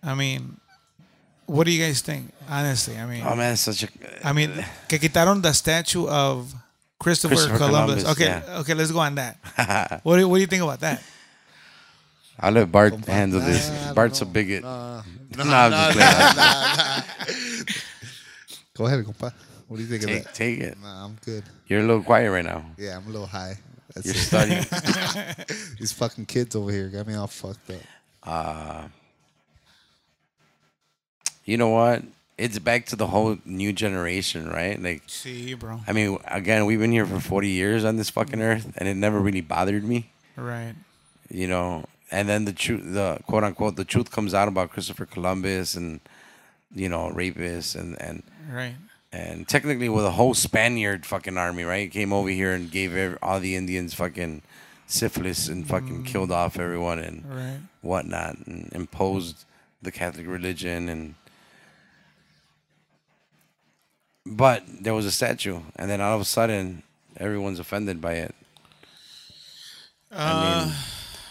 I 0.02 0.14
mean, 0.14 0.56
what 1.48 1.64
do 1.64 1.72
you 1.72 1.82
guys 1.84 2.00
think? 2.02 2.30
Honestly, 2.48 2.96
I 2.96 3.06
mean, 3.06 3.22
Oh 3.26 3.34
man, 3.34 3.52
it's 3.54 3.62
such 3.62 3.82
a. 3.84 3.88
I 4.22 4.32
mean, 4.32 4.52
que 4.88 4.98
quitaron 4.98 5.42
the 5.42 5.52
statue 5.52 6.06
of 6.06 6.52
Christopher, 6.98 7.34
Christopher 7.34 7.58
Columbus. 7.58 8.02
Columbus, 8.04 8.12
Okay, 8.12 8.26
yeah. 8.46 8.58
okay, 8.60 8.74
let's 8.74 8.90
go 8.92 9.00
on 9.00 9.14
that. 9.16 10.00
what, 10.04 10.16
do, 10.18 10.28
what 10.28 10.36
do 10.36 10.40
you 10.40 10.46
think 10.46 10.62
about 10.62 10.80
that? 10.80 11.02
I'll 12.40 12.52
let 12.52 12.70
Bart 12.70 12.94
it. 12.94 13.04
handle 13.06 13.40
this. 13.40 13.68
Nah, 13.68 13.74
I 13.74 13.84
don't 13.86 13.94
Bart's 13.94 14.20
a 14.20 14.26
bigot. 14.26 14.62
Nah, 14.62 15.02
No, 15.36 15.44
nah, 15.44 15.66
I'm 15.66 15.72
just 15.72 15.98
nah, 15.98 16.32
nah, 16.34 17.02
nah. 17.02 17.64
Go 18.74 18.86
ahead, 18.86 19.04
compa. 19.04 19.32
What 19.66 19.76
do 19.76 19.82
you 19.82 19.88
think 19.88 20.02
of 20.04 20.08
Take, 20.08 20.24
that? 20.24 20.34
take 20.34 20.58
it. 20.60 20.78
Nah, 20.80 21.04
I'm 21.04 21.18
good. 21.24 21.44
You're 21.66 21.80
a 21.80 21.86
little 21.86 22.02
quiet 22.02 22.30
right 22.30 22.44
now. 22.44 22.64
Yeah, 22.78 22.96
I'm 22.96 23.06
a 23.06 23.10
little 23.10 23.26
high. 23.26 23.58
That's 23.94 24.06
You're 24.06 24.14
it. 24.14 24.18
studying. 24.18 24.64
These 25.78 25.92
fucking 25.92 26.26
kids 26.26 26.54
over 26.56 26.70
here 26.70 26.88
got 26.88 27.06
me 27.06 27.14
all 27.14 27.26
fucked 27.26 27.70
up. 27.70 27.76
Uh, 28.22 28.88
you 31.48 31.56
know 31.56 31.70
what? 31.70 32.02
It's 32.36 32.58
back 32.58 32.84
to 32.86 32.96
the 32.96 33.06
whole 33.06 33.38
new 33.46 33.72
generation, 33.72 34.48
right? 34.50 34.80
Like, 34.80 35.02
see, 35.06 35.54
bro. 35.54 35.80
I 35.88 35.92
mean, 35.92 36.18
again, 36.26 36.66
we've 36.66 36.78
been 36.78 36.92
here 36.92 37.06
for 37.06 37.20
40 37.20 37.48
years 37.48 37.84
on 37.86 37.96
this 37.96 38.10
fucking 38.10 38.42
earth, 38.42 38.70
and 38.76 38.86
it 38.86 38.96
never 38.96 39.18
really 39.18 39.40
bothered 39.40 39.82
me, 39.82 40.10
Right. 40.36 40.74
you 41.30 41.48
know. 41.48 41.86
And 42.10 42.28
then 42.28 42.44
the 42.44 42.52
truth, 42.52 42.82
the 42.84 43.18
quote 43.26 43.44
unquote, 43.44 43.76
the 43.76 43.84
truth 43.84 44.10
comes 44.10 44.34
out 44.34 44.46
about 44.46 44.70
Christopher 44.70 45.06
Columbus 45.06 45.74
and, 45.74 46.00
you 46.74 46.88
know, 46.90 47.10
rapists 47.14 47.74
and 47.74 48.00
and 48.00 48.22
Right. 48.50 48.76
and 49.10 49.48
technically 49.48 49.88
with 49.88 50.04
a 50.04 50.12
whole 50.12 50.34
Spaniard 50.34 51.06
fucking 51.06 51.38
army, 51.38 51.64
right? 51.64 51.90
Came 51.90 52.12
over 52.12 52.28
here 52.28 52.52
and 52.52 52.70
gave 52.70 52.94
ev 52.94 53.16
all 53.22 53.40
the 53.40 53.56
Indians 53.56 53.94
fucking 53.94 54.42
syphilis 54.86 55.48
and 55.48 55.66
fucking 55.66 56.02
mm. 56.02 56.06
killed 56.06 56.30
off 56.30 56.58
everyone 56.58 56.98
and 56.98 57.24
Right. 57.26 57.60
whatnot 57.80 58.36
and 58.46 58.70
imposed 58.74 59.44
the 59.82 59.90
Catholic 59.90 60.26
religion 60.26 60.88
and 60.88 61.14
but 64.28 64.62
there 64.80 64.94
was 64.94 65.06
a 65.06 65.10
statue 65.10 65.60
and 65.76 65.90
then 65.90 66.00
all 66.00 66.14
of 66.14 66.20
a 66.20 66.24
sudden 66.24 66.82
everyone's 67.16 67.58
offended 67.58 68.00
by 68.00 68.14
it. 68.14 68.34
I 70.12 70.30
uh, 70.30 70.44
mean 70.44 70.74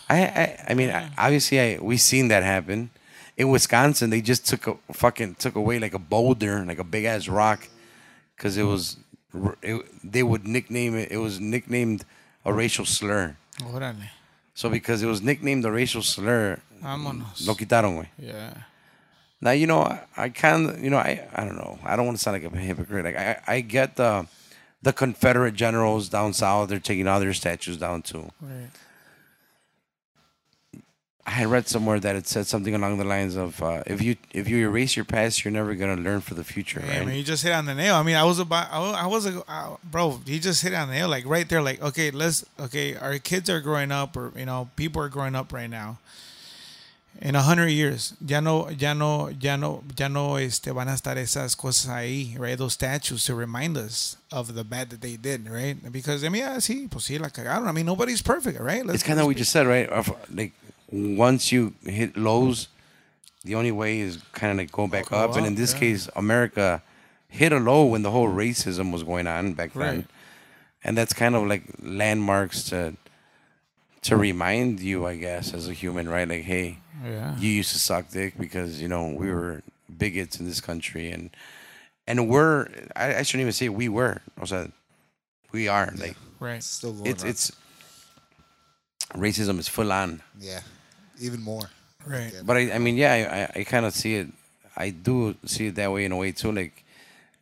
I 0.10 0.18
I, 0.26 0.66
I 0.70 0.74
mean 0.74 0.90
I, 0.90 1.12
obviously 1.18 1.60
I 1.60 1.80
we 1.82 1.98
seen 1.98 2.28
that 2.30 2.44
happen. 2.44 2.90
In 3.38 3.50
Wisconsin 3.50 4.10
they 4.10 4.22
just 4.22 4.48
took 4.48 4.68
a 4.68 4.78
fucking 4.94 5.36
took 5.36 5.56
away 5.56 5.80
like 5.80 5.94
a 5.94 6.00
boulder, 6.00 6.66
like 6.66 6.80
a 6.80 6.84
big 6.84 7.06
ass 7.06 7.28
rock 7.28 7.68
cuz 8.38 8.58
it 8.58 8.64
was 8.64 8.98
it, 9.62 9.86
they 10.04 10.24
would 10.24 10.48
nickname 10.48 10.96
it 10.96 11.12
it 11.12 11.18
was 11.18 11.40
nicknamed 11.40 12.04
a 12.46 12.54
racial 12.54 12.86
slur. 12.86 13.36
Órale. 13.62 14.10
So 14.54 14.70
because 14.70 15.04
it 15.04 15.08
was 15.08 15.22
nicknamed 15.22 15.66
a 15.66 15.72
racial 15.72 16.02
slur, 16.02 16.60
Vámonos. 16.82 17.46
lo 17.46 17.54
quitaron, 17.54 17.96
güey. 17.98 18.08
Yeah. 18.18 18.54
Now 19.42 19.52
you 19.52 19.68
know 19.68 19.82
I, 19.82 20.02
I 20.16 20.30
kind 20.30 20.70
of 20.70 20.84
you 20.84 20.90
know 20.90 20.98
I 20.98 21.28
I 21.34 21.46
don't 21.46 21.58
know 21.58 21.80
I 21.84 21.96
don't 21.96 22.06
want 22.06 22.18
to 22.18 22.24
sound 22.24 22.42
like 22.42 22.52
a 22.52 22.58
hypocrite. 22.58 23.06
Like 23.06 23.18
I 23.18 23.40
I 23.48 23.62
get 23.62 23.96
the 23.96 24.28
the 24.82 24.94
Confederate 24.94 25.54
generals 25.54 26.10
down 26.10 26.34
south 26.34 26.70
they're 26.70 26.80
taking 26.80 27.08
all 27.08 27.20
their 27.20 27.34
statues 27.34 27.78
down 27.78 28.02
too. 28.02 28.32
Right. 28.42 28.70
I 31.26 31.32
had 31.32 31.48
read 31.48 31.68
somewhere 31.68 32.00
that 32.00 32.16
it 32.16 32.26
said 32.26 32.48
something 32.48 32.74
along 32.74 33.00
the 33.00 33.04
lines 33.04 33.36
of 33.36 33.62
uh, 33.62 33.84
if 33.86 34.02
you 34.02 34.16
if 34.32 34.48
you 34.48 34.66
erase 34.66 34.96
your 34.96 35.04
past 35.04 35.44
you're 35.44 35.52
never 35.52 35.76
gonna 35.76 36.02
learn 36.02 36.22
for 36.22 36.36
the 36.36 36.44
future, 36.44 36.82
Yeah, 36.88 37.02
I 37.02 37.06
mean, 37.06 37.18
you 37.18 37.24
just 37.24 37.44
hit 37.44 37.52
on 37.52 37.66
the 37.66 37.76
nail. 37.76 37.96
I 37.96 38.04
mean, 38.04 38.16
I 38.16 38.24
was 38.24 38.40
about, 38.40 38.72
I 38.72 38.80
was, 38.80 38.96
I 38.96 39.06
was 39.08 39.26
a, 39.26 39.44
uh, 39.46 39.76
bro. 39.84 40.22
He 40.26 40.40
just 40.40 40.64
hit 40.64 40.74
on 40.74 40.88
the 40.88 40.94
nail, 40.94 41.10
like 41.10 41.26
right 41.26 41.48
there. 41.50 41.62
Like, 41.62 41.82
okay, 41.82 42.12
let's, 42.12 42.46
okay, 42.58 42.96
our 42.96 43.20
kids 43.20 43.50
are 43.50 43.60
growing 43.60 43.92
up, 43.92 44.16
or 44.16 44.32
you 44.38 44.46
know, 44.46 44.70
people 44.78 45.02
are 45.02 45.10
growing 45.10 45.36
up 45.36 45.52
right 45.52 45.70
now. 45.70 46.00
In 47.20 47.36
a 47.36 47.42
hundred 47.42 47.70
years, 47.70 48.14
ya 48.26 48.40
no, 48.40 48.70
ya 48.70 48.94
no, 48.94 49.30
ya 49.30 49.56
no, 49.56 49.84
ya 49.98 50.08
no, 50.08 50.38
este, 50.38 50.72
van 50.72 50.88
a 50.88 50.94
estar 50.94 51.18
esas 51.18 51.56
cosas 51.56 51.88
ahí, 51.90 52.38
right? 52.38 52.58
Those 52.58 52.74
statues 52.74 53.26
to 53.26 53.34
remind 53.34 53.76
us 53.76 54.18
of 54.32 54.54
the 54.54 54.64
bad 54.64 54.92
that 54.92 55.02
they 55.02 55.18
did, 55.18 55.50
right? 55.50 55.76
Because 55.92 56.24
I 56.24 56.30
mean, 56.30 56.42
yeah, 56.42 56.58
sí, 56.58 56.88
pues 56.88 57.06
sí, 57.06 57.20
la 57.20 57.30
cagaron. 57.30 57.68
I 57.68 57.72
mean, 57.72 57.88
nobody's 57.88 58.22
perfect, 58.22 58.60
right? 58.60 58.86
Let's, 58.86 58.96
It's 58.96 59.04
kind 59.04 59.20
of 59.20 59.26
what 59.26 59.30
we 59.30 59.36
just 59.36 59.52
said, 59.52 59.66
right? 59.66 59.90
Like 60.32 60.54
once 60.92 61.52
you 61.52 61.74
hit 61.84 62.16
lows, 62.16 62.68
the 63.44 63.56
only 63.56 63.72
way 63.72 64.00
is 64.00 64.20
kind 64.34 64.52
of 64.52 64.58
like 64.58 64.72
go 64.72 64.88
back 64.88 65.10
Go 65.10 65.18
up. 65.18 65.36
And 65.36 65.48
in 65.48 65.56
this 65.56 65.74
yeah. 65.74 65.80
case, 65.80 66.10
America 66.16 66.84
hit 67.30 67.52
a 67.52 67.58
low 67.60 67.86
when 67.86 68.04
the 68.04 68.12
whole 68.12 68.28
racism 68.28 68.92
was 68.92 69.04
going 69.04 69.26
on 69.26 69.54
back 69.54 69.74
then, 69.74 70.08
and 70.84 70.98
that's 70.98 71.14
kind 71.14 71.36
of 71.36 71.48
like 71.48 71.64
landmarks 71.82 72.64
to 72.70 72.94
to 74.08 74.18
remind 74.18 74.80
you, 74.80 75.06
I 75.06 75.16
guess, 75.16 75.54
as 75.54 75.68
a 75.68 75.74
human, 75.74 76.08
right? 76.10 76.28
Like, 76.28 76.44
hey, 76.44 76.80
yeah, 77.04 77.38
you 77.38 77.50
used 77.50 77.72
to 77.74 77.80
suck 77.80 78.10
dick 78.10 78.38
because 78.38 78.82
you 78.82 78.88
know 78.88 79.08
we 79.08 79.32
were 79.32 79.64
bigots 79.98 80.40
in 80.40 80.46
this 80.46 80.62
country, 80.62 81.12
and 81.12 81.30
and 82.08 82.28
we're 82.30 82.68
I, 82.96 83.16
I 83.16 83.24
shouldn't 83.24 83.42
even 83.42 83.54
say 83.54 83.70
we 83.70 83.90
were, 83.90 84.22
o 84.42 84.46
sea, 84.46 84.72
we 85.52 85.68
are 85.68 85.94
like 85.98 86.16
right. 86.40 86.64
Still 86.64 86.94
going 86.94 87.08
it's 87.12 87.24
on. 87.24 87.30
it's 87.30 87.52
racism 89.14 89.60
is 89.60 89.68
full 89.68 89.92
on. 89.92 90.22
yeah, 90.40 90.62
even 91.20 91.42
more. 91.42 91.70
Right. 92.06 92.32
Yeah. 92.34 92.42
But 92.46 92.58
I, 92.58 92.72
I 92.74 92.78
mean, 92.80 92.96
yeah, 92.96 93.14
I, 93.14 93.60
I, 93.60 93.62
I 93.62 93.64
kind 93.66 93.86
of 93.86 93.94
see 93.94 94.16
it. 94.16 94.28
I 94.78 94.92
do 94.92 95.36
see 95.46 95.68
it 95.68 95.76
that 95.76 95.92
way 95.92 96.06
in 96.06 96.12
a 96.12 96.16
way 96.18 96.32
too. 96.32 96.52
Like, 96.52 96.86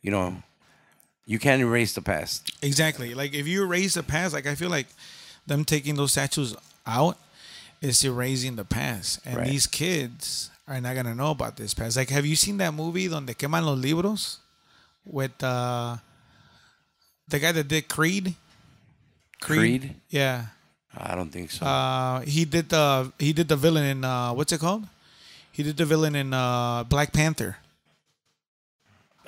you 0.02 0.10
know, 0.10 0.42
you 1.24 1.38
can't 1.38 1.62
erase 1.62 1.94
the 1.94 2.02
past. 2.02 2.50
Exactly. 2.62 3.14
Like 3.14 3.34
if 3.34 3.46
you 3.46 3.62
erase 3.62 3.94
the 3.94 4.02
past, 4.02 4.34
like 4.34 4.46
I 4.46 4.56
feel 4.56 4.70
like 4.70 4.88
them 5.46 5.64
taking 5.64 5.94
those 5.96 6.12
statues 6.12 6.54
out 6.86 7.16
is 7.80 8.02
erasing 8.04 8.56
the 8.56 8.64
past, 8.64 9.20
and 9.24 9.36
Right. 9.36 9.48
these 9.48 9.66
kids 9.66 10.50
are 10.66 10.80
not 10.80 10.94
gonna 10.96 11.14
know 11.14 11.30
about 11.30 11.56
this 11.56 11.74
past. 11.74 11.96
Like, 11.96 12.10
have 12.10 12.26
you 12.26 12.34
seen 12.36 12.56
that 12.58 12.74
movie 12.74 13.06
donde 13.08 13.36
queman 13.38 13.64
los 13.64 13.78
libros 13.78 14.38
with 15.04 15.42
uh, 15.42 15.96
the 17.28 17.38
guy 17.38 17.52
that 17.52 17.68
did 17.68 17.88
Creed? 17.88 18.34
Creed? 19.40 19.94
Yeah. 20.08 20.46
I 20.96 21.14
don't 21.14 21.30
think 21.30 21.50
so. 21.50 21.64
Uh, 21.66 22.20
he 22.20 22.44
did 22.46 22.70
the 22.70 23.12
he 23.18 23.32
did 23.34 23.48
the 23.48 23.56
villain 23.56 23.84
in 23.84 24.04
uh, 24.04 24.32
what's 24.32 24.50
it 24.52 24.58
called? 24.60 24.88
He 25.52 25.62
did 25.62 25.76
the 25.76 25.84
villain 25.84 26.14
in 26.16 26.32
uh, 26.32 26.84
Black 26.84 27.12
Panther. 27.12 27.58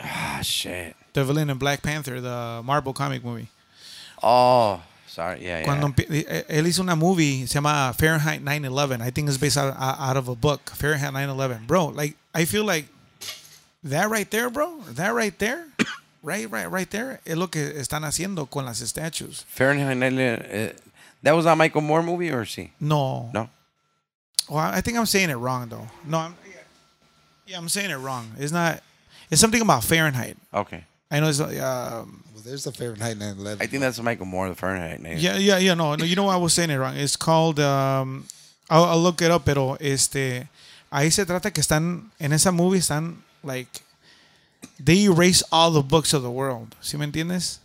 ah, 0.01 0.41
shit. 0.43 0.97
The 1.13 1.25
villain 1.25 1.51
in 1.51 1.59
Black 1.59 1.83
Panther, 1.83 2.21
the 2.21 2.63
Marvel 2.65 2.93
comic 2.93 3.25
movie. 3.25 3.49
Oh, 4.23 4.83
sorry. 5.19 5.45
Yeah, 5.45 5.65
Cuando 5.65 5.89
yeah. 5.89 5.95
empie- 6.07 6.25
eh, 6.29 6.45
él 6.49 6.67
hizo 6.67 6.81
una 6.83 6.95
movie, 6.95 7.47
se 7.47 7.55
llama 7.55 7.93
Fahrenheit 7.99 8.41
9/11. 8.43 9.03
I 9.03 9.11
think 9.11 9.29
it's 9.29 9.37
based 9.39 9.57
out, 9.59 9.75
out 9.79 10.17
of 10.17 10.29
a 10.29 10.35
book, 10.37 10.71
Fahrenheit 10.77 11.13
9/11. 11.13 11.67
Bro, 11.67 11.87
like 11.97 12.17
I 12.35 12.45
feel 12.45 12.65
like 12.65 12.87
that 13.83 14.09
right 14.11 14.31
there, 14.31 14.49
bro, 14.51 14.79
that 14.95 15.13
right 15.15 15.37
there, 15.39 15.67
right, 16.23 16.49
right, 16.51 16.71
right 16.71 16.89
there, 16.91 17.21
es 17.27 17.37
lo 17.37 17.49
que 17.49 17.61
están 17.81 18.05
haciendo 18.05 18.49
con 18.49 18.65
las 18.65 18.79
statues. 18.79 19.45
Fahrenheit 19.49 19.97
9/11, 19.97 20.71
uh, 20.71 20.73
that 21.25 21.33
was 21.35 21.47
a 21.47 21.57
Michael 21.57 21.83
Moore 21.83 22.03
movie, 22.03 22.31
or 22.31 22.45
sí? 22.45 22.71
No, 22.81 23.31
No. 23.35 23.49
Well, 24.49 24.65
I 24.65 24.81
think 24.81 24.97
I'm 24.97 25.05
saying 25.07 25.29
it 25.31 25.37
wrong 25.37 25.69
though. 25.69 25.89
No, 26.07 26.19
I'm, 26.19 26.35
yeah, 27.47 27.59
I'm 27.59 27.69
saying 27.69 27.91
it 27.91 27.97
wrong. 27.99 28.31
It's 28.39 28.53
not. 28.53 28.83
It's 29.31 29.41
something 29.43 29.61
about 29.61 29.85
Fahrenheit. 29.85 30.39
Okay. 30.55 30.85
I 31.11 31.21
know 31.21 31.29
it's 31.29 31.41
um, 31.41 31.49
Well, 32.35 32.43
there's 32.45 32.67
a 32.67 32.73
Fahrenheit 32.73 33.17
9/11. 33.19 33.63
I 33.63 33.67
think 33.67 33.81
that's 33.81 34.01
Michael 34.01 34.27
Moore, 34.27 34.49
the 34.49 34.55
Fahrenheit. 34.55 35.01
name. 35.01 35.19
Yeah, 35.19 35.37
yeah, 35.37 35.59
yeah. 35.59 35.75
No, 35.75 35.95
no. 35.95 36.05
You 36.05 36.17
know 36.17 36.25
why 36.25 36.35
I 36.35 36.37
was 36.37 36.53
saying 36.55 36.71
it 36.71 36.77
wrong? 36.77 36.97
It's 36.97 37.17
called. 37.17 37.59
Um, 37.59 38.27
I'll, 38.71 38.85
I'll 38.85 39.01
look 39.01 39.23
it 39.23 39.31
up, 39.31 39.45
pero 39.45 39.77
este, 39.81 40.49
ahí 40.93 41.11
se 41.11 41.25
trata 41.25 41.53
que 41.53 41.63
están 41.63 42.11
en 42.21 42.33
esa 42.33 42.53
movie 42.53 42.79
están 42.79 43.17
like 43.43 43.81
they 44.79 45.05
erase 45.07 45.43
all 45.51 45.71
the 45.71 45.83
books 45.83 46.13
of 46.13 46.23
the 46.23 46.31
world. 46.31 46.75
¿Sí 46.83 46.99
me 46.99 47.07
entiendes? 47.07 47.59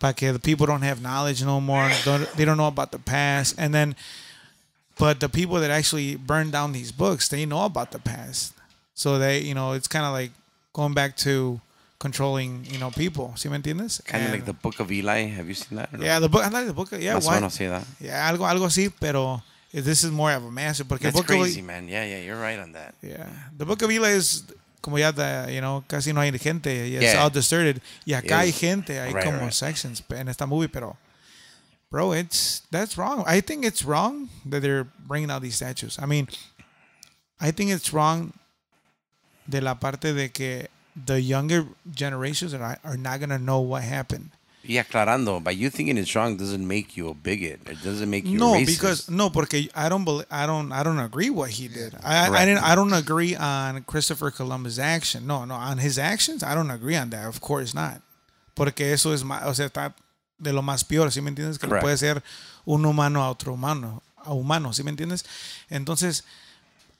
Para 0.00 0.14
que 0.14 0.32
the 0.32 0.38
people 0.38 0.66
don't 0.66 0.82
have 0.82 1.00
knowledge 1.00 1.44
no 1.44 1.60
more. 1.60 1.90
Don't, 2.04 2.28
they 2.36 2.44
don't 2.44 2.56
know 2.56 2.66
about 2.68 2.90
the 2.92 2.98
past, 2.98 3.54
and 3.58 3.72
then, 3.74 3.94
but 4.98 5.20
the 5.20 5.28
people 5.28 5.58
that 5.60 5.70
actually 5.70 6.16
burned 6.16 6.52
down 6.52 6.72
these 6.72 6.92
books, 6.92 7.28
they 7.28 7.44
know 7.46 7.64
about 7.64 7.90
the 7.92 7.98
past. 7.98 8.52
So 8.94 9.18
they, 9.18 9.40
you 9.40 9.54
know, 9.54 9.72
it's 9.72 9.88
kind 9.88 10.04
of 10.04 10.12
like 10.12 10.30
going 10.72 10.94
back 10.94 11.16
to 11.18 11.60
controlling, 11.98 12.64
you 12.66 12.78
know, 12.78 12.90
people. 12.90 13.32
¿Sí 13.36 13.48
me 13.50 13.56
entiendes? 13.56 14.00
Kind 14.04 14.24
of 14.24 14.30
like 14.32 14.44
the 14.44 14.52
Book 14.52 14.80
of 14.80 14.90
Eli. 14.90 15.26
Have 15.28 15.48
you 15.48 15.54
seen 15.54 15.76
that? 15.78 15.90
Yeah, 15.98 16.20
the 16.20 16.28
book. 16.28 16.44
I 16.44 16.48
like 16.48 16.66
the 16.66 16.72
book. 16.72 16.90
Yeah, 16.92 17.14
Más 17.16 17.26
why? 17.26 17.40
sí, 17.48 17.68
that. 17.68 17.84
Yeah, 18.00 18.28
algo, 18.30 18.46
algo 18.46 18.66
así, 18.66 18.92
pero 19.00 19.42
this 19.72 20.04
is 20.04 20.10
more 20.10 20.32
of 20.32 20.44
a 20.44 20.50
master. 20.50 20.84
Porque 20.84 21.02
That's 21.04 21.16
book 21.16 21.26
crazy, 21.26 21.60
of, 21.60 21.66
man. 21.66 21.88
Yeah, 21.88 22.04
yeah, 22.04 22.20
you're 22.20 22.40
right 22.40 22.58
on 22.58 22.72
that. 22.72 22.94
yeah, 23.02 23.26
the 23.56 23.64
book 23.66 23.82
of 23.82 23.90
Eli 23.90 24.10
is 24.10 24.44
como 24.80 24.96
ya 24.96 25.10
the, 25.10 25.48
you 25.50 25.60
know, 25.60 25.84
casi 25.88 26.12
no 26.12 26.20
hay 26.20 26.30
gente. 26.38 26.68
It's 26.70 27.02
Yeah. 27.02 27.22
all 27.22 27.30
deserted. 27.30 27.80
Y 28.06 28.12
acá 28.14 28.38
hay 28.40 28.46
Yes. 28.52 28.60
gente, 28.60 28.94
hay 29.00 29.12
Right, 29.12 29.24
como 29.24 29.38
right. 29.40 29.52
sections 29.52 30.02
en 30.10 30.28
esta 30.28 30.46
movie, 30.46 30.68
pero 30.68 30.96
bro, 31.90 32.12
it's 32.12 32.62
that's 32.70 32.96
wrong. 32.96 33.24
I 33.26 33.40
think 33.40 33.64
it's 33.64 33.82
wrong 33.84 34.28
that 34.48 34.62
they're 34.62 34.86
bringing 35.06 35.30
out 35.30 35.42
these 35.42 35.56
statues. 35.56 35.98
I 36.00 36.06
mean, 36.06 36.28
I 37.40 37.50
think 37.50 37.70
it's 37.72 37.92
wrong 37.92 38.32
de 39.48 39.60
la 39.60 39.74
parte 39.74 40.12
de 40.14 40.28
que 40.28 40.68
the 41.06 41.20
younger 41.20 41.66
generations 41.90 42.54
are 42.54 42.58
not, 42.58 42.80
are 42.84 42.96
not 42.96 43.20
gonna 43.20 43.38
know 43.38 43.60
what 43.60 43.82
happened. 43.82 44.30
Y 44.68 44.74
aclarando, 44.74 45.42
by 45.42 45.52
you 45.52 45.70
thinking 45.70 45.96
it's 45.96 46.14
wrong 46.14 46.36
doesn't 46.36 46.66
make 46.66 46.94
you 46.94 47.08
a 47.08 47.14
bigot. 47.14 47.60
It 47.66 47.82
doesn't 47.82 48.10
make 48.10 48.26
you 48.26 48.38
no, 48.38 48.52
racist. 48.52 48.66
because 48.66 49.10
no, 49.10 49.30
porque 49.30 49.70
I 49.74 49.88
don't 49.88 50.04
believe, 50.04 50.26
I 50.30 50.46
don't 50.46 50.72
I 50.72 50.82
don't 50.82 50.98
agree 50.98 51.30
what 51.30 51.50
he 51.50 51.68
did. 51.68 51.94
I, 52.04 52.24
I 52.24 52.28
Correct. 52.28 52.46
didn't 52.46 52.62
I 52.64 52.74
don't 52.74 52.92
agree 52.92 53.34
on 53.34 53.82
Christopher 53.84 54.30
Columbus' 54.30 54.78
action. 54.78 55.26
No, 55.26 55.46
no, 55.46 55.54
on 55.54 55.78
his 55.78 55.98
actions 55.98 56.42
I 56.42 56.54
don't 56.54 56.70
agree 56.70 56.96
on 56.96 57.08
that. 57.10 57.26
Of 57.26 57.40
course 57.40 57.72
not. 57.72 58.02
Porque 58.54 58.92
eso 58.92 59.12
es 59.12 59.22
más, 59.22 59.46
o 59.46 59.54
sea, 59.54 59.66
está 59.66 59.94
de 60.38 60.52
lo 60.52 60.60
más 60.60 60.84
peor, 60.84 61.10
¿sí 61.10 61.22
me 61.22 61.30
entiendes? 61.30 61.58
Que 61.58 61.66
Correct. 61.66 61.82
puede 61.82 61.96
ser 61.96 62.22
un 62.66 62.84
humano 62.84 63.22
a 63.22 63.30
otro 63.30 63.54
humano, 63.54 64.02
a 64.16 64.34
humano, 64.34 64.72
¿sí 64.72 64.82
me 64.82 64.90
entiendes? 64.90 65.24
Entonces, 65.70 66.24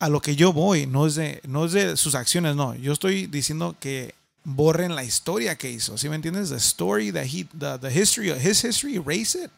a 0.00 0.08
lo 0.08 0.20
que 0.20 0.36
yo 0.36 0.52
voy 0.52 0.86
no 0.86 1.06
es 1.06 1.16
de 1.16 1.40
no 1.46 1.64
es 1.64 1.72
de 1.72 1.96
sus 1.96 2.14
acciones, 2.14 2.56
no. 2.56 2.74
Yo 2.74 2.92
estoy 2.92 3.26
diciendo 3.26 3.76
que 3.80 4.14
borren 4.44 4.94
la 4.94 5.04
historia 5.04 5.56
que 5.56 5.70
hizo, 5.70 5.98
¿sí 5.98 6.08
me 6.08 6.16
entiendes? 6.16 6.50
The 6.50 6.56
story 6.56 7.10
that 7.10 7.26
he 7.26 7.44
the, 7.52 7.78
the 7.78 7.90
history 7.90 8.30
of 8.30 8.38
his 8.38 8.62
history 8.62 8.94
erase 8.94 9.34
it. 9.34 9.50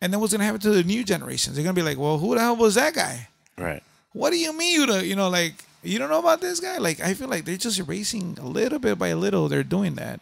And 0.00 0.12
then 0.12 0.20
what's 0.20 0.32
gonna 0.32 0.44
happen 0.44 0.60
to 0.60 0.70
the 0.70 0.84
new 0.84 1.04
generations? 1.04 1.54
They're 1.54 1.64
gonna 1.64 1.74
be 1.74 1.82
like, 1.82 1.98
well, 1.98 2.18
who 2.18 2.34
the 2.34 2.40
hell 2.40 2.56
was 2.56 2.74
that 2.74 2.94
guy? 2.94 3.28
right. 3.56 3.82
What 4.12 4.30
do 4.30 4.38
you 4.38 4.52
mean 4.52 4.80
you 4.80 4.86
don't, 4.86 5.04
you 5.04 5.16
know, 5.16 5.28
like 5.28 5.64
you 5.82 5.98
don't 5.98 6.08
know 6.08 6.20
about 6.20 6.40
this 6.40 6.60
guy? 6.60 6.78
Like 6.78 7.00
I 7.00 7.14
feel 7.14 7.28
like 7.28 7.44
they're 7.44 7.56
just 7.56 7.78
erasing 7.78 8.38
a 8.40 8.46
little 8.46 8.78
bit 8.78 8.98
by 8.98 9.12
little. 9.12 9.48
They're 9.48 9.62
doing 9.62 9.94
that. 9.94 10.20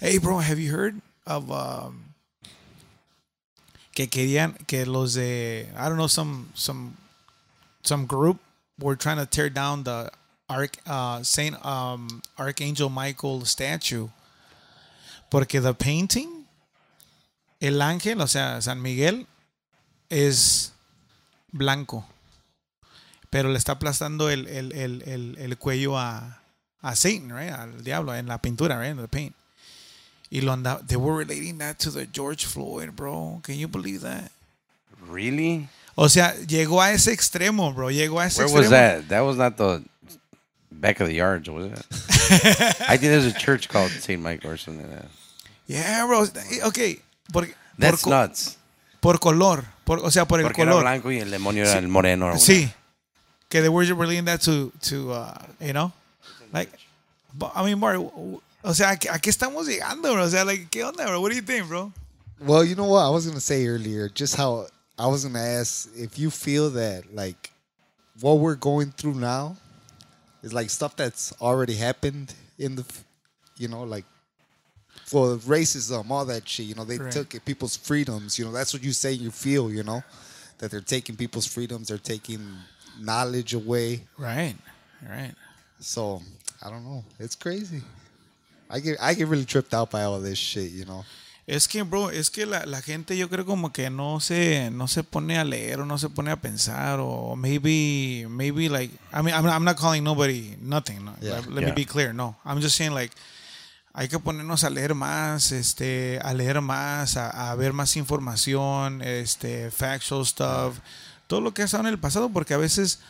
Hey, 0.00 0.18
bro, 0.18 0.38
have 0.38 0.58
you 0.58 0.72
heard 0.72 1.00
of 1.26 1.50
um, 1.50 2.14
que 3.94 4.06
querían 4.06 4.56
que 4.66 4.84
los 4.86 5.14
de 5.14 5.66
I 5.76 5.88
don't 5.88 5.98
know 5.98 6.08
some 6.08 6.50
some 6.54 6.96
some 7.82 8.06
group 8.06 8.38
were 8.82 8.96
trying 8.96 9.18
to 9.18 9.26
tear 9.26 9.48
down 9.48 9.84
the 9.84 10.10
Arch 10.48 10.74
uh, 10.86 11.22
Saint 11.22 11.64
um, 11.64 12.20
Archangel 12.38 12.90
Michael 12.90 13.44
statue 13.44 14.08
porque 15.30 15.60
the 15.62 15.72
painting 15.72 16.42
el 17.62 17.80
ángel, 17.80 18.20
o 18.20 18.26
sea, 18.26 18.60
San 18.60 18.82
Miguel 18.82 19.26
es 20.10 20.72
blanco, 21.52 22.04
pero 23.30 23.48
le 23.48 23.56
está 23.56 23.72
aplastando 23.72 24.28
el, 24.28 24.48
el, 24.48 24.72
el, 24.72 25.02
el, 25.06 25.36
el 25.38 25.58
cuello 25.58 25.96
a, 25.96 26.42
a 26.82 26.96
Satan, 26.96 27.30
right? 27.30 27.52
Al 27.52 27.84
diablo 27.84 28.14
en 28.14 28.26
la 28.26 28.38
pintura, 28.38 28.78
right? 28.78 28.90
In 28.90 28.96
the 28.96 29.08
paint. 29.08 29.34
Y 30.28 30.40
lo 30.40 30.52
anda, 30.52 30.80
they 30.84 30.96
were 30.96 31.14
relating 31.14 31.58
that 31.58 31.78
to 31.78 31.90
the 31.90 32.04
George 32.06 32.46
Floyd, 32.46 32.96
bro. 32.96 33.40
Can 33.44 33.56
you 33.56 33.68
believe 33.68 34.00
that? 34.00 34.32
Really? 35.08 35.68
O 35.94 36.08
sea, 36.08 36.34
llegó 36.46 36.80
a 36.80 36.92
ese 36.92 37.12
extremo, 37.12 37.72
bro. 37.74 37.90
Llegó 37.90 38.20
a 38.20 38.26
ese 38.26 38.38
Where 38.42 38.48
extremo. 38.48 38.60
was 38.60 38.70
that? 38.70 39.08
That 39.08 39.20
was 39.22 39.36
not 39.36 39.56
the 39.56 39.82
back 40.70 41.00
of 41.00 41.06
the 41.08 41.14
yards, 41.14 41.48
was 41.48 41.66
it? 41.66 41.78
I 42.88 42.96
think 42.96 43.12
there's 43.12 43.26
a 43.26 43.32
church 43.32 43.68
called 43.68 43.90
St. 43.90 44.20
Michael 44.20 44.50
or 44.52 44.56
something 44.56 44.88
like 44.88 45.00
that. 45.02 45.10
Yeah, 45.66 46.06
bro. 46.06 46.22
Ok. 46.64 46.78
Por, 47.32 47.46
That's 47.78 48.02
por, 48.02 48.10
nuts. 48.10 48.56
por 49.00 49.18
color. 49.18 49.64
Por, 49.84 49.98
o 49.98 50.10
sea, 50.10 50.24
por 50.26 50.40
el 50.40 50.46
Porque 50.46 50.62
era 50.62 50.72
color. 50.72 50.82
blanco 50.82 51.10
y 51.10 51.18
el 51.18 51.30
demonio 51.30 51.64
era 51.64 51.78
el 51.78 51.88
moreno. 51.88 52.26
or 52.26 52.38
Sí. 52.38 52.72
Que 53.50 53.60
they 53.60 53.68
were 53.68 53.84
relating 53.84 54.24
that 54.24 54.40
to, 54.42 54.72
to 54.82 55.12
uh, 55.12 55.34
you 55.60 55.72
know? 55.74 55.92
Like, 56.52 56.70
but, 57.34 57.52
I 57.54 57.64
mean, 57.64 57.78
Mark, 57.78 58.00
o 58.64 58.72
sea, 58.72 58.90
¿a 58.92 58.96
qué, 58.96 59.10
a 59.10 59.18
qué 59.18 59.30
estamos 59.30 59.66
llegando, 59.66 60.12
bro? 60.12 60.24
O 60.24 60.28
sea, 60.30 60.44
like, 60.44 60.68
¿qué 60.70 60.84
onda, 60.84 61.04
bro? 61.06 61.20
What 61.20 61.30
do 61.30 61.36
you 61.36 61.42
think, 61.42 61.68
bro? 61.68 61.92
Well, 62.40 62.64
you 62.64 62.74
know 62.74 62.86
what 62.86 63.04
I 63.04 63.10
was 63.10 63.26
gonna 63.26 63.40
say 63.40 63.66
earlier, 63.66 64.08
just 64.08 64.36
how 64.36 64.66
I 64.98 65.06
was 65.06 65.24
gonna 65.24 65.38
ask 65.38 65.88
if 65.96 66.18
you 66.18 66.30
feel 66.30 66.70
that 66.70 67.14
like 67.14 67.50
what 68.20 68.34
we're 68.38 68.54
going 68.54 68.90
through 68.92 69.14
now 69.14 69.56
is 70.42 70.52
like 70.52 70.70
stuff 70.70 70.96
that's 70.96 71.32
already 71.40 71.74
happened 71.74 72.34
in 72.58 72.76
the, 72.76 72.84
you 73.56 73.68
know, 73.68 73.82
like 73.84 74.04
for 75.06 75.36
racism, 75.38 76.10
all 76.10 76.24
that 76.26 76.48
shit. 76.48 76.66
You 76.66 76.74
know, 76.74 76.84
they 76.84 76.98
Right. 76.98 77.10
took 77.12 77.44
people's 77.44 77.76
freedoms. 77.76 78.38
You 78.38 78.44
know, 78.44 78.52
that's 78.52 78.72
what 78.72 78.82
you 78.82 78.92
say 78.92 79.12
you 79.12 79.30
feel. 79.30 79.70
You 79.72 79.82
know, 79.82 80.02
that 80.58 80.70
they're 80.70 80.80
taking 80.80 81.16
people's 81.16 81.46
freedoms, 81.46 81.88
they're 81.88 81.98
taking 81.98 82.46
knowledge 83.00 83.54
away. 83.54 84.04
Right. 84.18 84.54
Right. 85.08 85.34
So 85.80 86.22
I 86.62 86.70
don't 86.70 86.84
know. 86.84 87.04
It's 87.18 87.34
crazy. 87.34 87.82
I 88.70 88.80
get 88.80 88.98
I 89.02 89.14
get 89.14 89.28
really 89.28 89.44
tripped 89.44 89.74
out 89.74 89.90
by 89.90 90.02
all 90.04 90.20
this 90.20 90.38
shit. 90.38 90.70
You 90.70 90.84
know. 90.84 91.04
Es 91.46 91.66
que, 91.66 91.82
bro, 91.82 92.10
es 92.10 92.30
que 92.30 92.46
la, 92.46 92.64
la 92.66 92.82
gente 92.82 93.16
yo 93.16 93.28
creo 93.28 93.44
como 93.44 93.72
que 93.72 93.90
no 93.90 94.20
se, 94.20 94.70
no 94.70 94.86
se 94.86 95.02
pone 95.02 95.38
a 95.38 95.44
leer 95.44 95.80
o 95.80 95.86
no 95.86 95.98
se 95.98 96.08
pone 96.08 96.30
a 96.30 96.40
pensar 96.40 97.00
o 97.00 97.34
maybe, 97.34 98.28
maybe 98.28 98.68
like, 98.68 98.94
I 99.12 99.22
mean, 99.22 99.34
I'm, 99.34 99.46
I'm 99.46 99.64
not 99.64 99.76
calling 99.76 100.04
nobody 100.04 100.56
nothing. 100.60 101.04
No. 101.04 101.14
Yeah. 101.20 101.40
Let, 101.40 101.48
let 101.48 101.64
me 101.64 101.72
be 101.72 101.84
clear. 101.84 102.14
No, 102.14 102.36
I'm 102.44 102.60
just 102.60 102.76
saying 102.76 102.94
like, 102.94 103.12
hay 103.92 104.08
que 104.08 104.20
ponernos 104.20 104.62
a 104.62 104.70
leer 104.70 104.94
más, 104.94 105.50
este, 105.50 106.20
a 106.22 106.32
leer 106.32 106.60
más, 106.60 107.16
a, 107.16 107.50
a 107.50 107.54
ver 107.56 107.72
más 107.72 107.96
información, 107.96 109.02
este, 109.02 109.72
factual 109.72 110.24
stuff, 110.24 110.78
todo 111.26 111.40
lo 111.40 111.52
que 111.52 111.62
ha 111.62 111.64
estado 111.64 111.82
en 111.82 111.88
el 111.92 111.98
pasado, 111.98 112.30
porque 112.30 112.54
a 112.54 112.58
veces 112.58 113.00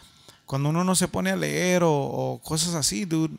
cuando 0.47 0.71
uno 0.71 0.85
no 0.85 0.97
se 0.97 1.07
pone 1.07 1.31
a 1.31 1.37
leer 1.37 1.83
o, 1.83 1.93
o 1.93 2.41
cosas 2.43 2.75
así, 2.75 3.05
dude, 3.05 3.37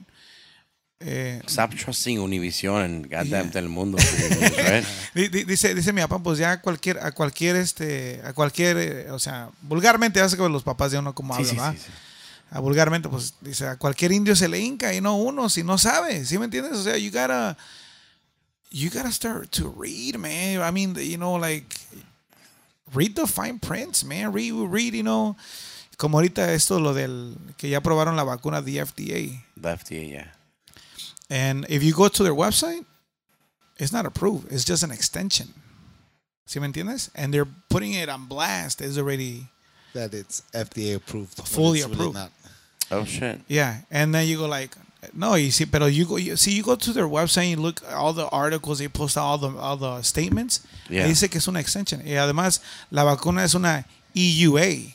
eh, 1.05 1.41
Stop 1.47 1.75
trusting 1.75 2.17
Univision 2.19 2.81
and 2.83 3.05
goddamn 3.09 3.51
Yeah. 3.51 4.83
Di- 5.13 5.27
di- 5.29 5.43
Dice, 5.43 5.75
dice 5.75 5.91
mi 5.93 6.01
papá, 6.01 6.19
pues 6.23 6.39
ya 6.39 6.53
a 6.53 6.61
cualquier, 6.61 6.97
a 6.99 7.11
cualquier, 7.11 7.55
este, 7.57 8.21
a 8.23 8.33
cualquier, 8.33 8.77
eh, 8.77 9.11
o 9.11 9.19
sea, 9.19 9.49
vulgarmente, 9.61 10.19
ya 10.19 10.29
sé 10.29 10.37
que 10.37 10.47
los 10.49 10.63
papás 10.63 10.91
de 10.91 10.99
uno 10.99 11.13
como 11.13 11.35
Sí, 11.35 11.41
hablan, 11.41 11.49
sí, 11.49 11.55
¿verdad? 11.59 11.73
sí, 11.73 11.79
sí. 11.85 11.91
A 12.51 12.59
vulgarmente, 12.59 13.09
pues 13.09 13.33
dice, 13.41 13.67
a 13.67 13.77
cualquier 13.77 14.11
indio 14.11 14.35
se 14.35 14.47
le 14.47 14.59
hinca 14.59 14.93
y 14.93 15.01
no 15.01 15.17
uno, 15.17 15.49
si 15.49 15.63
no 15.63 15.77
sabe, 15.77 16.23
¿sí 16.25 16.37
me 16.37 16.45
entiendes? 16.45 16.73
O 16.73 16.83
sea, 16.83 16.97
you 16.97 17.09
gotta, 17.11 17.57
you 18.71 18.89
gotta 18.91 19.11
start 19.11 19.49
to 19.51 19.73
read, 19.77 20.15
man. 20.17 20.61
I 20.61 20.71
mean, 20.71 20.93
you 20.95 21.17
know, 21.17 21.37
like, 21.39 21.65
read 22.93 23.15
the 23.15 23.25
fine 23.27 23.59
prints, 23.59 24.03
man. 24.03 24.31
Read, 24.33 24.53
read, 24.69 24.93
you 24.93 25.01
know, 25.01 25.35
como 25.97 26.17
ahorita 26.19 26.53
esto, 26.53 26.79
lo 26.79 26.93
del, 26.93 27.35
que 27.57 27.69
ya 27.69 27.79
aprobaron 27.79 28.15
la 28.15 28.23
vacuna 28.23 28.61
de 28.61 28.85
FDA. 28.85 29.43
The 29.59 29.77
FDA, 29.77 30.05
yeah. 30.07 30.33
And 31.33 31.65
if 31.67 31.83
you 31.83 31.95
go 31.95 32.07
to 32.09 32.23
their 32.23 32.35
website, 32.35 32.85
it's 33.79 33.91
not 33.91 34.05
approved. 34.05 34.51
It's 34.51 34.63
just 34.63 34.83
an 34.83 34.91
extension. 34.91 35.47
¿Sí 36.47 36.61
me 36.61 36.67
entiendes? 36.67 37.09
And 37.15 37.33
they're 37.33 37.47
putting 37.69 37.93
it 37.93 38.07
on 38.07 38.27
blast. 38.27 38.81
It's 38.81 38.99
already 38.99 39.47
that 39.95 40.13
it's 40.13 40.43
FDA 40.53 40.95
approved. 40.95 41.33
Fully 41.47 41.79
it's 41.79 41.87
really 41.87 41.95
approved. 41.95 42.15
not. 42.15 42.31
Oh 42.91 43.03
shit. 43.05 43.39
yeah. 43.47 43.77
And 43.89 44.13
then 44.13 44.27
you 44.27 44.37
go 44.37 44.45
like, 44.45 44.75
No, 45.13 45.33
you 45.33 45.49
see, 45.49 45.65
pero 45.65 45.87
you 45.87 46.05
go, 46.05 46.17
you, 46.17 46.35
see, 46.35 46.51
you 46.51 46.61
go 46.61 46.75
to 46.75 46.93
their 46.93 47.07
website 47.07 47.49
and 47.49 47.51
you 47.51 47.57
look 47.57 47.81
at 47.83 47.93
all 47.93 48.13
the 48.13 48.27
articles, 48.27 48.77
they 48.77 48.87
post 48.87 49.17
all 49.17 49.39
the 49.39 49.49
all 49.57 49.75
the 49.75 50.03
statements. 50.03 50.61
Yeah. 50.87 51.03
y 51.03 51.09
Dice 51.09 51.29
que 51.29 51.39
es 51.39 51.47
una 51.47 51.59
extension. 51.59 52.01
Y 52.05 52.11
además, 52.11 52.61
la 52.91 53.03
vacuna 53.03 53.43
es 53.43 53.55
una 53.55 53.85
EUA, 54.13 54.93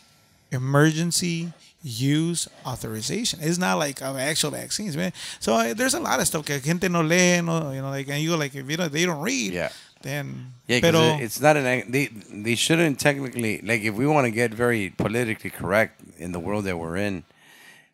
Emergency 0.53 1.53
Use 1.83 2.49
Authorization. 2.67 3.39
It's 3.43 3.59
not 3.59 3.79
like 3.79 4.03
uh, 4.03 4.17
actual 4.17 4.51
vaccines, 4.51 4.97
man. 4.97 5.13
So 5.39 5.55
uh, 5.55 5.75
there's 5.75 5.95
a 5.95 6.01
lot 6.01 6.19
of 6.21 6.27
stuff 6.27 6.45
que 6.45 6.59
gente 6.61 6.89
no 6.89 7.03
lee, 7.03 7.41
no, 7.41 7.71
you 7.73 7.81
know, 7.81 7.91
like, 7.91 8.09
and 8.09 8.21
you 8.21 8.37
like, 8.37 8.55
if 8.55 8.69
you 8.69 8.77
don't, 8.77 8.93
they 8.93 9.07
don't 9.07 9.21
read, 9.23 9.53
Yeah. 9.53 9.69
then. 10.03 10.53
Yeah, 10.67 10.81
pero, 10.81 11.01
it's 11.21 11.41
not 11.41 11.57
an 11.57 11.91
they 11.91 12.07
they 12.31 12.57
shouldn't 12.57 12.99
technically 12.99 13.61
like 13.63 13.83
if 13.83 13.95
we 13.95 14.07
want 14.07 14.27
to 14.27 14.31
get 14.31 14.53
very 14.53 14.91
politically 14.91 15.51
correct 15.51 16.03
in 16.19 16.33
the 16.33 16.41
world 16.41 16.65
that 16.65 16.77
we're 16.77 16.97
in, 16.97 17.23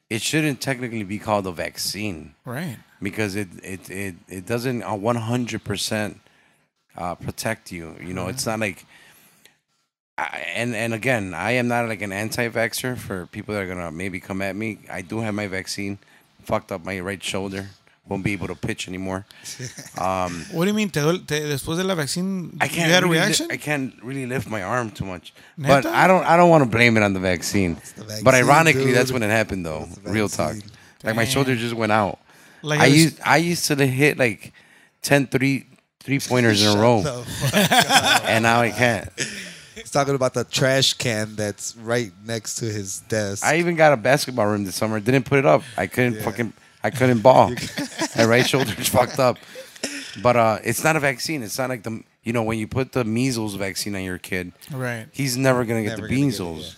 it 0.08 0.22
shouldn't 0.22 0.60
technically 0.60 1.04
be 1.04 1.18
called 1.18 1.46
a 1.46 1.52
vaccine 1.52 2.34
right. 2.44 2.78
because 3.00 3.36
it 3.36 3.48
it 3.62 3.88
it, 3.90 4.14
it 4.28 4.46
doesn't 4.46 4.82
a 4.82 4.96
one 4.96 5.16
hundred 5.16 5.62
percent 5.62 6.20
uh, 6.96 7.14
protect 7.14 7.70
you. 7.70 7.96
You 8.00 8.14
know, 8.14 8.28
it's 8.28 8.46
not 8.46 8.60
like. 8.60 8.86
I, 10.16 10.44
and 10.54 10.74
and 10.76 10.94
again, 10.94 11.34
I 11.34 11.52
am 11.52 11.66
not 11.68 11.88
like 11.88 12.00
an 12.02 12.12
anti-vaxxer 12.12 12.96
for 12.96 13.26
people 13.26 13.54
that 13.54 13.62
are 13.64 13.66
gonna 13.66 13.90
maybe 13.90 14.20
come 14.20 14.42
at 14.42 14.54
me. 14.54 14.78
I 14.90 15.02
do 15.02 15.20
have 15.20 15.34
my 15.34 15.48
vaccine, 15.48 15.98
fucked 16.44 16.70
up 16.70 16.84
my 16.84 17.00
right 17.00 17.20
shoulder, 17.22 17.66
won't 18.06 18.22
be 18.22 18.32
able 18.32 18.46
to 18.46 18.54
pitch 18.54 18.86
anymore. 18.88 19.26
Um, 19.98 20.44
What 20.52 20.64
do 20.64 20.70
you 20.70 20.74
mean? 20.74 20.90
¿Te 20.90 21.00
te- 21.18 21.40
después 21.48 21.76
de 21.78 21.84
la 21.84 21.94
vaccine, 21.94 22.56
I 22.60 22.64
you 22.66 22.70
can't. 22.70 22.90
had 22.90 23.02
a 23.02 23.06
really 23.06 23.18
li- 23.18 23.24
reaction? 23.26 23.48
I 23.50 23.56
can't 23.56 23.94
really 24.02 24.26
lift 24.26 24.48
my 24.48 24.62
arm 24.62 24.90
too 24.90 25.04
much. 25.04 25.32
Neta? 25.56 25.82
But 25.82 25.86
I 25.86 26.06
don't. 26.06 26.24
I 26.24 26.36
don't 26.36 26.50
want 26.50 26.62
to 26.64 26.70
blame 26.70 26.96
it 26.96 27.02
on 27.02 27.12
the 27.12 27.20
vaccine. 27.20 27.76
the 27.96 28.20
but 28.24 28.34
ironically, 28.34 28.86
dude. 28.86 28.94
that's 28.96 29.10
when 29.12 29.22
it 29.22 29.30
happened, 29.30 29.64
though. 29.66 29.88
Real 30.04 30.28
talk. 30.28 30.54
vaccine. 30.54 30.70
Like 31.02 31.16
my 31.16 31.24
shoulder 31.24 31.54
just 31.56 31.74
went 31.74 31.92
out. 31.92 32.18
like 32.62 32.80
I 32.80 32.88
was- 32.88 32.96
used. 33.04 33.20
I 33.24 33.36
used 33.38 33.66
to 33.66 33.74
hit 33.86 34.16
like 34.18 34.52
10 35.02 35.26
three 35.28 35.66
three 36.00 36.20
pointers 36.20 36.62
in 36.62 36.76
a 36.76 36.80
row, 36.80 37.02
and 38.24 38.42
now 38.44 38.60
I 38.60 38.70
can't. 38.70 39.08
He's 39.94 40.00
talking 40.00 40.16
about 40.16 40.34
the 40.34 40.42
trash 40.42 40.94
can 40.94 41.36
that's 41.36 41.76
right 41.76 42.10
next 42.26 42.56
to 42.56 42.64
his 42.64 42.98
desk. 43.02 43.44
I 43.44 43.58
even 43.58 43.76
got 43.76 43.92
a 43.92 43.96
basketball 43.96 44.46
rim 44.46 44.64
this 44.64 44.74
summer. 44.74 44.98
Didn't 44.98 45.22
put 45.24 45.38
it 45.38 45.46
up. 45.46 45.62
I 45.76 45.86
couldn't 45.86 46.14
Yeah. 46.14 46.22
fucking. 46.24 46.52
I 46.82 46.90
couldn't 46.90 47.20
ball. 47.20 47.52
my 48.16 48.24
right 48.24 48.44
shoulder's 48.44 48.88
fucked 48.88 49.20
up. 49.20 49.38
But 50.20 50.34
uh, 50.34 50.58
it's 50.64 50.82
not 50.82 50.96
a 50.96 51.00
vaccine. 51.00 51.44
It's 51.44 51.56
not 51.58 51.68
like 51.68 51.84
the 51.84 52.02
you 52.24 52.32
know 52.32 52.42
when 52.42 52.58
you 52.58 52.66
put 52.66 52.90
the 52.90 53.04
measles 53.04 53.54
vaccine 53.54 53.94
on 53.94 54.02
your 54.02 54.18
kid, 54.18 54.50
right. 54.72 55.06
he's 55.12 55.36
never 55.36 55.64
gonna 55.64 55.84
get 55.84 55.90
Never 55.90 56.02
the 56.02 56.08
gonna 56.08 56.16
get 56.16 56.18
it, 56.18 56.24
measles. 56.26 56.76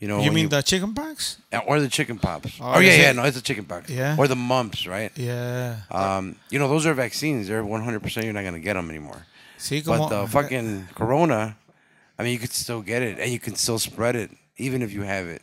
You 0.00 0.08
know, 0.08 0.18
You 0.18 0.24
when 0.24 0.34
mean 0.34 0.48
the 0.50 0.60
chicken 0.60 0.92
pox? 0.92 1.38
Or 1.66 1.80
the 1.80 1.88
chicken 1.88 2.18
pops. 2.18 2.58
Oh, 2.60 2.74
Oh, 2.74 2.78
yeah, 2.78 2.92
yeah, 2.94 3.10
it? 3.10 3.16
no, 3.16 3.22
it's 3.24 3.36
the 3.36 3.42
chicken 3.42 3.64
pox. 3.64 3.88
Yeah. 3.88 4.16
Or 4.18 4.28
the 4.28 4.36
mumps, 4.36 4.86
right? 4.86 5.10
Yeah. 5.16 5.76
Um, 5.90 6.36
you 6.50 6.58
know, 6.58 6.68
those 6.68 6.84
are 6.84 6.92
vaccines. 6.92 7.48
They're 7.48 7.62
100% 7.64 8.22
you're 8.22 8.34
not 8.34 8.42
going 8.42 8.52
to 8.52 8.60
get 8.60 8.74
them 8.74 8.90
anymore. 8.90 9.24
Sí, 9.56 9.82
como, 9.82 9.96
But 9.96 10.08
the 10.10 10.28
fucking 10.28 10.88
corona, 10.94 11.56
I 12.18 12.22
mean, 12.22 12.32
you 12.32 12.38
could 12.38 12.52
still 12.52 12.80
get 12.82 13.02
it 13.02 13.18
and 13.18 13.30
you 13.30 13.40
can 13.40 13.54
still 13.56 13.78
spread 13.78 14.14
it 14.16 14.30
even 14.56 14.82
if 14.82 14.92
you 14.92 15.02
have 15.02 15.26
it. 15.26 15.42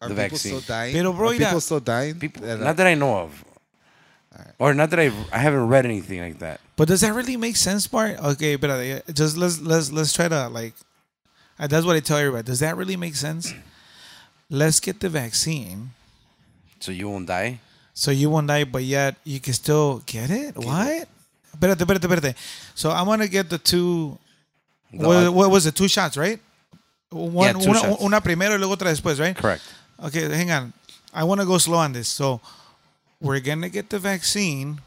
Are 0.00 0.08
the 0.08 0.14
people 0.14 0.28
vaccine. 0.36 0.60
still 0.60 0.76
dying? 0.76 0.94
Pero, 0.94 1.12
bro, 1.12 1.30
Are 1.30 1.36
people 1.36 1.60
still 1.60 1.80
dying? 1.80 2.18
People, 2.18 2.42
That- 2.46 2.60
not 2.60 2.76
that 2.76 2.86
I 2.86 2.94
know 2.94 3.18
of. 3.18 3.44
Or 4.58 4.74
not 4.74 4.90
that 4.90 5.00
I 5.00 5.10
I 5.32 5.38
haven't 5.38 5.66
read 5.68 5.86
anything 5.86 6.20
like 6.20 6.38
that. 6.40 6.60
But 6.76 6.88
does 6.88 7.00
that 7.00 7.14
really 7.14 7.38
make 7.38 7.56
sense, 7.56 7.86
Bart? 7.88 8.18
Okay, 8.36 8.56
but 8.56 8.68
just 9.14 9.36
let's 9.36 9.60
let's 9.60 9.90
let's 9.90 10.12
try 10.12 10.28
to 10.28 10.48
like. 10.52 10.74
uh, 11.58 11.66
That's 11.66 11.86
what 11.86 11.96
I 11.96 12.00
tell 12.00 12.18
everybody. 12.18 12.44
Does 12.44 12.60
that 12.60 12.76
really 12.76 12.96
make 13.00 13.16
sense? 13.16 13.54
Let's 14.50 14.78
get 14.78 15.00
the 15.00 15.08
vaccine, 15.08 15.90
So 16.80 16.92
you 16.92 17.08
won't 17.08 17.26
die? 17.26 17.60
so 17.94 18.10
you 18.12 18.28
won't 18.28 18.46
die, 18.46 18.64
but 18.64 18.84
yet 18.84 19.16
you 19.24 19.40
can 19.40 19.54
still 19.54 20.02
get 20.04 20.28
it. 20.30 20.52
What? 20.54 21.08
Espérate, 21.56 21.80
espérate, 21.80 22.04
espérate. 22.04 22.34
So 22.76 22.90
I'm 22.92 23.06
gonna 23.08 23.28
get 23.32 23.48
the 23.48 23.56
two. 23.58 24.18
What, 24.98 25.32
what 25.32 25.50
was 25.50 25.66
it? 25.66 25.74
Two 25.74 25.88
shots, 25.88 26.16
right? 26.16 26.40
One, 27.10 27.46
Yeah, 27.46 27.52
two 27.64 27.70
una, 27.70 27.80
shots. 27.80 28.02
una 28.02 28.20
primero 28.20 28.54
y 28.54 28.58
luego 28.58 28.74
otra 28.76 28.90
después, 28.90 29.18
right? 29.18 29.36
Correct. 29.36 29.62
Okay, 30.04 30.28
hang 30.34 30.50
on. 30.50 30.72
I 31.14 31.24
want 31.24 31.40
to 31.40 31.46
go 31.46 31.58
slow 31.58 31.78
on 31.78 31.92
this. 31.92 32.08
So, 32.08 32.40
we're 33.20 33.40
going 33.40 33.62
to 33.62 33.68
get 33.70 33.88
the 33.88 33.98
vaccine, 33.98 34.80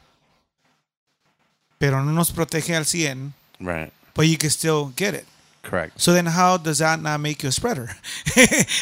pero 1.79 2.03
no 2.03 2.11
nos 2.11 2.31
protege 2.31 2.73
al 2.75 2.83
100, 2.83 3.33
Right. 3.59 3.91
but 4.13 4.27
you 4.27 4.37
can 4.37 4.49
still 4.49 4.91
get 4.95 5.13
it. 5.13 5.25
Correct. 5.63 5.99
So 5.99 6.13
then 6.13 6.25
how 6.25 6.57
does 6.57 6.77
that 6.79 7.01
not 7.01 7.19
make 7.19 7.43
you 7.43 7.49
a 7.49 7.51
spreader? 7.51 7.89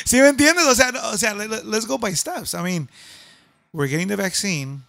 ¿Sí 0.05 0.19
me 0.21 0.29
entiendes? 0.29 0.67
O 0.67 0.73
sea, 0.75 0.91
o 1.11 1.17
sea 1.17 1.33
let, 1.33 1.49
us 1.65 1.85
go 1.85 1.97
by 1.97 2.11
steps. 2.13 2.53
I 2.53 2.61
mean, 2.61 2.87
we're 3.73 3.87
getting 3.87 4.07
the 4.07 4.15
vaccine 4.15 4.83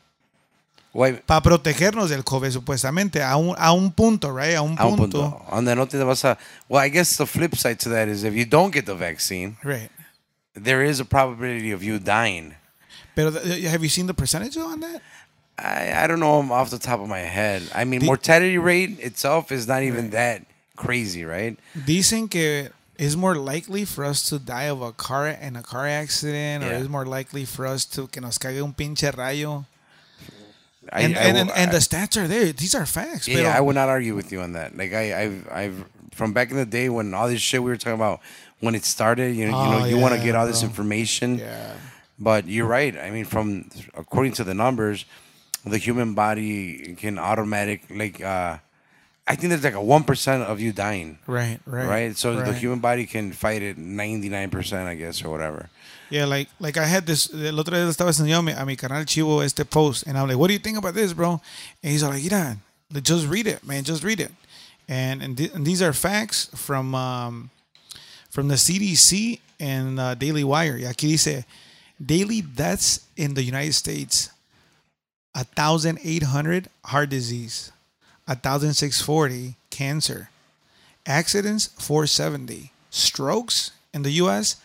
Para 1.26 1.40
protegernos 1.42 2.10
del 2.10 2.24
COVID 2.24 2.50
supuestamente 2.50 3.22
a 3.22 3.36
un, 3.36 3.54
a 3.58 3.72
un 3.72 3.92
punto, 3.92 4.32
right? 4.34 4.56
A 4.56 4.62
un 4.62 4.74
a 4.78 4.86
un 4.86 4.96
punto. 4.96 5.20
punto. 5.30 5.44
Donde 5.54 5.76
no 5.76 5.86
te 5.86 5.98
vas 6.02 6.24
a. 6.24 6.38
Well, 6.68 6.84
I 6.84 6.88
guess 6.90 7.16
the 7.16 7.26
flip 7.26 7.54
side 7.56 7.78
to 7.80 7.90
that 7.90 8.08
is 8.08 8.24
if 8.24 8.34
you 8.34 8.44
don't 8.46 8.72
get 8.72 8.86
the 8.86 8.94
vaccine, 8.94 9.56
Right. 9.62 9.90
there 10.54 10.82
is 10.82 10.98
a 11.00 11.04
probability 11.04 11.70
of 11.72 11.82
you 11.82 11.98
dying. 11.98 12.54
Pero 13.14 13.30
have 13.32 13.82
you 13.82 13.88
seen 13.88 14.06
the 14.06 14.14
percentage 14.14 14.56
on 14.56 14.80
that? 14.80 15.02
I, 15.58 16.04
I 16.04 16.06
don't 16.06 16.20
know 16.20 16.40
off 16.52 16.70
the 16.70 16.78
top 16.78 17.00
of 17.00 17.08
my 17.08 17.18
head. 17.20 17.62
I 17.74 17.84
mean, 17.84 18.04
mortality 18.04 18.58
rate 18.58 18.98
itself 19.00 19.50
is 19.52 19.66
not 19.66 19.82
even 19.82 20.10
that 20.10 20.42
crazy, 20.76 21.24
right? 21.24 21.58
Dicen 21.84 22.28
que 22.28 22.70
it's 22.96 23.16
more 23.16 23.34
likely 23.34 23.84
for 23.84 24.04
us 24.04 24.22
to 24.30 24.38
die 24.38 24.68
of 24.70 24.82
a 24.82 24.92
car 24.92 25.28
in 25.28 25.56
a 25.56 25.62
car 25.62 25.86
accident, 25.86 26.64
or 26.64 26.68
Yeah. 26.68 26.78
it's 26.78 26.88
more 26.88 27.04
likely 27.04 27.44
for 27.44 27.66
us 27.66 27.84
to 27.86 28.06
que 28.08 28.20
nos 28.22 28.38
caiga 28.38 28.62
un 28.62 28.72
pinche 28.72 29.10
rayo. 29.14 29.64
I, 30.92 31.02
And 31.02 31.16
I 31.16 31.20
and, 31.22 31.36
and, 31.38 31.50
and 31.50 31.70
the 31.72 31.78
stats 31.78 32.16
are 32.22 32.26
there. 32.28 32.52
These 32.52 32.74
are 32.74 32.86
facts. 32.86 33.28
yeah, 33.28 33.54
I 33.56 33.60
would 33.60 33.74
not 33.74 33.88
argue 33.88 34.14
with 34.14 34.32
you 34.32 34.40
on 34.40 34.52
that. 34.52 34.76
Like 34.76 34.92
I, 34.92 35.22
I've, 35.22 35.48
I've 35.50 35.84
from 36.12 36.32
back 36.32 36.50
in 36.50 36.56
the 36.56 36.66
day 36.66 36.88
when 36.88 37.14
all 37.14 37.28
this 37.28 37.40
shit 37.40 37.62
we 37.62 37.70
were 37.70 37.76
talking 37.76 37.94
about 37.94 38.20
when 38.60 38.74
it 38.74 38.84
started. 38.84 39.36
You 39.36 39.48
know, 39.48 39.62
you 39.64 39.74
Oh, 39.74 39.78
know, 39.80 39.84
you 39.86 39.98
want 39.98 40.14
to 40.14 40.20
get 40.22 40.34
all 40.34 40.46
this 40.46 40.60
bro. 40.60 40.68
information. 40.70 41.38
yeah. 41.38 41.74
But 42.18 42.48
you're 42.48 42.66
right. 42.66 42.96
I 42.96 43.10
mean, 43.10 43.24
from 43.24 43.70
according 43.96 44.32
to 44.34 44.44
the 44.44 44.54
numbers, 44.54 45.04
the 45.64 45.78
human 45.78 46.14
body 46.14 46.94
can 46.98 47.18
automatic 47.18 47.82
like. 47.90 48.20
uh 48.22 48.58
I 49.30 49.36
think 49.36 49.50
there's 49.50 49.62
like 49.62 49.74
a 49.74 49.82
one 49.82 50.04
percent 50.04 50.42
of 50.44 50.58
you 50.58 50.72
dying. 50.72 51.18
Right, 51.26 51.60
right, 51.66 51.86
Right. 51.86 52.16
So 52.16 52.34
the 52.40 52.54
human 52.54 52.78
body 52.80 53.04
can 53.04 53.30
fight 53.32 53.60
it 53.62 53.76
ninety 53.76 54.30
nine 54.30 54.48
percent, 54.48 54.88
I 54.88 54.94
guess, 54.94 55.22
or 55.22 55.28
whatever. 55.30 55.68
Yeah, 56.10 56.24
like 56.24 56.48
like 56.58 56.76
I 56.76 56.86
had 56.86 57.06
this. 57.06 57.30
El 57.32 57.58
otro 57.58 57.76
día 57.76 57.86
estaba 57.88 58.10
enseñando 58.10 58.58
a 58.58 58.64
mi, 58.64 58.76
canal 58.76 59.04
Chivo 59.04 59.44
este 59.44 59.64
post, 59.64 60.06
and 60.06 60.16
I'm 60.16 60.26
like, 60.26 60.38
"What 60.38 60.48
do 60.48 60.54
you 60.54 60.58
think 60.58 60.78
about 60.78 60.94
this, 60.94 61.12
bro?" 61.12 61.40
And 61.82 61.92
he's 61.92 62.02
like, 62.02 62.22
"Yeah, 62.24 62.56
just 63.02 63.26
read 63.26 63.46
it, 63.46 63.62
man. 63.66 63.84
Just 63.84 64.02
read 64.02 64.20
it." 64.20 64.32
And 64.88 65.22
and, 65.22 65.36
th- 65.36 65.52
and 65.52 65.66
these 65.66 65.82
are 65.82 65.92
facts 65.92 66.48
from 66.54 66.94
um, 66.94 67.50
from 68.30 68.48
the 68.48 68.54
CDC 68.54 69.40
and 69.60 70.00
uh, 70.00 70.14
Daily 70.14 70.44
Wire. 70.44 70.78
Y 70.78 70.84
aquí 70.84 71.10
dice, 71.12 71.44
daily 72.04 72.40
deaths 72.40 73.00
in 73.16 73.34
the 73.34 73.42
United 73.42 73.74
States, 73.74 74.30
a 75.34 75.44
thousand 75.44 75.98
eight 76.02 76.22
hundred 76.22 76.68
heart 76.86 77.10
disease, 77.10 77.70
a 78.26 78.34
thousand 78.34 78.72
six 78.74 79.02
forty 79.02 79.56
cancer, 79.68 80.30
accidents 81.06 81.68
four 81.78 82.06
seventy, 82.06 82.72
strokes 82.88 83.72
in 83.92 84.02
the 84.02 84.12
U.S. 84.24 84.56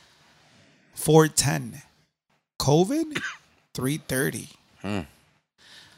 410. 0.94 1.82
COVID, 2.60 3.18
330. 3.74 4.50
Hmm. 4.82 5.00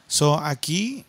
So 0.08 0.32
aquí, 0.36 1.04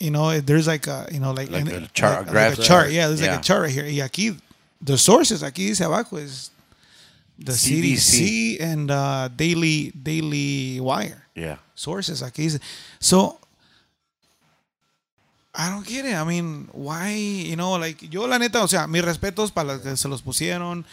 you 0.00 0.10
know, 0.10 0.40
there's 0.40 0.66
like 0.66 0.86
a, 0.86 1.06
you 1.10 1.20
know, 1.20 1.32
like, 1.32 1.50
Like 1.50 1.66
in- 1.66 1.84
a 1.84 1.86
chart, 1.88 2.16
a 2.16 2.20
like 2.22 2.30
graph. 2.30 2.58
a 2.58 2.62
chart. 2.62 2.90
Yeah, 2.90 3.08
there's 3.08 3.20
like 3.22 3.38
a 3.38 3.42
chart 3.42 3.62
right 3.62 3.70
here. 3.72 3.84
Y 3.86 4.00
aquí, 4.06 4.38
the 4.82 4.98
sources, 4.98 5.42
aquí 5.42 5.68
dice 5.68 5.80
abajo 5.80 6.16
is 6.18 6.50
the 7.38 7.52
CDC, 7.52 7.96
CDC. 7.96 8.60
and 8.60 8.90
uh, 8.90 9.28
Daily 9.34 9.90
Daily 9.92 10.80
Wire 10.80 11.26
Yeah. 11.34 11.56
sources. 11.74 12.22
Aquí 12.22 12.44
dice. 12.44 12.58
So, 13.00 13.38
I 15.54 15.70
don't 15.70 15.86
get 15.86 16.04
it. 16.04 16.14
I 16.14 16.24
mean, 16.24 16.68
why, 16.72 17.12
you 17.14 17.54
know, 17.56 17.72
like, 17.78 18.02
yo 18.10 18.24
la 18.26 18.38
neta, 18.38 18.62
o 18.62 18.66
sea, 18.66 18.86
mis 18.88 19.02
respetos 19.04 19.52
para 19.52 19.68
los 19.74 19.82
que 19.82 19.96
se 19.96 20.08
los 20.08 20.20
pusieron. 20.22 20.84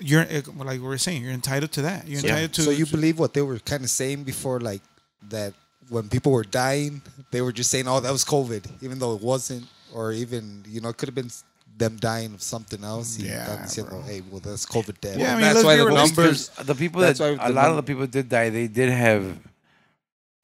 You're 0.00 0.26
eh, 0.28 0.42
like 0.56 0.80
we 0.80 0.86
were 0.86 0.98
saying, 0.98 1.22
you're 1.22 1.32
entitled 1.32 1.72
to 1.72 1.82
that. 1.82 2.06
You're 2.08 2.20
Yeah. 2.20 2.30
entitled 2.30 2.52
to. 2.54 2.62
so 2.62 2.70
you 2.70 2.86
believe 2.86 3.18
what 3.18 3.32
they 3.34 3.42
were 3.42 3.58
kind 3.60 3.84
of 3.84 3.90
saying 3.90 4.24
before, 4.24 4.58
like 4.60 4.82
that 5.28 5.54
when 5.88 6.08
people 6.08 6.32
were 6.32 6.44
dying, 6.44 7.02
they 7.30 7.40
were 7.42 7.52
just 7.52 7.70
saying, 7.70 7.86
"Oh, 7.88 8.00
that 8.00 8.12
was 8.12 8.24
COVID," 8.24 8.64
even 8.82 8.98
though 8.98 9.14
it 9.14 9.22
wasn't, 9.22 9.66
or 9.92 10.12
even 10.12 10.64
you 10.68 10.80
know, 10.80 10.88
it 10.90 10.96
could 10.96 11.08
have 11.08 11.14
been 11.14 11.30
them 11.78 11.96
dying 11.96 12.34
of 12.34 12.42
something 12.42 12.82
else. 12.84 13.18
y 13.18 13.24
Yeah, 13.26 13.46
estaban 13.46 13.64
diciendo, 13.66 13.88
bro. 13.90 14.02
hey, 14.02 14.22
well, 14.30 14.40
that's 14.40 14.66
COVID 14.66 15.00
death. 15.00 15.16
Yeah, 15.18 15.32
I 15.32 15.36
mean, 15.36 15.42
that's 15.42 15.64
why 15.64 15.76
the 15.76 15.88
numbers. 15.90 16.50
The 16.62 16.74
people 16.74 17.00
that's 17.00 17.18
that 17.18 17.38
why 17.38 17.46
a 17.48 17.52
lot 17.52 17.68
num- 17.68 17.78
of 17.78 17.86
the 17.86 17.88
people 17.90 18.06
did 18.06 18.28
die, 18.28 18.50
they 18.50 18.66
did 18.68 18.90
have 18.90 19.38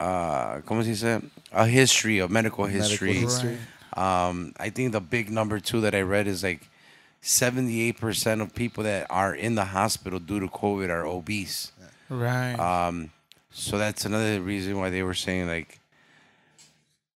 uh 0.01 0.61
como 0.67 0.83
se 0.83 0.91
dice 0.95 1.23
a 1.53 1.67
history, 1.67 2.19
a 2.21 2.29
medical 2.29 2.65
history. 2.67 3.15
history. 3.15 3.59
Um 3.97 4.53
I 4.59 4.69
think 4.71 4.93
the 4.93 5.01
big 5.01 5.31
number 5.31 5.59
two 5.61 5.81
that 5.83 5.95
I 5.95 6.01
read 6.03 6.27
is 6.27 6.43
like 6.43 6.69
78% 7.27 8.40
of 8.40 8.55
people 8.55 8.85
that 8.85 9.07
are 9.11 9.35
in 9.35 9.57
the 9.57 9.65
hospital 9.65 10.20
due 10.20 10.39
to 10.39 10.47
COVID 10.47 10.89
are 10.90 11.05
obese. 11.05 11.73
right. 12.09 12.55
Um 12.55 13.11
So 13.51 13.78
that's 13.78 14.05
another 14.05 14.40
reason 14.40 14.78
why 14.78 14.90
they 14.90 15.03
were 15.03 15.15
saying 15.15 15.48
like 15.48 15.81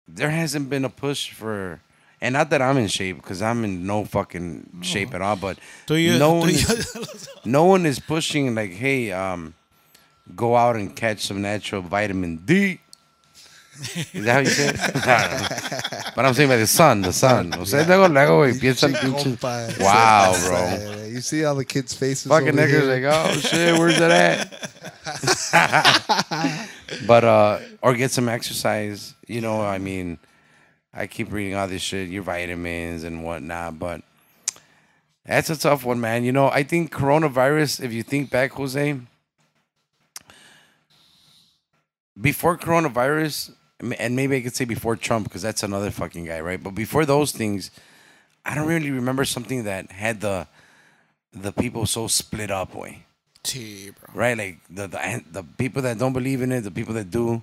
there 0.06 0.30
hasn't 0.30 0.70
been 0.70 0.84
a 0.84 0.88
push 0.90 1.32
for 1.32 1.80
and 2.20 2.32
not 2.32 2.50
that 2.50 2.62
I'm 2.62 2.78
in 2.78 2.86
shape 2.86 3.16
because 3.16 3.42
I'm 3.42 3.64
in 3.64 3.84
no 3.86 4.04
fucking 4.04 4.78
shape 4.82 5.12
at 5.12 5.20
all, 5.20 5.36
but 5.36 5.58
you? 5.96 6.18
no 6.18 6.34
one 6.34 6.50
is, 6.50 7.28
no 7.44 7.64
one 7.64 7.84
is 7.84 7.98
pushing 7.98 8.54
like, 8.54 8.72
hey, 8.72 9.12
um, 9.12 9.54
go 10.34 10.56
out 10.56 10.76
and 10.76 10.94
catch 10.96 11.26
some 11.26 11.42
natural 11.42 11.82
vitamin 11.82 12.38
D. 12.38 12.80
Is 14.12 14.24
that 14.24 14.32
how 14.32 14.38
you 14.40 14.46
say 14.46 14.68
it? 14.68 14.80
I 14.80 15.28
don't 15.28 15.40
know. 15.40 16.10
but 16.16 16.24
I'm 16.24 16.34
saying 16.34 16.48
by 16.48 16.56
the 16.56 16.66
sun, 16.66 17.02
the 17.02 17.12
sun. 17.12 17.50
Ustedes 17.60 17.86
luego, 17.86 18.08
luego 18.08 18.42
empiezan 18.44 18.94
pinches. 18.94 19.36
Compa. 19.36 19.80
Wow, 19.80 20.34
bro. 20.46 21.04
You 21.06 21.20
see 21.20 21.44
all 21.44 21.54
the 21.54 21.64
kids' 21.64 21.94
faces. 21.94 22.26
Fucking 22.26 22.52
niggas 22.52 22.68
here? 22.68 22.82
like, 22.82 23.04
oh 23.04 23.32
shit, 23.38 23.78
where's 23.78 23.98
that 23.98 24.10
at? 24.10 24.70
but 27.06 27.24
uh, 27.24 27.58
or 27.82 27.94
get 27.94 28.10
some 28.10 28.28
exercise. 28.28 29.14
You 29.26 29.40
know, 29.40 29.62
I 29.62 29.78
mean, 29.78 30.18
I 30.92 31.06
keep 31.06 31.32
reading 31.32 31.54
all 31.54 31.68
this 31.68 31.82
shit, 31.82 32.08
your 32.08 32.22
vitamins 32.22 33.04
and 33.04 33.24
whatnot, 33.24 33.78
but 33.78 34.02
that's 35.24 35.50
a 35.50 35.58
tough 35.58 35.84
one, 35.84 36.00
man. 36.00 36.24
You 36.24 36.32
know, 36.32 36.48
I 36.48 36.62
think 36.62 36.92
coronavirus. 36.92 37.82
If 37.82 37.92
you 37.92 38.02
think 38.02 38.30
back, 38.30 38.52
Jose, 38.52 38.98
before 42.20 42.56
coronavirus, 42.56 43.52
and 43.98 44.16
maybe 44.16 44.36
I 44.36 44.40
could 44.40 44.54
say 44.56 44.64
before 44.64 44.96
Trump, 44.96 45.24
because 45.24 45.42
that's 45.42 45.62
another 45.62 45.90
fucking 45.90 46.24
guy, 46.24 46.40
right? 46.40 46.62
But 46.62 46.74
before 46.74 47.04
those 47.04 47.32
things, 47.32 47.70
I 48.44 48.54
don't 48.54 48.66
really 48.68 48.90
remember 48.90 49.24
something 49.24 49.64
that 49.64 49.90
had 49.92 50.20
the 50.20 50.46
the 51.32 51.52
people 51.52 51.84
so 51.84 52.06
split 52.06 52.50
up 52.50 52.74
way 52.74 53.04
T, 53.42 53.90
bro. 53.90 54.08
right? 54.14 54.38
Like 54.38 54.58
the, 54.70 54.86
the 54.86 55.22
the 55.30 55.42
people 55.42 55.82
that 55.82 55.98
don't 55.98 56.12
believe 56.14 56.40
in 56.42 56.50
it, 56.52 56.62
the 56.62 56.70
people 56.70 56.94
that 56.94 57.10
do, 57.10 57.42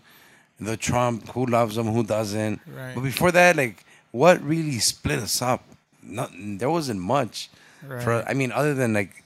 the 0.60 0.76
Trump, 0.78 1.30
who 1.30 1.46
loves 1.46 1.76
them, 1.76 1.88
who 1.88 2.04
doesn't. 2.04 2.60
Right. 2.68 2.96
But 2.96 3.02
before 3.02 3.32
that, 3.32 3.56
like, 3.56 3.86
what 4.12 4.42
really 4.42 4.80
split 4.80 5.20
us 5.20 5.42
up? 5.42 5.64
Not 6.02 6.32
there 6.36 6.70
wasn't 6.70 7.00
much. 7.00 7.50
Right. 7.86 8.02
For 8.04 8.24
I 8.28 8.34
mean, 8.34 8.52
other 8.52 8.74
than 8.74 8.94
like 8.94 9.24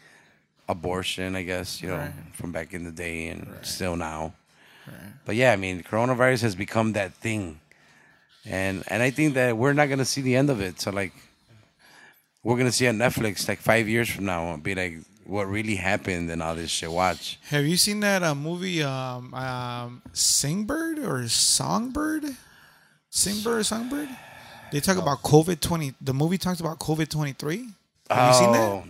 abortion, 0.68 1.36
I 1.36 1.44
guess 1.44 1.82
you 1.82 1.88
know, 1.90 1.98
Right. 1.98 2.14
from 2.34 2.52
back 2.52 2.74
in 2.74 2.84
the 2.84 2.92
day 2.92 3.28
and 3.30 3.48
still 3.62 3.96
now. 3.96 4.34
But 5.26 5.36
yeah, 5.36 5.52
I 5.52 5.56
mean, 5.56 5.84
coronavirus 5.84 6.42
has 6.44 6.56
become 6.56 6.94
that 6.94 7.14
thing, 7.14 7.60
and 8.46 8.84
and 8.88 9.04
I 9.04 9.10
think 9.10 9.34
that 9.34 9.58
we're 9.58 9.74
not 9.74 9.90
gonna 9.90 10.06
see 10.06 10.22
the 10.22 10.36
end 10.36 10.50
of 10.50 10.62
it. 10.62 10.80
So 10.80 10.92
like, 10.92 11.14
we're 12.44 12.58
gonna 12.58 12.72
see 12.72 12.88
on 12.88 12.98
Netflix 12.98 13.48
like 13.48 13.60
five 13.60 13.90
years 13.90 14.10
from 14.10 14.26
now, 14.26 14.54
and 14.54 14.64
be 14.64 14.74
like, 14.74 15.00
what 15.26 15.48
really 15.50 15.76
happened 15.76 16.32
and 16.32 16.42
all 16.42 16.56
this 16.56 16.72
shit. 16.72 16.90
Watch. 16.90 17.40
Have 17.50 17.66
you 17.66 17.76
seen 17.78 18.00
that 18.00 18.24
uh, 18.24 18.34
movie, 18.34 18.82
um, 18.82 19.34
um, 19.34 20.02
Singbird 20.14 21.00
or 21.00 21.28
Songbird? 21.28 22.24
Singbird 23.10 23.60
or 23.60 23.64
Songbird? 23.64 24.10
They 24.72 24.80
talk 24.80 24.98
about 24.98 25.22
COVID 25.24 25.60
twenty. 25.60 25.94
The 26.00 26.14
movie 26.14 26.38
talks 26.38 26.60
about 26.60 26.80
COVID 26.80 27.10
twenty 27.10 27.34
three. 27.34 27.68
Have 28.10 28.34
you 28.34 28.40
seen 28.40 28.52
that? 28.54 28.84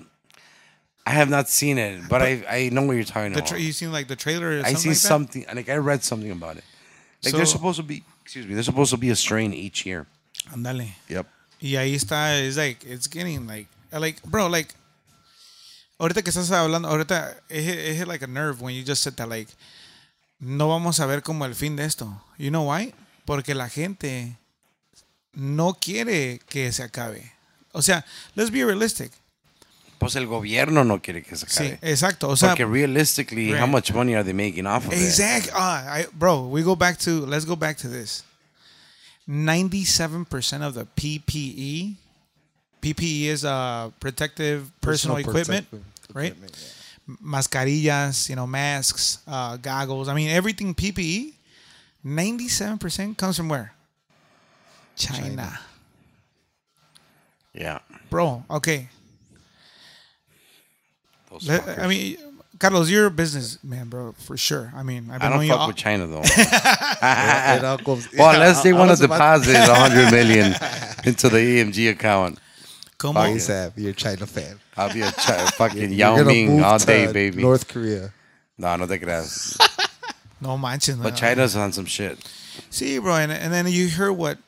I 1.08 1.12
have 1.12 1.30
not 1.30 1.48
seen 1.48 1.78
it, 1.78 2.02
but, 2.10 2.22
I 2.22 2.44
I 2.50 2.70
know 2.70 2.84
what 2.84 2.98
you're 2.98 3.06
talking 3.06 3.32
about. 3.32 3.48
tra- 3.48 3.60
you 3.60 3.72
seen 3.72 3.94
like 3.94 4.08
the 4.10 4.18
trailer? 4.18 4.62
I 4.66 4.74
see 4.74 4.90
like 4.90 4.98
something, 4.98 5.46
like 5.56 5.70
I 5.70 5.78
read 5.78 6.04
something 6.04 6.32
about 6.32 6.58
it. 6.58 6.66
Like 7.24 7.34
there's 7.34 7.52
supposed 7.52 7.78
to 7.78 7.84
be, 7.84 8.04
excuse 8.24 8.46
me, 8.46 8.54
there's 8.56 8.66
supposed 8.66 8.92
to 8.92 8.98
be 8.98 9.10
a 9.10 9.16
strain 9.16 9.54
each 9.54 9.86
year. 9.86 10.06
Ándale. 10.52 10.96
Yep. 11.08 11.26
Y 11.62 11.78
ahí 11.78 11.96
está, 11.96 12.38
it's 12.46 12.58
like, 12.58 12.84
it's 12.84 13.08
getting 13.08 13.48
like, 13.48 13.68
like, 13.92 14.22
bro, 14.24 14.48
like, 14.48 14.76
ahorita 15.98 16.22
que 16.24 16.32
estás 16.32 16.52
hablando, 16.52 16.90
ahorita, 16.90 17.36
es 17.50 18.06
like 18.06 18.22
a 18.22 18.28
nerve 18.28 18.62
when 18.62 18.76
you 18.76 18.84
just 18.84 19.02
said 19.02 19.16
that, 19.16 19.30
like, 19.30 19.48
no 20.42 20.68
vamos 20.68 21.00
a 21.00 21.08
ver 21.08 21.22
como 21.22 21.46
el 21.46 21.54
fin 21.54 21.78
de 21.78 21.84
esto. 21.84 22.22
You 22.38 22.52
know 22.52 22.64
why? 22.64 22.94
Porque 23.26 23.56
la 23.56 23.70
gente 23.70 24.36
no 25.34 25.74
quiere 25.74 26.42
que 26.50 26.72
se 26.74 26.84
acabe. 26.84 27.32
O 27.74 27.82
sea, 27.82 28.04
let's 28.36 28.52
be 28.52 28.64
realistic. 28.66 29.12
Pues 30.00 30.16
el 30.16 30.28
gobierno 30.28 30.84
no 30.84 31.02
quiere 31.02 31.24
que 31.24 31.36
se 31.36 31.48
Sí, 31.50 31.64
acabe. 31.74 31.80
exacto. 31.92 32.30
O 32.30 32.36
sea, 32.38 32.50
Porque 32.50 32.66
realistically, 32.66 33.52
how 33.52 33.66
much 33.66 33.92
money 33.94 34.14
are 34.14 34.24
they 34.24 34.34
making 34.34 34.68
off 34.68 34.86
of 34.88 34.94
it? 34.94 35.00
Exact. 35.02 35.50
Ah, 35.54 35.84
I, 36.00 36.06
bro, 36.14 36.48
we 36.48 36.62
go 36.64 36.76
back 36.76 36.98
to 37.00 37.26
let's 37.26 37.46
go 37.46 37.56
back 37.56 37.78
to 37.78 37.88
this. 37.88 38.24
Ninety-seven 39.26 40.26
percent 40.26 40.64
of 40.64 40.74
the 40.76 40.86
PPE, 40.86 41.96
PPE 42.82 43.24
is 43.26 43.44
uh 43.44 43.90
protective 44.00 44.72
personal, 44.82 45.18
equipment, 45.18 45.68
protective 45.70 46.16
right? 46.16 46.32
equipment, 46.32 46.56
yeah. 47.08 47.16
Mascarillas, 47.24 48.30
you 48.30 48.36
know, 48.36 48.46
masks, 48.48 49.20
uh, 49.28 49.58
goggles. 49.58 50.08
I 50.10 50.14
mean, 50.14 50.30
everything 50.30 50.76
PPE. 50.76 51.34
Ninety-seven 52.04 52.78
percent 52.78 53.18
comes 53.18 53.36
from 53.36 53.50
where? 53.50 53.74
China. 54.96 55.22
China. 55.28 55.60
Yeah. 57.54 57.80
bro. 58.10 58.44
Okay, 58.50 58.88
Those 61.40 61.50
Let- 61.50 61.62
fuckers. 61.66 61.80
I 61.84 61.88
mean, 61.88 62.18
Carlos, 62.60 62.90
you're 62.90 63.06
a 63.06 63.12
businessman, 63.12 63.88
bro, 63.88 64.14
for 64.18 64.36
sure. 64.36 64.72
I 64.76 64.82
mean, 64.84 65.10
I've 65.12 65.22
been 65.22 65.32
I 65.34 65.38
don't 65.38 65.48
fuck 65.48 65.60
all- 65.60 65.68
with 65.68 65.76
China 65.76 66.08
though. 66.08 66.24
It 67.02 67.64
all 67.64 67.78
goes- 67.78 68.08
well, 68.18 68.32
yeah, 68.32 68.34
unless 68.34 68.64
they 68.64 68.72
I- 68.72 68.76
I 68.76 68.80
want 68.80 68.92
to 68.92 68.98
deposit 69.08 69.56
a 69.56 69.74
hundred 69.76 70.12
million 70.12 70.54
into 71.06 71.30
the 71.30 71.38
EMG 71.38 71.92
account, 71.92 72.40
Come 72.98 73.14
Fuck 73.14 73.28
ASAP, 73.30 73.74
you're 73.76 73.92
a 73.92 73.94
China 73.94 74.26
fan. 74.26 74.60
I'll 74.76 74.92
be 74.92 75.02
a 75.02 75.12
chi- 75.12 75.46
fucking 75.58 75.92
Yao 75.92 76.24
Ming 76.24 76.56
move 76.58 76.64
all 76.64 76.80
to 76.80 76.86
day, 76.86 77.12
baby. 77.12 77.42
North 77.44 77.68
Korea. 77.68 78.12
No, 78.58 78.76
no 78.76 78.88
te 78.88 78.98
creas. 78.98 79.56
no 80.42 80.58
manches. 80.58 80.96
But. 80.96 81.16
China's 81.16 81.56
on 81.56 81.72
some 81.72 81.86
shit. 81.86 82.18
See, 82.72 82.98
bro, 82.98 83.16
and, 83.18 83.32
and 83.32 83.54
then 83.54 83.68
you 83.68 83.88
hear 83.88 84.12
what 84.12 84.40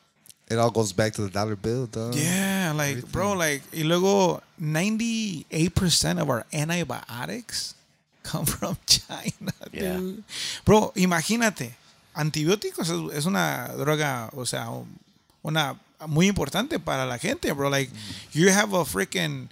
It 0.50 0.58
all 0.58 0.72
goes 0.72 0.92
back 0.92 1.12
to 1.14 1.22
the 1.22 1.30
dollar 1.30 1.54
bill, 1.54 1.86
dog. 1.86 2.16
Yeah, 2.16 2.72
like 2.74 3.06
bro, 3.12 3.34
like 3.34 3.62
y 3.72 3.82
luego 3.84 4.42
98% 4.60 6.20
of 6.20 6.28
our 6.28 6.46
antibiotics 6.52 7.74
come 8.22 8.46
from 8.46 8.76
China, 8.86 9.52
Yeah. 9.72 9.96
dude. 9.96 10.24
Bro, 10.64 10.92
imagínate, 10.96 11.74
antibióticos 12.14 12.90
es, 13.14 13.24
una 13.26 13.68
droga, 13.76 14.30
o 14.36 14.44
sea, 14.44 14.68
un- 14.70 14.98
una 15.42 15.76
muy 16.06 16.26
importante 16.28 16.78
para 16.78 17.04
la 17.06 17.18
gente, 17.18 17.52
bro. 17.52 17.68
Like 17.70 17.90
you 18.32 18.50
have 18.50 18.72
a 18.74 18.84
freaking 18.84 19.48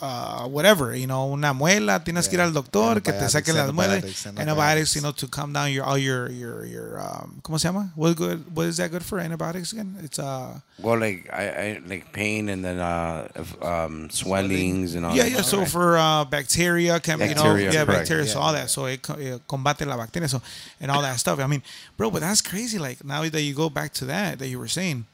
uh, 0.00 0.46
whatever, 0.48 0.94
you 0.94 1.06
know, 1.06 1.32
una 1.32 1.54
muela, 1.54 2.02
tienes 2.02 2.28
que 2.28 2.34
ir 2.36 2.40
al 2.40 2.52
doctor, 2.52 3.00
que 3.00 3.12
te 3.12 3.18
Antibiotics, 3.18 3.32
saquen 3.32 3.54
las 3.56 3.72
muelas, 3.72 3.94
antibiotics, 3.96 4.26
antibiotics, 4.26 4.48
antibiotics. 4.48 4.96
you 4.96 5.02
know, 5.02 5.12
to 5.12 5.28
calm 5.28 5.52
down 5.52 5.70
your 5.72 5.84
all 5.84 5.96
your 5.96 6.28
your 6.30 6.64
your 6.66 7.00
um, 7.00 7.40
¿cómo 7.42 7.58
se 7.60 7.68
llama? 7.68 7.92
What 7.94 8.16
good? 8.16 8.44
What 8.54 8.66
is 8.66 8.76
that 8.78 8.90
good 8.90 9.04
for 9.04 9.20
antibiotics 9.20 9.72
again? 9.72 9.96
It's 10.02 10.18
uh 10.18 10.58
Well, 10.80 10.98
like 10.98 11.30
I, 11.32 11.48
I 11.48 11.80
like 11.86 12.12
pain 12.12 12.48
and 12.48 12.64
then 12.64 12.80
uh, 12.80 13.28
um, 13.62 14.10
swellings 14.10 14.96
and 14.96 15.06
all. 15.06 15.14
Yeah, 15.14 15.22
that 15.24 15.30
yeah. 15.30 15.36
shit, 15.38 15.46
So 15.46 15.58
right? 15.60 15.68
for 15.68 15.96
uh, 15.96 16.24
bacteria, 16.24 16.98
can, 16.98 17.20
you 17.20 17.34
know, 17.36 17.54
yeah, 17.54 17.70
correct. 17.70 17.86
bacteria, 17.86 18.26
so 18.26 18.40
all 18.40 18.52
that. 18.52 18.70
So 18.70 18.86
it 18.86 19.08
it 19.18 19.46
combate 19.46 19.86
la 19.86 19.96
bacteria, 19.96 20.28
so 20.28 20.42
and 20.80 20.90
all 20.90 21.02
that 21.02 21.18
stuff. 21.20 21.38
I 21.38 21.46
mean, 21.46 21.62
bro, 21.96 22.10
but 22.10 22.20
that's 22.20 22.40
crazy. 22.42 22.78
Like 22.78 23.04
now 23.04 23.22
that 23.22 23.42
you 23.42 23.54
go 23.54 23.70
back 23.70 23.92
to 23.94 24.04
that 24.06 24.40
that 24.40 24.48
you 24.48 24.58
were 24.58 24.68
saying, 24.68 25.06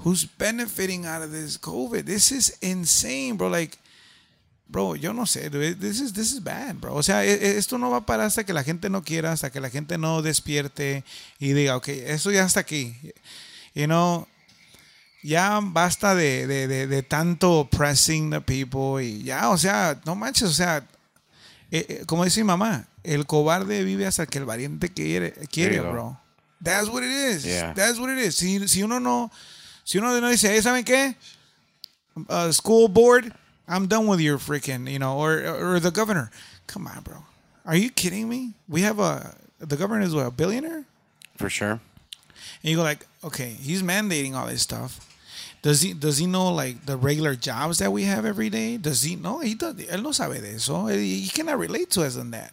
who's 0.00 0.24
benefiting 0.26 1.06
out 1.06 1.22
of 1.22 1.32
this 1.32 1.56
COVID? 1.56 2.04
This 2.04 2.30
is 2.30 2.56
insane, 2.60 3.36
bro. 3.36 3.48
Like, 3.48 3.78
bro, 4.68 4.96
yo 4.96 5.12
no 5.12 5.26
sé. 5.26 5.50
This 5.50 6.00
is 6.00 6.12
this 6.12 6.32
is 6.32 6.42
bad, 6.42 6.76
bro. 6.76 6.94
O 6.94 7.02
sea, 7.02 7.24
e- 7.24 7.32
e- 7.32 7.56
esto 7.58 7.78
no 7.78 7.90
va 7.90 7.98
a 7.98 8.06
parar 8.06 8.26
hasta 8.26 8.44
que 8.44 8.52
la 8.52 8.64
gente 8.64 8.90
no 8.90 9.02
quiera, 9.02 9.32
hasta 9.32 9.50
que 9.50 9.60
la 9.60 9.70
gente 9.70 9.98
no 9.98 10.22
despierte 10.22 11.04
y 11.38 11.52
diga, 11.52 11.76
ok, 11.76 11.88
eso 11.88 12.30
ya 12.30 12.44
está 12.44 12.60
aquí. 12.60 12.96
You 13.74 13.86
know, 13.86 14.26
ya 15.22 15.60
basta 15.62 16.14
de, 16.14 16.46
de, 16.46 16.66
de, 16.68 16.86
de 16.86 17.02
tanto 17.02 17.60
oppressing 17.60 18.30
the 18.30 18.40
people 18.40 19.04
y 19.04 19.22
ya, 19.22 19.50
o 19.50 19.58
sea, 19.58 20.00
no 20.04 20.14
manches, 20.14 20.48
o 20.48 20.52
sea, 20.52 20.86
eh, 21.70 21.84
eh, 21.88 22.02
como 22.06 22.24
dice 22.24 22.40
mi 22.40 22.46
mamá, 22.46 22.86
el 23.02 23.26
cobarde 23.26 23.84
vive 23.84 24.06
hasta 24.06 24.26
que 24.26 24.38
el 24.38 24.44
valiente 24.44 24.88
quiere, 24.92 25.32
quiere 25.50 25.80
bro. 25.80 26.18
That's 26.62 26.88
what 26.88 27.02
it 27.02 27.10
is. 27.10 27.44
Yeah. 27.44 27.74
That's 27.74 27.98
what 27.98 28.10
it 28.10 28.18
is. 28.18 28.34
Si, 28.36 28.66
si 28.68 28.82
uno 28.82 28.98
no, 28.98 29.30
si 29.84 29.98
uno 29.98 30.18
no 30.20 30.28
dice, 30.28 30.52
hey, 30.54 30.62
¿saben 30.62 30.84
qué? 30.84 31.14
Uh, 32.14 32.50
school 32.52 32.88
board, 32.88 33.32
I'm 33.68 33.86
done 33.86 34.06
with 34.06 34.20
your 34.20 34.38
freaking, 34.38 34.90
you 34.90 34.98
know, 34.98 35.18
or 35.18 35.74
or 35.74 35.80
the 35.80 35.90
governor. 35.90 36.30
Come 36.66 36.86
on, 36.86 37.02
bro. 37.02 37.24
Are 37.64 37.76
you 37.76 37.90
kidding 37.90 38.28
me? 38.28 38.54
We 38.68 38.82
have 38.82 38.98
a 38.98 39.34
the 39.58 39.76
governor 39.76 40.04
is 40.04 40.14
what, 40.14 40.26
a 40.26 40.30
billionaire? 40.30 40.84
for 41.36 41.50
sure. 41.50 41.80
And 42.62 42.70
you 42.70 42.76
go 42.76 42.82
like, 42.82 43.06
okay, 43.22 43.50
he's 43.50 43.82
mandating 43.82 44.34
all 44.34 44.46
this 44.46 44.62
stuff. 44.62 45.00
Does 45.62 45.82
he 45.82 45.92
does 45.92 46.18
he 46.18 46.26
know 46.26 46.52
like 46.52 46.86
the 46.86 46.96
regular 46.96 47.34
jobs 47.34 47.78
that 47.78 47.92
we 47.92 48.04
have 48.04 48.24
every 48.24 48.50
day? 48.50 48.76
Does 48.76 49.02
he 49.02 49.16
know? 49.16 49.40
He 49.40 49.54
does, 49.54 49.74
él 49.74 50.02
no 50.02 50.12
sabe 50.12 50.40
de 50.40 50.54
eso. 50.54 50.86
He 50.86 51.28
cannot 51.28 51.58
relate 51.58 51.90
to 51.92 52.02
us 52.02 52.16
on 52.16 52.30
that. 52.30 52.52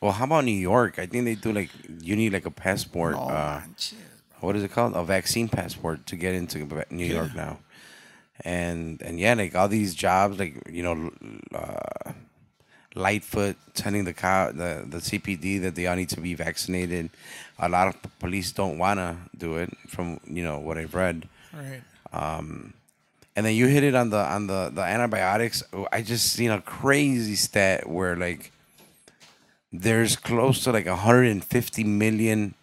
Well, 0.00 0.12
how 0.12 0.24
about 0.24 0.44
New 0.44 0.52
York? 0.52 0.98
I 0.98 1.06
think 1.06 1.24
they 1.24 1.34
do 1.34 1.52
like 1.52 1.70
you 2.00 2.16
need 2.16 2.32
like 2.32 2.46
a 2.46 2.50
passport. 2.50 3.14
No 3.14 3.22
uh, 3.22 3.62
what 4.40 4.56
is 4.56 4.62
it 4.62 4.70
called? 4.70 4.94
A 4.94 5.04
vaccine 5.04 5.48
passport 5.48 6.06
to 6.06 6.16
get 6.16 6.34
into 6.34 6.58
New 6.90 7.06
York 7.06 7.34
now. 7.34 7.58
And 8.44 9.02
and 9.02 9.18
yeah, 9.18 9.34
like 9.34 9.54
all 9.54 9.68
these 9.68 9.94
jobs, 9.94 10.38
like 10.38 10.54
you 10.70 10.82
know, 10.82 11.10
uh, 11.54 12.12
Lightfoot 12.94 13.56
telling 13.74 14.04
the 14.04 14.14
co- 14.14 14.52
the 14.52 14.84
the 14.88 14.98
CPD 14.98 15.60
that 15.62 15.74
they 15.74 15.86
all 15.86 15.96
need 15.96 16.08
to 16.10 16.20
be 16.20 16.34
vaccinated. 16.34 17.10
A 17.58 17.68
lot 17.68 17.88
of 17.88 17.96
police 18.20 18.52
don't 18.52 18.78
want 18.78 18.98
to 18.98 19.16
do 19.36 19.56
it, 19.56 19.70
from 19.88 20.20
you 20.26 20.44
know 20.44 20.58
what 20.60 20.78
I've 20.78 20.94
read. 20.94 21.28
Right. 21.52 21.82
Um, 22.12 22.74
And 23.36 23.46
then 23.46 23.54
you 23.54 23.66
hit 23.68 23.84
it 23.84 23.94
on 23.94 24.10
the 24.10 24.18
on 24.18 24.46
the 24.46 24.70
the 24.74 24.82
antibiotics. 24.82 25.62
I 25.92 26.02
just 26.02 26.32
seen 26.32 26.50
a 26.50 26.60
crazy 26.60 27.36
stat 27.36 27.88
where 27.88 28.16
like 28.16 28.50
there's 29.72 30.16
close 30.16 30.64
to 30.64 30.72
like 30.72 30.86
150 30.86 31.84
million 31.84 32.54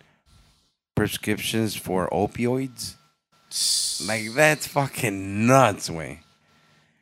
prescriptions 0.96 1.76
for 1.76 2.10
opioids. 2.10 2.96
Like 4.06 4.34
that's 4.34 4.68
fucking 4.68 5.48
nuts, 5.48 5.90
way. 5.90 6.22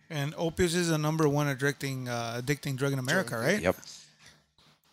And 0.10 0.34
opiates 0.38 0.76
is 0.76 0.90
the 0.90 0.98
number 0.98 1.28
one 1.28 1.48
addicting 1.48 2.08
uh, 2.08 2.40
addicting 2.42 2.76
drug 2.78 2.94
in 2.94 3.00
America, 3.00 3.38
right? 3.38 3.62
Yep. 3.62 3.76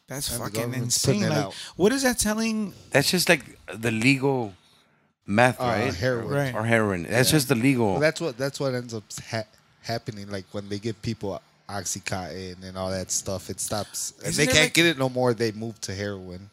That's 0.08 0.30
And 0.32 0.42
fucking 0.42 0.74
insane. 0.74 1.22
Like, 1.28 1.32
out. 1.38 1.54
what 1.76 1.92
is 1.92 2.02
that 2.02 2.18
telling? 2.18 2.72
That's 2.90 3.10
just 3.10 3.28
like 3.28 3.58
the 3.72 3.90
legal 3.92 4.54
meth, 5.26 5.60
Uh, 5.60 5.64
right? 5.64 5.94
heroin. 5.94 6.28
Right. 6.34 6.54
Or 6.54 6.64
heroin. 6.64 7.02
That's 7.04 7.30
just 7.30 7.48
the 7.48 7.54
legal. 7.54 7.92
Well, 7.92 8.00
that's 8.00 8.20
what 8.20 8.36
that's 8.38 8.58
what 8.58 8.74
ends 8.74 8.94
up 8.94 9.04
ha- 9.30 9.44
happening. 9.82 10.28
Like 10.30 10.46
when 10.52 10.68
they 10.68 10.78
give 10.78 11.00
people 11.02 11.40
oxycontin 11.68 12.62
and 12.64 12.76
all 12.76 12.90
that 12.90 13.10
stuff, 13.10 13.50
it 13.50 13.60
stops. 13.60 14.14
And 14.18 14.28
Isn't 14.28 14.46
they 14.46 14.52
can't 14.52 14.64
like- 14.66 14.74
get 14.74 14.86
it 14.86 14.98
no 14.98 15.08
more. 15.08 15.34
They 15.34 15.52
move 15.52 15.80
to 15.82 15.94
heroin. 15.94 16.50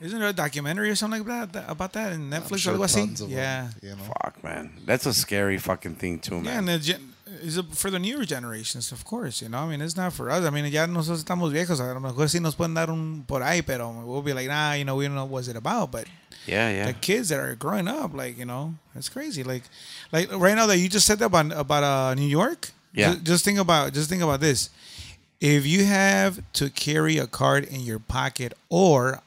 Isn't 0.00 0.18
there 0.18 0.28
a 0.28 0.32
documentary 0.32 0.88
or 0.90 0.94
something 0.96 1.20
like 1.26 1.28
that, 1.28 1.52
that 1.52 1.70
about 1.70 1.92
that 1.92 2.12
in 2.12 2.30
Netflix 2.30 2.58
sure 2.60 2.74
or 2.74 2.78
algo 2.78 2.84
así? 2.86 3.04
tons 3.06 3.20
them, 3.20 3.30
Yeah. 3.30 3.68
you 3.82 3.90
know. 3.90 3.96
Fuck, 4.22 4.42
man. 4.42 4.70
That's 4.86 5.04
a 5.06 5.12
scary 5.12 5.58
fucking 5.58 5.96
thing 5.96 6.18
too, 6.18 6.36
man. 6.40 6.44
Yeah, 6.44 6.58
and 6.58 6.68
the 6.68 6.78
gen- 6.78 7.06
is 7.42 7.56
it 7.58 7.66
for 7.74 7.90
the 7.90 7.98
newer 7.98 8.24
generations, 8.24 8.92
of 8.92 9.04
course, 9.04 9.40
you 9.42 9.48
know. 9.48 9.58
I 9.58 9.66
mean, 9.68 9.80
it's 9.80 9.96
not 9.96 10.12
for 10.12 10.30
us. 10.30 10.44
I 10.44 10.50
mean, 10.50 10.64
ya 10.72 10.86
nosotros 10.86 11.22
estamos 11.24 11.52
viejos. 11.52 11.80
A 11.80 11.94
lo 11.94 12.00
mejor 12.00 12.26
sí 12.28 12.40
nos 12.40 12.54
pueden 12.56 12.74
dar 12.74 12.90
un 12.90 13.24
por 13.26 13.40
ahí, 13.42 13.64
pero 13.64 13.90
we'll 14.04 14.22
be 14.22 14.32
like, 14.32 14.48
nah, 14.48 14.72
you 14.72 14.84
know, 14.84 14.96
we 14.96 15.06
don't 15.06 15.14
know 15.14 15.26
what's 15.26 15.48
it 15.48 15.56
about. 15.56 15.90
But 15.92 16.06
yeah, 16.46 16.70
yeah. 16.70 16.86
the 16.86 16.92
kids 16.94 17.28
that 17.28 17.38
are 17.38 17.54
growing 17.54 17.86
up, 17.88 18.12
like, 18.14 18.36
you 18.38 18.44
know, 18.46 18.74
it's 18.94 19.08
crazy. 19.08 19.42
Like, 19.44 19.62
like 20.12 20.30
right 20.32 20.54
now 20.56 20.66
that 20.66 20.78
you 20.78 20.88
just 20.88 21.06
said 21.06 21.18
that 21.20 21.26
about 21.26 21.52
about 21.52 21.82
uh, 21.84 22.14
New 22.14 22.26
York. 22.26 22.70
Yeah. 22.92 23.14
ju- 23.14 23.20
Just, 23.20 23.44
think 23.44 23.58
about 23.58 23.92
just 23.92 24.08
think 24.10 24.22
about 24.22 24.40
this. 24.40 24.68
If 25.40 25.64
you 25.66 25.84
have 25.84 26.40
to 26.54 26.68
carry 26.68 27.16
a 27.18 27.26
card 27.28 27.64
in 27.64 27.80
your 27.80 28.00
pocket 28.00 28.52
or 28.68 29.20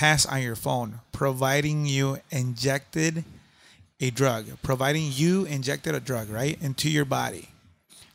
pass 0.00 0.24
on 0.24 0.40
your 0.40 0.56
phone, 0.56 0.98
providing 1.12 1.84
you 1.84 2.18
injected 2.30 3.22
a 4.00 4.08
drug, 4.08 4.46
providing 4.62 5.10
you 5.12 5.44
injected 5.44 5.94
a 5.94 6.00
drug, 6.00 6.30
right, 6.30 6.56
into 6.62 6.88
your 6.88 7.04
body 7.04 7.50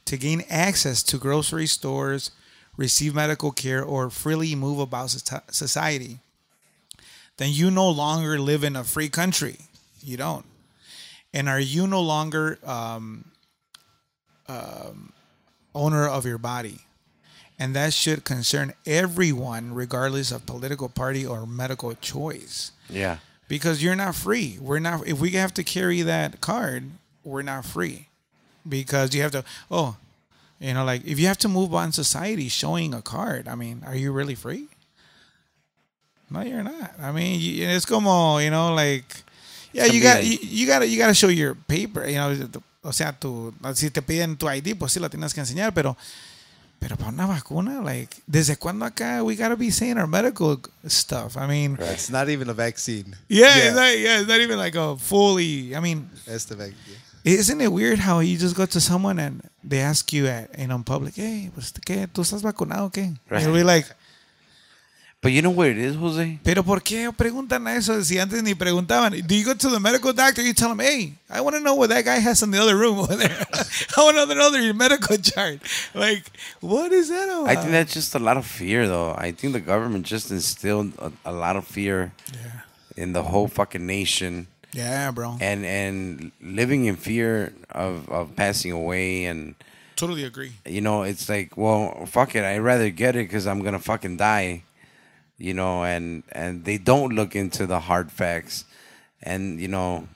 to 0.05 0.17
gain 0.17 0.43
access 0.49 1.03
to 1.03 1.19
grocery 1.19 1.67
stores, 1.67 2.31
receive 2.75 3.13
medical 3.13 3.51
care, 3.51 3.83
or 3.83 4.09
freely 4.09 4.55
move 4.55 4.79
about 4.79 5.11
society, 5.51 6.17
then 7.37 7.51
you 7.51 7.69
no 7.69 7.87
longer 7.87 8.39
live 8.39 8.63
in 8.63 8.75
a 8.75 8.83
free 8.83 9.07
country. 9.07 9.57
You 10.01 10.17
don't. 10.17 10.45
And 11.35 11.47
are 11.47 11.59
you 11.59 11.85
no 11.85 12.01
longer 12.01 12.57
um, 12.65 13.25
um, 14.47 15.13
owner 15.75 16.07
of 16.07 16.25
your 16.25 16.39
body? 16.39 16.79
And 17.57 17.75
that 17.75 17.93
should 17.93 18.25
concern 18.25 18.73
everyone, 18.85 19.73
regardless 19.73 20.31
of 20.31 20.45
political 20.45 20.89
party 20.89 21.25
or 21.25 21.45
medical 21.45 21.93
choice 21.93 22.71
yeah. 22.89 23.17
because 23.47 23.81
you're 23.81 23.95
not 23.95 24.15
free. 24.15 24.57
We're 24.59 24.79
not. 24.79 25.07
If 25.07 25.21
we 25.21 25.31
have 25.31 25.53
to 25.53 25.63
carry 25.63 26.01
that 26.01 26.41
card, 26.41 26.91
we're 27.23 27.43
not 27.43 27.63
free 27.63 28.09
because 28.67 29.15
you 29.15 29.21
have 29.21 29.31
to. 29.31 29.45
Oh, 29.71 29.95
you 30.59 30.73
know, 30.73 30.83
like 30.83 31.05
if 31.05 31.17
you 31.17 31.27
have 31.27 31.37
to 31.39 31.47
move 31.47 31.73
on 31.73 31.93
society 31.93 32.49
showing 32.49 32.93
a 32.93 33.01
card. 33.01 33.47
I 33.47 33.55
mean, 33.55 33.83
are 33.85 33.95
you 33.95 34.11
really 34.11 34.35
free? 34.35 34.67
No, 36.29 36.41
you're 36.41 36.63
not. 36.63 36.91
I 36.99 37.11
mean, 37.13 37.39
you, 37.39 37.67
it's 37.67 37.85
como 37.85 38.39
you 38.39 38.49
know, 38.49 38.73
like 38.73 39.23
yeah, 39.71 39.85
you 39.85 40.01
got 40.01 40.25
you, 40.25 40.37
you 40.41 40.67
got 40.67 40.79
to 40.79 40.87
you 40.87 40.97
got 40.97 41.07
to 41.07 41.13
show 41.13 41.27
your 41.29 41.55
paper. 41.55 42.05
You 42.05 42.15
know, 42.15 42.49
o 42.83 42.91
sea, 42.91 43.15
tu 43.17 43.53
si 43.75 43.89
te 43.91 44.01
piden 44.01 44.37
tu 44.37 44.47
ID, 44.47 44.77
pues 44.77 44.91
sí 44.91 44.99
la 44.99 45.07
tienes 45.07 45.33
que 45.33 45.41
enseñar, 45.41 45.73
pero. 45.73 45.95
Pero 46.79 46.97
para 46.97 47.09
una 47.09 47.25
vacuna, 47.25 47.81
like, 47.81 48.17
¿desde 48.27 48.57
cuándo 48.57 48.85
acá 48.85 49.23
we 49.23 49.35
gotta 49.35 49.55
be 49.55 49.71
saying 49.71 49.97
our 49.97 50.07
medical 50.07 50.59
stuff? 50.87 51.35
I 51.37 51.47
mean, 51.47 51.77
It's 51.81 52.09
not 52.09 52.29
even 52.29 52.49
a 52.49 52.53
vaccine. 52.53 53.15
yeah, 53.27 53.47
Yeah. 53.57 53.65
It's 53.67 53.75
not, 53.75 53.97
yeah, 53.97 54.19
it's 54.19 54.27
not 54.27 54.39
even 54.41 54.57
like 54.57 54.75
a 54.77 54.95
fully. 54.97 55.75
I 55.75 55.79
mean, 55.79 56.09
That's 56.25 56.45
the 56.45 56.55
vaccine. 56.55 56.97
isn't 57.23 57.59
it 57.61 57.71
weird 57.71 57.97
how 57.99 58.19
you 58.19 58.37
just 58.37 58.55
go 58.55 58.65
to 58.67 58.79
someone 58.79 59.17
and 59.19 59.41
they 59.63 59.79
ask 59.79 60.13
you 60.13 60.27
at 60.27 60.49
you 60.59 60.67
know 60.67 60.75
in 60.75 60.83
public, 60.83 61.15
hey, 61.15 61.49
pues 61.55 61.71
qué, 61.83 62.07
tú 62.07 62.21
estás 62.21 62.43
vacunado 62.43 62.85
o 62.85 62.89
qué? 62.91 63.17
Right. 63.29 63.43
And 63.45 63.53
be 63.53 63.63
like, 63.63 63.87
But 65.25 65.31
you 65.31 65.41
know 65.41 65.49
what 65.49 65.69
it 65.69 65.79
is, 65.79 65.95
Jose? 65.95 66.37
pero 66.43 66.61
por 66.61 66.83
qué 66.83 67.11
preguntan 67.11 67.67
eso 67.67 67.99
si 68.03 68.19
antes 68.19 68.43
ni 68.43 68.53
preguntaban? 68.53 69.25
Do 69.25 69.33
you 69.33 69.43
go 69.43 69.55
to 69.55 69.69
the 69.71 69.79
medical 69.79 70.13
doctor? 70.13 70.43
You 70.43 70.53
tell 70.53 70.71
him, 70.71 70.77
hey, 70.77 71.13
I 71.27 71.41
want 71.41 71.55
to 71.55 71.61
know 71.61 71.73
what 71.73 71.89
that 71.89 72.05
guy 72.05 72.17
has 72.19 72.43
in 72.43 72.51
the 72.51 72.61
other 72.61 72.77
room 72.77 72.99
over 72.99 73.15
there. 73.15 73.35
I 73.97 74.03
want 74.03 74.17
to 74.29 74.35
know 74.35 74.51
their 74.51 74.71
medical 74.75 75.17
chart. 75.17 75.61
Like, 75.95 76.29
what 76.61 76.91
is 76.91 77.09
that 77.09 77.23
about? 77.27 77.49
I 77.49 77.55
think 77.55 77.71
that's 77.71 77.91
just 77.91 78.13
a 78.13 78.19
lot 78.19 78.37
of 78.37 78.45
fear, 78.45 78.87
though. 78.87 79.15
I 79.17 79.31
think 79.31 79.53
the 79.53 79.59
government 79.61 80.05
just 80.05 80.29
instilled 80.29 80.93
a, 80.99 81.11
a 81.25 81.33
lot 81.33 81.55
of 81.55 81.65
fear 81.65 82.13
yeah, 82.31 82.61
in 82.95 83.13
the 83.13 83.23
whole 83.23 83.47
fucking 83.47 83.83
nation, 83.83 84.45
yeah, 84.73 85.09
bro. 85.09 85.37
and 85.41 85.65
and 85.65 86.33
living 86.39 86.85
in 86.85 86.97
fear 86.97 87.51
of 87.71 88.07
of 88.09 88.35
passing 88.35 88.71
away, 88.71 89.25
and 89.25 89.55
Totally 89.95 90.23
agree. 90.23 90.51
you 90.67 90.81
know, 90.81 91.01
it's 91.01 91.27
like, 91.29 91.57
well, 91.57 92.05
fuck 92.05 92.35
it, 92.35 92.43
I'd 92.43 92.59
rather 92.59 92.91
get 92.91 93.15
it 93.15 93.27
because 93.27 93.47
I'm 93.47 93.63
gonna 93.63 93.79
fucking 93.79 94.17
die, 94.17 94.61
you 95.37 95.53
know, 95.53 95.83
and 95.83 96.23
and 96.31 96.65
they 96.65 96.77
don't 96.77 97.13
look 97.13 97.35
into 97.35 97.65
the 97.67 97.79
hard 97.81 98.11
facts, 98.11 98.65
and 99.23 99.59
you 99.59 99.67
know, 99.67 100.07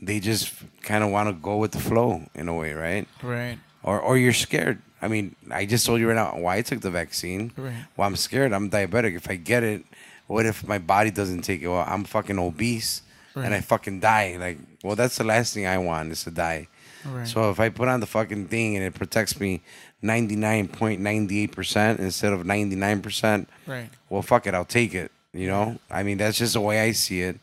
they 0.00 0.20
just 0.20 0.52
kind 0.82 1.02
of 1.04 1.10
want 1.10 1.28
to 1.28 1.32
go 1.32 1.56
with 1.56 1.72
the 1.72 1.78
flow 1.80 2.22
in 2.34 2.48
a 2.48 2.54
way, 2.54 2.72
right? 2.72 3.06
Right. 3.22 3.58
or 3.82 4.00
or 4.00 4.16
you're 4.18 4.32
scared. 4.32 4.80
I 5.00 5.08
mean, 5.08 5.34
I 5.50 5.66
just 5.66 5.84
told 5.84 5.98
you 6.00 6.08
right 6.08 6.14
now 6.14 6.38
why 6.38 6.56
I 6.58 6.62
took 6.62 6.80
the 6.80 6.90
vaccine. 6.90 7.52
Right. 7.56 7.74
Well, 7.96 8.06
I'm 8.06 8.14
scared. 8.16 8.52
I'm 8.52 8.70
diabetic. 8.70 9.16
If 9.16 9.28
I 9.28 9.34
get 9.34 9.64
it, 9.64 9.84
what 10.28 10.46
if 10.46 10.66
my 10.66 10.78
body 10.78 11.10
doesn't 11.10 11.42
take 11.42 11.60
it? 11.62 11.66
Well, 11.68 11.84
I'm 11.86 12.04
fucking 12.04 12.38
obese 12.38 13.02
and 13.34 13.52
I 13.52 13.60
fucking 13.62 13.98
die. 13.98 14.36
Like, 14.38 14.58
well, 14.84 14.94
that's 14.94 15.16
the 15.18 15.24
last 15.24 15.54
thing 15.54 15.66
I 15.66 15.78
want 15.78 16.12
is 16.12 16.22
to 16.24 16.30
die. 16.30 16.68
Right. 17.04 17.26
So 17.26 17.50
if 17.50 17.58
I 17.58 17.68
put 17.70 17.88
on 17.88 17.98
the 17.98 18.06
fucking 18.06 18.46
thing 18.46 18.76
and 18.76 18.84
it 18.84 18.94
protects 18.94 19.40
me 19.40 19.62
99.98% 20.02 21.98
instead 21.98 22.32
of 22.32 22.40
99%, 22.40 23.46
right. 23.66 23.88
well, 24.08 24.22
fuck 24.22 24.46
it, 24.46 24.54
I'll 24.54 24.64
take 24.64 24.94
it. 24.94 25.12
You 25.32 25.46
know, 25.46 25.78
I 25.90 26.02
mean, 26.02 26.18
that's 26.18 26.38
just 26.38 26.52
the 26.54 26.60
way 26.60 26.80
I 26.80 26.92
see 26.92 27.22
it. 27.22 27.38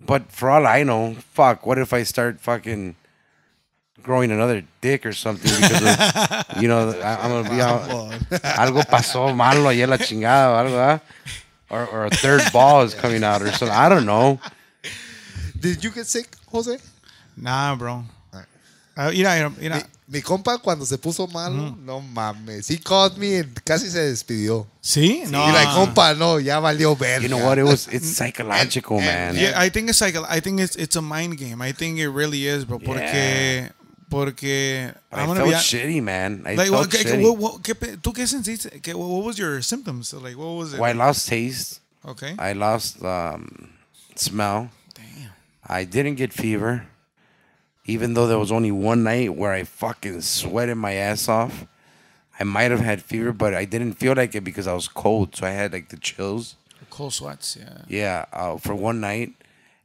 But 0.00 0.32
for 0.32 0.50
all 0.50 0.66
I 0.66 0.82
know, 0.82 1.14
fuck, 1.14 1.66
what 1.66 1.78
if 1.78 1.92
I 1.92 2.02
start 2.02 2.40
fucking 2.40 2.96
growing 4.02 4.30
another 4.30 4.64
dick 4.80 5.06
or 5.06 5.12
something 5.12 5.50
because 5.60 5.82
of, 5.82 5.96
you 6.62 6.68
know, 6.68 6.90
I, 6.90 7.16
I'm 7.22 7.30
gonna 7.30 7.50
be 7.50 7.60
out. 7.60 7.88
algo 8.42 8.82
pasó 8.84 9.34
malo 9.34 9.68
ayer 9.68 9.86
la 9.86 9.96
chingada 9.98 10.50
o 10.50 10.56
algo, 10.64 10.78
¿ah? 10.78 11.00
Or, 11.70 11.86
or 11.86 12.06
a 12.06 12.10
third 12.10 12.42
ball 12.52 12.82
is 12.82 12.94
coming 12.94 13.22
out 13.22 13.42
or 13.42 13.50
something. 13.52 13.76
I 13.76 13.88
don't 13.88 14.06
know. 14.06 14.40
Did 15.58 15.84
you 15.84 15.90
get 15.90 16.06
sick, 16.06 16.36
Jose? 16.50 16.78
Nah, 17.36 17.76
bro. 17.76 18.04
Alright. 18.32 18.48
Uh, 18.96 19.10
mira, 19.10 19.50
mira. 19.50 19.76
Mi, 19.76 19.82
mi 20.12 20.20
compa 20.20 20.58
cuando 20.58 20.84
se 20.84 20.98
puso 20.98 21.26
malo, 21.32 21.74
no 21.84 22.00
mames. 22.02 22.68
He 22.68 22.76
called 22.78 23.16
me 23.16 23.38
and 23.38 23.64
casi 23.64 23.88
se 23.88 23.98
despidió. 24.00 24.66
Sí, 24.82 25.22
no. 25.30 25.42
Y 25.46 25.52
la 25.52 25.74
compa, 25.74 26.14
no, 26.16 26.38
ya 26.38 26.60
valió 26.60 26.94
verga. 26.96 27.22
You 27.22 27.28
know 27.28 27.44
what? 27.44 27.56
It 27.58 27.64
was 27.64 27.88
it's 27.88 28.06
psychological, 28.16 28.98
man. 29.00 29.34
Yeah, 29.36 29.54
I 29.56 29.70
think 29.70 29.88
it's 29.88 30.00
like 30.02 30.14
a, 30.14 30.22
I 30.28 30.40
think 30.40 30.60
it's 30.60 30.76
it's 30.76 30.96
a 30.96 31.02
mind 31.02 31.38
game. 31.38 31.62
I 31.62 31.72
think 31.72 31.98
it 31.98 32.10
really 32.10 32.46
is, 32.46 32.64
bro. 32.66 32.78
Porque 32.78 33.00
Yeah. 33.00 33.68
porque 34.10 34.92
But 35.10 35.18
I'm 35.18 35.24
I 35.24 35.26
gonna 35.26 35.40
felt 35.40 35.50
be 35.50 35.56
shitty, 35.56 36.02
man. 36.02 36.42
I 36.46 36.54
like 36.56 36.68
felt 36.68 36.80
what, 36.80 36.90
que- 36.90 37.02
que- 37.04 37.10
shitty. 37.12 37.22
what, 37.22 37.38
what, 37.38 37.62
que 37.62 37.74
pe- 37.74 37.96
tú 37.96 38.12
qué 38.12 38.26
sentiste? 38.26 38.82
Que- 38.82 38.94
what, 38.94 39.08
what 39.08 39.24
was 39.24 39.38
your 39.38 39.62
symptoms? 39.62 40.08
So, 40.08 40.18
like 40.18 40.36
what 40.36 40.56
was 40.58 40.74
it? 40.74 40.78
Well, 40.80 40.90
I 40.90 40.92
lost 40.92 41.26
taste. 41.28 41.80
Okay. 42.06 42.34
I 42.38 42.52
lost 42.52 43.02
um, 43.04 43.70
smell. 44.16 44.68
Damn. 44.94 45.30
I 45.66 45.84
didn't 45.84 46.16
get 46.16 46.32
fever, 46.32 46.84
even 47.84 48.14
though 48.14 48.26
there 48.26 48.38
was 48.38 48.52
only 48.52 48.70
one 48.70 49.02
night 49.02 49.34
where 49.34 49.52
I 49.52 49.64
fucking 49.64 50.20
sweated 50.22 50.76
my 50.76 50.92
ass 50.92 51.28
off. 51.28 51.66
I 52.40 52.44
might 52.44 52.70
have 52.70 52.80
had 52.80 53.02
fever, 53.02 53.32
but 53.32 53.54
I 53.54 53.64
didn't 53.64 53.94
feel 53.94 54.14
like 54.14 54.34
it 54.34 54.42
because 54.42 54.66
I 54.66 54.72
was 54.72 54.88
cold, 54.88 55.36
so 55.36 55.46
I 55.46 55.50
had 55.50 55.72
like 55.72 55.90
the 55.90 55.96
chills. 55.98 56.56
Cold 56.90 57.12
sweats. 57.12 57.56
Yeah. 57.60 57.82
Yeah, 57.88 58.24
uh, 58.32 58.56
for 58.58 58.74
one 58.74 59.00
night, 59.00 59.32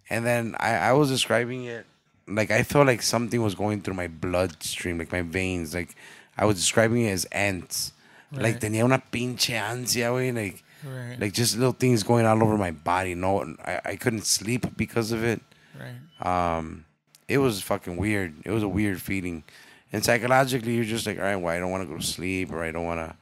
and 0.09 0.25
then 0.25 0.55
I, 0.59 0.75
I 0.75 0.93
was 0.93 1.09
describing 1.09 1.65
it 1.65 1.85
like 2.27 2.51
I 2.51 2.63
felt 2.63 2.87
like 2.87 3.01
something 3.01 3.41
was 3.41 3.55
going 3.55 3.81
through 3.81 3.93
my 3.93 4.07
bloodstream, 4.07 4.97
like 4.97 5.11
my 5.11 5.21
veins. 5.21 5.73
Like 5.73 5.95
I 6.37 6.45
was 6.45 6.55
describing 6.57 7.05
it 7.05 7.11
as 7.11 7.25
ants. 7.25 7.93
Like 8.31 8.55
Right. 8.55 8.59
tenía 8.61 8.83
una 8.83 8.99
pinche 9.11 9.53
ansia, 9.57 10.09
güey. 10.11 10.33
Like 10.35 10.63
Right. 10.83 11.19
like 11.19 11.33
just 11.33 11.55
little 11.57 11.73
things 11.73 12.03
going 12.03 12.25
all 12.25 12.41
over 12.43 12.57
my 12.57 12.71
body. 12.71 13.13
No, 13.15 13.55
I, 13.65 13.81
I 13.85 13.95
couldn't 13.95 14.25
sleep 14.25 14.65
because 14.75 15.11
of 15.11 15.23
it. 15.23 15.41
right. 15.79 16.57
Um, 16.57 16.83
it 17.27 17.37
was 17.39 17.61
fucking 17.61 17.97
weird. 17.97 18.33
It 18.45 18.51
was 18.51 18.63
a 18.63 18.67
weird 18.67 19.01
feeling, 19.01 19.43
and 19.91 20.03
psychologically, 20.03 20.75
you're 20.75 20.83
just 20.85 21.05
like, 21.05 21.17
all 21.17 21.23
right, 21.23 21.35
well, 21.35 21.53
I 21.55 21.59
don't 21.59 21.71
want 21.71 21.83
to 21.83 21.89
go 21.93 21.97
to 21.99 22.05
sleep, 22.05 22.51
or 22.51 22.63
I 22.63 22.71
don't 22.71 22.85
want 22.85 22.99
to 22.99 23.15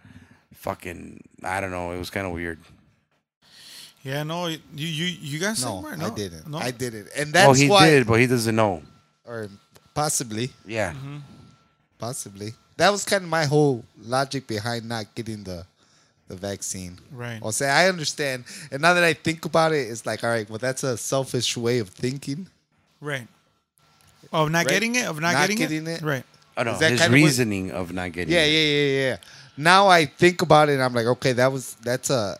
fucking 0.53 1.23
I 1.43 1.61
don't 1.61 1.71
know. 1.71 1.91
It 1.91 1.97
was 1.97 2.09
kind 2.09 2.25
of 2.25 2.33
weird. 2.33 2.59
Yeah, 4.03 4.23
no, 4.23 4.47
you 4.47 4.59
you 4.75 5.05
you 5.05 5.39
got 5.39 5.57
sick, 5.57 5.67
No, 5.67 5.87
I 5.87 6.09
didn't. 6.09 6.47
No? 6.47 6.57
I 6.59 6.71
didn't, 6.71 7.09
and 7.17 7.33
that's 7.33 7.49
oh, 7.49 7.53
he 7.53 7.69
why, 7.69 7.89
did, 7.89 8.05
but 8.07 8.19
he 8.19 8.27
doesn't 8.27 8.55
know. 8.55 8.83
or 9.25 9.49
possibly, 9.95 10.51
Yeah. 10.65 10.91
Mm-hmm. 10.91 11.17
possibly. 11.97 12.53
That 12.77 12.91
was 12.91 13.03
kind 13.05 13.23
of 13.23 13.29
my 13.29 13.45
whole 13.45 13.83
logic 14.01 14.45
behind 14.47 14.87
not 14.87 15.05
getting 15.15 15.43
the 15.43 15.65
the 16.27 16.35
vaccine. 16.35 16.99
Right. 17.11 17.39
I'll 17.43 17.51
say 17.51 17.69
I 17.69 17.87
understand, 17.89 18.45
and 18.71 18.81
now 18.81 18.93
that 18.93 19.03
I 19.03 19.13
think 19.13 19.45
about 19.45 19.71
it, 19.73 19.89
it's 19.89 20.05
like, 20.05 20.23
all 20.23 20.29
right, 20.29 20.47
well, 20.49 20.59
that's 20.59 20.83
a 20.83 20.97
selfish 20.97 21.55
way 21.57 21.79
of 21.79 21.89
thinking. 21.89 22.47
Right. 23.01 23.27
Of 24.43 24.51
not 24.51 24.65
Right? 24.65 24.67
getting 24.67 24.95
it, 24.95 25.05
of 25.05 25.19
not, 25.19 25.33
Not 25.33 25.41
getting, 25.41 25.57
getting 25.57 25.87
it? 25.87 26.01
it? 26.01 26.05
Right. 26.05 26.23
Oh 26.57 26.63
no, 26.63 26.73
Is 26.73 26.79
that 26.79 26.91
his 26.91 26.99
kind 27.01 27.13
of 27.13 27.15
reasoning 27.15 27.71
of 27.71 27.91
not 27.93 28.11
getting. 28.11 28.33
Yeah, 28.33 28.43
it. 28.43 28.51
yeah, 28.51 28.59
yeah, 28.59 28.87
yeah. 28.87 29.09
Yeah. 29.09 29.17
Now 29.57 29.87
I 29.87 30.05
think 30.05 30.41
about 30.41 30.69
it, 30.69 30.73
and 30.73 30.83
I'm 30.83 30.93
like, 30.93 31.05
okay, 31.05 31.33
that 31.33 31.51
was 31.51 31.75
that's 31.75 32.09
a 32.09 32.37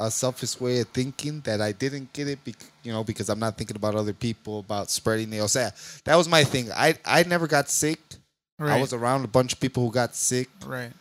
a 0.00 0.10
selfish 0.10 0.60
way 0.60 0.80
of 0.80 0.88
thinking 0.88 1.40
that 1.42 1.60
I 1.60 1.70
didn't 1.70 2.12
get 2.12 2.26
it, 2.26 2.42
bec- 2.44 2.72
you 2.82 2.92
know, 2.92 3.04
because 3.04 3.28
I'm 3.28 3.38
not 3.38 3.56
thinking 3.56 3.76
about 3.76 3.94
other 3.94 4.12
people 4.12 4.58
about 4.60 4.90
spreading 4.90 5.32
it. 5.32 5.40
O 5.40 5.46
sea, 5.46 5.70
that 6.04 6.16
was 6.16 6.28
my 6.28 6.42
thing. 6.44 6.72
I 6.72 6.94
I 7.04 7.22
never 7.24 7.46
got 7.46 7.68
sick. 7.70 8.00
Right. 8.58 8.78
I 8.78 8.80
was 8.80 8.92
around 8.92 9.24
a 9.24 9.28
bunch 9.28 9.52
of 9.52 9.60
people 9.60 9.84
who 9.84 9.92
got 9.92 10.14
sick, 10.14 10.48
right. 10.66 10.92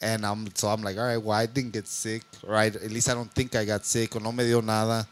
and 0.00 0.24
I'm 0.24 0.48
so 0.54 0.68
I'm 0.68 0.82
like, 0.82 0.96
all 0.96 1.04
right, 1.04 1.18
well, 1.20 1.36
I 1.36 1.46
didn't 1.46 1.72
get 1.72 1.86
sick, 1.88 2.22
right? 2.46 2.74
At 2.74 2.90
least 2.90 3.08
I 3.08 3.14
don't 3.14 3.30
think 3.32 3.54
I 3.54 3.64
got 3.64 3.84
sick, 3.84 4.16
or 4.16 4.20
no 4.20 4.32
me 4.32 4.44
dio 4.44 4.60
nada. 4.60 5.06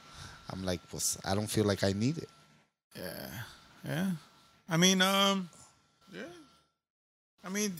I'm 0.50 0.64
like, 0.64 0.80
pues, 0.88 1.18
I 1.24 1.34
don't 1.34 1.46
feel 1.50 1.64
like 1.64 1.84
I 1.84 1.92
need 1.92 2.18
it. 2.18 2.28
Yeah. 2.96 3.28
Yeah. 3.88 4.10
I 4.68 4.76
mean, 4.76 5.00
um, 5.00 5.48
yeah. 6.12 6.20
I 7.42 7.48
mean, 7.48 7.72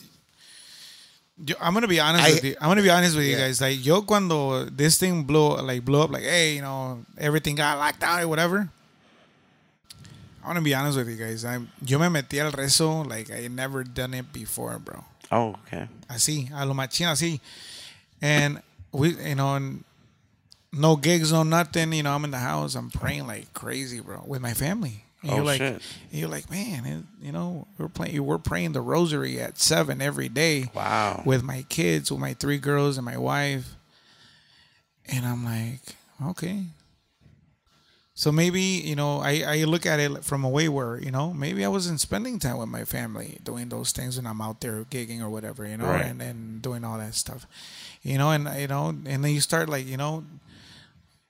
yo, 1.44 1.54
I'm 1.60 1.74
gonna 1.74 1.86
be 1.86 2.00
honest 2.00 2.24
I- 2.24 2.32
with 2.32 2.44
you. 2.44 2.56
I'm 2.60 2.68
gonna 2.68 2.82
be 2.82 2.90
honest 2.90 3.14
with 3.14 3.26
you 3.26 3.36
guys. 3.36 3.60
Like, 3.60 3.84
yo, 3.84 4.00
cuando 4.02 4.64
this 4.64 4.96
thing 4.98 5.24
blew, 5.24 5.56
like, 5.60 5.84
blew 5.84 6.00
up, 6.00 6.10
like, 6.10 6.22
hey, 6.22 6.54
you 6.56 6.62
know, 6.62 7.04
everything 7.18 7.56
got 7.56 7.78
locked 7.78 8.00
down 8.00 8.20
or 8.22 8.28
whatever. 8.28 8.70
I 10.42 10.46
want 10.46 10.56
to 10.58 10.64
be 10.64 10.74
honest 10.74 10.96
with 10.96 11.10
you 11.10 11.16
guys. 11.16 11.44
I, 11.44 11.58
yo 11.84 11.98
me 11.98 12.06
metí 12.06 12.42
al 12.42 12.50
rezo 12.52 13.06
like 13.06 13.30
I 13.30 13.48
never 13.48 13.84
done 13.84 14.14
it 14.14 14.32
before, 14.32 14.78
bro. 14.78 15.04
Oh, 15.30 15.54
okay. 15.66 15.88
así, 16.08 16.50
a 16.54 16.64
lo 16.64 16.72
machín 16.72 17.06
así. 17.06 17.40
And 18.22 18.62
we, 18.90 19.10
you 19.10 19.34
know, 19.34 19.56
and 19.56 19.84
no 20.72 20.96
gigs, 20.96 21.32
no 21.32 21.42
nothing. 21.42 21.92
You 21.92 22.02
know, 22.02 22.14
I'm 22.14 22.24
in 22.24 22.30
the 22.30 22.38
house, 22.38 22.76
I'm 22.76 22.88
praying 22.88 23.26
like 23.26 23.52
crazy, 23.52 24.00
bro, 24.00 24.24
with 24.26 24.40
my 24.40 24.54
family. 24.54 25.04
And 25.22 25.30
Oh, 25.32 25.36
you're 25.36 25.44
like, 25.44 25.58
shit. 25.58 25.82
you're 26.12 26.28
like, 26.28 26.48
man, 26.50 26.86
it, 26.86 27.04
you 27.26 27.32
know, 27.32 27.66
we're 27.76 27.88
playing, 27.88 28.24
we're 28.24 28.38
praying 28.38 28.72
the 28.72 28.80
rosary 28.80 29.40
at 29.40 29.58
seven 29.58 30.00
every 30.00 30.28
day 30.28 30.70
Wow. 30.74 31.22
with 31.26 31.42
my 31.42 31.62
kids, 31.68 32.10
with 32.12 32.20
my 32.20 32.34
three 32.34 32.58
girls 32.58 32.96
and 32.98 33.04
my 33.04 33.16
wife. 33.16 33.74
And 35.10 35.26
I'm 35.26 35.44
like, 35.44 35.80
okay. 36.30 36.64
So 38.14 38.32
maybe, 38.32 38.60
you 38.60 38.96
know, 38.96 39.20
I, 39.20 39.42
I 39.46 39.64
look 39.64 39.86
at 39.86 40.00
it 40.00 40.24
from 40.24 40.42
a 40.44 40.48
way 40.48 40.68
where, 40.68 41.00
you 41.00 41.12
know, 41.12 41.32
maybe 41.32 41.64
I 41.64 41.68
wasn't 41.68 42.00
spending 42.00 42.40
time 42.40 42.58
with 42.58 42.68
my 42.68 42.84
family 42.84 43.38
doing 43.44 43.68
those 43.68 43.92
things 43.92 44.16
when 44.16 44.26
I'm 44.26 44.40
out 44.40 44.60
there 44.60 44.84
gigging 44.84 45.20
or 45.22 45.28
whatever, 45.30 45.64
you 45.64 45.76
know, 45.76 45.86
Right. 45.86 46.04
and, 46.06 46.20
and 46.20 46.60
doing 46.60 46.82
all 46.84 46.98
that 46.98 47.14
stuff. 47.14 47.46
You 48.02 48.18
know, 48.18 48.30
and 48.32 48.48
you 48.60 48.66
know, 48.66 48.88
and 48.88 49.06
then 49.24 49.26
you 49.32 49.40
start 49.40 49.68
like, 49.68 49.86
you 49.86 49.96
know, 49.96 50.24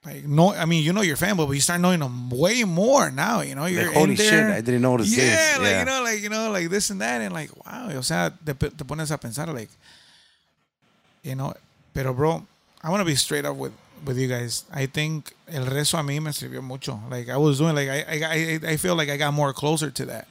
like 0.09 0.25
no 0.25 0.53
I 0.55 0.65
mean, 0.65 0.83
you 0.83 0.93
know 0.93 1.03
your 1.03 1.17
family, 1.17 1.47
but 1.47 1.53
you 1.53 1.61
start 1.61 1.81
knowing 1.81 2.01
them 2.01 2.31
way 2.31 2.65
more 2.65 3.11
now, 3.11 3.41
you 3.43 3.55
know. 3.55 3.67
You're 3.67 3.87
Like, 3.87 3.95
holy 3.95 4.11
in 4.13 4.17
shit, 4.17 4.31
there. 4.31 4.53
I 4.53 4.61
didn't 4.61 4.83
notice 4.83 5.11
yeah, 5.17 5.25
this. 5.25 5.59
like 5.59 5.67
Yeah. 5.71 5.79
you 5.81 5.85
know, 5.87 6.03
like 6.03 6.21
you 6.23 6.29
know, 6.31 6.51
like 6.51 6.69
this 6.71 6.91
and 6.91 7.01
that, 7.01 7.21
and 7.21 7.33
like 7.35 7.51
wow, 7.65 7.91
o 7.97 8.01
sea, 8.03 8.31
te, 8.45 8.55
te 8.55 8.85
pones 8.85 9.11
a 9.11 9.19
pensar 9.19 9.53
like, 9.53 9.71
you 11.23 11.35
know, 11.35 11.53
pero 11.95 12.15
bro, 12.15 12.47
I 12.83 12.91
want 12.91 13.01
to 13.01 13.05
be 13.05 13.15
straight 13.17 13.45
up 13.45 13.57
with 13.57 13.73
with 14.05 14.17
you 14.19 14.29
guys. 14.29 14.65
I 14.73 14.87
think 14.87 15.33
el 15.49 15.67
rezo 15.67 15.99
a 15.99 16.03
mí 16.03 16.21
me 16.21 16.31
sirvió 16.33 16.63
mucho. 16.63 17.01
Like 17.11 17.29
I 17.29 17.37
was 17.37 17.59
doing, 17.59 17.75
like 17.75 17.89
I 17.89 18.05
I 18.09 18.25
I, 18.25 18.61
I 18.73 18.77
feel 18.77 18.95
like 18.97 19.11
I 19.11 19.17
got 19.17 19.35
more 19.35 19.53
closer 19.53 19.91
to 19.91 20.07
that, 20.07 20.27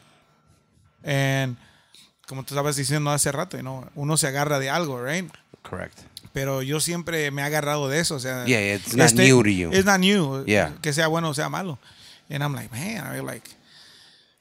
and 1.03 1.57
como 2.27 2.43
tú 2.43 2.53
estabas 2.55 2.75
diciendo 2.75 3.11
hace 3.11 3.31
rato, 3.31 3.57
you 3.57 3.63
know, 3.63 3.85
uno 3.95 4.15
se 4.17 4.27
agarra 4.27 4.59
de 4.59 4.69
algo, 4.69 5.01
right? 5.03 5.29
Correct. 5.63 5.99
Pero 6.37 6.61
yo 6.61 6.79
siempre 6.79 7.31
me 7.31 7.41
he 7.41 7.45
agarrado 7.45 7.89
de 7.89 7.99
eso. 7.99 8.13
O 8.13 8.19
sea, 8.19 8.45
Yeah, 8.45 8.75
it's 8.75 8.95
not 8.95 9.11
new 9.15 9.41
to 9.41 9.49
you. 9.49 9.71
It's 9.71 9.85
not 9.85 9.99
new. 9.99 10.43
Yeah. 10.45 10.71
Que 10.83 10.93
sea 10.93 11.07
bueno 11.07 11.29
o 11.29 11.33
sea 11.33 11.49
malo. 11.49 11.79
And 12.29 12.43
I'm 12.43 12.53
like, 12.53 12.71
man, 12.71 13.07
I 13.07 13.21
like, 13.21 13.49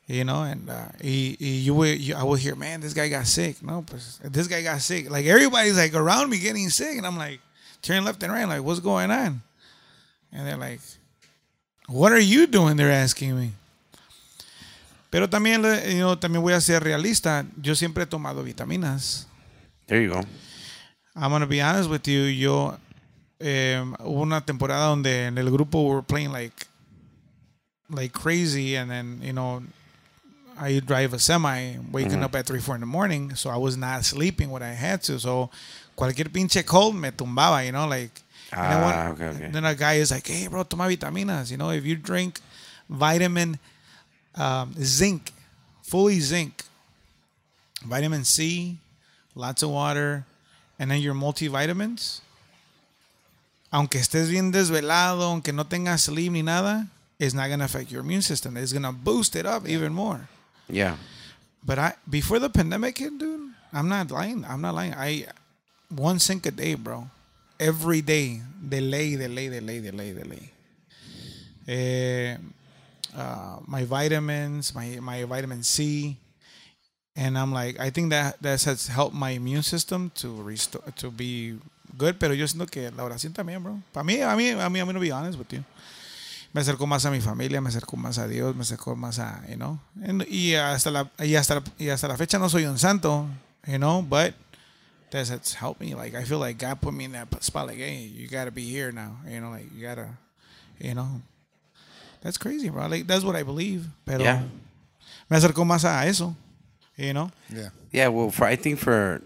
you 0.06 0.23
know, 0.24 0.43
and 0.43 0.68
uh, 0.68 0.89
you 1.01 1.73
would, 1.74 1.98
you, 1.98 2.14
I 2.14 2.23
would 2.23 2.39
hear, 2.39 2.55
man, 2.55 2.82
this 2.82 2.93
guy 2.93 3.09
got 3.09 3.27
sick. 3.27 3.62
No, 3.62 3.81
pues, 3.81 4.20
this 4.23 4.47
guy 4.47 4.62
got 4.62 4.82
sick. 4.82 5.09
Like 5.10 5.24
everybody's 5.24 5.78
like 5.78 5.94
around 5.94 6.28
me 6.28 6.39
getting 6.39 6.68
sick, 6.68 6.98
and 6.98 7.06
I'm 7.06 7.16
like, 7.16 7.40
turning 7.81 8.05
left 8.05 8.23
and 8.23 8.31
right, 8.31 8.47
like, 8.47 8.62
what's 8.62 8.81
going 8.81 9.10
on? 9.10 9.40
And 10.32 10.47
they're 10.47 10.59
like, 10.59 10.81
what 11.89 12.12
are 12.12 12.20
you 12.20 12.47
doing? 12.47 12.77
They're 12.77 12.93
asking 12.93 13.39
me. 13.39 13.52
Pero 15.09 15.31
también, 15.31 15.62
you 15.89 16.01
know, 16.01 16.16
también 16.16 16.43
voy 16.43 16.52
a 16.52 16.60
ser 16.60 16.82
realista. 16.85 17.47
Yo 17.62 17.74
siempre 17.74 18.02
he 18.02 18.06
tomado 18.06 18.43
vitaminas. 18.44 19.28
There 19.86 20.02
you 20.02 20.12
go. 20.12 20.20
I'm 21.16 21.30
gonna 21.30 21.47
be 21.47 21.60
honest 21.60 21.88
with 21.88 22.06
you. 22.09 22.22
Yo 22.22 22.76
eh, 23.40 23.82
hubo 24.01 24.22
una 24.22 24.40
temporada 24.43 24.86
donde 24.88 25.26
en 25.26 25.38
el 25.38 25.47
grupo 25.51 25.88
we 25.88 25.94
were 25.94 26.02
playing 26.02 26.30
like 26.32 26.66
like 27.90 28.12
crazy, 28.12 28.76
and 28.76 28.90
then 28.90 29.20
you 29.22 29.32
know 29.32 29.62
I 30.59 30.80
drive 30.80 31.12
a 31.14 31.18
semi, 31.18 31.76
waking 31.90 32.22
up 32.24 32.34
at 32.34 32.47
three 32.47 32.60
four 32.60 32.74
in 32.74 32.80
the 32.80 32.86
morning, 32.86 33.34
so 33.34 33.51
I 33.51 33.56
was 33.56 33.76
not 33.76 34.05
sleeping 34.05 34.51
what 34.51 34.62
I 34.62 34.72
had 34.72 35.02
to. 35.05 35.18
So 35.18 35.51
cualquier 35.97 36.26
pinche 36.28 36.64
cold 36.66 36.94
me 36.97 37.10
tumbaba, 37.10 37.64
you 37.64 37.72
know, 37.72 37.86
like. 37.88 38.10
and 38.52 38.72
then 38.72 38.78
Ah, 38.80 38.84
one- 38.84 39.12
okay, 39.14 39.28
okay. 39.28 39.51
Then 39.52 39.64
a 39.64 39.74
guy 39.74 39.94
is 39.94 40.10
like, 40.12 40.26
"Hey, 40.26 40.47
bro, 40.48 40.62
toma 40.64 40.84
vitaminas. 40.84 41.51
You 41.51 41.56
know, 41.56 41.70
if 41.70 41.84
you 41.84 41.97
drink 41.97 42.40
vitamin 42.88 43.59
um, 44.36 44.72
zinc, 44.80 45.32
fully 45.82 46.20
zinc, 46.20 46.62
vitamin 47.84 48.24
C, 48.24 48.76
lots 49.34 49.62
of 49.62 49.70
water, 49.70 50.24
and 50.78 50.90
then 50.90 51.01
your 51.01 51.15
multivitamins. 51.15 52.20
Aunque 53.73 53.98
estés 53.98 54.31
bien 54.31 54.53
desvelado, 54.53 55.23
aunque 55.23 55.53
no 55.53 55.65
tengas 55.65 56.03
sleep 56.03 56.32
ni 56.32 56.43
nada, 56.43 56.86
it's 57.19 57.35
not 57.35 57.48
gonna 57.48 57.65
affect 57.65 57.90
your 57.90 58.01
immune 58.03 58.23
system. 58.23 58.57
It's 58.57 58.73
gonna 58.73 58.93
boost 58.93 59.36
it 59.36 59.47
up 59.47 59.69
even 59.69 59.93
more. 59.93 60.28
Yeah. 60.69 60.97
But 61.65 61.78
I 61.78 61.94
before 62.09 62.39
the 62.39 62.48
pandemic 62.48 62.98
hit, 62.98 63.19
dude, 63.19 63.53
I'm 63.73 63.89
not 63.89 64.11
lying. 64.11 64.44
I'm 64.44 64.61
not 64.61 64.74
lying. 64.74 64.94
I 64.94 65.27
one 65.89 66.19
zinc 66.19 66.47
a 66.47 66.51
day, 66.51 66.74
bro. 66.74 67.09
Every 67.59 68.03
day. 68.03 68.43
Delay, 68.69 69.16
delay, 69.16 69.48
delay, 69.48 69.81
delay, 69.81 70.12
delay. 70.12 70.53
Eh, 71.69 72.36
uh, 73.16 73.59
my 73.66 73.85
vitamins, 73.85 74.74
my 74.74 74.98
my 75.01 75.24
vitamin 75.24 75.62
C, 75.62 76.16
and 77.16 77.36
I'm 77.38 77.52
like, 77.52 77.78
I 77.80 77.90
think 77.90 78.10
that 78.10 78.36
that 78.43 78.62
has 78.64 78.86
helped 78.88 79.14
my 79.14 79.30
immune 79.30 79.62
system 79.62 80.10
to 80.16 80.43
restore 80.43 80.82
to 80.97 81.10
be 81.10 81.59
good. 81.97 82.18
Pero 82.18 82.34
yo 82.34 82.47
siento 82.47 82.66
que 82.70 82.90
la 82.90 83.05
oración 83.05 83.32
también, 83.32 83.62
bro. 83.62 83.80
Para 83.93 84.05
mí, 84.05 84.20
a 84.20 84.36
mí, 84.36 84.51
a 84.51 84.68
mí, 84.68 84.78
I'm 84.78 84.86
gonna 84.86 84.98
be 85.01 85.10
honest 85.12 85.38
with 85.38 85.48
you. 85.52 85.64
Me 86.52 86.60
acercó 86.62 86.86
más 86.86 87.05
a 87.05 87.10
mi 87.10 87.20
familia, 87.20 87.60
me 87.60 87.68
acercó 87.68 87.97
más 87.97 88.18
a 88.18 88.26
Dios, 88.28 88.55
me 88.55 88.62
acercó 88.62 88.97
más 88.97 89.18
a, 89.18 89.43
you 89.48 89.56
know, 89.56 89.78
and- 90.02 90.24
y 90.28 90.55
hasta 90.55 90.90
la 90.90 91.10
y 91.18 91.34
hasta 91.34 91.56
la, 91.56 91.62
y 91.78 91.88
hasta 91.90 92.09
la 92.09 92.16
fecha 92.16 92.38
no 92.38 92.48
soy 92.48 92.64
un 92.64 92.78
santo, 92.78 93.26
you 93.66 93.76
know, 93.78 94.01
but 94.02 94.34
that's 95.10 95.30
it's 95.30 95.55
helped 95.55 95.80
me. 95.80 95.94
Like 95.94 96.14
I 96.14 96.24
feel 96.24 96.38
like 96.38 96.59
God 96.59 96.80
put 96.80 96.94
me 96.94 97.05
in 97.05 97.12
that 97.12 97.28
spot. 97.43 97.66
Like, 97.66 97.78
hey, 97.78 98.06
you 98.06 98.26
gotta 98.28 98.51
be 98.51 98.62
here 98.70 98.90
now. 98.93 99.16
You 99.28 99.40
know, 99.40 99.51
like 99.51 99.66
you 99.74 99.82
gotta, 99.86 100.09
you 100.78 100.94
know, 100.94 101.20
that's 102.22 102.38
crazy, 102.38 102.70
bro. 102.70 102.86
Like 102.88 103.06
that's 103.06 103.24
what 103.24 103.36
I 103.36 103.43
believe. 103.43 103.86
Pero 104.06 104.22
Yeah. 104.24 104.43
me 105.28 105.36
acercó 105.36 105.64
más 105.66 105.84
a 105.84 106.06
eso, 106.06 106.34
you 106.97 107.12
know. 107.12 107.31
Yeah. 107.52 107.68
Yeah, 107.93 108.09
well, 108.09 108.31
for, 108.31 108.44
I 108.44 108.56
think 108.56 108.78
for 108.78 109.23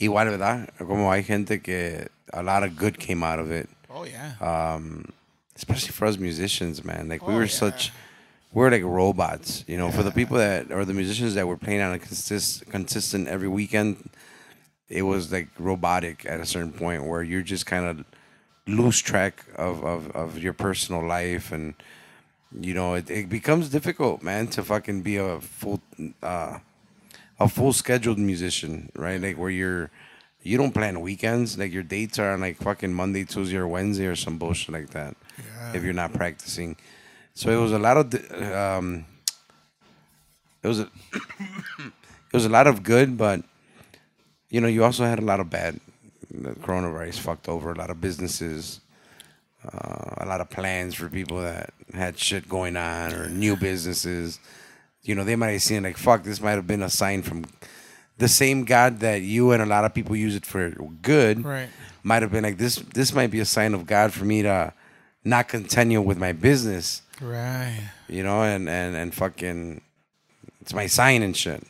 igual, 0.00 0.26
¿verdad? 0.30 0.68
Como 0.78 1.10
hay 1.10 1.22
gente 1.22 1.58
que 1.58 2.06
a 2.32 2.42
lot 2.42 2.62
of 2.62 2.76
good 2.76 2.98
came 2.98 3.22
out 3.22 3.38
of 3.38 3.50
it. 3.50 3.68
Oh 3.90 4.04
yeah. 4.04 4.32
Um, 4.40 5.06
especially 5.54 5.92
for 5.92 6.06
us 6.06 6.18
musicians, 6.18 6.84
man. 6.84 7.08
Like 7.08 7.26
we 7.26 7.34
Oh, 7.34 7.36
were 7.36 7.44
yeah. 7.44 7.50
such, 7.50 7.92
we 8.52 8.60
were 8.62 8.70
like 8.70 8.82
robots, 8.84 9.64
you 9.66 9.76
know. 9.76 9.90
For 9.90 10.02
the 10.02 10.10
people 10.10 10.36
that 10.38 10.70
or 10.70 10.84
the 10.84 10.92
musicians 10.94 11.34
that 11.34 11.46
were 11.46 11.56
playing 11.56 11.80
on 11.80 11.92
a 11.94 11.98
consist, 11.98 12.66
consistent 12.70 13.28
every 13.28 13.48
weekend, 13.48 14.10
it 14.88 15.02
was 15.02 15.32
like 15.32 15.48
robotic 15.58 16.26
at 16.26 16.40
a 16.40 16.46
certain 16.46 16.72
point 16.72 17.04
where 17.06 17.22
you're 17.22 17.42
just 17.42 17.66
kind 17.66 17.86
of 17.86 18.04
lose 18.68 19.00
track 19.00 19.44
of, 19.56 19.84
of, 19.84 20.10
of 20.10 20.38
your 20.38 20.52
personal 20.52 21.00
life 21.06 21.52
and 21.52 21.74
you 22.60 22.74
know 22.74 22.94
it, 22.94 23.08
it 23.10 23.28
becomes 23.28 23.68
difficult 23.68 24.22
man 24.22 24.46
to 24.48 24.62
fucking 24.62 25.02
be 25.02 25.16
a 25.16 25.40
full 25.40 25.80
uh 26.22 26.58
a 27.38 27.48
full 27.48 27.72
scheduled 27.72 28.18
musician 28.18 28.90
right? 28.94 29.20
Like 29.20 29.36
where 29.36 29.50
you're 29.50 29.90
you 30.42 30.56
don't 30.56 30.72
plan 30.72 31.00
weekends 31.00 31.58
like 31.58 31.72
your 31.72 31.82
dates 31.82 32.18
are 32.18 32.32
on 32.32 32.40
like 32.40 32.56
fucking 32.56 32.94
monday 32.94 33.24
tuesday 33.24 33.56
or 33.56 33.66
wednesday 33.66 34.06
or 34.06 34.14
some 34.14 34.38
bullshit 34.38 34.72
like 34.72 34.90
that 34.90 35.16
if 35.74 35.82
you're 35.82 35.92
not 35.92 36.12
practicing. 36.12 36.76
So 37.34 37.50
it 37.50 37.60
was 37.60 37.72
a 37.72 37.78
lot 37.78 37.96
of 37.96 38.14
um 38.52 39.04
it 40.62 40.68
was 40.68 40.80
a 40.80 40.90
it 41.12 42.32
was 42.32 42.46
a 42.46 42.48
lot 42.48 42.66
of 42.66 42.82
good 42.82 43.16
but 43.18 43.42
you 44.48 44.60
know 44.60 44.68
you 44.68 44.84
also 44.84 45.04
had 45.04 45.18
a 45.18 45.22
lot 45.24 45.40
of 45.40 45.50
bad. 45.50 45.80
The 46.30 46.50
coronavirus 46.50 47.20
fucked 47.20 47.48
over 47.48 47.72
a 47.72 47.78
lot 47.78 47.90
of 47.90 48.00
businesses, 48.00 48.80
uh, 49.64 50.14
a 50.18 50.26
lot 50.26 50.40
of 50.40 50.50
plans 50.50 50.94
for 50.94 51.08
people 51.08 51.40
that 51.40 51.72
had 51.94 52.18
shit 52.18 52.48
going 52.48 52.76
on 52.76 53.12
or 53.14 53.28
new 53.28 53.56
businesses. 53.56 54.38
You 55.06 55.14
know, 55.14 55.24
they 55.24 55.36
might 55.36 55.52
have 55.52 55.62
seen 55.62 55.82
like, 55.82 55.96
fuck, 55.96 56.24
this 56.24 56.40
might 56.40 56.52
have 56.52 56.66
been 56.66 56.82
a 56.82 56.90
sign 56.90 57.22
from 57.22 57.44
the 58.18 58.28
same 58.28 58.64
God 58.64 59.00
that 59.00 59.22
you 59.22 59.52
and 59.52 59.62
a 59.62 59.66
lot 59.66 59.84
of 59.84 59.94
people 59.94 60.16
use 60.16 60.34
it 60.34 60.44
for 60.46 60.70
good. 61.02 61.44
Right. 61.44 61.68
Might 62.02 62.22
have 62.22 62.32
been 62.32 62.44
like 62.44 62.58
this. 62.58 62.76
This 62.76 63.12
might 63.12 63.30
be 63.30 63.40
a 63.40 63.44
sign 63.44 63.74
of 63.74 63.86
God 63.86 64.12
for 64.12 64.24
me 64.24 64.42
to 64.42 64.72
not 65.24 65.48
continue 65.48 66.00
with 66.00 66.18
my 66.18 66.32
business. 66.32 67.02
Right. 67.20 67.80
You 68.08 68.22
know, 68.22 68.42
and 68.42 68.68
and 68.68 68.96
and 68.96 69.14
fucking, 69.14 69.80
it's 70.60 70.74
my 70.74 70.86
sign 70.86 71.22
and 71.22 71.36
shit. 71.36 71.62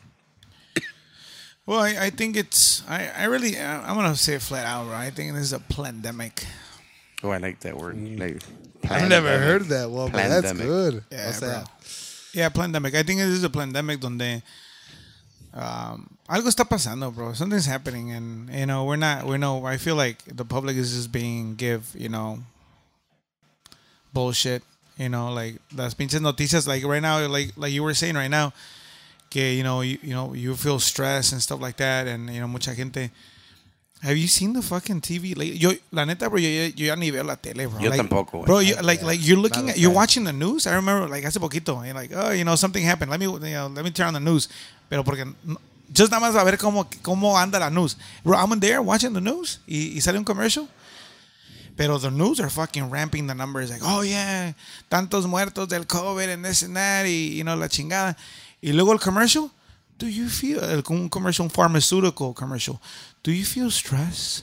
Well, 1.65 1.79
I, 1.79 2.05
I 2.05 2.09
think 2.11 2.37
it's. 2.37 2.81
I, 2.87 3.09
I 3.09 3.23
really. 3.25 3.57
I, 3.57 3.89
I'm 3.89 3.95
gonna 3.95 4.15
say 4.15 4.35
it 4.35 4.41
flat 4.41 4.65
out. 4.65 4.87
Right. 4.87 5.07
I 5.07 5.09
think 5.09 5.33
this 5.33 5.43
is 5.43 5.53
a 5.53 5.59
pandemic. 5.59 6.45
Oh, 7.23 7.29
I 7.29 7.37
like 7.37 7.59
that 7.61 7.75
word. 7.75 7.97
Mm. 7.97 8.19
Like, 8.19 8.41
I've 8.89 9.09
never 9.09 9.37
heard 9.37 9.63
that 9.63 9.89
one, 9.89 10.11
but 10.11 10.29
that's 10.29 10.53
good. 10.53 11.03
Yeah, 11.11 11.25
What's 11.25 11.39
bro. 11.39 11.49
that? 11.49 11.69
Yeah, 12.37 12.49
pandemic. 12.49 12.93
I 12.93 13.01
think 13.01 13.17
this 13.17 13.29
is 13.29 13.43
a 13.43 13.49
pandemic 13.49 13.99
donde 13.99 14.43
um, 15.55 16.17
algo 16.29 16.49
está 16.49 16.69
pasando, 16.69 17.11
bro. 17.11 17.33
Something's 17.33 17.65
happening, 17.65 18.11
and 18.11 18.47
you 18.53 18.67
know 18.67 18.85
we're 18.85 18.95
not. 18.95 19.25
We 19.25 19.39
know. 19.39 19.65
I 19.65 19.77
feel 19.77 19.95
like 19.95 20.21
the 20.23 20.45
public 20.45 20.77
is 20.77 20.93
just 20.93 21.11
being 21.11 21.55
give 21.55 21.95
you 21.97 22.09
know 22.09 22.37
bullshit. 24.13 24.61
You 24.97 25.09
know, 25.09 25.33
like 25.33 25.55
las 25.73 25.95
pinches 25.95 26.21
noticias. 26.21 26.67
Like 26.67 26.85
right 26.85 27.01
now, 27.01 27.25
like 27.25 27.53
like 27.57 27.73
you 27.73 27.81
were 27.81 27.95
saying 27.95 28.13
right 28.13 28.29
now, 28.29 28.53
que 29.31 29.57
you 29.57 29.63
know 29.63 29.81
you, 29.81 29.97
you 30.03 30.13
know 30.13 30.35
you 30.35 30.53
feel 30.55 30.77
stress 30.77 31.31
and 31.31 31.41
stuff 31.41 31.59
like 31.59 31.77
that, 31.77 32.05
and 32.05 32.29
you 32.29 32.39
know 32.39 32.47
mucha 32.47 32.75
gente. 32.75 33.09
Have 34.01 34.15
you 34.15 34.27
seen 34.27 34.53
the 34.53 34.61
fucking 34.61 35.01
TV? 35.01 35.35
Like, 35.35 35.59
yo, 35.59 35.71
la 35.91 36.05
neta, 36.05 36.29
bro, 36.29 36.37
yo, 36.37 36.47
yo, 36.47 36.65
yo 36.75 36.85
ya 36.87 36.95
ni 36.95 37.09
veo 37.09 37.23
la 37.23 37.35
tele, 37.35 37.65
bro. 37.65 37.79
Yo 37.79 37.89
like, 37.89 37.99
tampoco. 37.99 38.45
Bro, 38.45 38.59
you, 38.59 38.75
like, 38.83 39.01
like 39.01 39.19
you're 39.25 39.39
looking 39.39 39.65
Not 39.65 39.71
at, 39.75 39.79
you're 39.79 39.91
watching 39.93 40.23
the 40.23 40.33
news. 40.33 40.67
I 40.67 40.75
remember, 40.75 41.07
like, 41.09 41.23
hace 41.23 41.37
poquito, 41.39 41.83
and 41.83 41.95
like, 41.95 42.11
oh, 42.13 42.29
you 42.29 42.43
know, 42.43 42.55
something 42.55 42.83
happened. 42.83 43.09
Let 43.09 43.19
me, 43.19 43.25
you 43.25 43.39
know, 43.39 43.67
let 43.67 43.83
me 43.83 43.89
turn 43.89 44.07
on 44.07 44.13
the 44.13 44.19
news. 44.19 44.49
Pero 44.87 45.03
porque, 45.03 45.25
just 45.91 46.11
nada 46.11 46.21
más 46.21 46.35
a 46.39 46.43
ver 46.45 46.57
cómo, 46.57 46.85
cómo 47.01 47.35
anda 47.41 47.59
la 47.59 47.69
news. 47.69 47.95
Bro, 48.23 48.37
I'm 48.37 48.51
in 48.51 48.59
there 48.59 48.81
watching 48.83 49.13
the 49.13 49.21
news 49.21 49.59
y, 49.67 49.93
y 49.95 49.99
sale 49.99 50.17
un 50.17 50.23
commercial. 50.25 50.67
Pero 51.75 51.97
the 51.97 52.11
news 52.11 52.39
are 52.39 52.49
fucking 52.49 52.89
ramping 52.91 53.25
the 53.27 53.33
numbers. 53.35 53.69
Like, 53.71 53.81
oh 53.83 54.01
yeah, 54.01 54.53
tantos 54.91 55.25
muertos 55.27 55.67
del 55.69 55.85
COVID 55.85 56.27
and 56.33 56.45
this 56.45 56.61
and 56.61 56.75
that, 56.75 57.05
y, 57.05 57.35
you 57.37 57.43
know, 57.43 57.55
la 57.55 57.67
chingada. 57.67 58.15
Y 58.61 58.73
luego 58.73 58.91
el 58.93 58.99
commercial. 58.99 59.49
Do 59.99 60.07
you 60.07 60.29
feel, 60.29 60.59
el- 60.63 60.83
un 60.89 61.09
commercial, 61.09 61.45
un 61.45 61.49
pharmaceutical 61.49 62.33
commercial. 62.35 62.79
Do 63.27 63.33
you 63.33 63.43
feel 63.43 63.69
stress? 63.69 64.41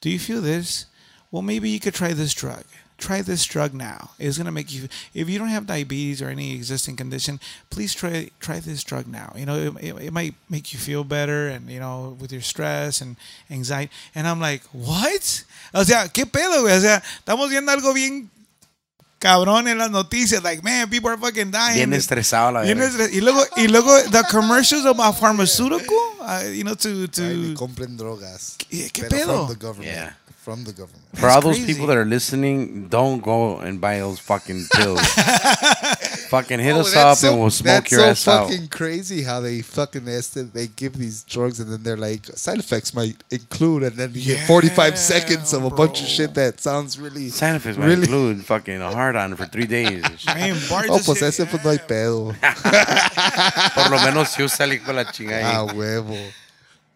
Do 0.00 0.08
you 0.08 0.20
feel 0.20 0.40
this? 0.40 0.86
Well, 1.32 1.42
maybe 1.42 1.68
you 1.68 1.80
could 1.80 1.92
try 1.92 2.12
this 2.12 2.32
drug. 2.32 2.62
Try 2.96 3.20
this 3.20 3.44
drug 3.44 3.74
now. 3.74 4.10
It's 4.16 4.38
gonna 4.38 4.52
make 4.52 4.72
you. 4.72 4.86
If 5.12 5.28
you 5.28 5.40
don't 5.40 5.48
have 5.48 5.66
diabetes 5.66 6.22
or 6.22 6.28
any 6.28 6.54
existing 6.54 6.94
condition, 6.94 7.40
please 7.68 7.92
try 7.92 8.30
try 8.38 8.60
this 8.60 8.84
drug 8.84 9.08
now. 9.08 9.32
You 9.36 9.44
know, 9.44 9.56
it, 9.56 9.74
it, 9.82 10.02
it 10.02 10.12
might 10.12 10.36
make 10.48 10.72
you 10.72 10.78
feel 10.78 11.02
better, 11.02 11.48
and 11.48 11.68
you 11.68 11.80
know, 11.80 12.16
with 12.20 12.30
your 12.30 12.42
stress 12.42 13.00
and 13.00 13.16
anxiety. 13.50 13.90
And 14.14 14.28
I'm 14.28 14.38
like, 14.38 14.62
what? 14.70 15.42
O 15.74 15.82
sea, 15.82 16.06
qué 16.06 16.24
pedo, 16.24 16.62
güey. 16.62 16.76
O 16.76 16.80
sea, 16.80 17.02
estamos 17.24 17.50
viendo 17.50 17.72
algo 17.72 17.92
bien 17.92 18.30
cabrón 19.22 19.68
en 19.68 19.78
las 19.78 19.90
noticias. 19.90 20.42
Like, 20.42 20.62
man, 20.62 20.90
people 20.90 21.08
are 21.10 21.16
fucking 21.18 21.52
dying. 21.52 21.74
bien 21.76 21.92
estresado 21.92 22.50
la 22.52 22.62
Bien 22.62 22.76
verga. 22.78 23.04
estres- 23.06 23.12
y 23.14 23.20
luego, 23.20 23.44
y 23.56 23.68
luego 23.68 23.96
the 24.10 24.22
commercials 24.30 24.84
about 24.84 25.16
pharmaceutical, 25.16 25.96
uh, 26.20 26.42
you 26.52 26.64
know, 26.64 26.74
to 26.74 27.06
to. 27.08 27.22
Ay, 27.22 27.36
ni 27.36 27.54
compren 27.54 27.96
drogas. 27.96 28.56
¿Qué- 28.58 28.90
qué 28.92 29.04
pedo? 29.04 29.46
From 29.46 29.56
the 29.56 29.64
government. 29.66 29.94
Yeah. 29.94 30.16
From 30.44 30.64
the 30.64 30.72
government. 30.72 31.04
For 31.14 31.28
all 31.30 31.40
those 31.40 31.56
crazy. 31.58 31.72
people 31.72 31.86
that 31.86 31.96
are 31.96 32.04
listening, 32.04 32.88
don't 32.90 33.22
go 33.22 33.60
and 33.60 33.80
buy 33.80 34.00
those 34.00 34.18
fucking 34.20 34.66
pills. 34.76 34.98
fucking 36.32 36.58
hit 36.58 36.74
Oh, 36.74 36.80
us 36.80 36.96
up 36.96 37.16
so- 37.18 37.30
and 37.30 37.40
we'll 37.40 37.50
smoke 37.50 37.90
your 37.90 38.00
so 38.00 38.06
ass 38.06 38.26
out. 38.28 38.32
That's 38.32 38.48
so 38.48 38.52
fucking 38.56 38.68
crazy 38.68 39.22
how 39.22 39.40
they 39.40 39.60
fucking 39.62 40.08
estimate 40.08 40.52
they 40.54 40.66
give 40.66 40.94
these 40.98 41.22
drugs 41.24 41.60
and 41.60 41.70
then 41.70 41.82
they're 41.84 41.96
like 42.08 42.26
side 42.34 42.58
effects 42.58 42.92
might 42.94 43.16
include 43.30 43.82
and 43.84 43.96
then 43.96 44.10
you 44.14 44.22
get 44.34 44.46
45 44.46 44.98
seconds 44.98 45.52
of 45.52 45.64
a 45.64 45.70
bunch 45.70 46.00
of 46.02 46.08
shit 46.08 46.34
that 46.34 46.60
sounds 46.60 46.98
really 46.98 47.28
Side 47.28 47.54
effects 47.56 47.76
might 47.78 47.86
really 47.86 48.02
include 48.02 48.44
fucking 48.44 48.80
a 48.80 48.90
hard 48.92 49.14
on 49.16 49.36
for 49.36 49.46
three 49.46 49.66
days. 49.66 50.02
Man, 50.26 50.56
Bart 50.70 50.86
Oh, 50.90 50.96
just 50.96 51.06
pues 51.06 51.20
hit- 51.20 51.28
ese 51.40 51.46
pues 51.46 51.62
no 51.64 51.70
hay 51.70 51.78
pedo. 51.78 52.34
Por 53.74 53.90
lo 53.90 53.98
menos 54.00 54.28
si 54.30 54.42
usa 54.42 54.64
el 54.64 54.80
la 54.94 55.04
chingada. 55.12 55.58
Ah, 55.58 55.64
huevo. 55.72 56.16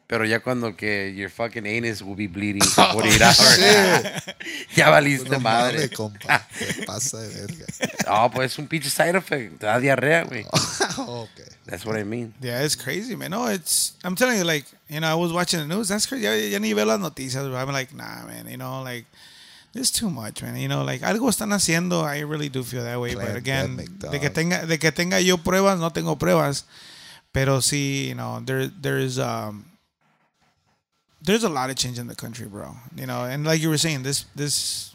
Pero 0.09 0.24
ya 0.24 0.39
cuando 0.39 0.77
que 0.77 1.12
your 1.16 1.28
fucking 1.31 1.66
anus 1.66 2.01
will 2.01 2.15
be 2.15 2.28
bleeding 2.28 2.62
for 2.62 2.85
48 2.93 3.23
hours. 3.23 4.23
ya 4.77 4.89
valiste 4.89 5.28
No 5.31 5.41
madre. 5.41 5.78
mames, 5.78 5.91
compa. 5.91 6.47
Se 6.57 6.85
pasa 6.87 7.19
de 7.23 7.28
verga. 7.28 7.65
No, 8.07 8.31
pues 8.31 8.53
es 8.53 8.59
un 8.61 8.69
pinche 8.69 8.89
side 8.89 9.16
effect. 9.16 9.59
Te 9.59 9.66
da 9.66 9.81
diarrea, 9.81 10.23
güey. 10.23 10.47
okay. 10.97 11.45
That's 11.66 11.85
what 11.85 11.97
I 11.97 12.05
mean. 12.05 12.33
Yeah, 12.41 12.62
it's 12.62 12.77
crazy, 12.77 13.16
man. 13.16 13.33
No, 13.33 13.47
it's. 13.49 13.95
I'm 14.05 14.15
telling 14.15 14.39
you, 14.39 14.45
like, 14.45 14.65
you 14.89 15.01
know, 15.01 15.09
I 15.09 15.15
was 15.15 15.33
watching 15.33 15.59
the 15.59 15.66
news. 15.66 15.89
That's 15.89 16.07
crazy. 16.07 16.23
Ya, 16.23 16.35
ya 16.35 16.59
ni 16.61 16.73
veo 16.73 16.85
las 16.85 17.01
noticias. 17.01 17.43
bro. 17.43 17.57
I'm 17.57 17.73
like, 17.73 17.93
nah, 17.93 18.24
man. 18.27 18.47
You 18.49 18.59
know, 18.59 18.83
like, 18.83 19.07
it's 19.74 19.91
too 19.91 20.09
much, 20.09 20.41
man. 20.41 20.57
You 20.57 20.69
know, 20.69 20.85
like, 20.85 21.01
algo 21.03 21.28
están 21.28 21.53
haciendo. 21.53 22.05
I 22.05 22.20
really 22.20 22.49
do 22.49 22.62
feel 22.62 22.85
that 22.85 23.01
way. 23.01 23.16
But 23.16 23.35
again, 23.35 23.77
de 23.77 24.20
que 24.20 24.31
tenga, 24.31 24.65
de 24.66 24.78
que 24.78 24.93
tenga 24.93 25.20
yo 25.20 25.39
pruebas, 25.39 25.81
no 25.81 25.91
tengo 25.91 26.15
pruebas. 26.16 26.62
Pero 27.33 27.59
sí, 27.61 28.07
you 28.07 28.15
know, 28.15 28.41
there, 28.47 28.69
there's, 28.69 29.19
um, 29.19 29.65
there's 31.22 31.44
a 31.44 31.48
lot 31.48 31.70
of 31.70 31.76
change 31.76 31.98
in 31.98 32.06
the 32.06 32.14
country, 32.14 32.47
bro. 32.47 32.76
You 32.94 33.06
know, 33.06 33.24
and 33.24 33.44
like 33.44 33.60
you 33.60 33.68
were 33.68 33.78
saying, 33.78 34.02
this, 34.02 34.24
this 34.34 34.94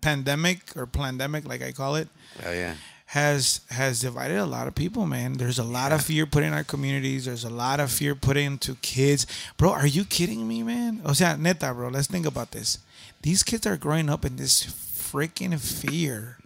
pandemic 0.00 0.76
or 0.76 0.86
pandemic, 0.86 1.46
like 1.46 1.62
I 1.62 1.72
call 1.72 1.96
it, 1.96 2.08
Hell 2.40 2.54
yeah. 2.54 2.74
has 3.06 3.60
has 3.70 4.00
divided 4.00 4.38
a 4.38 4.46
lot 4.46 4.66
of 4.66 4.74
people, 4.74 5.06
man. 5.06 5.34
There's 5.34 5.58
a 5.58 5.64
lot 5.64 5.92
of 5.92 6.02
fear 6.02 6.26
put 6.26 6.42
in 6.42 6.52
our 6.52 6.64
communities. 6.64 7.24
There's 7.24 7.44
a 7.44 7.50
lot 7.50 7.80
of 7.80 7.90
fear 7.90 8.14
put 8.14 8.36
into 8.36 8.76
kids. 8.76 9.26
Bro, 9.56 9.72
are 9.72 9.86
you 9.86 10.04
kidding 10.04 10.46
me, 10.46 10.62
man? 10.62 11.00
O 11.04 11.12
sea, 11.12 11.36
neta, 11.36 11.72
bro, 11.74 11.88
let's 11.88 12.06
think 12.06 12.26
about 12.26 12.52
this. 12.52 12.78
These 13.22 13.42
kids 13.42 13.66
are 13.66 13.76
growing 13.76 14.08
up 14.08 14.24
in 14.24 14.36
this 14.36 14.64
freaking 14.64 15.58
fear. 15.58 16.38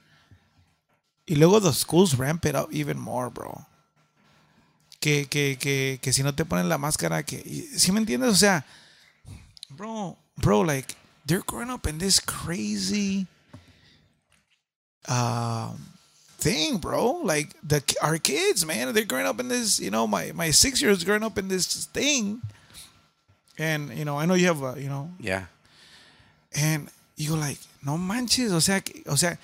Y 1.26 1.36
luego 1.36 1.58
the 1.60 1.72
schools 1.72 2.16
ramp 2.16 2.44
it 2.44 2.54
up 2.54 2.72
even 2.72 2.98
more, 2.98 3.30
bro. 3.30 3.64
Que, 5.00 5.26
que, 5.26 5.56
que, 5.56 5.98
que 6.00 6.12
si 6.12 6.22
no 6.22 6.32
te 6.32 6.44
ponen 6.44 6.68
la 6.68 6.78
máscara, 6.78 7.24
que... 7.24 7.42
¿Sí 7.76 7.92
me 7.92 8.00
entiendes? 8.00 8.30
O 8.30 8.34
sea, 8.34 8.64
bro, 9.76 10.16
bro, 10.38 10.60
like, 10.60 10.96
they're 11.26 11.40
growing 11.42 11.70
up 11.70 11.86
in 11.86 11.98
this 11.98 12.20
crazy... 12.20 13.26
Um, 15.06 15.90
thing, 16.38 16.78
bro. 16.78 17.20
Like 17.24 17.54
the 17.62 17.82
our 18.02 18.18
kids, 18.18 18.64
man, 18.64 18.92
they're 18.94 19.04
growing 19.04 19.26
up 19.26 19.38
in 19.40 19.48
this. 19.48 19.78
You 19.80 19.90
know, 19.90 20.06
my 20.06 20.32
my 20.32 20.50
six 20.50 20.80
year 20.80 20.90
olds 20.90 21.04
growing 21.04 21.22
up 21.22 21.36
in 21.38 21.48
this 21.48 21.84
thing, 21.86 22.40
and 23.58 23.90
you 23.96 24.04
know, 24.04 24.18
I 24.18 24.24
know 24.26 24.34
you 24.34 24.46
have 24.46 24.62
a, 24.62 24.80
you 24.80 24.88
know, 24.88 25.10
Yeah. 25.20 25.44
and 26.54 26.88
you 27.16 27.30
go 27.30 27.36
like, 27.36 27.58
no 27.84 27.98
manches, 27.98 28.52
o 28.52 28.60
sea, 28.60 28.80
o 29.06 29.14
sea, 29.14 29.36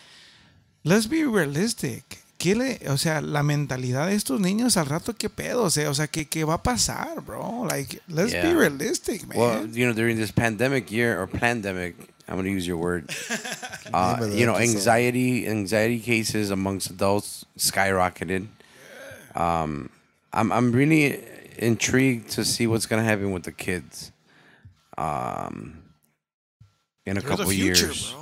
let's 0.84 1.06
be 1.06 1.24
realistic. 1.24 2.19
¿Qué 2.40 2.54
le, 2.54 2.80
o 2.88 2.96
sea, 2.96 3.20
la 3.20 3.42
mentalidad 3.42 4.06
de 4.06 4.14
estos 4.14 4.40
niños 4.40 4.78
al 4.78 4.86
rato, 4.86 5.14
qué 5.14 5.28
pedo, 5.28 5.64
o 5.64 5.70
sea, 5.70 5.90
o 5.90 5.94
sea, 5.94 6.06
¿qué, 6.06 6.26
qué 6.26 6.42
va 6.44 6.54
a 6.54 6.62
pasar, 6.62 7.20
bro? 7.20 7.66
Like, 7.68 8.00
let's 8.08 8.32
be 8.32 8.54
realistic, 8.54 9.26
man. 9.28 9.38
Well, 9.38 9.66
you 9.66 9.84
know, 9.84 9.92
during 9.92 10.16
this 10.16 10.32
pandemic 10.32 10.90
year 10.90 11.20
or 11.20 11.26
pandemic, 11.26 11.96
I'm 12.26 12.36
going 12.36 12.46
to 12.46 12.50
use 12.50 12.66
your 12.66 12.78
word. 12.78 13.10
uh, 13.92 14.16
Name 14.16 14.22
of 14.22 14.30
the 14.30 14.38
you 14.38 14.46
know, 14.46 14.56
anxiety 14.56 15.46
anxiety 15.46 16.00
cases 16.00 16.50
amongst 16.50 16.88
adults 16.88 17.44
skyrocketed. 17.58 18.46
Um, 19.34 19.90
I'm 20.32 20.50
I'm 20.50 20.72
really 20.72 21.20
intrigued 21.58 22.30
to 22.36 22.44
see 22.46 22.66
what's 22.66 22.86
going 22.86 23.02
to 23.02 23.06
happen 23.06 23.32
with 23.32 23.42
the 23.42 23.52
kids. 23.52 24.12
Um, 24.96 25.82
in 27.04 27.18
a 27.18 27.20
There's 27.20 27.30
couple 27.30 27.50
a 27.50 27.54
future, 27.54 27.86
years. 27.86 28.12
bro. 28.12 28.19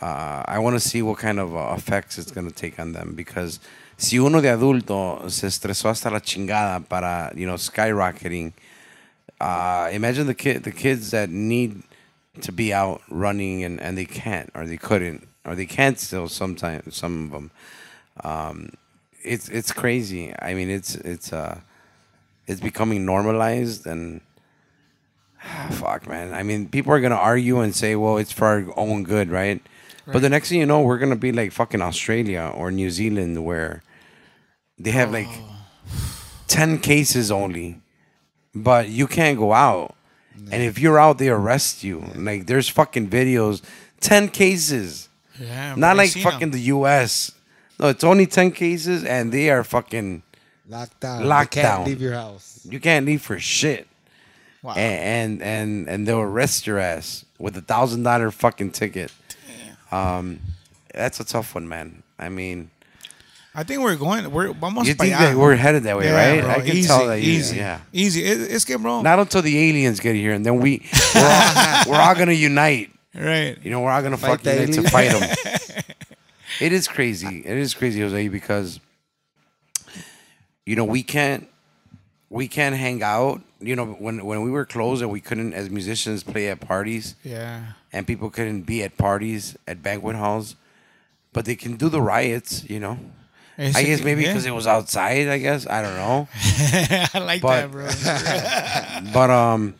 Uh, 0.00 0.42
I 0.46 0.58
want 0.58 0.74
to 0.76 0.80
see 0.80 1.02
what 1.02 1.18
kind 1.18 1.38
of 1.38 1.56
uh, 1.56 1.74
effects 1.76 2.18
it's 2.18 2.30
going 2.30 2.46
to 2.48 2.54
take 2.54 2.78
on 2.78 2.92
them 2.92 3.14
because 3.14 3.60
si 3.96 4.18
uno 4.18 4.40
de 4.40 4.48
adulto 4.48 5.30
se 5.30 5.46
estresó 5.46 5.88
hasta 5.88 6.10
la 6.10 6.20
chingada 6.20 6.86
para, 6.86 7.32
you 7.34 7.46
know, 7.46 7.54
skyrocketing, 7.54 8.52
uh, 9.40 9.88
imagine 9.92 10.26
the 10.26 10.34
kid, 10.34 10.64
the 10.64 10.72
kids 10.72 11.10
that 11.10 11.30
need 11.30 11.82
to 12.40 12.52
be 12.52 12.72
out 12.72 13.00
running 13.08 13.64
and, 13.64 13.80
and 13.80 13.96
they 13.96 14.04
can't 14.04 14.50
or 14.54 14.66
they 14.66 14.76
couldn't 14.76 15.26
or 15.44 15.54
they 15.54 15.66
can't 15.66 15.98
still 15.98 16.28
sometimes 16.28 16.94
some 16.94 17.24
of 17.24 17.30
them. 17.30 17.50
Um, 18.22 18.70
it's 19.22 19.48
it's 19.48 19.72
crazy. 19.72 20.34
I 20.40 20.54
mean, 20.54 20.70
it's 20.70 20.94
it's 20.94 21.32
uh, 21.32 21.60
it's 22.46 22.60
becoming 22.60 23.04
normalized 23.04 23.86
and 23.86 24.20
Ah, 25.46 25.68
fuck, 25.72 26.08
man. 26.08 26.34
I 26.34 26.42
mean, 26.42 26.68
people 26.68 26.92
are 26.92 27.00
gonna 27.00 27.14
argue 27.14 27.60
and 27.60 27.74
say, 27.74 27.94
"Well, 27.96 28.16
it's 28.18 28.32
for 28.32 28.46
our 28.46 28.64
own 28.76 29.04
good, 29.04 29.30
right?" 29.30 29.62
But 30.12 30.22
the 30.22 30.28
next 30.28 30.48
thing 30.48 30.60
you 30.60 30.66
know, 30.66 30.82
we're 30.82 30.98
gonna 30.98 31.16
be 31.16 31.32
like 31.32 31.52
fucking 31.52 31.82
Australia 31.82 32.52
or 32.54 32.70
New 32.70 32.90
Zealand, 32.90 33.44
where 33.44 33.82
they 34.78 34.92
have 34.92 35.10
like 35.10 35.26
oh. 35.28 35.66
ten 36.46 36.78
cases 36.78 37.30
only, 37.30 37.80
but 38.54 38.88
you 38.88 39.06
can't 39.06 39.38
go 39.38 39.52
out. 39.52 39.94
And 40.52 40.62
if 40.62 40.78
you're 40.78 40.98
out, 40.98 41.18
they 41.18 41.28
arrest 41.28 41.82
you. 41.82 42.04
Like 42.14 42.46
there's 42.46 42.68
fucking 42.68 43.08
videos, 43.08 43.62
ten 44.00 44.28
cases. 44.28 45.08
Yeah, 45.40 45.74
Not 45.76 45.96
like 45.96 46.10
fucking 46.10 46.42
'em. 46.44 46.50
the 46.50 46.60
U.S. 46.60 47.32
No, 47.78 47.88
it's 47.88 48.04
only 48.04 48.26
ten 48.26 48.52
cases, 48.52 49.04
and 49.04 49.32
they 49.32 49.50
are 49.50 49.64
fucking. 49.64 50.22
Locked 50.68 51.00
down. 51.00 51.24
Locked 51.26 51.56
you 51.56 51.62
can't 51.62 51.76
down. 51.78 51.86
leave 51.86 52.00
your 52.00 52.14
house. 52.14 52.66
You 52.68 52.80
can't 52.80 53.06
leave 53.06 53.22
for 53.22 53.38
shit. 53.38 53.86
Wow. 54.62 54.74
and 54.74 55.40
and 55.40 55.42
and, 55.42 55.88
and 55.88 56.08
they'll 56.08 56.20
arrest 56.20 56.66
your 56.66 56.78
ass 56.78 57.24
with 57.38 57.56
a 57.56 57.60
thousand 57.60 58.02
dollar 58.02 58.30
fucking 58.30 58.72
ticket. 58.72 59.12
Um, 59.96 60.40
that's 60.94 61.20
a 61.20 61.24
tough 61.24 61.54
one, 61.54 61.68
man. 61.68 62.02
I 62.18 62.28
mean, 62.28 62.70
I 63.54 63.62
think 63.62 63.80
we're 63.80 63.96
going. 63.96 64.30
We're 64.30 64.52
vamos 64.52 64.86
you 64.86 64.94
think 64.94 65.12
that 65.12 65.36
we're 65.36 65.56
headed 65.56 65.84
that 65.84 65.96
way, 65.96 66.06
Yeah, 66.06 66.32
right? 66.34 66.40
bro, 66.42 66.50
I 66.50 66.60
can 66.60 66.76
easy, 66.76 66.88
tell 66.88 67.06
that. 67.06 67.18
Easy, 67.18 67.56
yeah. 67.56 67.80
easy. 67.92 68.22
It, 68.24 68.52
it's 68.52 68.64
que, 68.64 68.76
bro. 68.76 69.00
Not 69.02 69.18
until 69.18 69.42
the 69.42 69.56
aliens 69.68 69.98
get 70.00 70.14
here, 70.14 70.32
and 70.32 70.44
then 70.44 70.60
we 70.60 70.86
we're 71.14 71.20
all, 71.22 71.82
we're 71.88 72.00
all 72.00 72.14
gonna 72.14 72.32
unite. 72.32 72.90
right. 73.14 73.56
You 73.62 73.70
know, 73.70 73.80
we're 73.80 73.90
all 73.90 74.02
gonna 74.02 74.18
Fight 74.18 74.42
fucking 74.42 74.60
unite 74.60 74.74
to 74.74 74.82
fight 74.90 75.10
them. 75.10 75.84
it 76.60 76.72
is 76.72 76.86
crazy. 76.86 77.42
It 77.46 77.56
is 77.56 77.72
crazy, 77.74 78.00
Jose, 78.02 78.28
because 78.28 78.78
you 80.66 80.76
know 80.76 80.84
we 80.84 81.02
can't 81.02 81.48
we 82.28 82.48
can't 82.48 82.74
hang 82.74 83.02
out. 83.02 83.40
You 83.60 83.74
know, 83.74 83.86
when 83.86 84.24
when 84.24 84.42
we 84.42 84.50
were 84.50 84.66
closed 84.66 85.00
and 85.00 85.10
we 85.10 85.20
couldn't, 85.20 85.54
as 85.54 85.70
musicians, 85.70 86.22
play 86.22 86.48
at 86.48 86.60
parties. 86.60 87.14
Yeah. 87.24 87.72
And 87.96 88.06
people 88.06 88.28
couldn't 88.30 88.62
be 88.62 88.82
at 88.84 88.96
parties 88.96 89.56
at 89.66 89.82
banquet 89.82 90.16
halls, 90.16 90.54
but 91.32 91.44
they 91.46 91.56
can 91.56 91.76
do 91.76 91.88
the 91.88 92.00
riots. 92.00 92.68
You 92.68 92.80
know, 92.80 92.98
I 93.58 93.82
guess 93.82 94.02
maybe 94.04 94.22
because 94.22 94.44
it 94.46 94.52
was 94.54 94.66
outside. 94.66 95.28
I 95.28 95.38
guess 95.38 95.66
I 95.66 95.80
don't 95.82 95.96
know, 95.96 96.28
I 97.14 97.18
like 97.18 97.40
but- 97.42 97.72
that, 97.72 97.72
bro. 97.72 97.86
but 99.16 99.30
um, 99.30 99.74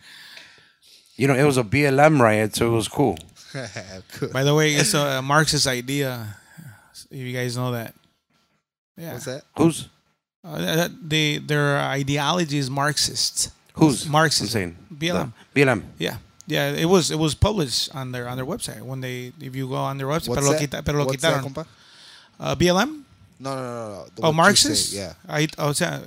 you 1.15 1.27
know, 1.27 1.35
it 1.35 1.43
was 1.43 1.57
a 1.57 1.63
BLM 1.63 2.19
riot, 2.19 2.55
so 2.55 2.67
it 2.67 2.75
was 2.75 2.87
cool. 2.87 3.17
Good. 4.19 4.33
By 4.33 4.43
the 4.43 4.53
way, 4.53 4.73
it's 4.73 4.93
a 4.93 5.21
Marxist 5.21 5.67
idea. 5.67 6.35
If 7.09 7.17
you 7.17 7.33
guys 7.33 7.55
know 7.55 7.71
that. 7.71 7.93
Yeah. 8.97 9.13
What's 9.13 9.25
that? 9.25 9.43
Who's 9.57 9.87
Uh, 10.43 10.89
they 11.01 11.37
their 11.39 11.77
ideology 11.79 12.57
is 12.57 12.69
Marxist. 12.69 13.51
who's 13.73 14.07
Marxism. 14.09 14.45
I'm 14.45 14.51
saying 14.51 14.73
BLM. 14.91 15.31
The- 15.53 15.61
BLM. 15.61 15.81
Yeah. 15.99 16.17
Yeah, 16.47 16.71
it 16.71 16.85
was 16.85 17.11
it 17.11 17.19
was 17.19 17.35
published 17.35 17.93
on 17.93 18.11
their 18.13 18.27
on 18.27 18.37
their 18.37 18.45
website 18.45 18.81
when 18.81 19.01
they 19.01 19.33
if 19.41 19.53
you 19.55 19.67
go 19.67 19.75
on 19.75 19.97
their 19.97 20.07
website, 20.07 20.29
What's 20.29 20.39
pero 20.39 20.45
lo, 20.47 20.51
that? 20.53 20.59
quita, 20.59 20.81
pero 20.83 21.05
What's 21.05 21.21
that, 21.21 21.43
compa? 21.43 21.65
Uh, 22.39 22.55
BLM? 22.55 23.03
No, 23.39 23.53
no, 23.55 23.61
no, 23.63 23.89
no. 23.89 24.05
The 24.15 24.21
Oh, 24.23 24.31
Marxist? 24.31 24.91
say, 24.91 24.97
Yeah. 24.97 25.13
Ahí, 25.27 25.47
o 25.59 25.73
sea, 25.73 26.01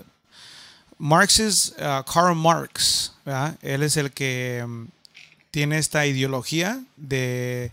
Marxist, 0.99 1.79
uh, 1.81 2.03
Karl 2.05 2.35
Marx, 2.35 3.12
¿verdad? 3.25 3.57
Él 3.62 3.83
es 3.83 3.97
el 3.97 4.11
que 4.12 4.62
mm, 4.67 4.87
tiene 5.51 5.79
esta 5.79 6.07
ideología 6.07 6.83
de, 6.97 7.71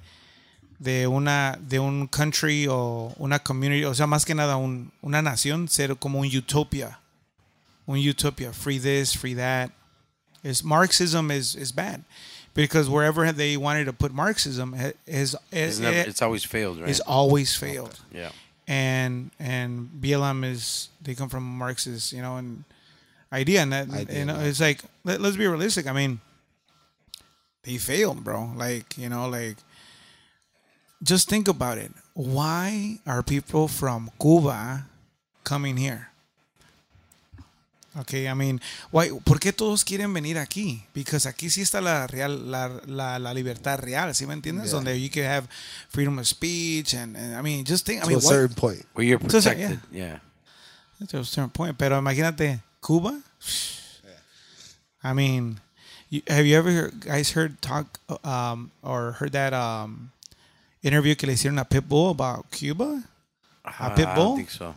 de, 0.80 1.07
una, 1.07 1.57
de 1.61 1.80
un 1.80 2.07
country 2.07 2.68
o 2.69 3.14
una 3.18 3.39
community, 3.39 3.84
o 3.85 3.94
sea, 3.94 4.07
más 4.07 4.26
que 4.26 4.34
nada 4.35 4.56
un- 4.57 4.91
una 5.02 5.22
nación, 5.22 5.68
ser 5.68 5.98
como 5.98 6.19
un 6.19 6.27
utopia. 6.27 6.99
Un 7.85 7.98
utopia. 7.99 8.53
Free 8.53 8.80
this, 8.80 9.18
free 9.18 9.35
that. 9.35 9.72
Is 10.44 10.64
Marxism 10.64 11.31
is, 11.31 11.56
is 11.56 11.73
bad. 11.73 12.02
Because 12.57 12.89
wherever 12.89 13.31
they 13.31 13.55
wanted 13.55 13.85
to 13.85 13.93
put 13.93 14.11
Marxism 14.11 14.73
ha- 14.73 14.97
is, 15.05 15.35
It's, 15.51 15.77
is, 15.77 15.79
never, 15.79 16.09
it's 16.09 16.23
always 16.23 16.43
failed, 16.43 16.79
right? 16.79 16.89
It's 16.89 16.99
always 17.01 17.55
failed 17.55 17.99
yeah. 18.11 18.31
and 18.67 19.29
and 19.38 19.89
BLM 20.01 20.43
is 20.43 20.89
they 20.99 21.13
come 21.13 21.29
from 21.29 21.43
Marxist, 21.43 22.11
you 22.11 22.21
know, 22.23 22.38
and 22.38 22.63
idea, 23.31 23.61
and 23.61 23.71
that 23.73 23.91
Idea, 23.91 24.19
you 24.19 24.25
know, 24.25 24.39
yeah. 24.39 24.49
it's 24.49 24.59
like 24.59 24.81
let, 25.03 25.21
let's 25.21 25.38
be 25.38 25.45
realistic. 25.45 25.85
I 25.85 25.93
mean, 25.93 26.19
they 27.61 27.77
failed, 27.77 28.23
bro. 28.23 28.51
Like 28.55 28.97
you 28.97 29.07
know, 29.07 29.29
like 29.29 29.57
just 31.03 31.29
think 31.29 31.47
about 31.47 31.77
it. 31.77 31.91
Why 32.15 32.99
are 33.05 33.21
people 33.21 33.67
from 33.67 34.09
Cuba 34.19 34.88
coming 35.43 35.77
here? 35.77 36.09
Okay, 38.01 38.27
I 38.29 38.33
mean, 38.35 38.61
why, 38.91 39.09
¿por 39.23 39.39
qué 39.39 39.51
todos 39.51 39.83
quieren 39.83 40.13
venir 40.13 40.37
aquí? 40.37 40.83
Because 40.93 41.25
aquí 41.27 41.49
sí 41.49 41.61
está 41.61 41.81
la 41.81 42.05
real, 42.05 42.51
la, 42.51 42.69
la, 42.85 43.17
la 43.17 43.33
libertad 43.33 43.79
real, 43.79 44.13
¿sí 44.13 44.27
me 44.27 44.33
entiendes? 44.35 44.65
Yeah. 44.65 44.71
Donde 44.73 44.99
you 45.01 45.09
can 45.09 45.23
have 45.23 45.47
freedom 45.89 46.19
of 46.19 46.27
speech 46.27 46.93
and, 46.93 47.15
and 47.17 47.35
I 47.35 47.41
mean, 47.41 47.65
just 47.65 47.85
think, 47.87 48.01
I 48.01 48.03
To 48.03 48.09
mean, 48.09 48.17
a 48.19 48.21
what, 48.21 48.29
certain 48.33 48.55
point. 48.55 48.85
Where 48.93 49.03
you're 49.05 49.19
so, 49.19 49.39
protected. 49.41 49.79
yeah. 49.91 50.19
to 51.07 51.19
a 51.19 51.23
certain 51.25 51.49
point. 51.49 51.75
Pero 51.77 51.97
imagínate, 51.99 52.61
Cuba. 52.85 53.19
I 55.03 55.13
mean, 55.13 55.59
you, 56.09 56.21
have 56.27 56.45
you 56.45 56.55
ever 56.57 56.71
heard, 56.71 56.99
guys 56.99 57.31
heard 57.31 57.61
talk 57.61 57.99
um, 58.23 58.71
or 58.83 59.13
heard 59.13 59.31
that 59.31 59.53
um, 59.53 60.11
interview 60.83 61.15
que 61.15 61.27
le 61.27 61.33
hicieron 61.33 61.59
a 61.59 61.65
Pitbull 61.65 62.11
about 62.11 62.51
Cuba? 62.51 63.03
A 63.65 63.69
I 63.69 63.89
Pitbull? 63.95 64.15
don't 64.15 64.37
think 64.37 64.51
so. 64.51 64.75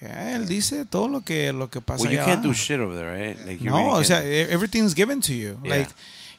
Yeah, 0.00 0.36
él 0.36 0.46
dice 0.46 0.84
todo 0.84 1.08
lo 1.08 1.22
que 1.22 1.52
lo 1.52 1.68
que 1.70 1.80
pasa 1.80 2.04
Well, 2.04 2.12
you 2.12 2.20
allá. 2.20 2.26
can't 2.26 2.42
do 2.42 2.54
shit 2.54 2.78
over 2.78 2.94
there, 2.94 3.10
right? 3.12 3.36
Like 3.46 3.60
No, 3.60 3.76
really 3.76 4.00
o 4.00 4.04
sea, 4.04 4.22
e- 4.24 4.46
everything's 4.52 4.94
given 4.94 5.20
to 5.22 5.34
you. 5.34 5.58
Yeah. 5.64 5.70
Like, 5.78 5.90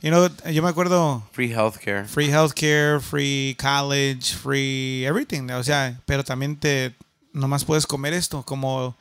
you 0.01 0.11
know, 0.11 0.29
yo 0.49 0.61
me 0.61 0.69
acuerdo 0.69 1.23
free 1.33 1.49
healthcare. 1.51 2.05
free 2.07 2.29
healthcare, 2.29 3.01
free 3.01 3.55
college, 3.59 4.33
free 4.33 5.05
everything. 5.05 5.51
O 5.51 5.61
sea, 5.63 5.99
pero 6.05 6.23
también 6.23 6.57
te 6.57 6.93
nomás 7.33 7.65
puedes 7.65 7.85
comer 7.85 8.13
esto 8.13 8.43
como 8.43 8.95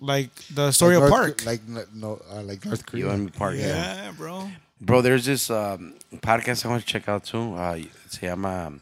like 0.00 0.30
the 0.52 0.72
story 0.72 0.96
like 0.96 1.04
of 1.04 1.10
North, 1.10 1.36
Park. 1.36 1.44
Like 1.46 1.62
no, 1.94 2.18
uh, 2.32 2.42
like 2.42 2.64
North 2.66 2.84
Korea. 2.84 3.16
Park. 3.36 3.54
Yeah. 3.56 3.66
yeah, 4.06 4.10
bro. 4.16 4.50
Bro, 4.80 5.02
there's 5.02 5.24
this 5.24 5.50
um, 5.50 5.94
podcast 6.20 6.64
I 6.64 6.68
want 6.68 6.82
to 6.84 6.86
check 6.86 7.08
out 7.08 7.24
too. 7.24 7.54
Uh, 7.54 7.78
se 8.08 8.26
llama 8.26 8.72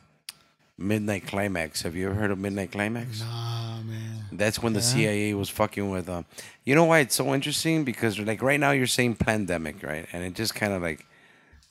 Midnight 0.78 1.26
Climax. 1.26 1.82
Have 1.82 1.96
you 1.96 2.06
ever 2.06 2.14
heard 2.14 2.30
of 2.30 2.38
Midnight 2.38 2.72
Climax? 2.72 3.20
Nah, 3.20 3.80
man. 3.82 4.24
That's 4.32 4.60
when 4.62 4.72
the 4.74 4.80
Yeah. 4.80 4.84
CIA 4.86 5.34
was 5.34 5.48
fucking 5.48 5.88
with 5.90 6.08
um. 6.08 6.26
You 6.64 6.74
know 6.74 6.84
why 6.84 6.98
it's 7.00 7.14
so 7.14 7.32
interesting? 7.34 7.84
Because 7.84 8.18
like 8.18 8.42
right 8.42 8.60
now 8.60 8.72
you're 8.72 8.86
saying 8.86 9.16
pandemic, 9.16 9.82
right? 9.82 10.06
And 10.12 10.22
it 10.24 10.34
just 10.34 10.54
kind 10.54 10.72
of 10.72 10.82
like 10.82 11.06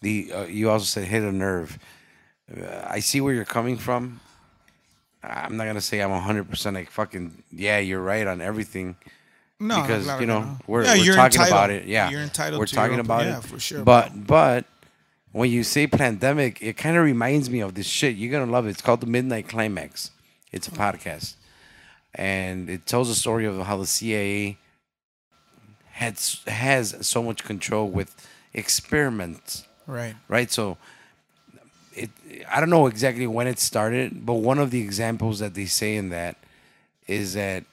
the 0.02 0.32
uh, 0.34 0.44
you 0.46 0.70
also 0.70 0.86
said 0.86 1.08
hit 1.08 1.22
a 1.24 1.32
nerve. 1.32 1.78
Uh, 2.52 2.84
I 2.88 3.00
see 3.00 3.22
where 3.22 3.34
you're 3.34 3.46
coming 3.46 3.78
from. 3.78 4.20
I'm 5.24 5.58
not 5.58 5.66
gonna 5.66 5.82
say 5.82 6.02
I'm 6.02 6.12
100 6.12 6.50
percent 6.50 6.76
like 6.76 6.90
fucking 6.90 7.44
yeah. 7.52 7.80
You're 7.80 8.02
right 8.02 8.26
on 8.28 8.42
everything 8.42 8.96
No, 9.60 9.82
because 9.82 10.08
you 10.20 10.26
know 10.28 10.42
no. 10.42 10.58
we're, 10.68 10.84
Yeah, 10.84 10.96
we're 10.96 11.16
talking 11.16 11.42
entitled. 11.42 11.48
about 11.48 11.70
it. 11.72 11.86
Yeah, 11.86 12.10
you're 12.10 12.22
entitled. 12.22 12.60
We're 12.60 12.66
to 12.68 12.76
talking 12.76 13.00
about 13.00 13.26
yeah, 13.26 13.38
it. 13.40 13.44
for 13.44 13.60
sure. 13.60 13.84
But 13.84 14.28
but 14.28 14.66
when 15.36 15.52
you 15.52 15.66
say 15.66 15.86
pandemic, 15.86 16.62
it 16.62 16.78
kind 16.78 16.96
of 16.96 17.04
reminds 17.04 17.50
me 17.50 17.60
of 17.60 17.74
this 17.74 17.86
shit. 17.86 18.16
You're 18.16 18.32
gonna 18.32 18.50
love 18.50 18.68
it. 18.68 18.70
It's 18.70 18.82
called 18.82 19.02
the 19.02 19.06
Midnight 19.06 19.50
Climax. 19.50 20.12
It's 20.54 20.70
a 20.70 20.72
hmm. 20.72 20.78
podcast, 20.78 21.36
and 22.14 22.70
it 22.70 22.86
tells 22.86 23.10
the 23.10 23.16
story 23.16 23.44
of 23.44 23.60
how 23.60 23.76
the 23.76 23.86
CIA 23.86 24.58
had 25.92 26.18
has 26.48 26.96
so 27.06 27.22
much 27.22 27.44
control 27.44 27.90
with 27.90 28.16
experiments 28.54 29.68
right, 29.88 30.16
right? 30.30 30.50
So 30.50 30.78
it 31.94 32.12
I 32.50 32.62
don't 32.62 32.70
know 32.70 32.88
exactly 32.88 33.28
when 33.28 33.46
it 33.46 33.60
started, 33.60 34.26
but 34.26 34.36
one 34.36 34.58
of 34.58 34.72
the 34.72 34.80
examples 34.80 35.40
that 35.40 35.54
they 35.54 35.66
say 35.66 35.98
in 35.98 36.12
that 36.12 36.38
is 37.08 37.34
that 37.34 37.66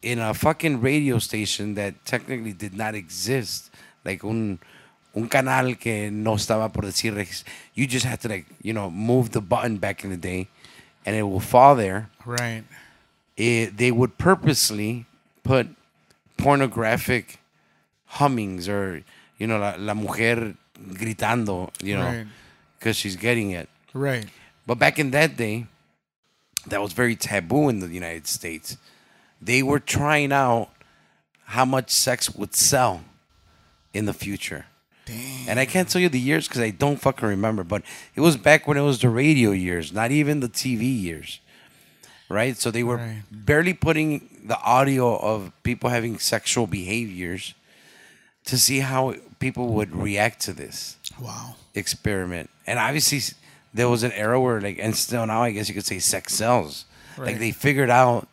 in 0.00 0.18
a 0.18 0.32
fucking 0.32 0.80
radio 0.80 1.18
station 1.18 1.74
that 1.74 2.06
technically 2.06 2.54
did 2.54 2.72
not 2.72 2.94
exist, 2.94 3.70
like 4.06 4.24
un 4.24 4.58
un 5.14 5.28
canal 5.28 5.76
que 5.78 6.10
no 6.10 6.34
estaba 6.34 6.72
por 6.72 6.84
decir, 6.84 7.14
you 7.74 7.86
just 7.86 8.06
had 8.06 8.20
to 8.20 8.28
like 8.28 8.46
you 8.62 8.72
know 8.72 8.90
move 8.90 9.30
the 9.30 9.40
button 9.40 9.76
back 9.78 10.04
in 10.04 10.10
the 10.10 10.16
day, 10.16 10.48
and 11.04 11.16
it 11.16 11.22
will 11.22 11.40
fall 11.40 11.74
there. 11.74 12.08
right, 12.24 12.64
It, 13.36 13.76
they 13.76 13.90
would 13.90 14.18
purposely 14.18 15.06
put 15.42 15.68
pornographic 16.36 17.38
hummings 18.06 18.68
or 18.68 19.02
you 19.38 19.46
know 19.46 19.58
la, 19.58 19.74
la 19.78 19.94
mujer 19.94 20.54
gritando, 20.92 21.70
you 21.82 21.96
know 21.96 22.04
right, 22.04 22.26
because 22.78 22.96
she's 22.96 23.16
getting 23.16 23.50
it. 23.50 23.68
right. 23.94 24.26
But 24.66 24.78
back 24.78 24.98
in 24.98 25.10
that 25.10 25.36
day, 25.36 25.66
that 26.68 26.80
was 26.80 26.92
very 26.92 27.16
taboo 27.16 27.68
in 27.68 27.80
the 27.80 27.88
United 27.88 28.26
States. 28.28 28.76
They 29.40 29.60
were 29.62 29.80
trying 29.80 30.32
out 30.32 30.68
how 31.46 31.64
much 31.64 31.90
sex 31.90 32.30
would 32.30 32.54
sell 32.54 33.02
in 33.92 34.06
the 34.06 34.14
future. 34.14 34.66
Damn. 35.06 35.48
And 35.48 35.58
I 35.60 35.66
can't 35.66 35.88
tell 35.88 36.00
you 36.00 36.08
the 36.08 36.20
years 36.20 36.46
because 36.46 36.60
I 36.60 36.70
don't 36.70 37.00
fucking 37.00 37.26
remember, 37.28 37.64
but 37.64 37.82
it 38.14 38.20
was 38.20 38.36
back 38.36 38.66
when 38.68 38.76
it 38.76 38.82
was 38.82 39.00
the 39.00 39.08
radio 39.08 39.50
years, 39.50 39.92
not 39.92 40.10
even 40.10 40.40
the 40.40 40.48
TV 40.48 40.82
years. 40.84 41.40
Right? 42.28 42.56
So 42.56 42.70
they 42.70 42.82
were 42.82 42.96
Right. 42.96 43.22
barely 43.30 43.74
putting 43.74 44.28
the 44.44 44.58
audio 44.60 45.16
of 45.18 45.52
people 45.64 45.90
having 45.90 46.18
sexual 46.18 46.66
behaviors 46.66 47.54
to 48.46 48.56
see 48.58 48.80
how 48.80 49.14
people 49.38 49.68
would 49.74 49.94
react 49.94 50.40
to 50.42 50.52
this 50.52 50.96
Wow. 51.20 51.56
experiment. 51.74 52.48
And 52.66 52.78
obviously, 52.78 53.20
there 53.74 53.88
was 53.88 54.02
an 54.02 54.12
era 54.12 54.40
where, 54.40 54.60
like, 54.60 54.78
and 54.80 54.96
still 54.96 55.26
now, 55.26 55.42
I 55.42 55.50
guess 55.50 55.68
you 55.68 55.74
could 55.74 55.84
say 55.86 55.98
sex 55.98 56.32
sells. 56.34 56.84
Like, 57.18 57.38
they 57.38 57.50
figured 57.50 57.90
out 57.90 58.28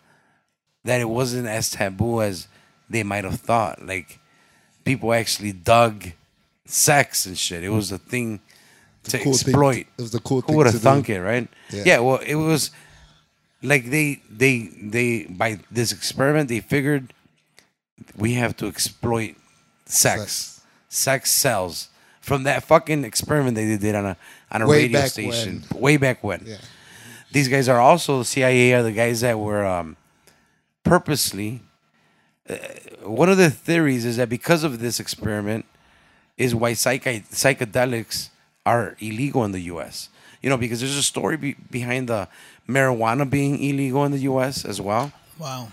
that 0.85 1.01
it 1.01 1.09
wasn't 1.09 1.47
as 1.47 1.69
taboo 1.69 2.21
as 2.21 2.47
they 2.89 3.03
might 3.03 3.25
have 3.25 3.39
thought. 3.41 3.85
Like, 3.85 4.19
people 4.85 5.13
actually 5.13 5.51
dug 5.51 6.11
sex 6.69 7.25
and 7.25 7.37
shit. 7.37 7.63
It 7.63 7.69
was 7.69 7.91
a 7.91 7.97
thing 7.97 8.39
to 9.03 9.17
cool 9.17 9.33
thing- 9.33 9.49
exploit. 9.53 9.87
it 9.97 10.01
was 10.01 10.11
the 10.11 10.19
cool 10.19 10.41
Who 10.41 10.47
thing 10.47 10.55
would 10.57 10.65
have 10.67 10.81
thunk 10.81 11.07
do. 11.07 11.13
it, 11.15 11.19
right? 11.19 11.47
Yeah. 11.71 11.83
yeah. 11.85 11.99
Well, 11.99 12.17
it 12.17 12.35
was 12.35 12.71
like 13.61 13.89
they 13.89 14.21
they 14.29 14.69
they 14.81 15.23
by 15.25 15.59
this 15.71 15.91
experiment 15.91 16.47
they 16.49 16.59
figured 16.61 17.13
we 18.15 18.33
have 18.33 18.55
to 18.57 18.67
exploit 18.67 19.35
sex, 19.85 20.21
Sex. 20.21 20.61
sex, 20.87 21.31
sells 21.31 21.89
from 22.21 22.43
that 22.43 22.63
fucking 22.63 23.03
experiment 23.03 23.55
they 23.55 23.75
did 23.77 23.95
on 23.95 24.05
a 24.05 24.17
on 24.51 24.61
a 24.61 24.67
Way 24.67 24.83
radio 24.83 25.05
station 25.07 25.63
way 25.75 25.97
back 25.97 26.23
when. 26.23 26.43
Yeah. 26.45 26.57
These 27.31 27.47
guys 27.47 27.67
are 27.69 27.79
also 27.79 28.23
CIA 28.23 28.73
are 28.73 28.83
the 28.83 28.91
guys 28.91 29.21
that 29.21 29.37
were 29.39 29.65
um, 29.65 29.97
purposely. 30.83 31.61
Uh, 32.49 32.55
one 33.03 33.29
of 33.29 33.37
the 33.37 33.49
theories 33.51 34.05
is 34.05 34.17
that 34.17 34.29
because 34.29 34.63
of 34.63 34.79
this 34.79 34.99
experiment, 34.99 35.65
is 36.39 36.55
why 36.55 36.71
psychi- 36.71 37.27
psychedelics 37.29 38.29
are 38.65 38.95
illegal 38.99 39.45
in 39.45 39.51
the 39.51 39.59
U.S. 39.73 40.09
You 40.41 40.49
know, 40.49 40.57
because 40.57 40.79
there's 40.79 40.95
a 40.95 41.03
story 41.03 41.37
be- 41.37 41.55
behind 41.69 42.09
the 42.09 42.27
marijuana 42.67 43.29
being 43.29 43.61
illegal 43.61 44.05
in 44.05 44.11
the 44.11 44.19
U.S. 44.19 44.65
as 44.65 44.81
well. 44.81 45.11
Wow. 45.37 45.67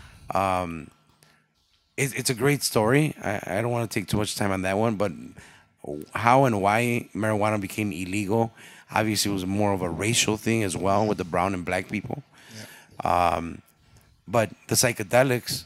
It, 1.96 2.18
it's 2.18 2.30
a 2.30 2.34
great 2.34 2.62
story. 2.62 3.14
I, 3.22 3.40
I 3.46 3.62
don't 3.62 3.70
want 3.70 3.90
to 3.90 4.00
take 4.00 4.08
too 4.08 4.18
much 4.18 4.36
time 4.36 4.50
on 4.50 4.62
that 4.62 4.76
one, 4.76 4.96
but 4.96 5.12
how 6.14 6.44
and 6.44 6.60
why 6.60 7.08
marijuana 7.14 7.60
became 7.60 7.92
illegal, 7.92 8.52
obviously, 8.92 9.30
it 9.30 9.34
was 9.34 9.46
more 9.46 9.72
of 9.72 9.82
a 9.82 9.88
racial 9.88 10.36
thing 10.36 10.62
as 10.62 10.76
well 10.76 11.06
with 11.06 11.18
the 11.18 11.24
brown 11.24 11.54
and 11.54 11.64
black 11.64 11.88
people. 11.88 12.22
Yeah. 13.04 13.34
Um, 13.34 13.62
but 14.28 14.50
the 14.66 14.74
psychedelics, 14.74 15.64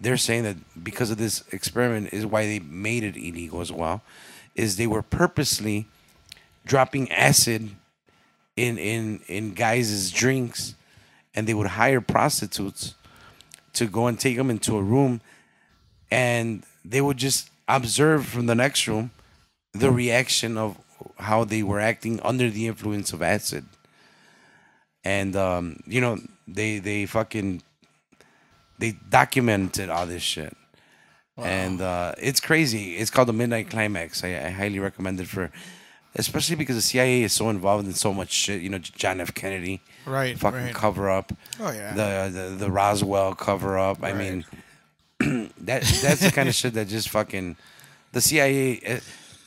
they're 0.00 0.16
saying 0.16 0.44
that 0.44 0.56
because 0.82 1.10
of 1.10 1.18
this 1.18 1.44
experiment 1.52 2.12
is 2.12 2.24
why 2.24 2.46
they 2.46 2.58
made 2.58 3.04
it 3.04 3.16
illegal 3.16 3.60
as 3.60 3.70
well, 3.70 4.02
is 4.60 4.76
they 4.76 4.86
were 4.86 5.02
purposely 5.02 5.86
dropping 6.66 7.10
acid 7.10 7.70
in 8.56 8.76
in 8.76 9.20
in 9.26 9.54
guys' 9.54 10.10
drinks, 10.10 10.74
and 11.34 11.46
they 11.46 11.54
would 11.54 11.68
hire 11.80 12.00
prostitutes 12.00 12.94
to 13.72 13.86
go 13.86 14.06
and 14.06 14.20
take 14.20 14.36
them 14.36 14.50
into 14.50 14.76
a 14.76 14.82
room, 14.82 15.20
and 16.10 16.62
they 16.84 17.00
would 17.00 17.16
just 17.16 17.48
observe 17.66 18.26
from 18.26 18.46
the 18.46 18.54
next 18.54 18.86
room 18.86 19.10
the 19.72 19.90
reaction 19.90 20.58
of 20.58 20.76
how 21.16 21.44
they 21.44 21.62
were 21.62 21.80
acting 21.80 22.20
under 22.20 22.50
the 22.50 22.66
influence 22.66 23.12
of 23.14 23.22
acid. 23.22 23.64
And 25.02 25.34
um, 25.36 25.80
you 25.86 26.02
know, 26.02 26.18
they 26.46 26.80
they 26.80 27.06
fucking 27.06 27.62
they 28.78 28.92
documented 29.08 29.88
all 29.88 30.06
this 30.06 30.22
shit. 30.22 30.54
And 31.44 31.80
uh, 31.80 32.12
it's 32.18 32.40
crazy. 32.40 32.96
It's 32.96 33.10
called 33.10 33.28
the 33.28 33.32
Midnight 33.32 33.70
Climax. 33.70 34.22
I, 34.24 34.28
I 34.46 34.50
highly 34.50 34.78
recommend 34.78 35.20
it 35.20 35.26
for, 35.28 35.50
especially 36.14 36.56
because 36.56 36.76
the 36.76 36.82
CIA 36.82 37.22
is 37.22 37.32
so 37.32 37.48
involved 37.50 37.86
in 37.86 37.94
so 37.94 38.12
much 38.12 38.30
shit. 38.32 38.62
You 38.62 38.68
know, 38.70 38.78
John 38.78 39.20
F. 39.20 39.32
Kennedy, 39.34 39.80
Right, 40.06 40.38
Fucking 40.38 40.58
right. 40.66 40.74
cover 40.74 41.10
up. 41.10 41.32
Oh, 41.60 41.70
yeah. 41.70 41.92
The 41.94 42.30
the, 42.32 42.56
the 42.56 42.70
Roswell 42.70 43.34
cover 43.34 43.78
up. 43.78 44.02
I 44.02 44.12
mean, 44.12 44.44
that 45.20 45.82
that's 46.02 46.20
the 46.20 46.30
kind 46.34 46.48
of 46.48 46.54
shit 46.54 46.74
that 46.74 46.88
just 46.88 47.08
fucking 47.10 47.56
the 48.12 48.20
CIA. 48.20 48.80
eh, 48.82 49.00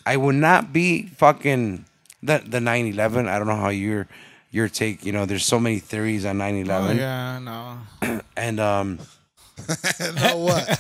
I 0.06 0.18
would 0.18 0.36
not 0.36 0.72
be 0.74 1.08
fucking 1.08 1.86
the 2.22 2.44
the 2.46 2.60
9/11. 2.60 3.28
I 3.28 3.38
don't 3.40 3.48
know 3.48 3.56
how 3.56 3.70
your 3.70 4.08
your 4.52 4.70
take. 4.70 5.04
You 5.06 5.12
know, 5.12 5.26
there's 5.26 5.46
so 5.46 5.60
many 5.60 5.80
theories 5.80 6.26
on 6.26 6.38
9/11, 6.38 6.70
Oh, 6.70 6.92
yeah, 6.92 7.40
no. 7.40 8.22
and 8.38 8.60
um. 8.60 9.00
no, 10.16 10.38
what? 10.38 10.66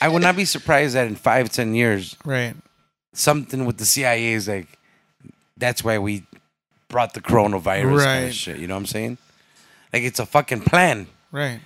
I 0.00 0.08
would 0.08 0.22
not 0.22 0.36
be 0.36 0.44
surprised 0.44 0.94
that 0.94 1.06
in 1.06 1.14
five, 1.16 1.50
ten 1.50 1.74
years, 1.74 2.16
Right. 2.24 2.54
something 3.12 3.64
with 3.64 3.78
the 3.78 3.86
CIA 3.86 4.32
is 4.32 4.46
like, 4.48 4.68
that's 5.56 5.82
why 5.82 5.98
we 5.98 6.24
brought 6.88 7.14
the 7.14 7.20
coronavirus 7.20 7.82
kind 7.82 7.94
Right. 7.96 8.16
of 8.28 8.34
shit. 8.34 8.58
You 8.58 8.66
know 8.66 8.74
what 8.74 8.80
I'm 8.80 8.86
saying? 8.86 9.18
Like 9.92 10.02
it's 10.02 10.18
a 10.20 10.26
fucking 10.26 10.60
plan. 10.62 11.06
Right. 11.32 11.60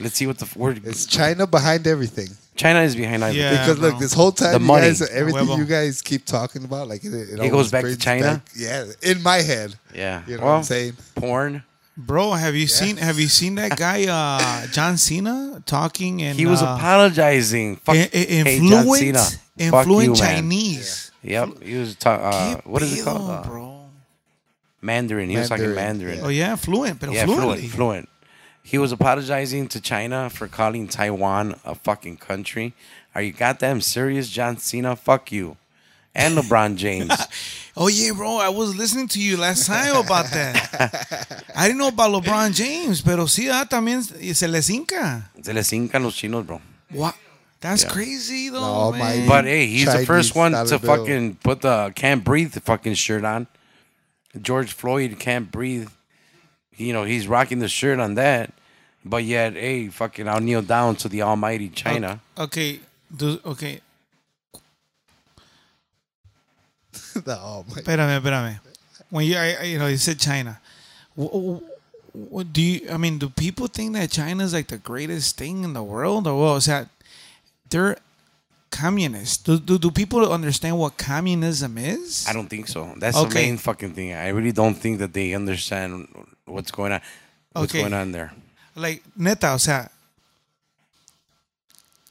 Let's 0.00 0.14
see 0.14 0.26
what 0.26 0.38
the 0.38 0.48
word. 0.58 0.80
It's 0.84 1.06
China 1.06 1.46
behind 1.46 1.86
everything. 1.86 2.28
China 2.56 2.80
is 2.80 2.96
behind 2.96 3.22
everything. 3.22 3.42
Yeah. 3.42 3.60
because 3.66 3.78
look, 3.80 3.98
this 3.98 4.12
whole 4.14 4.32
time 4.32 4.52
The 4.54 4.60
you 4.60 4.64
money. 4.64 4.86
guys, 4.86 5.02
everything 5.02 5.46
Huevo. 5.46 5.58
you 5.58 5.64
guys 5.64 6.00
keep 6.02 6.24
talking 6.24 6.64
about, 6.64 6.88
like 6.88 7.04
it, 7.04 7.12
it, 7.12 7.38
It 7.40 7.50
goes 7.50 7.70
back 7.70 7.84
to 7.84 7.96
China? 7.96 8.34
back- 8.44 8.48
yeah, 8.56 8.86
in 9.02 9.22
my 9.22 9.38
head. 9.38 9.74
Yeah. 9.94 10.22
You 10.26 10.36
know 10.38 10.44
well, 10.44 10.52
what 10.52 10.58
I'm 10.58 10.64
saying? 10.64 10.96
porn. 11.16 11.62
Bro, 12.00 12.32
have 12.34 12.54
you 12.54 12.68
seen 12.68 12.96
have 12.96 13.18
you 13.18 13.26
seen 13.26 13.56
that 13.56 13.76
guy 13.86 14.06
uh 14.06 14.66
John 14.68 14.96
Cena 14.96 15.60
talking 15.66 16.22
and 16.22 16.38
He 16.38 16.46
was 16.46 16.62
uh, 16.62 16.76
apologizing. 16.78 17.76
Fuck. 17.76 17.96
i- 17.96 17.98
i- 17.98 18.08
hey, 18.12 18.58
John 18.58 18.72
influent 18.86 19.00
Cena. 19.00 19.18
Fuck 19.18 19.40
influent 19.58 20.04
you, 20.16 20.22
man. 20.22 20.34
Chinese. 20.36 21.10
Yep. 21.22 21.62
He 21.62 21.74
was 21.76 21.96
talking. 21.96 22.24
Uh, 22.24 22.30
Qué 22.30 22.66
what 22.66 22.82
is 22.82 23.00
it 23.00 23.04
called? 23.04 23.20
pedo, 23.22 23.38
Uh, 23.40 23.42
bro? 23.48 23.74
Mandarin. 24.80 25.28
He 25.28 25.36
was 25.36 25.48
talking 25.48 25.74
Mandarin, 25.74 26.18
Mandarin. 26.18 26.20
Oh 26.24 26.28
yeah, 26.28 26.54
fluent, 26.56 27.00
but 27.00 27.10
Yeah, 27.12 27.24
fluently. 27.26 27.66
fluent, 27.66 28.06
fluent. 28.06 28.08
He 28.62 28.78
was 28.78 28.92
apologizing 28.92 29.66
to 29.68 29.80
China 29.80 30.30
for 30.30 30.46
calling 30.46 30.86
Taiwan 30.88 31.56
a 31.64 31.74
fucking 31.74 32.18
country. 32.18 32.74
Are 33.14 33.22
you 33.22 33.32
goddamn 33.32 33.80
serious, 33.80 34.28
John 34.28 34.58
Cena? 34.58 34.94
Fuck 34.94 35.32
you. 35.32 35.56
And 36.14 36.36
LeBron 36.36 36.76
James. 36.76 37.12
Oh 37.80 37.86
yeah, 37.86 38.10
bro. 38.12 38.38
I 38.38 38.48
was 38.48 38.74
listening 38.74 39.06
to 39.06 39.20
you 39.22 39.36
last 39.36 39.68
time 39.68 39.94
about 39.94 40.26
that. 40.32 41.44
I 41.54 41.68
didn't 41.68 41.78
know 41.78 41.86
about 41.86 42.10
LeBron 42.10 42.52
James, 42.52 43.00
pero 43.02 43.26
sí, 43.26 43.48
ah, 43.48 43.66
también 43.70 44.02
se 44.34 44.48
les 44.48 44.68
hinca. 44.68 45.30
Se 45.40 45.52
les 45.52 45.70
hincan 45.70 46.02
los 46.02 46.16
chinos, 46.16 46.44
bro. 46.44 46.60
What? 46.90 47.14
That's 47.60 47.84
Yeah. 47.84 47.90
crazy 47.90 48.48
though, 48.48 48.64
almighty- 48.64 49.18
man. 49.20 49.28
But 49.28 49.44
hey, 49.44 49.68
he's 49.68 49.84
the 49.86 50.04
first 50.04 50.34
one 50.34 50.50
dollar 50.52 50.66
to 50.70 50.78
bill. 50.80 50.96
fucking 50.96 51.36
put 51.36 51.60
the 51.60 51.92
can't 51.94 52.24
breathe 52.24 52.52
fucking 52.64 52.94
shirt 52.94 53.24
on. 53.24 53.46
George 54.42 54.72
Floyd 54.72 55.16
can't 55.20 55.52
breathe. 55.52 55.88
You 56.76 56.92
know, 56.92 57.04
he's 57.04 57.28
rocking 57.28 57.60
the 57.60 57.68
shirt 57.68 58.00
on 58.00 58.14
that. 58.16 58.50
But 59.04 59.22
yet, 59.22 59.52
hey, 59.54 59.86
fucking, 59.86 60.26
I'll 60.28 60.40
kneel 60.40 60.62
down 60.62 60.96
to 60.96 61.08
the 61.08 61.22
almighty 61.22 61.68
China. 61.68 62.18
Okay, 62.36 62.80
do, 63.16 63.38
okay. 63.46 63.82
The- 67.24 67.38
oh 67.38 67.64
my- 67.68 67.80
Espérame, 67.82 68.20
espérame. 68.20 68.60
When 69.10 69.24
you, 69.26 69.36
I, 69.36 69.56
I- 69.60 69.64
you 69.64 69.78
know, 69.78 69.86
you 69.88 69.96
said 69.96 70.18
China. 70.18 70.60
What, 71.14 71.62
what 72.12 72.52
do 72.52 72.60
you? 72.62 72.88
I 72.90 72.96
mean, 72.96 73.18
do 73.18 73.28
people 73.28 73.66
think 73.68 73.94
that 73.94 74.10
China 74.10 74.44
is 74.44 74.52
like 74.52 74.68
the 74.68 74.78
greatest 74.78 75.36
thing 75.36 75.64
in 75.64 75.72
the 75.72 75.82
world, 75.82 76.26
or 76.26 76.34
what? 76.38 76.56
Is 76.56 76.66
that 76.66 76.88
they're 77.70 77.96
communist? 78.70 79.44
Do, 79.46 79.58
do 79.58 79.78
do 79.78 79.90
people 79.90 80.30
understand 80.32 80.78
what 80.78 80.96
communism 80.96 81.78
is? 81.78 82.26
I 82.28 82.32
don't 82.32 82.48
think 82.48 82.68
so. 82.68 82.92
That's 82.98 83.20
the 83.20 83.28
main 83.28 83.56
fucking 83.58 83.94
thing. 83.94 84.12
I 84.14 84.28
really 84.28 84.52
don't 84.52 84.74
think 84.74 84.98
that 85.00 85.12
they 85.12 85.34
understand 85.34 86.06
what's 86.44 86.70
going 86.70 86.92
on. 86.92 87.00
What's 87.52 87.72
Okay. 87.72 87.80
going 87.82 87.94
on 87.94 88.12
there? 88.12 88.32
like 88.76 89.02
neta, 89.16 89.52
o 89.54 89.58
sea, 89.58 89.88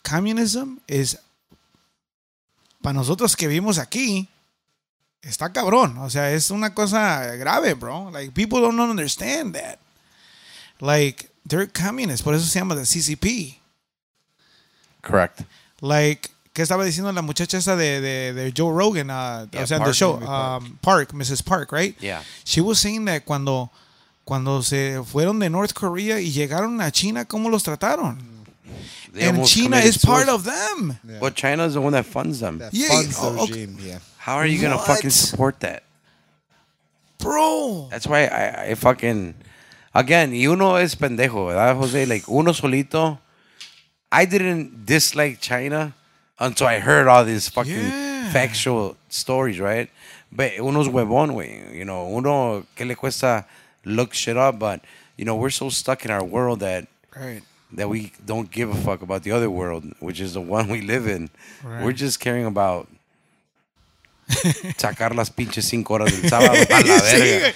communism 0.03 0.79
is 0.87 1.17
para 2.81 2.93
nosotros 2.93 3.35
que 3.35 3.47
vivimos 3.47 3.77
aquí 3.79 4.27
está 5.21 5.51
cabrón. 5.51 5.97
O 5.99 6.09
sea, 6.09 6.31
es 6.31 6.51
una 6.51 6.73
cosa 6.73 7.35
grave, 7.35 7.73
bro. 7.73 8.09
Like 8.11 8.31
people 8.31 8.59
don't 8.61 8.79
understand 8.79 9.55
that. 9.55 9.79
Like 10.79 11.29
they're 11.47 11.67
communists, 11.67 12.21
por 12.23 12.33
eso 12.35 12.45
se 12.45 12.59
llama 12.59 12.75
the 12.75 12.81
CCP. 12.85 13.57
Correct. 15.01 15.41
Like 15.81 16.29
¿Qué 16.53 16.63
estaba 16.63 16.83
diciendo 16.83 17.11
la 17.11 17.21
muchacha 17.21 17.59
esa 17.59 17.75
de, 17.75 18.01
de, 18.01 18.33
de 18.33 18.51
Joe 18.57 18.73
Rogan? 18.75 19.11
Uh, 19.11 19.47
Yeah, 19.51 19.61
o 19.63 19.67
sea, 19.67 19.77
en 19.77 19.83
the 19.83 19.93
show. 19.93 20.19
Park. 20.19 20.63
Um, 20.63 20.77
Park, 20.81 21.13
Mrs. 21.13 21.43
Park, 21.43 21.71
right? 21.71 21.95
Yeah. 21.99 22.23
She 22.45 22.61
was 22.61 22.79
saying 22.79 23.05
that 23.05 23.25
cuando, 23.25 23.69
cuando 24.25 24.63
se 24.63 24.99
fueron 25.05 25.37
de 25.37 25.51
North 25.51 25.73
Korea 25.73 26.19
y 26.19 26.31
llegaron 26.31 26.81
a 26.81 26.89
China, 26.91 27.25
¿cómo 27.25 27.51
los 27.51 27.61
trataron? 27.61 28.17
They 29.13 29.23
and 29.27 29.45
China 29.47 29.77
is 29.77 29.97
part 29.97 30.27
of 30.29 30.43
them. 30.43 30.97
Yeah. 31.07 31.17
But 31.19 31.35
China 31.35 31.65
is 31.65 31.73
the 31.75 31.81
one 31.81 31.93
that 31.93 32.05
funds 32.05 32.39
them. 32.39 32.57
That 32.59 32.73
Yeah, 32.73 32.89
funds 32.89 33.17
oh, 33.19 33.43
okay. 33.43 33.51
regime, 33.65 33.77
yeah. 33.81 33.99
How 34.17 34.35
are 34.35 34.45
you 34.45 34.61
gonna 34.61 34.77
What? 34.77 34.87
fucking 34.87 35.09
support 35.11 35.59
that? 35.61 35.83
Bro. 37.19 37.87
That's 37.89 38.05
why 38.07 38.25
I, 38.27 38.69
I 38.71 38.75
fucking 38.75 39.33
again, 39.95 40.33
You 40.33 40.55
know, 40.55 40.75
es 40.75 40.95
pendejo, 40.95 41.47
¿verdad, 41.47 41.75
Jose? 41.77 42.05
Like 42.05 42.27
uno 42.27 42.51
solito. 42.53 43.19
I 44.11 44.25
didn't 44.25 44.85
dislike 44.85 45.39
China 45.41 45.93
until 46.39 46.67
I 46.67 46.79
heard 46.79 47.07
all 47.07 47.25
these 47.25 47.49
fucking 47.49 47.73
Yeah. 47.73 48.31
factual 48.31 48.95
stories, 49.09 49.59
right? 49.59 49.89
But 50.31 50.53
uno's 50.59 50.87
huevón, 50.87 51.31
güey. 51.33 51.73
You 51.75 51.85
know, 51.85 52.05
uno 52.07 52.65
que 52.75 52.85
le 52.85 52.95
cuesta 52.95 53.45
look 53.85 54.13
shit 54.13 54.37
up, 54.37 54.59
but 54.59 54.81
you 55.17 55.25
know, 55.25 55.35
we're 55.35 55.49
so 55.49 55.69
stuck 55.69 56.05
in 56.05 56.11
our 56.11 56.23
world 56.23 56.59
that 56.59 56.87
Right. 57.15 57.41
That 57.73 57.89
we 57.89 58.11
don't 58.25 58.49
give 58.49 58.69
a 58.69 58.75
fuck 58.75 59.01
about 59.01 59.23
the 59.23 59.31
other 59.31 59.49
world, 59.49 59.83
which 59.99 60.19
is 60.19 60.33
the 60.33 60.41
one 60.41 60.69
we 60.69 60.81
live 60.81 61.07
in. 61.07 61.29
Right. 61.63 61.83
We're 61.83 61.93
just 61.93 62.19
caring 62.19 62.45
about 62.45 62.87
sacar 64.77 65.15
las 65.15 65.29
pinches 65.29 65.65
cinco 65.65 65.93
horas 65.95 66.11
del 66.11 66.29
sábado 66.29 66.51
a 66.51 66.81
la 66.81 67.01
verga. 67.01 67.53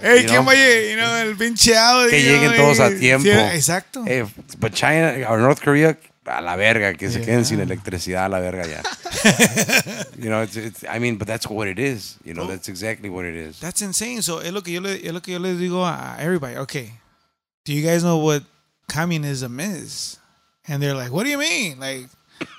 Hey, 0.00 0.22
You 0.22 0.28
¿quién 0.28 0.44
know? 0.44 0.52
You 0.52 0.96
know, 0.96 1.16
el 1.16 1.36
pinche 1.36 1.76
audio. 1.76 2.10
Que 2.10 2.22
lleguen 2.22 2.56
todos 2.56 2.80
a 2.80 2.90
tiempo. 2.90 3.28
Sí, 3.28 3.56
exacto. 3.56 4.04
Hey, 4.06 4.24
but 4.58 4.72
China 4.72 5.26
or 5.28 5.38
North 5.38 5.60
Korea 5.60 5.96
a 6.26 6.40
la 6.40 6.56
verga, 6.56 6.94
que 6.94 7.10
se 7.10 7.20
queden 7.20 7.44
sin 7.44 7.60
electricidad 7.60 8.24
a 8.24 8.28
la 8.28 8.40
verga 8.40 8.66
ya. 8.66 8.82
you 10.18 10.30
know, 10.30 10.42
it's, 10.42 10.56
it's, 10.56 10.84
I 10.88 10.98
mean, 10.98 11.16
but 11.16 11.26
that's 11.26 11.48
what 11.48 11.68
it 11.68 11.78
is. 11.78 12.18
You 12.24 12.34
know, 12.34 12.44
oh. 12.44 12.46
that's 12.46 12.68
exactly 12.68 13.10
what 13.10 13.24
it 13.24 13.34
is. 13.34 13.60
That's 13.60 13.82
insane. 13.82 14.22
So 14.22 14.40
es 14.40 14.52
lo 14.52 14.62
que 14.62 14.72
yo 14.72 14.80
le, 14.80 14.94
es 14.94 15.12
lo 15.12 15.20
que 15.20 15.34
yo 15.34 15.38
le 15.38 15.54
digo 15.54 15.84
a 15.84 16.16
everybody. 16.18 16.56
Okay, 16.58 16.92
do 17.64 17.72
you 17.72 17.82
guys 17.82 18.02
know 18.02 18.18
what 18.18 18.42
communism 18.88 19.60
is? 19.60 20.18
And 20.66 20.82
they're 20.82 20.94
like, 20.94 21.12
what 21.12 21.24
do 21.24 21.30
you 21.30 21.38
mean? 21.38 21.78
Like 21.80 22.06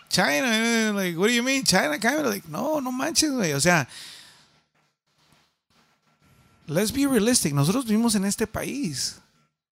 China? 0.09 0.47
eh, 0.47 0.91
Like 0.93 1.15
what 1.17 1.27
do 1.27 1.33
you 1.33 1.43
mean 1.43 1.63
China? 1.63 1.97
Communism? 1.99 2.31
Like 2.31 2.47
no, 2.49 2.79
no 2.79 2.91
manches, 2.91 3.31
güey. 3.31 3.53
O 3.55 3.59
sea, 3.59 3.87
let's 6.67 6.91
be 6.91 7.05
realistic. 7.05 7.53
Nosotros 7.53 7.85
vivimos 7.85 8.15
en 8.15 8.25
este 8.25 8.47
país. 8.47 9.19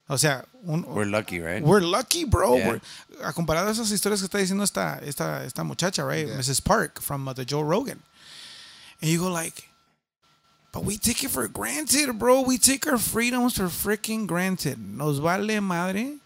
O 0.09 0.17
sea, 0.17 0.43
un, 0.67 0.84
We're 0.88 1.05
lucky, 1.05 1.39
right? 1.39 1.63
We're 1.63 1.80
lucky, 1.81 2.25
bro. 2.25 2.57
Yeah. 2.57 2.67
We're- 2.69 2.81
a 3.23 3.31
comparado 3.31 3.67
a 3.69 3.71
esas 3.71 3.91
historias 3.91 4.19
que 4.19 4.27
está 4.27 4.38
diciendo 4.39 4.63
esta, 4.63 4.99
esta, 5.03 5.43
esta 5.45 5.63
muchacha, 5.63 6.03
right? 6.05 6.27
Mrs. 6.27 6.61
Park 6.63 6.99
from 7.01 7.27
uh, 7.27 7.34
the 7.34 7.45
Joe 7.45 7.61
Rogan. 7.61 8.01
And 9.01 9.09
you 9.09 9.19
go 9.19 9.30
like, 9.31 9.69
but 10.73 10.84
we 10.84 10.97
take 10.97 11.23
it 11.23 11.30
for 11.31 11.47
granted, 11.47 12.17
bro. 12.19 12.41
We 12.41 12.57
take 12.57 12.85
our 12.88 12.97
freedoms 12.97 13.55
for 13.55 13.65
freaking 13.67 14.27
granted. 14.27 14.77
Nos 14.80 15.19
vale 15.19 15.61
madre. 15.61 16.17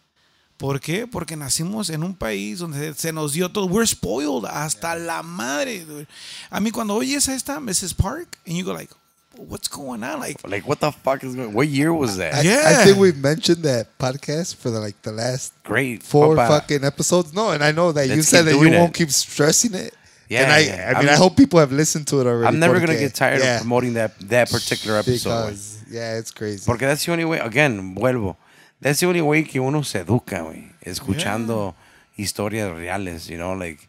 ¿Por 0.58 0.80
qué? 0.80 1.06
Porque 1.06 1.36
nacimos 1.36 1.90
en 1.92 2.04
un 2.04 2.16
país 2.16 2.60
donde 2.60 2.94
se 2.96 3.12
nos 3.14 3.34
dio 3.34 3.50
todo. 3.50 3.68
We're 3.68 3.86
spoiled 3.86 4.46
hasta 4.50 4.96
la 4.96 5.22
madre. 5.22 5.86
dude. 5.86 6.08
A 6.50 6.60
mí 6.60 6.72
cuando 6.72 6.96
oyes 6.96 7.30
a 7.30 7.36
esta 7.36 7.60
Mrs. 7.60 7.94
Park 7.94 8.38
and 8.48 8.56
you 8.58 8.64
go 8.66 8.74
like, 8.74 8.92
what's 9.38 9.68
going 9.70 10.02
on? 10.04 10.20
Like, 10.20 10.40
like, 10.48 10.68
what 10.68 10.80
the 10.80 10.92
fuck 10.92 11.24
is 11.24 11.36
going 11.36 11.54
What 11.54 11.68
year 11.68 11.94
was 11.94 12.18
that? 12.18 12.34
I, 12.34 12.42
Yeah. 12.42 12.64
I 12.82 12.84
think 12.86 12.98
we 12.98 13.12
mentioned 13.12 13.62
that 13.66 13.88
podcast 14.00 14.56
for 14.56 14.72
the 14.72 14.80
like 14.80 15.00
the 15.04 15.12
last 15.12 15.54
Great. 15.64 16.02
four 16.02 16.36
Opa. 16.36 16.48
fucking 16.48 16.84
episodes. 16.84 17.34
No, 17.34 17.52
and 17.52 17.64
I 17.64 17.72
know 17.72 17.92
that 17.92 18.08
you 18.10 18.24
said 18.24 18.46
that 18.46 18.54
you 18.60 18.72
won't 18.72 18.96
keep 18.96 19.12
stressing 19.12 19.76
it. 19.76 19.94
Yeah, 20.28 20.42
and 20.44 20.52
I, 20.52 20.60
yeah. 20.60 20.94
I 20.96 21.00
mean, 21.00 21.08
I'm- 21.10 21.14
I 21.14 21.18
hope 21.18 21.38
people 21.38 21.60
have 21.60 21.72
listened 21.72 22.08
to 22.08 22.20
it 22.20 22.26
already. 22.26 22.48
I'm 22.48 22.60
never 22.60 22.80
gonna 22.80 22.88
porque- 22.94 23.00
get 23.00 23.14
tired 23.16 23.40
yeah, 23.42 23.56
of 23.58 23.62
promoting 23.62 23.94
that 23.94 24.12
that 24.28 24.50
particular 24.50 24.98
episode. 24.98 25.30
because 25.52 25.78
yeah, 25.90 26.18
it's 26.18 26.32
crazy. 26.32 26.66
Porque 26.66 26.82
that's 26.82 27.06
the 27.06 27.12
only 27.14 27.24
way, 27.26 27.38
again, 27.40 27.94
vuelvo. 27.96 28.36
That's 28.80 29.00
the 29.00 29.08
only 29.08 29.22
way 29.22 29.44
que 29.44 29.62
uno 29.62 29.82
se 29.82 30.04
educa, 30.04 30.44
güey. 30.44 30.72
Escuchando 30.82 31.76
historias 32.18 32.76
reales, 32.76 33.30
you 33.30 33.38
know, 33.38 33.54
like, 33.54 33.88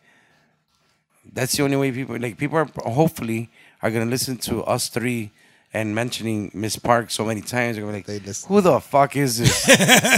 that's 1.33 1.57
the 1.57 1.63
only 1.63 1.77
way 1.77 1.93
people, 1.93 2.19
like, 2.19 2.39
people 2.39 2.59
are, 2.59 2.69
hopefully, 2.85 3.51
are 3.83 3.91
going 3.91 4.05
to 4.05 4.11
listen 4.11 4.37
to 4.39 4.65
us 4.65 4.89
three 4.89 5.31
and 5.73 5.95
mentioning 5.95 6.51
Miss 6.55 6.77
Park 6.77 7.11
so 7.11 7.25
many 7.25 7.43
times. 7.43 7.77
They're 7.77 7.85
gonna 7.85 8.03
be 8.03 8.13
like, 8.13 8.37
who 8.47 8.61
the 8.61 8.81
fuck 8.81 9.17
is 9.17 9.39
this? 9.39 9.69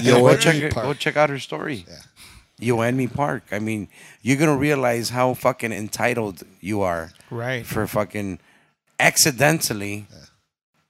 Know, 0.05 0.19
Yo, 0.19 0.21
go, 0.21 0.37
check, 0.37 0.73
Park. 0.73 0.87
go 0.87 0.95
check 0.95 1.17
out 1.17 1.31
her 1.31 1.39
story. 1.39 1.85
Yeah. 1.89 1.97
You 2.59 2.81
and 2.83 2.97
me 2.97 3.09
Park. 3.09 3.45
I 3.53 3.59
mean, 3.59 3.89
you're 4.23 4.37
going 4.37 4.51
to 4.51 4.57
realize 4.57 5.11
how 5.11 5.35
fucking 5.35 5.73
entitled 5.73 6.43
you 6.61 6.83
are 6.83 7.11
right. 7.31 7.65
for 7.65 7.87
fucking 7.87 8.39
accidentally 8.99 10.07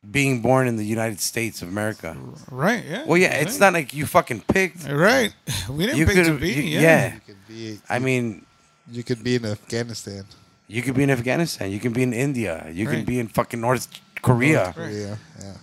being 0.09 0.40
born 0.40 0.66
in 0.66 0.77
the 0.77 0.85
United 0.85 1.20
States 1.20 1.60
of 1.62 1.68
America. 1.68 2.16
Right, 2.51 2.85
yeah. 2.89 3.05
Well, 3.06 3.18
yeah, 3.18 3.35
it's 3.35 3.59
not 3.60 3.72
like 3.74 3.93
you 3.93 4.06
fucking 4.06 4.43
picked. 4.48 4.89
Right. 4.89 5.35
We 5.68 5.85
didn't 5.86 5.98
You 5.98 6.06
pick 6.06 6.24
to 6.24 6.39
be. 6.39 6.52
you- 6.52 6.62
yeah. 6.62 6.81
yeah. 6.81 7.14
you 7.14 7.20
could 7.27 7.47
be, 7.48 7.78
I 7.89 7.98
mean, 7.98 8.47
you 8.90 9.02
could 9.02 9.22
be 9.22 9.36
in 9.36 9.44
Afghanistan, 9.44 10.24
you 10.68 10.82
could 10.82 10.94
be 10.94 11.02
in 11.02 11.10
Afghanistan. 11.10 11.70
You 11.70 11.81
can 11.81 11.93
be 11.93 12.02
in 12.02 12.12
India. 12.12 12.66
You 12.72 12.86
can 12.86 13.05
be 13.05 13.18
in 13.18 13.28
fucking 13.28 13.60
North 13.60 13.89
Korea. 14.22 14.72
Korea. 14.72 15.18
Yeah. 15.39 15.55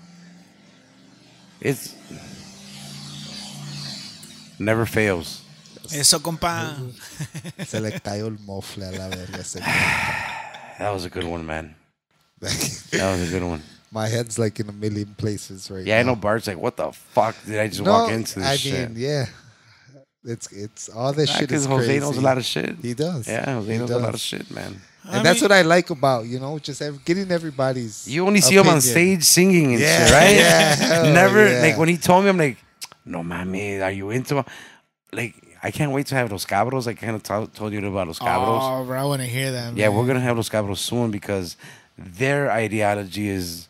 It's 1.62 1.96
never 4.60 4.86
fails. 4.86 5.42
Eso, 5.94 6.20
compa. 6.20 6.76
Se 7.66 7.80
le 7.80 7.92
cayó 8.02 8.28
el 8.28 8.38
mofle 8.46 8.84
a 8.88 8.92
la 8.92 9.08
verga. 9.10 9.44
That 10.80 10.92
was 10.94 11.06
a 11.06 11.10
good 11.10 11.24
one, 11.24 11.46
man. 11.46 11.74
That 12.42 13.12
was 13.12 13.28
a 13.28 13.32
good 13.32 13.44
one. 13.44 13.64
My 13.92 14.08
head's 14.08 14.38
like 14.38 14.60
in 14.60 14.68
a 14.70 14.74
million 14.74 15.16
places 15.18 15.72
right 15.72 15.86
Yeah, 15.86 16.00
I 16.00 16.04
know 16.04 16.16
Bart's 16.16 16.48
like, 16.48 16.58
what 16.58 16.76
the 16.78 16.92
fuck 16.92 17.36
did 17.46 17.58
I 17.60 17.68
just 17.68 17.82
No, 17.82 17.92
walk 17.92 18.12
into 18.12 18.40
this 18.40 18.60
shit? 18.60 18.74
I 18.74 18.78
shit? 18.78 18.90
mean, 18.92 19.00
yeah. 19.00 19.26
It's 20.26 20.52
it's 20.52 20.90
all 20.90 21.14
this 21.14 21.30
shit 21.30 21.42
Because 21.48 21.62
is 21.62 21.68
Jose 21.68 21.86
crazy. 21.86 22.00
knows 22.02 22.18
a 22.18 22.22
lot 22.22 22.38
of 22.38 22.44
shit. 22.46 22.76
He 22.82 22.94
does. 22.94 23.28
Yeah, 23.28 23.46
Jose 23.56 23.72
He 23.72 23.78
knows 23.80 23.90
a 23.92 24.00
lot 24.00 24.14
of 24.14 24.20
shit, 24.20 24.50
man. 24.52 24.76
And 25.06 25.16
I 25.22 25.24
that's 25.24 25.40
mean- 25.42 25.50
what 25.50 25.58
I 25.58 25.62
like 25.62 25.90
about 25.90 26.26
you 26.26 26.38
know 26.40 26.60
just 26.60 26.82
ev- 26.82 27.04
getting 27.06 27.32
everybody's. 27.32 28.08
You 28.10 28.28
only 28.28 28.42
see 28.42 28.56
him 28.58 28.68
on 28.68 28.82
stage 28.82 29.24
singing 29.24 29.72
and 29.74 29.80
Yeah, 29.80 30.06
shit, 30.06 30.14
right? 30.14 30.36
yeah, 30.36 30.76
hell 30.76 31.06
oh, 31.08 31.14
Never 31.14 31.50
yeah. 31.50 31.62
like 31.62 31.78
when 31.78 31.88
he 31.88 31.96
told 31.98 32.26
me, 32.26 32.30
I'm 32.30 32.38
like, 32.38 32.58
no 33.06 33.20
mami, 33.24 33.82
are 33.82 33.92
you 33.92 34.10
into? 34.10 34.44
Like, 35.14 35.34
I 35.64 35.72
can't 35.72 35.94
wait 35.94 36.08
to 36.08 36.16
have 36.16 36.30
Los 36.30 36.46
Cabros. 36.46 36.88
I 36.88 36.94
kind 36.94 37.16
of 37.16 37.24
t- 37.24 37.58
told 37.58 37.72
you 37.72 37.80
about 37.88 38.08
Los 38.08 38.20
Cabros. 38.20 38.60
Oh, 38.62 38.84
bro, 38.86 39.00
I 39.00 39.06
want 39.06 39.22
to 39.22 39.28
hear 39.28 39.54
them. 39.54 39.78
yeah, 39.78 39.88
man. 39.88 39.98
we're 39.98 40.08
gonna 40.08 40.20
have 40.20 40.36
Los 40.36 40.50
Cabros 40.50 40.80
soon 40.80 41.10
because 41.10 41.56
their 41.98 42.52
ideology 42.52 43.30
is 43.30 43.70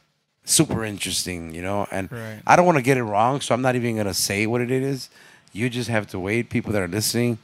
super 0.49 0.84
interesting, 0.84 1.53
you 1.53 1.61
know. 1.61 1.88
And 1.91 2.11
Right. 2.11 2.41
I 2.48 2.56
don't 2.56 2.65
want 2.65 2.78
to 2.78 2.82
get 2.82 2.98
it 2.98 3.03
wrong, 3.03 3.41
so 3.41 3.53
I'm 3.53 3.61
not 3.61 3.76
even 3.76 3.95
gonna 3.98 4.14
say 4.14 4.48
what 4.48 4.61
it 4.61 4.72
is. 4.72 5.10
You 5.53 5.69
just 5.69 5.90
have 5.90 6.07
to 6.07 6.19
wait. 6.19 6.49
People 6.49 6.72
that 6.74 6.82
are 6.82 6.88
listening, 6.88 7.38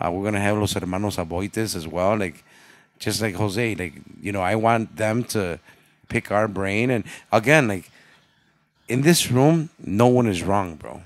uh, 0.00 0.10
we're 0.10 0.24
gonna 0.24 0.40
have 0.40 0.58
Los 0.58 0.72
Hermanos 0.74 1.16
Aboites 1.16 1.74
as 1.74 1.86
well, 1.86 2.16
like 2.16 2.44
just 2.98 3.20
like 3.22 3.34
Jose. 3.36 3.74
Like 3.74 3.94
you 4.20 4.32
know, 4.32 4.42
I 4.42 4.54
want 4.56 4.96
them 4.96 5.24
to 5.24 5.58
pick 6.08 6.30
our 6.30 6.48
brain. 6.48 6.90
And 6.90 7.04
again, 7.32 7.68
like 7.68 7.90
in 8.88 9.02
this 9.02 9.30
room, 9.30 9.70
no 9.78 10.08
one 10.08 10.26
is 10.26 10.42
wrong, 10.42 10.76
bro. 10.76 11.02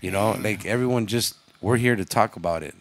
You 0.00 0.10
know, 0.10 0.38
like 0.40 0.64
everyone 0.64 1.06
just 1.06 1.34
we're 1.60 1.76
here 1.76 1.96
to 1.96 2.04
talk 2.04 2.36
about 2.36 2.62
it. 2.62 2.74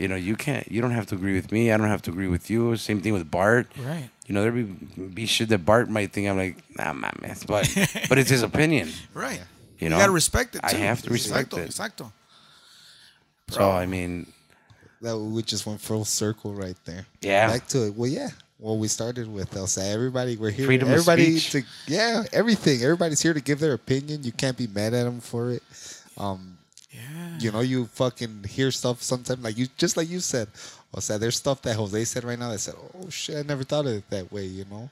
You 0.00 0.08
know, 0.08 0.16
you 0.16 0.34
can't. 0.34 0.70
You 0.72 0.80
don't 0.80 0.92
have 0.92 1.04
to 1.08 1.14
agree 1.14 1.34
with 1.34 1.52
me. 1.52 1.70
I 1.70 1.76
don't 1.76 1.88
have 1.88 2.00
to 2.02 2.10
agree 2.10 2.26
with 2.28 2.48
you. 2.48 2.74
Same 2.76 3.02
thing 3.02 3.12
with 3.12 3.30
Bart. 3.30 3.66
Right. 3.78 4.08
You 4.26 4.34
know, 4.34 4.40
there'd 4.40 4.54
be 4.54 5.04
be 5.08 5.26
shit 5.26 5.50
that 5.50 5.66
Bart 5.66 5.90
might 5.90 6.10
think 6.10 6.26
I'm 6.26 6.38
like, 6.38 6.56
nah, 6.78 6.94
man, 6.94 7.12
but 7.46 7.68
but 8.08 8.16
it's 8.20 8.30
his 8.30 8.42
opinion. 8.42 8.88
Right. 9.12 9.40
You 9.78 9.84
You, 9.84 9.88
know, 9.90 9.98
gotta 9.98 10.12
respect 10.12 10.54
it. 10.54 10.62
I 10.64 10.70
Too. 10.72 10.78
have 10.78 11.02
to 11.02 11.10
respect 11.10 11.50
exacto, 11.50 11.58
it. 11.58 11.68
Exacto. 11.70 12.12
So 13.50 13.70
I 13.70 13.84
mean, 13.84 14.26
That 15.02 15.18
we 15.18 15.42
just 15.42 15.66
went 15.66 15.82
full 15.82 16.06
circle 16.06 16.54
right 16.54 16.76
there. 16.86 17.04
Yeah. 17.20 17.48
Back 17.48 17.66
to 17.68 17.88
it. 17.88 17.94
Well, 17.94 18.08
yeah. 18.10 18.30
Well, 18.58 18.78
we 18.78 18.88
started 18.88 19.26
with, 19.30 19.50
they'll 19.50 19.66
say 19.66 19.90
everybody 19.92 20.36
we're 20.36 20.50
here. 20.50 20.66
Freedom 20.66 20.88
of 20.88 20.94
everybody 20.94 21.38
speech. 21.38 21.64
to 21.86 21.92
yeah, 21.92 22.24
everything. 22.32 22.82
Everybody's 22.82 23.20
here 23.20 23.34
to 23.34 23.40
give 23.40 23.58
their 23.58 23.72
opinion. 23.74 24.22
You 24.22 24.32
can't 24.32 24.56
be 24.56 24.66
mad 24.66 24.94
at 24.94 25.04
them 25.04 25.20
for 25.20 25.50
it. 25.50 25.62
Um, 26.16 26.40
Yeah. 26.40 26.59
You 27.40 27.50
know, 27.50 27.60
you 27.60 27.86
fucking 27.86 28.44
hear 28.48 28.70
stuff 28.70 29.02
sometimes 29.02 29.42
like 29.42 29.56
you 29.58 29.66
just 29.76 29.96
like 29.96 30.08
you 30.08 30.20
said. 30.20 30.48
O 30.92 31.00
sea, 31.00 31.18
there's 31.18 31.36
stuff 31.36 31.62
that 31.62 31.76
Jose 31.76 32.04
said 32.04 32.24
right 32.24 32.38
now 32.38 32.50
that 32.50 32.58
said, 32.60 32.74
"Oh 32.98 33.08
shit, 33.10 33.36
I 33.36 33.42
never 33.42 33.62
thought 33.64 33.86
of 33.86 33.92
it 33.94 34.10
that 34.10 34.30
way," 34.32 34.44
you 34.44 34.64
know. 34.70 34.90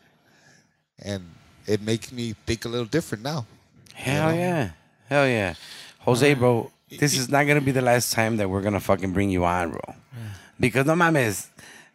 And 1.03 1.25
it 1.67 1.83
makes 1.83 2.11
me 2.13 2.35
think 2.47 2.65
a 2.65 2.69
little 2.69 2.87
different 2.87 3.23
now. 3.25 3.47
hell 3.95 4.33
yeah, 4.35 4.71
hell 5.09 5.27
yeah, 5.27 5.55
Jose, 6.01 6.35
bro. 6.35 6.71
This 6.89 7.19
is 7.19 7.29
not 7.29 7.47
gonna 7.47 7.61
be 7.61 7.73
the 7.73 7.83
last 7.83 8.13
time 8.13 8.37
that 8.39 8.49
we're 8.49 8.63
gonna 8.63 8.81
fucking 8.81 9.13
bring 9.13 9.31
you 9.31 9.45
on, 9.45 9.71
bro. 9.73 9.81
Because 10.61 10.87
no 10.87 10.95
mames, 10.95 11.49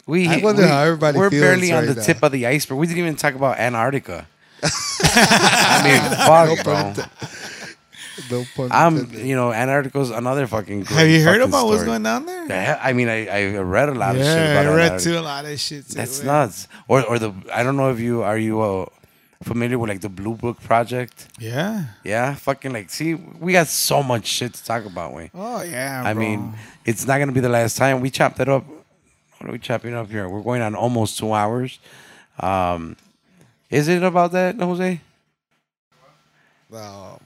we. 0.05 0.27
I 0.27 0.37
wonder 0.37 0.61
we- 0.63 0.67
how 0.67 0.83
everybody 0.83 1.17
We're 1.17 1.29
feels 1.29 1.41
barely 1.41 1.71
on 1.71 1.85
the 1.87 1.95
now. 1.95 2.03
tip 2.03 2.21
of 2.23 2.31
the 2.31 2.45
iceberg. 2.45 2.77
We 2.77 2.87
didn't 2.87 2.99
even 2.99 3.15
talk 3.15 3.35
about 3.35 3.57
Antarctica. 3.57 4.27
I 4.63 5.81
mean, 5.83 6.01
fuck, 6.27 6.63
bro. 6.63 6.93
No 8.31 8.45
pun 8.55 8.69
I'm, 8.71 8.97
intended. 8.97 9.25
you 9.25 9.35
know, 9.35 9.51
Antarctica's 9.51 10.09
another 10.11 10.45
fucking. 10.47 10.85
Have 10.85 11.07
you 11.07 11.23
heard 11.23 11.39
fucking 11.39 11.49
about 11.49 11.67
what's 11.67 11.83
going 11.83 12.05
on 12.05 12.25
there? 12.25 12.45
Yeah, 12.47 12.79
I 12.81 12.93
mean, 12.93 13.09
I, 13.09 13.27
I 13.27 13.57
read 13.57 13.89
a 13.89 13.93
lot 13.93 14.15
of 14.15 14.21
shit 14.21 14.25
yeah, 14.25 14.51
about 14.51 14.65
I 14.65 14.75
read 14.75 14.85
Antarctica. 14.85 15.09
too 15.11 15.19
a 15.19 15.21
lot 15.21 15.45
of 15.45 15.59
shit. 15.59 15.87
Too, 15.87 15.95
That's 15.95 16.19
man. 16.19 16.27
nuts. 16.27 16.67
Or 16.87 17.03
or 17.03 17.19
the 17.19 17.33
I 17.53 17.63
don't 17.63 17.75
know 17.77 17.89
if 17.91 17.99
you 17.99 18.21
are 18.23 18.37
you 18.37 18.61
uh, 18.61 18.85
familiar 19.43 19.77
with 19.79 19.89
like 19.89 20.01
the 20.01 20.09
Blue 20.09 20.35
Book 20.35 20.61
project. 20.61 21.27
Yeah. 21.39 21.85
Yeah, 22.03 22.35
fucking 22.35 22.71
like 22.71 22.89
see, 22.89 23.15
we 23.15 23.51
got 23.53 23.67
so 23.67 24.03
much 24.03 24.27
shit 24.27 24.53
to 24.53 24.63
talk 24.63 24.85
about, 24.85 25.13
way. 25.13 25.31
Oh 25.33 25.61
yeah. 25.63 26.01
I 26.05 26.13
bro. 26.13 26.21
mean, 26.23 26.53
it's 26.85 27.05
not 27.07 27.19
gonna 27.19 27.31
be 27.31 27.39
the 27.41 27.49
last 27.49 27.77
time. 27.77 27.99
We 28.01 28.09
chopped 28.09 28.39
it 28.39 28.49
up. 28.49 28.65
What 28.67 29.49
are 29.49 29.51
we 29.51 29.59
chopping 29.59 29.93
up 29.93 30.09
here? 30.09 30.29
We're 30.29 30.41
going 30.41 30.61
on 30.61 30.75
almost 30.75 31.17
two 31.17 31.33
hours. 31.33 31.79
Um, 32.39 32.95
is 33.69 33.87
it 33.87 34.03
about 34.03 34.31
that, 34.31 34.55
Jose? 34.59 35.01
Oh, 36.75 37.19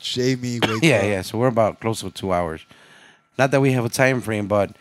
Jamie, 0.00 0.60
wake 0.60 0.82
Yeah, 0.82 0.98
up. 0.98 1.04
yeah. 1.04 1.22
So 1.22 1.38
we're 1.38 1.48
about 1.48 1.80
close 1.80 2.00
to 2.00 2.10
two 2.10 2.32
hours. 2.32 2.64
Not 3.38 3.50
that 3.52 3.60
we 3.60 3.72
have 3.72 3.84
a 3.84 3.88
time 3.90 4.20
frame, 4.20 4.48
but 4.48 4.76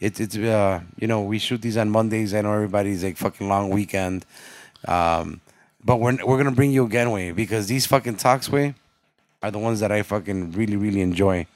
it's 0.00 0.20
it's 0.20 0.36
uh 0.36 0.80
you 1.00 1.06
know 1.06 1.22
we 1.22 1.38
shoot 1.38 1.62
these 1.62 1.76
on 1.76 1.90
Mondays. 1.90 2.34
I 2.34 2.42
know 2.42 2.52
everybody's 2.52 3.04
like 3.04 3.16
fucking 3.16 3.48
long 3.48 3.70
weekend, 3.70 4.24
um, 4.86 5.40
but 5.84 5.96
we're 6.00 6.16
we're 6.24 6.36
gonna 6.38 6.52
bring 6.52 6.72
you 6.72 6.84
again, 6.84 7.10
way 7.10 7.32
because 7.32 7.66
these 7.66 7.86
fucking 7.86 8.16
talks, 8.16 8.50
way, 8.50 8.74
are 9.42 9.50
the 9.50 9.58
ones 9.58 9.80
that 9.80 9.92
I 9.92 10.02
fucking 10.02 10.52
really 10.52 10.76
really 10.76 11.00
enjoy. 11.00 11.46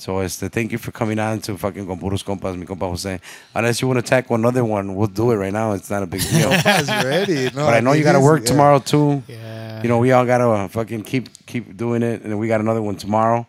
So 0.00 0.20
it's 0.20 0.38
the 0.38 0.48
thank 0.48 0.72
you 0.72 0.78
for 0.78 0.92
coming 0.92 1.18
on 1.18 1.40
to 1.42 1.58
fucking 1.58 1.86
con 1.86 1.98
puros 2.00 2.24
compas, 2.24 2.56
mi 2.56 2.64
compa 2.64 2.88
Jose. 2.88 3.20
Unless 3.54 3.82
you 3.82 3.88
want 3.88 3.98
to 3.98 4.02
tackle 4.02 4.34
another 4.34 4.64
one, 4.64 4.94
we'll 4.94 5.08
do 5.08 5.30
it 5.30 5.36
right 5.36 5.52
now. 5.52 5.72
It's 5.72 5.90
not 5.90 6.02
a 6.02 6.06
big 6.06 6.22
deal. 6.22 6.48
Guys 6.64 6.88
ready. 6.88 7.44
No, 7.54 7.66
but 7.66 7.74
I 7.74 7.80
know 7.80 7.92
you 7.92 8.02
got 8.02 8.12
to 8.12 8.20
work 8.20 8.40
yeah. 8.40 8.46
tomorrow 8.46 8.78
too. 8.78 9.22
Yeah. 9.28 9.82
You 9.82 9.88
know 9.90 9.98
we 9.98 10.12
all 10.12 10.24
gotta 10.24 10.48
uh, 10.48 10.68
fucking 10.68 11.02
keep 11.04 11.28
keep 11.46 11.76
doing 11.76 12.02
it, 12.02 12.22
and 12.22 12.32
then 12.32 12.38
we 12.38 12.48
got 12.48 12.60
another 12.60 12.82
one 12.82 12.96
tomorrow 12.96 13.46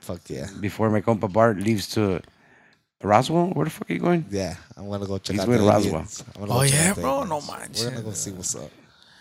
Fuck 0.00 0.20
yeah. 0.28 0.46
before 0.60 0.88
my 0.90 1.00
compa 1.00 1.32
Bart 1.32 1.58
leaves 1.58 1.88
to 1.94 2.20
Roswell? 3.02 3.48
Where 3.48 3.64
the 3.64 3.70
fuck 3.70 3.90
are 3.90 3.94
you 3.94 4.00
going? 4.00 4.24
Yeah, 4.30 4.54
I'm 4.76 4.88
gonna 4.88 5.06
go 5.06 5.18
check 5.18 5.34
He's 5.34 5.40
out 5.40 5.46
going 5.46 5.58
the 5.58 5.64
to 5.64 5.70
Roswell. 5.70 5.92
aliens. 5.94 6.24
I'm 6.34 6.40
gonna 6.42 6.52
Oh, 6.52 6.56
go 6.58 6.62
yeah, 6.62 6.90
out 6.90 6.96
bro? 6.96 7.22
aliens. 7.22 7.28
No 7.30 7.84
We're 7.84 7.90
gonna 7.90 8.02
go 8.02 8.12
see 8.12 8.30
what's 8.32 8.54
up. 8.54 8.70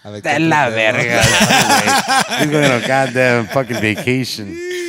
A 0.03 0.11
ver 0.11 0.21
De 0.21 0.29
qué 0.29 0.49
la 0.49 0.65
pedo. 0.67 0.75
verga. 0.75 1.21
He's 2.39 2.49
going 2.51 2.65
on 2.71 2.83
a 2.83 2.87
goddamn 2.87 3.47
fucking 3.47 3.81
vacation. 3.81 4.57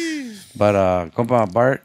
But 0.58 0.74
uh, 0.74 1.06
compa 1.16 1.50
Bart, 1.52 1.82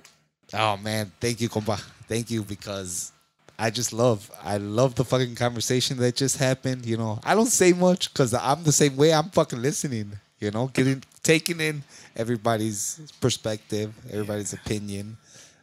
Oh 0.53 0.77
man, 0.77 1.11
thank 1.19 1.41
you, 1.41 1.49
compa. 1.49 1.79
Thank 2.07 2.29
you 2.29 2.43
because 2.43 3.11
I 3.57 3.69
just 3.69 3.91
love, 3.91 4.29
I 4.43 4.57
love 4.57 4.95
the 4.95 5.03
fucking 5.05 5.35
conversation 5.35 5.97
that 5.97 6.15
just 6.15 6.37
happened. 6.37 6.85
You 6.85 6.97
know, 6.97 7.19
I 7.23 7.33
don't 7.33 7.47
say 7.47 7.73
much 7.73 8.13
because 8.13 8.33
I'm 8.33 8.63
the 8.63 8.71
same 8.71 8.95
way. 8.95 9.13
I'm 9.13 9.29
fucking 9.29 9.61
listening. 9.61 10.13
You 10.39 10.51
know, 10.51 10.67
getting 10.67 11.01
taking 11.23 11.59
in 11.59 11.83
everybody's 12.15 12.99
perspective, 13.21 13.93
everybody's 14.11 14.53
opinion. 14.53 15.17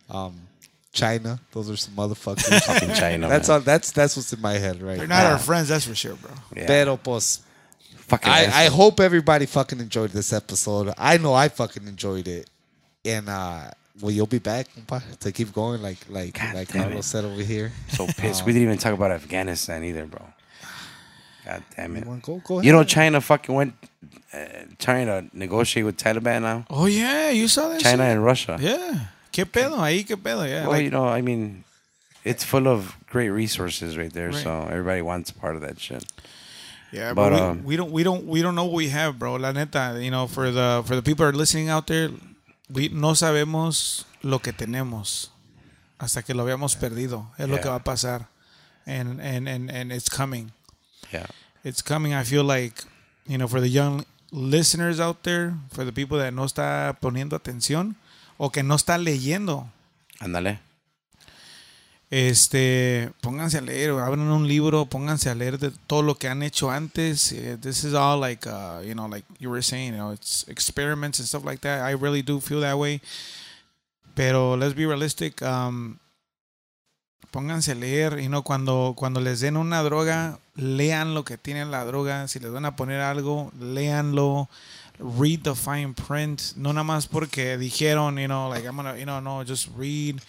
Um, 0.08 0.40
China, 0.92 1.38
those 1.52 1.70
are 1.70 1.76
some 1.76 1.94
motherfuckers. 1.94 2.60
fucking 2.64 2.94
China. 2.94 3.28
that's 3.28 3.48
man. 3.48 3.56
all. 3.56 3.60
That's 3.60 3.92
that's 3.92 4.16
what's 4.16 4.32
in 4.32 4.40
my 4.40 4.54
head 4.54 4.82
right 4.82 4.98
They're 4.98 5.06
now. 5.06 5.22
not 5.22 5.32
our 5.32 5.38
friends, 5.38 5.68
that's 5.68 5.86
for 5.86 5.94
sure, 5.94 6.14
bro. 6.14 6.32
Yeah. 6.56 6.66
Pero 6.66 6.96
pues, 6.96 7.42
fucking 8.08 8.32
I, 8.32 8.64
I 8.64 8.66
hope 8.66 8.98
everybody 8.98 9.46
fucking 9.46 9.78
enjoyed 9.78 10.10
this 10.10 10.32
episode. 10.32 10.92
I 10.98 11.18
know 11.18 11.34
I 11.34 11.48
fucking 11.48 11.86
enjoyed 11.86 12.26
it, 12.26 12.48
and 13.04 13.28
uh, 13.28 13.70
well, 14.00 14.10
you'll 14.10 14.26
be 14.26 14.38
back 14.38 14.68
compa, 14.74 15.02
to 15.18 15.32
keep 15.32 15.52
going 15.52 15.82
like 15.82 15.98
like 16.08 16.38
God 16.38 16.54
like 16.54 16.68
damn 16.72 16.84
Carlos 16.84 17.06
said 17.06 17.24
over 17.24 17.42
here. 17.42 17.72
so 17.88 18.06
pissed. 18.16 18.44
we 18.44 18.52
didn't 18.52 18.68
even 18.68 18.78
talk 18.78 18.94
about 18.94 19.10
Afghanistan 19.10 19.84
either, 19.84 20.06
bro. 20.06 20.22
God 21.44 21.62
damn 21.76 21.96
it. 21.96 22.06
You 22.06 22.20
go? 22.22 22.42
Go. 22.44 22.60
You 22.60 22.72
know, 22.72 22.84
China 22.84 23.20
fucking 23.20 23.54
went 23.54 23.74
uh, 24.32 24.38
trying 24.78 25.06
to 25.06 25.24
negotiate 25.32 25.84
with 25.84 25.96
Taliban 25.96 26.42
now. 26.42 26.64
Oh, 26.70 26.86
yeah, 26.86 27.30
you 27.30 27.48
saw 27.48 27.68
that 27.68 27.80
China 27.80 28.04
shit? 28.04 28.12
and 28.12 28.24
Russia. 28.24 28.58
Yeah. 28.60 29.06
¿Qué 29.32 29.44
pedo? 29.44 29.76
Ahí, 29.78 30.06
¿qué 30.06 30.16
pedo? 30.16 30.48
Yeah. 30.48 30.62
Well, 30.62 30.72
like, 30.72 30.84
you 30.84 30.90
know, 30.90 31.06
I 31.06 31.22
mean, 31.22 31.64
it's 32.24 32.44
full 32.44 32.68
of 32.68 32.96
great 33.08 33.30
resources 33.30 33.96
right 33.96 34.12
there. 34.12 34.28
Right. 34.28 34.42
So 34.42 34.68
everybody 34.70 35.02
wants 35.02 35.30
part 35.30 35.56
of 35.56 35.62
that 35.62 35.80
shit. 35.80 36.04
Yeah, 36.92 37.14
But, 37.14 37.30
but, 37.30 37.32
we, 37.32 37.38
um, 37.38 37.64
we 37.64 37.76
don't 37.76 37.92
we 37.92 38.02
don't 38.02 38.26
we 38.26 38.42
don't 38.42 38.54
know 38.56 38.64
what 38.64 38.74
we 38.74 38.88
have, 38.88 39.18
bro. 39.18 39.36
La 39.36 39.52
neta, 39.52 39.98
you 40.00 40.10
know, 40.10 40.26
for 40.26 40.50
the 40.50 40.82
for 40.84 40.96
the 40.96 41.02
people 41.02 41.24
that 41.24 41.34
are 41.34 41.38
listening 41.38 41.68
out 41.68 41.86
there, 41.86 42.08
we 42.08 42.16
no 42.92 43.14
sabemos 43.14 44.06
lo 44.22 44.40
que 44.40 44.52
tenemos 44.52 45.32
hasta 45.98 46.22
que 46.22 46.34
lo 46.34 46.42
habíamos 46.42 46.76
perdido. 46.76 47.30
Es 47.38 47.48
lo 47.48 47.60
que 47.60 47.68
va 47.68 47.76
a 47.76 47.84
pasar, 47.84 48.28
and 48.86 49.20
and 49.20 49.48
and 49.48 49.70
and 49.70 49.92
it's 49.92 50.08
coming. 50.08 50.52
Yeah. 51.12 51.26
It's 51.62 51.82
coming. 51.82 52.14
I 52.14 52.24
feel 52.24 52.44
like, 52.44 52.84
you 53.26 53.36
know, 53.36 53.48
for 53.48 53.60
the 53.60 53.68
young 53.68 54.04
listeners 54.32 54.98
out 55.00 55.22
there, 55.22 55.54
for 55.72 55.84
the 55.84 55.92
people 55.92 56.18
that 56.18 56.32
no 56.32 56.44
está 56.44 56.96
poniendo 57.00 57.36
atención 57.36 57.96
o 58.38 58.50
que 58.50 58.62
no 58.62 58.76
está 58.76 58.96
leyendo, 58.96 59.70
Ándale. 60.20 60.60
Este, 62.10 63.12
pónganse 63.20 63.58
a 63.58 63.60
leer, 63.60 63.90
abran 63.90 64.20
un 64.32 64.48
libro, 64.48 64.84
pónganse 64.86 65.30
a 65.30 65.34
leer 65.36 65.58
de 65.58 65.70
todo 65.86 66.02
lo 66.02 66.16
que 66.16 66.26
han 66.26 66.42
hecho 66.42 66.68
antes. 66.68 67.30
Eh, 67.30 67.56
This 67.60 67.84
is 67.84 67.94
all 67.94 68.18
like, 68.18 68.48
uh, 68.48 68.82
you 68.84 68.94
know, 68.94 69.06
like 69.06 69.24
you 69.38 69.48
were 69.48 69.62
saying, 69.62 69.92
you 69.92 69.98
know, 69.98 70.12
it's 70.12 70.44
experiments 70.48 71.20
and 71.20 71.28
stuff 71.28 71.44
like 71.44 71.60
that. 71.60 71.82
I 71.82 71.92
really 71.92 72.22
do 72.22 72.40
feel 72.40 72.60
that 72.62 72.76
way. 72.76 73.00
Pero 74.16 74.56
let's 74.56 74.74
be 74.74 74.86
realistic. 74.86 75.40
Um, 75.40 76.00
pónganse 77.30 77.72
a 77.72 77.74
leer, 77.76 78.18
you 78.18 78.28
know, 78.28 78.42
cuando, 78.42 78.94
cuando 78.96 79.20
les 79.20 79.40
den 79.40 79.56
una 79.56 79.80
droga, 79.84 80.40
lean 80.56 81.14
lo 81.14 81.22
que 81.22 81.38
tiene 81.38 81.64
la 81.64 81.84
droga. 81.84 82.26
Si 82.26 82.40
les 82.40 82.50
van 82.50 82.64
a 82.64 82.74
poner 82.74 83.00
algo, 83.00 83.52
léanlo. 83.60 84.48
Read 84.98 85.44
the 85.44 85.54
fine 85.54 85.94
print. 85.94 86.56
No 86.56 86.72
nada 86.72 86.82
más 86.82 87.06
porque 87.06 87.56
dijeron, 87.56 88.18
you 88.18 88.26
know, 88.26 88.50
like 88.50 88.66
I'm 88.66 88.74
gonna, 88.74 88.98
you 88.98 89.06
know, 89.06 89.20
no, 89.20 89.44
just 89.44 89.68
read 89.76 90.20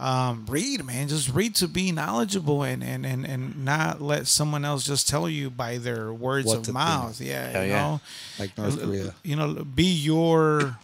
um, 0.00 0.46
read, 0.48 0.84
man. 0.84 1.08
Just 1.08 1.28
read 1.28 1.54
to 1.56 1.68
be 1.68 1.92
knowledgeable 1.92 2.62
and, 2.62 2.82
and, 2.82 3.04
and, 3.04 3.26
and 3.26 3.64
not 3.64 4.00
let 4.00 4.26
someone 4.26 4.64
else 4.64 4.84
just 4.84 5.06
tell 5.08 5.28
you 5.28 5.50
by 5.50 5.76
their 5.78 6.12
words 6.12 6.46
What 6.46 6.66
of 6.66 6.74
mouth. 6.74 7.20
Yeah, 7.20 7.50
Hell 7.50 7.64
you 7.64 7.70
yeah. 7.70 7.82
know, 7.82 8.00
like 8.38 8.56
North 8.56 8.80
Korea. 8.82 9.14
you 9.22 9.36
know, 9.36 9.62
be 9.64 9.84
your, 9.84 10.78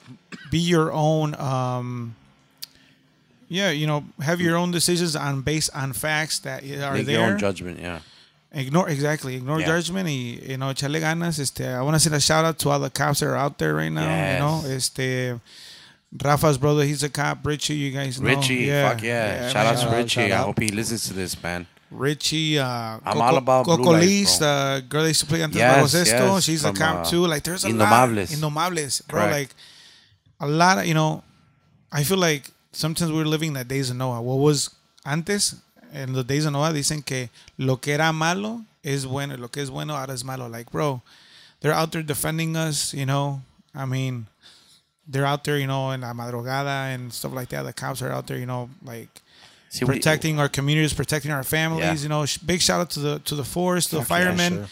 be 0.50 0.58
your 0.58 0.92
own. 0.92 1.34
Um, 1.40 2.14
yeah, 3.48 3.70
you 3.70 3.86
know, 3.86 4.04
have 4.20 4.40
your 4.40 4.56
own 4.56 4.70
decisions 4.70 5.16
on 5.16 5.40
based 5.42 5.70
on 5.74 5.92
facts 5.92 6.40
that 6.40 6.62
are 6.64 6.94
Make 6.94 7.06
there. 7.06 7.20
your 7.20 7.32
own 7.32 7.38
judgment. 7.38 7.80
Yeah. 7.80 8.00
Ignore 8.52 8.88
exactly. 8.88 9.36
Ignore 9.36 9.60
Yeah. 9.60 9.66
judgment 9.66 10.06
y 10.06 10.40
you 10.50 10.56
know, 10.56 10.66
echarle 10.72 11.00
ganas. 11.00 11.38
Este, 11.38 11.60
I 11.62 11.80
want 11.82 11.94
to 11.94 12.00
send 12.00 12.14
a 12.14 12.20
shout 12.20 12.44
out 12.44 12.58
to 12.60 12.70
all 12.70 12.80
the 12.80 12.90
cops 12.90 13.20
that 13.20 13.26
are 13.26 13.36
out 13.36 13.58
there 13.58 13.74
right 13.74 13.90
now. 13.92 14.02
You 14.32 14.38
know, 14.38 14.74
este, 14.74 15.40
Rafa's 16.22 16.56
brother, 16.58 16.84
he's 16.84 17.02
a 17.02 17.08
cop. 17.08 17.44
Richie, 17.44 17.74
you 17.74 17.90
guys 17.90 18.20
know. 18.20 18.28
Richie, 18.28 18.68
fuck 18.70 19.02
yeah. 19.02 19.48
shout 19.48 19.66
man. 19.66 19.76
out 19.76 19.90
to 19.90 19.96
Richie. 19.96 20.32
I 20.32 20.36
hope 20.38 20.58
he 20.60 20.68
listens 20.68 21.06
to 21.08 21.12
this, 21.14 21.40
man. 21.42 21.66
Richie, 21.90 22.58
uh, 22.58 22.98
I'm 23.04 23.20
all 23.20 23.36
about 23.36 23.64
blue 23.64 23.76
Coco 23.76 23.92
lights, 23.92 24.38
bro. 24.38 24.46
the 24.46 24.84
girl 24.88 25.02
they 25.02 25.08
used 25.08 25.20
to 25.20 25.26
play 25.26 25.42
antes 25.42 25.56
Yes, 25.56 25.94
baloncesto. 25.94 26.34
yes, 26.34 26.44
She's 26.44 26.64
a 26.64 26.72
cop 26.72 27.06
uh, 27.06 27.10
too. 27.10 27.26
Like 27.26 27.42
there's 27.44 27.64
a 27.64 27.68
Indomables. 27.68 28.42
lot. 28.42 28.52
Indomables, 28.52 29.06
bro. 29.06 29.20
Correct. 29.20 29.32
Like 29.34 29.50
a 30.40 30.46
lot 30.46 30.78
of 30.78 30.86
you 30.86 30.94
know. 30.94 31.22
I 31.92 32.02
feel 32.02 32.18
like 32.18 32.50
sometimes 32.72 33.12
we're 33.12 33.24
living 33.24 33.52
the 33.52 33.64
days 33.64 33.90
of 33.90 33.96
Noah. 33.96 34.20
What 34.20 34.36
was 34.38 34.70
antes 35.04 35.54
en 35.94 36.12
los 36.14 36.24
days 36.24 36.44
of 36.44 36.52
Noah 36.52 36.72
dicen 36.72 37.04
que 37.04 37.30
lo 37.58 37.76
que 37.76 37.94
era 37.94 38.12
malo 38.12 38.62
es 38.82 39.04
bueno, 39.04 39.36
lo 39.36 39.48
que 39.48 39.62
es 39.62 39.70
bueno 39.70 39.94
ahora 39.96 40.12
es 40.12 40.24
malo. 40.24 40.48
Like 40.48 40.70
bro, 40.72 41.02
they're 41.60 41.72
out 41.72 41.92
there 41.92 42.02
defending 42.02 42.56
us. 42.56 42.92
You 42.94 43.06
know, 43.06 43.42
I 43.74 43.84
mean, 43.86 44.26
they're 45.08 45.26
out 45.26 45.44
there. 45.44 45.58
You 45.58 45.66
know, 45.66 45.90
in 45.92 46.00
la 46.02 46.12
madrugada 46.12 46.94
and 46.94 47.12
stuff 47.12 47.32
like 47.32 47.48
that. 47.50 47.62
The 47.62 47.72
cops 47.72 48.02
are 48.02 48.10
out 48.12 48.26
there. 48.26 48.38
You 48.38 48.46
know, 48.46 48.68
like 48.82 49.08
See, 49.68 49.84
we- 49.84 49.94
protecting 49.94 50.38
our 50.40 50.48
communities, 50.48 50.92
protecting 50.94 51.30
our 51.32 51.42
families. 51.44 51.84
Yeah. 51.84 52.02
You 52.02 52.08
know, 52.08 52.24
big 52.44 52.60
shout 52.60 52.80
out 52.80 52.90
to 52.90 53.00
the 53.00 53.18
to 53.20 53.34
the 53.34 53.44
force, 53.44 53.86
to 53.86 53.96
the 53.96 54.02
Fuck 54.02 54.18
yeah, 54.18 54.24
firemen. 54.26 54.52
sure. 54.54 54.66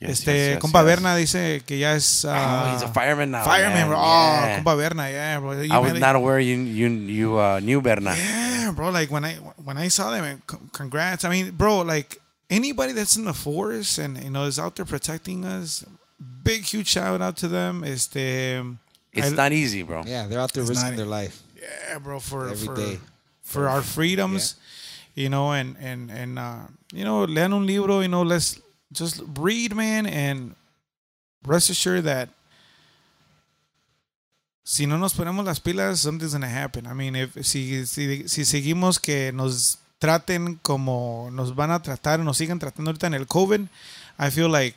Yes, 0.00 0.10
este, 0.20 0.26
yes, 0.26 0.36
yes, 0.54 0.62
compa 0.62 0.84
yes. 0.84 0.96
Berna 0.96 1.16
dice 1.16 1.62
que 1.64 1.76
ya 1.78 1.92
es. 1.94 2.24
Oh, 2.24 2.30
Uh, 2.30 2.72
he's 2.72 2.82
a 2.82 2.88
fireman 2.88 3.30
now. 3.30 3.44
Fireman, 3.44 3.74
man. 3.74 3.86
bro. 3.88 3.96
Yeah. 3.96 4.56
Oh, 4.58 4.62
compa 4.62 4.76
Berna, 4.76 5.08
yeah, 5.10 5.38
bro. 5.38 5.60
You 5.60 5.72
I 5.72 5.78
was 5.78 5.98
not 6.00 6.16
aware 6.16 6.40
you 6.40 6.56
you 6.58 6.88
you 6.88 7.38
uh, 7.38 7.60
knew 7.60 7.80
Berna. 7.80 8.12
Yeah, 8.16 8.72
bro. 8.74 8.90
Like 8.90 9.10
when 9.10 9.24
I 9.24 9.34
when 9.64 9.78
I 9.78 9.88
saw 9.88 10.10
them, 10.10 10.22
man, 10.22 10.42
congrats. 10.72 11.24
I 11.24 11.30
mean, 11.30 11.52
bro, 11.52 11.82
like 11.82 12.20
anybody 12.50 12.92
that's 12.92 13.16
in 13.16 13.24
the 13.24 13.32
force 13.32 13.96
and 13.98 14.18
you 14.22 14.30
know 14.30 14.44
is 14.44 14.58
out 14.58 14.74
there 14.76 14.84
protecting 14.84 15.44
us, 15.46 15.84
big 16.42 16.64
huge 16.64 16.88
shout 16.88 17.22
out 17.22 17.36
to 17.38 17.48
them. 17.48 17.82
Este, 17.84 18.60
It's 19.14 19.32
I- 19.32 19.36
not 19.36 19.52
easy, 19.52 19.82
bro. 19.82 20.02
Yeah, 20.04 20.26
they're 20.26 20.40
out 20.40 20.52
there 20.52 20.62
It's 20.62 20.70
risking 20.70 20.90
not- 20.90 20.96
their 20.96 21.06
life 21.06 21.40
yeah, 21.56 21.98
bro, 21.98 22.20
for 22.20 22.48
every 22.48 22.66
for 22.66 22.74
day. 22.76 22.98
for 23.42 23.68
our 23.68 23.82
freedoms, 23.82 24.56
you 25.14 25.28
know, 25.28 25.52
and 25.52 25.76
and 25.80 26.10
and 26.10 26.38
uh, 26.38 26.66
you 26.92 27.04
know, 27.04 27.24
lean 27.24 27.52
un 27.52 27.66
libro, 27.66 28.00
you 28.00 28.08
know, 28.08 28.22
let's 28.22 28.60
just 28.92 29.22
read, 29.38 29.74
man, 29.74 30.06
and 30.06 30.54
rest 31.46 31.70
assured 31.70 32.04
that 32.04 32.28
si 34.64 34.86
no 34.86 34.96
nos 34.98 35.14
ponemos 35.14 35.44
las 35.44 35.60
pilas, 35.60 35.98
something's 36.00 36.32
gonna 36.32 36.48
happen. 36.48 36.86
I 36.86 36.94
mean, 36.94 37.14
if 37.16 37.34
si 37.44 37.84
si, 37.86 38.26
si 38.28 38.44
seguimos 38.44 38.98
que 39.00 39.30
nos 39.32 39.78
traten 40.00 40.58
como 40.62 41.28
nos 41.30 41.54
van 41.54 41.70
a 41.70 41.80
tratar, 41.80 42.20
nos 42.20 42.38
siguen 42.38 42.58
tratando 42.58 42.90
ahorita 42.90 43.06
en 43.06 43.14
el 43.14 43.26
COVID, 43.26 43.60
I 44.18 44.30
feel 44.30 44.48
like 44.50 44.76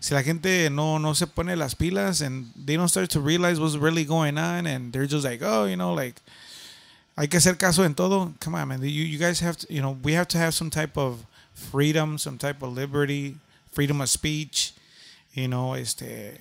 si 0.00 0.14
la 0.14 0.22
gente 0.22 0.70
no 0.70 0.98
no 0.98 1.12
se 1.14 1.26
pone 1.26 1.56
las 1.56 1.74
pilas 1.74 2.20
and 2.20 2.52
they 2.56 2.76
don't 2.76 2.88
start 2.88 3.10
to 3.10 3.20
realize 3.20 3.58
what's 3.60 3.76
really 3.76 4.04
going 4.04 4.38
on 4.38 4.66
and 4.66 4.92
they're 4.92 5.06
just 5.06 5.24
like, 5.24 5.40
oh, 5.42 5.64
you 5.64 5.76
know, 5.76 5.92
like 5.92 6.20
hay 7.16 7.26
que 7.26 7.38
hacer 7.38 7.58
caso 7.58 7.82
en 7.82 7.94
todo. 7.94 8.32
Come 8.40 8.54
on, 8.54 8.68
man. 8.68 8.82
You, 8.82 8.88
you 8.88 9.18
guys 9.18 9.40
have 9.40 9.56
to, 9.58 9.72
you 9.72 9.82
know, 9.82 9.98
we 10.02 10.12
have 10.12 10.28
to 10.28 10.38
have 10.38 10.54
some 10.54 10.70
type 10.70 10.96
of 10.96 11.26
freedom, 11.52 12.16
some 12.16 12.38
type 12.38 12.62
of 12.62 12.72
liberty, 12.72 13.36
freedom 13.72 14.00
of 14.00 14.08
speech. 14.08 14.72
You 15.32 15.48
know, 15.48 15.74
este, 15.74 16.38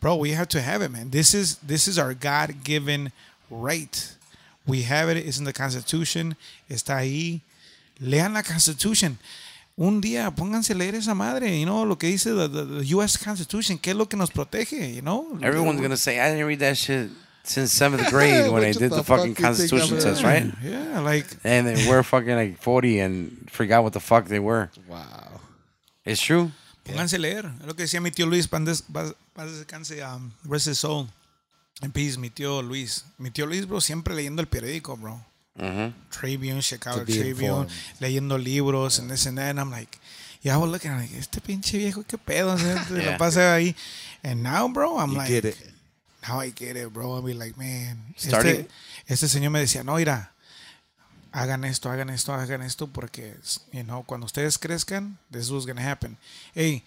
bro, 0.00 0.16
we 0.16 0.32
have 0.32 0.48
to 0.48 0.60
have 0.60 0.82
it, 0.82 0.90
man. 0.90 1.10
This 1.10 1.34
is 1.34 1.56
this 1.58 1.88
is 1.88 1.98
our 1.98 2.14
God 2.14 2.64
given 2.64 3.12
right. 3.50 4.14
We 4.66 4.82
have 4.82 5.08
it. 5.08 5.16
It's 5.16 5.38
in 5.38 5.44
the 5.44 5.52
Constitution. 5.52 6.36
Está 6.68 6.98
ahí. 6.98 7.40
Lean 8.00 8.34
la 8.34 8.42
Constitution. 8.42 9.18
Un 9.80 10.00
día 10.00 10.32
pónganse 10.34 10.72
a 10.72 10.76
leer 10.76 10.96
esa 10.96 11.14
madre, 11.14 11.56
you 11.60 11.64
know, 11.64 11.84
lo 11.86 11.96
que 11.96 12.08
dice 12.08 12.30
the, 12.34 12.48
the, 12.48 12.64
the 12.80 12.94
U.S. 12.96 13.16
Constitution, 13.16 13.78
qué 13.78 13.90
es 13.92 13.96
lo 13.96 14.08
que 14.08 14.16
nos 14.16 14.30
protege, 14.32 14.92
you 14.96 15.02
know. 15.02 15.38
Everyone's 15.40 15.80
gonna 15.80 15.96
say 15.96 16.18
I 16.18 16.30
didn't 16.32 16.48
read 16.48 16.58
that 16.58 16.76
shit 16.76 17.10
since 17.44 17.72
seventh 17.72 18.10
grade 18.10 18.50
when 18.50 18.64
I 18.64 18.72
did 18.72 18.90
the 18.90 18.96
the 18.96 19.04
fuck 19.04 19.18
fucking 19.20 19.36
Constitution 19.36 20.00
test, 20.00 20.24
right? 20.24 20.52
Yeah, 20.64 20.98
like 20.98 21.26
And 21.44 21.64
then 21.68 21.88
we're 21.88 22.02
fucking 22.02 22.34
like 22.34 22.58
forty 22.60 22.98
and 22.98 23.48
forgot 23.52 23.84
what 23.84 23.92
the 23.92 24.00
fuck 24.00 24.26
they 24.26 24.40
were. 24.40 24.68
Wow. 24.88 25.40
It's 26.04 26.20
true. 26.20 26.50
Pónganse 26.84 27.14
a 27.14 27.20
leer. 27.20 27.44
Es 27.60 27.66
lo 27.66 27.74
que 27.76 27.82
decía 27.84 28.00
mi 28.00 28.10
tío 28.10 28.26
Luis, 28.26 28.48
paz 28.48 28.64
des- 28.64 28.82
paz- 28.82 29.14
paz 29.32 29.52
descanse, 29.52 30.02
um, 30.02 30.32
rest 30.44 30.66
his 30.66 30.78
soul. 30.80 31.06
En 31.82 31.92
peace, 31.92 32.18
mi 32.18 32.30
tío 32.30 32.62
Luis. 32.62 33.04
Mi 33.16 33.30
tío 33.30 33.46
Luis, 33.46 33.64
bro, 33.68 33.80
siempre 33.80 34.12
leyendo 34.12 34.42
el 34.42 34.48
periódico, 34.48 34.96
bro. 34.96 35.24
Hmm 35.58 35.88
Tribune, 36.10 36.60
Chicago 36.62 37.00
To 37.00 37.04
Tribune, 37.04 37.46
informed. 37.64 37.70
leyendo 38.00 38.38
libros 38.38 38.98
and 38.98 39.10
this 39.10 39.26
and 39.26 39.36
that. 39.38 39.50
And 39.50 39.60
I'm 39.60 39.70
like, 39.70 39.98
yeah, 40.42 40.54
I 40.54 40.58
was 40.58 40.70
looking, 40.70 40.90
I'm 40.90 41.00
like, 41.00 41.12
este 41.18 41.40
pinche 41.40 41.78
viejo, 41.78 42.04
qué 42.04 42.16
pedo. 42.18 42.54
O 42.54 42.58
sea, 42.58 42.84
se 42.84 42.94
Yeah. 43.02 43.10
la 43.12 43.18
pasa 43.18 43.54
ahí. 43.54 43.74
And 44.22 44.42
now, 44.42 44.68
bro, 44.68 44.98
I'm 44.98 45.10
You 45.12 45.18
like, 45.18 45.28
get 45.28 45.44
it. 45.44 45.56
now 46.28 46.40
I 46.40 46.50
get 46.50 46.76
it, 46.76 46.92
bro. 46.92 47.14
I'll 47.14 47.22
be 47.22 47.34
like, 47.34 47.56
man. 47.58 48.14
Starting- 48.16 48.66
Este, 49.06 49.24
este 49.24 49.28
señor 49.28 49.50
me 49.50 49.60
decía, 49.60 49.82
no, 49.84 49.96
mira, 49.96 50.32
hagan 51.32 51.64
esto, 51.64 51.90
hagan 51.90 52.10
esto, 52.10 52.32
hagan 52.32 52.62
esto, 52.62 52.86
porque, 52.86 53.34
you 53.72 53.82
know, 53.84 54.02
cuando 54.04 54.26
ustedes 54.26 54.58
crezcan, 54.58 55.18
this 55.30 55.44
is 55.46 55.50
what's 55.50 55.66
gonna 55.66 55.82
happen. 55.82 56.16
Hey, 56.54 56.82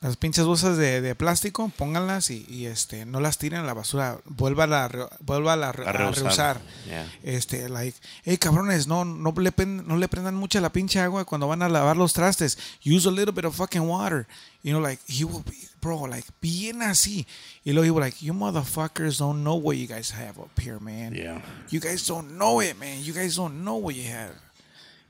las 0.00 0.16
pinches 0.16 0.44
bolsas 0.44 0.76
de, 0.76 1.00
de 1.00 1.14
plástico, 1.16 1.72
pónganlas 1.76 2.30
y, 2.30 2.46
y, 2.48 2.66
este, 2.66 3.04
no 3.04 3.18
las 3.18 3.36
tiren 3.38 3.60
a 3.60 3.64
la 3.64 3.74
basura, 3.74 4.18
vuélvala 4.26 4.84
a, 4.84 4.88
vuélvala 5.20 5.70
a, 5.70 5.72
re- 5.72 5.88
A 5.88 5.92
reusar. 5.92 6.60
Yeah. 6.86 7.06
Este, 7.24 7.68
like, 7.68 7.98
hey 8.24 8.36
cabrones, 8.38 8.86
no, 8.86 9.04
no, 9.04 9.34
le, 9.36 9.52
no 9.66 9.96
le 9.96 10.06
prendan 10.08 10.36
mucha 10.36 10.60
la 10.60 10.70
pinche 10.70 11.00
agua 11.00 11.24
cuando 11.24 11.48
van 11.48 11.62
a 11.62 11.68
lavar 11.68 11.96
los 11.96 12.12
trastes. 12.12 12.58
Use 12.84 13.08
a 13.08 13.10
little 13.10 13.32
bit 13.32 13.44
of 13.44 13.56
fucking 13.56 13.88
water. 13.88 14.28
You 14.62 14.72
know, 14.72 14.80
like, 14.80 15.00
he 15.08 15.24
will 15.24 15.42
be, 15.42 15.56
bro, 15.80 16.06
like, 16.06 16.26
bien 16.40 16.80
así. 16.82 17.26
Y 17.64 17.72
luego 17.72 17.84
he 17.84 17.90
will 17.90 18.00
like, 18.04 18.22
you 18.24 18.32
motherfuckers 18.34 19.18
don't 19.18 19.42
know 19.42 19.56
what 19.56 19.76
you 19.78 19.88
guys 19.88 20.10
have 20.12 20.38
up 20.38 20.56
here, 20.60 20.78
man. 20.78 21.14
Yeah. 21.14 21.42
You 21.70 21.80
guys 21.80 22.06
don't 22.06 22.38
know 22.38 22.60
it, 22.60 22.78
man. 22.78 23.02
You 23.02 23.12
guys 23.12 23.34
don't 23.34 23.64
know 23.64 23.76
what 23.76 23.96
you 23.96 24.04
have. 24.12 24.34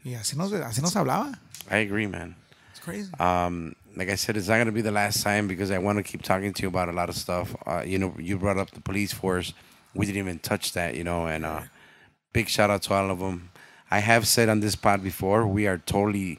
Y 0.03 0.15
así 0.15 0.35
nos, 0.35 0.51
así 0.53 0.81
nos 0.81 0.95
hablaba. 0.97 1.39
I 1.71 1.77
agree, 1.79 2.07
man. 2.07 2.37
It's 2.71 2.81
crazy. 2.81 3.11
Um, 3.21 3.75
like 3.99 4.09
I 4.09 4.15
said, 4.15 4.37
it's 4.37 4.49
not 4.49 4.59
gonna 4.59 4.73
be 4.73 4.81
the 4.81 4.93
last 4.93 5.23
time 5.23 5.49
because 5.49 5.71
I 5.71 5.79
want 5.79 5.99
to 5.99 6.05
keep 6.05 6.23
talking 6.23 6.53
to 6.53 6.63
you 6.63 6.69
about 6.69 6.89
a 6.89 6.93
lot 6.93 7.09
of 7.09 7.17
stuff. 7.17 7.55
Uh, 7.67 7.83
you 7.85 7.99
know, 7.99 8.15
you 8.19 8.39
brought 8.39 8.57
up 8.57 8.71
the 8.71 8.81
police 8.81 9.13
force. 9.13 9.53
We 9.95 10.07
didn't 10.07 10.19
even 10.19 10.39
touch 10.39 10.73
that, 10.75 10.95
you 10.95 11.03
know, 11.03 11.27
and 11.27 11.45
uh, 11.45 11.63
big 12.33 12.49
shout 12.49 12.71
out 12.71 12.83
to 12.83 12.95
all 12.95 13.11
of 13.11 13.19
them. 13.19 13.51
I 13.91 13.99
have 13.99 14.29
said 14.29 14.49
on 14.49 14.61
this 14.61 14.77
pod 14.77 15.03
before, 15.03 15.47
we 15.47 15.67
are 15.67 15.79
totally 15.79 16.39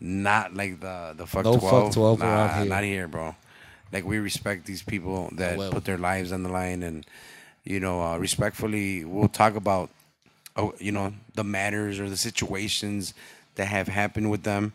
not 0.00 0.54
like 0.54 0.80
the 0.80 1.14
the 1.16 1.26
fuck 1.26 1.44
No 1.44 1.58
twelve. 1.58 1.86
fuck 1.86 1.94
12 1.94 2.18
nah, 2.18 2.48
here. 2.48 2.64
not 2.66 2.84
here, 2.84 3.08
bro. 3.08 3.36
Like 3.92 4.04
we 4.04 4.18
respect 4.18 4.66
these 4.66 4.82
people 4.82 5.30
that 5.32 5.56
well. 5.56 5.70
put 5.70 5.84
their 5.84 5.98
lives 5.98 6.32
on 6.32 6.42
the 6.42 6.48
line, 6.50 6.82
and 6.82 7.06
you 7.64 7.80
know, 7.80 8.02
uh, 8.02 8.18
respectfully, 8.18 9.04
we'll 9.04 9.28
talk 9.28 9.54
about, 9.54 9.90
oh, 10.56 10.74
you 10.78 10.92
know, 10.92 11.14
the 11.34 11.44
matters 11.44 12.00
or 12.00 12.10
the 12.10 12.16
situations 12.16 13.14
that 13.54 13.66
have 13.66 13.88
happened 13.88 14.30
with 14.30 14.42
them. 14.42 14.72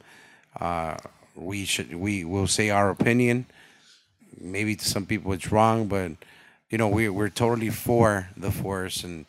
Uh, 0.59 0.95
we 1.37 1.65
should 1.65 1.93
we 1.95 2.25
will 2.25 2.47
say 2.47 2.69
our 2.69 2.89
opinion. 2.89 3.45
Maybe 4.39 4.75
to 4.75 4.85
some 4.85 5.05
people 5.05 5.33
it's 5.33 5.51
wrong, 5.51 5.87
but 5.87 6.11
you 6.69 6.77
know 6.77 6.87
we 6.87 7.09
we're 7.09 7.29
totally 7.29 7.69
for 7.69 8.29
the 8.35 8.51
force 8.51 9.03
and 9.03 9.25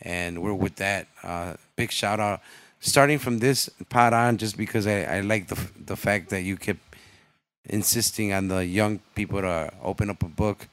and 0.00 0.42
we're 0.42 0.54
with 0.54 0.76
that. 0.76 1.08
Uh, 1.22 1.54
big 1.76 1.90
shout 1.90 2.20
out, 2.20 2.40
starting 2.80 3.18
from 3.18 3.38
this 3.38 3.68
pod 3.88 4.12
on, 4.12 4.38
just 4.38 4.56
because 4.56 4.86
I, 4.86 5.02
I 5.02 5.20
like 5.20 5.48
the 5.48 5.58
the 5.84 5.96
fact 5.96 6.30
that 6.30 6.42
you 6.42 6.56
kept 6.56 6.80
insisting 7.64 8.32
on 8.32 8.48
the 8.48 8.64
young 8.64 9.00
people 9.14 9.40
to 9.40 9.72
open 9.82 10.10
up 10.10 10.22
a 10.22 10.28
book. 10.28 10.66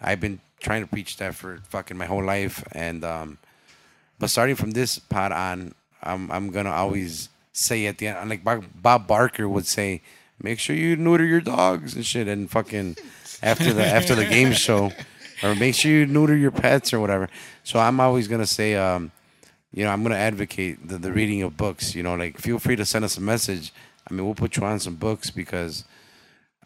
I've 0.00 0.20
been 0.20 0.40
trying 0.60 0.82
to 0.82 0.86
preach 0.86 1.16
that 1.16 1.34
for 1.34 1.60
fucking 1.68 1.96
my 1.96 2.06
whole 2.06 2.24
life, 2.24 2.62
and 2.72 3.04
um, 3.04 3.38
but 4.18 4.30
starting 4.30 4.56
from 4.56 4.72
this 4.72 4.98
pod 4.98 5.32
on, 5.32 5.74
I'm 6.02 6.30
I'm 6.30 6.50
gonna 6.50 6.72
always 6.72 7.28
say 7.52 7.86
at 7.86 7.98
the 7.98 8.08
end, 8.08 8.30
like 8.30 8.44
Bob 8.44 9.06
Barker 9.06 9.48
would 9.48 9.66
say, 9.66 10.02
make 10.42 10.58
sure 10.58 10.76
you 10.76 10.96
neuter 10.96 11.24
your 11.24 11.40
dogs 11.40 11.94
and 11.94 12.04
shit, 12.04 12.28
and 12.28 12.50
fucking 12.50 12.96
after 13.42 13.72
the 13.72 13.84
after 13.84 14.14
the 14.14 14.24
game 14.24 14.52
show, 14.66 14.92
or 15.42 15.54
make 15.54 15.74
sure 15.74 15.90
you 15.90 16.06
neuter 16.06 16.36
your 16.36 16.50
pets 16.50 16.92
or 16.92 17.00
whatever. 17.00 17.28
So 17.64 17.78
I'm 17.78 18.00
always 18.00 18.28
gonna 18.28 18.46
say, 18.46 18.74
um, 18.74 19.12
you 19.72 19.84
know, 19.84 19.90
I'm 19.90 20.02
gonna 20.02 20.16
advocate 20.16 20.88
the, 20.88 20.98
the 20.98 21.12
reading 21.12 21.42
of 21.42 21.56
books. 21.56 21.94
You 21.94 22.02
know, 22.02 22.14
like 22.14 22.38
feel 22.38 22.58
free 22.58 22.76
to 22.76 22.84
send 22.84 23.04
us 23.04 23.16
a 23.16 23.20
message. 23.20 23.72
I 24.10 24.14
mean, 24.14 24.24
we'll 24.24 24.34
put 24.34 24.56
you 24.56 24.64
on 24.64 24.80
some 24.80 24.96
books 24.96 25.30
because 25.30 25.84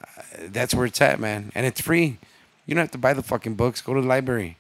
uh, 0.01 0.23
that's 0.49 0.74
where 0.74 0.86
it's 0.86 1.01
at, 1.01 1.19
man, 1.19 1.51
and 1.55 1.66
it's 1.66 1.81
free. 1.81 2.19
You 2.66 2.74
don't 2.74 2.82
have 2.82 2.93
to 2.93 2.99
buy 2.99 3.15
the 3.15 3.23
fucking 3.23 3.55
books. 3.55 3.81
Go 3.81 3.94
to 3.94 4.01
the 4.01 4.07
library. 4.07 4.57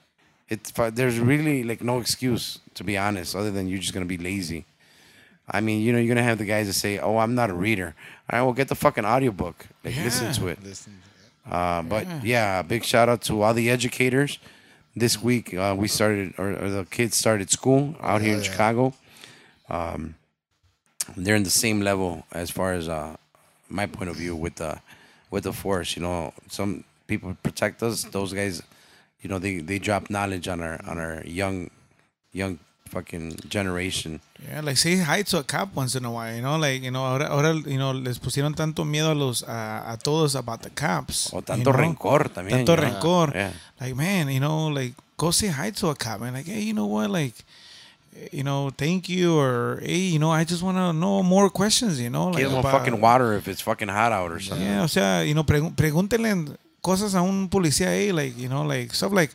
It's 0.48 0.72
there's 0.72 1.18
really 1.18 1.62
like 1.62 1.82
no 1.82 1.98
excuse 1.98 2.58
to 2.74 2.84
be 2.84 2.96
honest, 2.98 3.36
other 3.36 3.50
than 3.50 3.68
you're 3.68 3.78
just 3.78 3.94
gonna 3.94 4.06
be 4.06 4.18
lazy. 4.18 4.64
I 5.52 5.60
mean, 5.60 5.82
you 5.82 5.92
know, 5.92 5.98
you're 5.98 6.14
gonna 6.14 6.26
have 6.26 6.38
the 6.38 6.44
guys 6.44 6.66
that 6.66 6.72
say, 6.74 6.98
"Oh, 6.98 7.18
I'm 7.18 7.34
not 7.34 7.50
a 7.50 7.54
reader." 7.54 7.94
All 8.30 8.38
right, 8.38 8.44
well, 8.44 8.54
get 8.54 8.68
the 8.68 8.74
fucking 8.74 9.04
audiobook. 9.04 9.66
Like, 9.84 9.96
listen 9.96 10.32
to 10.32 10.48
it. 10.48 10.58
Listen, 10.62 10.98
Uh, 11.48 11.82
but 11.82 12.06
yeah, 12.24 12.62
big 12.62 12.84
shout 12.84 13.08
out 13.08 13.20
to 13.22 13.42
all 13.42 13.52
the 13.54 13.68
educators. 13.68 14.38
This 14.94 15.20
week 15.22 15.54
uh, 15.54 15.74
we 15.76 15.88
started, 15.88 16.34
or, 16.38 16.50
or 16.50 16.70
the 16.70 16.84
kids 16.84 17.16
started 17.16 17.50
school 17.50 17.94
out 18.00 18.20
here 18.20 18.32
in 18.34 18.42
yeah. 18.42 18.50
Chicago. 18.50 18.94
Um, 19.68 20.14
they're 21.16 21.34
in 21.34 21.42
the 21.42 21.50
same 21.50 21.80
level 21.80 22.24
as 22.32 22.50
far 22.50 22.72
as 22.74 22.88
uh, 22.88 23.16
my 23.68 23.86
point 23.86 24.10
of 24.10 24.16
view 24.16 24.36
with 24.36 24.56
the 24.56 24.80
with 25.30 25.44
the 25.44 25.52
force. 25.52 25.96
You 25.96 26.02
know, 26.02 26.32
some 26.48 26.84
people 27.06 27.36
protect 27.42 27.82
us. 27.82 28.04
Those 28.04 28.32
guys, 28.32 28.62
you 29.20 29.28
know, 29.28 29.38
they 29.38 29.58
they 29.60 29.78
drop 29.78 30.10
knowledge 30.10 30.46
on 30.48 30.60
our 30.60 30.80
on 30.86 30.98
our 30.98 31.22
young 31.24 31.70
young 32.32 32.58
fucking 32.92 33.36
generation. 33.48 34.20
Yeah, 34.46 34.60
like 34.60 34.76
say 34.76 34.96
hi 34.98 35.22
to 35.22 35.38
a 35.38 35.42
cop 35.42 35.74
once 35.74 35.94
in 35.96 36.04
a 36.04 36.10
while, 36.10 36.34
you 36.34 36.42
know, 36.42 36.58
like, 36.58 36.82
you 36.82 36.90
know, 36.90 37.04
ahora, 37.04 37.26
ahora 37.28 37.54
you 37.54 37.78
know, 37.78 37.92
les 37.92 38.18
pusieron 38.18 38.54
tanto 38.54 38.84
miedo 38.84 39.10
a 39.10 39.14
los, 39.14 39.42
a, 39.42 39.92
a 39.92 39.96
todos 39.96 40.34
about 40.34 40.62
the 40.62 40.70
cops. 40.70 41.32
O 41.32 41.36
you 41.36 41.42
tanto 41.42 41.72
know? 41.72 41.78
rencor 41.78 42.28
también. 42.28 42.64
Tanto 42.64 42.76
you 42.76 42.82
know? 42.82 43.00
rencor. 43.00 43.34
Yeah. 43.34 43.52
Like, 43.80 43.96
man, 43.96 44.28
you 44.28 44.40
know, 44.40 44.68
like, 44.68 44.94
go 45.16 45.30
say 45.30 45.48
hi 45.48 45.70
to 45.70 45.88
a 45.88 45.94
cop, 45.94 46.20
man. 46.20 46.34
Like, 46.34 46.46
hey, 46.46 46.60
you 46.60 46.74
know 46.74 46.86
what, 46.86 47.10
like, 47.10 47.34
you 48.30 48.44
know, 48.44 48.70
thank 48.76 49.08
you, 49.08 49.38
or 49.38 49.80
hey, 49.82 50.12
you 50.12 50.18
know, 50.18 50.30
I 50.30 50.44
just 50.44 50.62
want 50.62 50.76
to 50.76 50.92
know 50.92 51.22
more 51.22 51.48
questions, 51.48 51.98
you 51.98 52.10
know, 52.10 52.28
like, 52.28 52.42
Give 52.42 52.50
them 52.50 52.64
a 52.64 52.70
fucking 52.70 53.00
water 53.00 53.32
if 53.32 53.48
it's 53.48 53.62
fucking 53.62 53.88
hot 53.88 54.12
out 54.12 54.30
or 54.30 54.38
something. 54.38 54.66
Yeah, 54.66 54.82
o 54.82 54.86
sea, 54.86 55.22
you 55.22 55.34
know, 55.34 55.44
pregu- 55.44 55.74
pregúntenle 55.74 56.56
cosas 56.82 57.14
a 57.14 57.22
un 57.22 57.48
policía 57.48 57.88
ahí, 57.88 58.12
like, 58.12 58.36
you 58.36 58.48
know, 58.48 58.64
like, 58.64 58.92
stuff 58.92 59.12
like, 59.12 59.32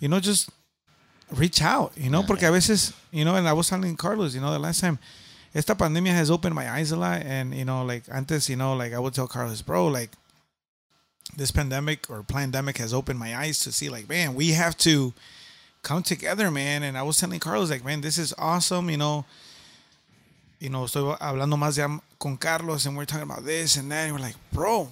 you 0.00 0.08
know, 0.08 0.20
just 0.20 0.50
reach 1.30 1.62
out, 1.62 1.92
you 1.96 2.10
know, 2.10 2.22
porque 2.22 2.42
a 2.42 2.52
veces, 2.52 2.92
you 3.10 3.24
know, 3.24 3.34
and 3.34 3.48
I 3.48 3.52
was 3.52 3.68
telling 3.68 3.96
Carlos, 3.96 4.34
you 4.34 4.40
know, 4.40 4.52
the 4.52 4.58
last 4.58 4.80
time, 4.80 4.98
esta 5.54 5.74
pandemia 5.74 6.12
has 6.12 6.30
opened 6.30 6.54
my 6.54 6.70
eyes 6.70 6.92
a 6.92 6.96
lot, 6.96 7.22
and, 7.22 7.54
you 7.54 7.64
know, 7.64 7.84
like, 7.84 8.04
antes, 8.12 8.48
you 8.48 8.56
know, 8.56 8.74
like, 8.74 8.92
I 8.92 8.98
would 8.98 9.14
tell 9.14 9.28
Carlos, 9.28 9.62
bro, 9.62 9.86
like, 9.86 10.10
this 11.36 11.50
pandemic 11.50 12.10
or 12.10 12.22
pandemic 12.22 12.78
has 12.78 12.92
opened 12.92 13.18
my 13.18 13.36
eyes 13.36 13.60
to 13.60 13.72
see, 13.72 13.88
like, 13.88 14.08
man, 14.08 14.34
we 14.34 14.50
have 14.50 14.76
to 14.78 15.12
come 15.82 16.02
together, 16.02 16.50
man, 16.50 16.82
and 16.82 16.98
I 16.98 17.02
was 17.02 17.18
telling 17.18 17.40
Carlos, 17.40 17.70
like, 17.70 17.84
man, 17.84 18.00
this 18.00 18.18
is 18.18 18.34
awesome, 18.38 18.90
you 18.90 18.96
know, 18.96 19.24
you 20.64 20.70
know, 20.70 20.84
estoy 20.84 21.18
hablando 21.18 21.56
más 21.56 21.76
ya 21.76 21.88
con 22.18 22.38
Carlos 22.38 22.86
and 22.86 22.96
we're 22.96 23.04
talking 23.04 23.30
about 23.30 23.44
this 23.44 23.76
and 23.76 23.90
that. 23.92 24.04
And 24.04 24.14
we're 24.14 24.20
like, 24.20 24.36
bro, 24.50 24.90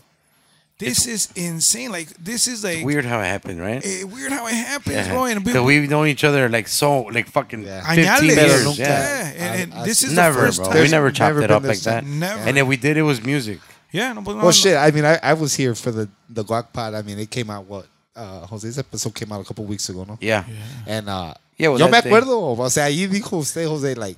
this 0.86 1.06
is 1.06 1.28
insane. 1.36 1.90
Like, 1.92 2.08
this 2.22 2.46
is 2.48 2.64
like 2.64 2.84
Weird 2.84 3.04
how 3.04 3.20
it 3.20 3.26
happened, 3.26 3.60
right? 3.60 3.82
eh, 3.84 4.04
weird 4.04 4.32
how 4.32 4.46
it 4.46 4.54
happens, 4.54 4.96
Yeah. 4.96 5.08
bro. 5.12 5.24
And 5.24 5.44
we, 5.44 5.52
'Cause 5.52 5.62
we've 5.62 5.88
known 5.88 6.08
each 6.08 6.24
other 6.24 6.48
like 6.48 6.68
so, 6.68 7.02
like 7.12 7.28
fucking 7.28 7.64
Yeah. 7.64 7.80
15 7.84 8.04
Añales. 8.04 8.36
years. 8.36 8.78
Yeah, 8.78 8.86
Yeah. 8.88 9.44
and, 9.44 9.62
and 9.62 9.74
I- 9.74 9.80
I- 9.82 9.84
this 9.86 10.02
is 10.02 10.12
Never, 10.12 10.40
the 10.40 10.46
first 10.46 10.58
bro. 10.58 10.72
time. 10.72 10.82
We 10.82 10.88
never 10.88 11.10
chopped 11.10 11.34
never 11.36 11.42
it 11.44 11.50
up 11.50 11.62
like 11.64 11.80
that. 11.80 12.04
Never. 12.04 12.40
And 12.48 12.58
if 12.58 12.66
we 12.66 12.76
did, 12.76 12.96
it 12.96 13.02
was 13.02 13.22
music. 13.22 13.60
yeah, 13.92 14.12
no, 14.12 14.20
but 14.22 14.32
no, 14.32 14.36
Well, 14.38 14.46
no. 14.46 14.50
shit. 14.52 14.76
I 14.76 14.90
mean, 14.90 15.04
I, 15.04 15.18
I 15.22 15.34
was 15.34 15.54
here 15.54 15.74
for 15.74 15.90
the 15.90 16.08
the 16.28 16.44
Guac 16.44 16.72
Pod. 16.72 16.94
I 16.94 17.02
mean, 17.02 17.18
it 17.18 17.30
came 17.30 17.50
out 17.50 17.66
what 17.66 17.86
uh, 18.16 18.46
Jose's 18.46 18.78
episode 18.78 19.14
came 19.14 19.32
out 19.32 19.40
a 19.40 19.44
couple 19.44 19.64
weeks 19.64 19.88
ago, 19.88 20.04
no? 20.08 20.18
Yeah. 20.20 20.44
And 20.86 21.08
uh, 21.08 21.34
Yeah, 21.58 21.68
well, 21.68 21.78
yo 21.78 21.86
me 21.86 21.92
that 21.92 22.04
day- 22.04 22.10
acuerdo. 22.10 22.58
O 22.58 22.68
sea, 22.68 22.84
ahí 22.84 23.06
dijo 23.08 23.38
usted, 23.38 23.66
Jose, 23.66 23.94
like 23.94 24.16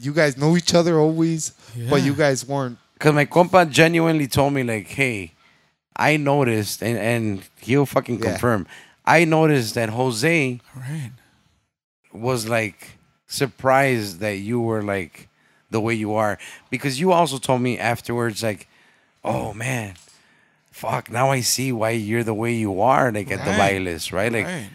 you 0.00 0.12
guys 0.12 0.36
know 0.36 0.56
each 0.56 0.72
other 0.74 0.98
always, 1.00 1.52
but 1.90 2.02
you 2.02 2.14
guys 2.14 2.44
weren't. 2.46 2.76
Because 2.94 3.12
my 3.14 3.26
compa 3.26 3.68
genuinely 3.70 4.26
told 4.28 4.52
me, 4.52 4.62
like, 4.64 4.86
hey, 4.88 5.32
I 5.98 6.16
noticed, 6.16 6.82
and, 6.82 6.96
and 6.98 7.42
he'll 7.60 7.86
fucking 7.86 8.18
Yeah. 8.20 8.30
confirm, 8.32 8.66
I 9.04 9.24
noticed 9.24 9.74
that 9.74 9.88
Jose 9.90 10.60
Right. 10.76 11.10
was 12.12 12.48
like 12.48 12.98
surprised 13.26 14.20
that 14.20 14.36
you 14.38 14.60
were 14.60 14.82
like 14.82 15.28
the 15.70 15.80
way 15.80 15.94
you 15.94 16.14
are. 16.14 16.38
Because 16.70 16.98
you 17.00 17.12
also 17.12 17.38
told 17.38 17.60
me 17.62 17.78
afterwards, 17.78 18.42
like, 18.42 18.68
oh 19.24 19.52
man, 19.54 19.94
fuck, 20.70 21.10
now 21.10 21.30
I 21.30 21.40
see 21.40 21.72
why 21.72 21.90
you're 21.90 22.24
the 22.24 22.34
way 22.34 22.54
you 22.54 22.80
are, 22.80 23.10
like 23.12 23.30
at 23.30 23.44
the 23.44 23.50
Right. 23.50 23.72
bailes, 23.84 24.12
right? 24.12 24.32
Like, 24.32 24.46
right. 24.46 24.70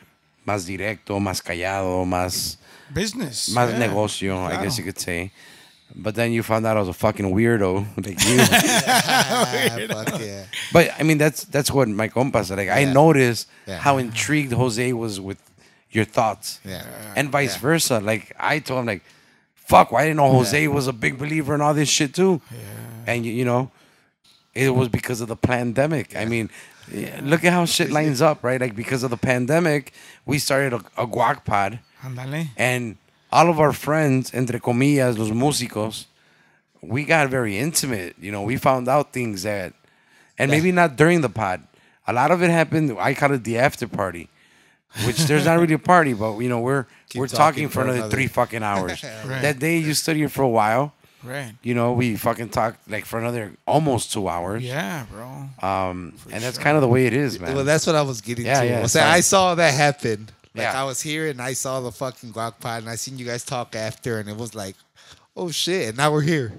más 0.48 0.66
directo, 0.68 1.20
más 1.20 1.42
callado, 1.42 2.06
más. 2.06 2.58
Business. 2.94 3.50
más 3.56 3.70
yeah. 3.72 3.80
negocio, 3.88 4.44
I 4.46 4.50
Claro. 4.50 4.64
guess 4.64 4.78
you 4.78 4.84
could 4.84 5.00
say. 5.00 5.32
But 5.96 6.16
then 6.16 6.32
you 6.32 6.42
found 6.44 6.66
out 6.66 6.76
I 6.76 6.80
was 6.80 6.90
a 6.90 6.94
fucking 6.94 7.26
weirdo, 7.34 7.86
like 7.98 8.24
you. 8.26 8.38
Ah, 8.86 10.06
fuck 10.06 10.20
yeah. 10.20 10.46
but 10.72 10.90
I 11.00 11.04
mean, 11.04 11.18
that's 11.18 11.44
that's 11.46 11.70
what 11.72 11.88
my 11.88 12.08
compa 12.10 12.44
said. 12.46 12.58
Like 12.58 12.70
I 12.70 12.80
Yeah. 12.80 12.94
noticed 12.94 13.48
Yeah. 13.68 13.78
how 13.80 13.98
intrigued 13.98 14.54
Jose 14.54 14.94
was 14.94 15.20
with 15.20 15.38
your 15.92 16.06
thoughts, 16.06 16.60
Yeah. 16.66 16.84
and 17.16 17.30
vice 17.30 17.56
Yeah. 17.56 17.62
versa. 17.62 18.00
Like 18.00 18.34
I 18.40 18.60
told 18.60 18.80
him, 18.82 18.86
like, 18.88 19.04
fuck, 19.56 19.92
why 19.92 20.04
didn't 20.04 20.18
know 20.18 20.32
Jose 20.32 20.68
was 20.68 20.88
a 20.88 20.94
big 20.94 21.18
believer 21.18 21.54
in 21.56 21.62
all 21.62 21.74
this 21.74 21.90
shit 21.90 22.14
too? 22.16 22.42
And 23.06 23.26
you, 23.26 23.32
you 23.34 23.46
know, 23.46 23.70
it 24.56 24.74
was 24.76 24.88
because 24.90 25.22
of 25.22 25.28
the 25.28 25.36
pandemic. 25.38 26.16
I 26.16 26.26
mean. 26.26 26.50
yeah, 26.92 27.22
Look 27.24 27.46
at 27.46 27.54
how 27.54 27.64
shit 27.66 27.90
lines 27.92 28.22
up, 28.22 28.44
right? 28.44 28.60
Like 28.60 28.76
because 28.76 29.04
of 29.04 29.10
the 29.10 29.18
pandemic, 29.18 29.94
we 30.26 30.38
started 30.40 30.74
a, 30.74 30.82
a 31.04 31.08
guac 31.08 31.46
pod, 31.46 31.80
Ándale. 32.04 32.50
and 32.58 32.98
all 33.34 33.50
of 33.50 33.58
our 33.60 33.74
friends, 33.74 34.34
entre 34.34 34.60
comillas, 34.60 35.18
los 35.18 35.32
músicos, 35.32 36.06
we 36.82 37.04
got 37.06 37.30
very 37.30 37.58
intimate. 37.58 38.14
You 38.20 38.32
know, 38.32 38.44
we 38.44 38.58
found 38.58 38.88
out 38.88 39.12
things 39.12 39.44
that, 39.44 39.74
and 40.38 40.52
maybe 40.52 40.72
not 40.72 40.96
during 40.96 41.22
the 41.22 41.30
pod. 41.30 41.60
A 42.08 42.14
lot 42.14 42.32
of 42.32 42.42
it 42.44 42.50
happened. 42.50 42.96
I 43.00 43.14
call 43.14 43.32
it 43.34 43.44
the 43.44 43.58
after 43.58 43.88
party. 43.88 44.28
which 45.08 45.18
there's 45.26 45.46
not 45.46 45.58
really 45.60 45.74
a 45.74 45.80
party, 45.80 46.14
but 46.14 46.38
you 46.38 46.50
know 46.50 46.60
we're 46.60 46.86
Keep 47.10 47.20
we're 47.20 47.28
talking 47.28 47.38
talking 47.38 47.68
for 47.70 47.74
for 47.74 47.82
another, 47.82 47.98
another- 48.00 48.16
three 48.16 48.28
fucking 48.28 48.62
hours. 48.72 49.02
Right. 49.04 49.42
That 49.42 49.58
day 49.58 49.78
you 49.80 49.94
stood 49.96 50.16
here 50.18 50.30
for 50.30 50.44
a 50.44 50.50
while. 50.62 50.94
Right. 51.24 51.54
You 51.64 51.74
know 51.74 51.94
we 51.94 52.16
fucking 52.16 52.50
talked 52.50 52.78
like 52.88 53.06
for 53.06 53.18
another 53.18 53.54
almost 53.66 54.12
two 54.14 54.28
hours. 54.30 54.62
Yeah, 54.62 55.06
bro. 55.10 55.26
Um, 55.68 56.14
and 56.30 56.44
that's 56.44 56.60
kind 56.60 56.76
of 56.78 56.82
the 56.82 56.88
way 56.90 57.08
it 57.08 57.14
is, 57.14 57.40
man. 57.40 57.56
Well, 57.56 57.64
that's 57.66 57.88
what 57.88 57.96
I 57.96 58.04
was 58.04 58.22
getting 58.22 58.46
Yeah, 58.46 58.60
to. 58.62 58.66
yeah, 58.68 58.84
it's. 58.84 58.96
I 58.96 59.22
saw 59.22 59.56
that 59.56 59.74
happen. 59.74 60.28
Like 60.56 60.64
Yeah. 60.66 60.82
I 60.82 60.84
was 60.84 61.02
here 61.02 61.28
and 61.28 61.42
I 61.42 61.54
saw 61.54 61.80
the 61.82 61.92
fucking 61.92 62.32
guac 62.34 62.60
pod 62.60 62.82
and 62.84 62.90
I 62.90 62.96
seen 62.96 63.18
you 63.18 63.26
guys 63.26 63.44
talk 63.44 63.76
after 63.76 64.20
and 64.20 64.30
it 64.30 64.38
was 64.38 64.54
like, 64.54 64.76
oh 65.36 65.50
shit, 65.52 65.90
and 65.90 65.98
now 65.98 66.12
we're 66.12 66.22
here. 66.22 66.54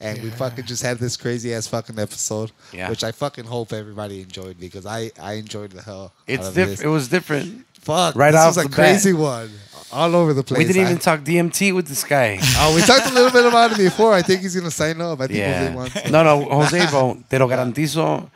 And 0.00 0.22
we 0.22 0.30
fucking 0.30 0.64
just 0.66 0.82
had 0.82 0.98
this 0.98 1.16
crazy 1.16 1.52
ass 1.52 1.66
fucking 1.66 1.98
episode, 1.98 2.52
Yeah. 2.72 2.88
which 2.88 3.02
I 3.02 3.10
fucking 3.10 3.46
hope 3.46 3.72
everybody 3.72 4.20
enjoyed 4.20 4.60
because 4.60 4.86
I 4.86 5.10
I 5.20 5.32
enjoyed 5.34 5.72
the 5.72 5.82
hell. 5.82 6.12
it's 6.26 6.50
different. 6.52 6.82
It 6.82 6.88
was 6.88 7.08
different. 7.08 7.64
Fuck, 7.80 8.14
right 8.16 8.32
this 8.32 8.44
was 8.44 8.58
a 8.58 8.62
the 8.62 8.68
bat. 8.68 8.74
crazy 8.74 9.12
one, 9.14 9.50
all 9.90 10.14
over 10.14 10.34
the 10.34 10.42
place. 10.44 10.58
we 10.58 10.64
didn't 10.66 10.82
I- 10.82 10.90
even 10.90 10.98
talk 10.98 11.20
DMT 11.20 11.74
with 11.74 11.86
this 11.88 12.04
guy. 12.04 12.38
Oh, 12.58 12.74
we 12.76 12.82
talked 12.82 13.06
a 13.10 13.14
little 13.14 13.30
bit 13.32 13.46
about 13.46 13.72
it 13.72 13.78
before. 13.78 14.12
I 14.12 14.22
think 14.22 14.42
he's 14.42 14.54
gonna 14.54 14.70
sign 14.70 15.00
up. 15.00 15.20
I 15.20 15.26
think 15.26 15.40
Jose 15.40 15.64
Yeah. 15.64 15.74
wants. 15.74 16.10
No, 16.10 16.22
no, 16.22 16.44
Jose, 16.60 16.86
bro, 16.90 17.18
te 17.28 17.38
lo 17.38 17.48
garantizo. 17.48 18.28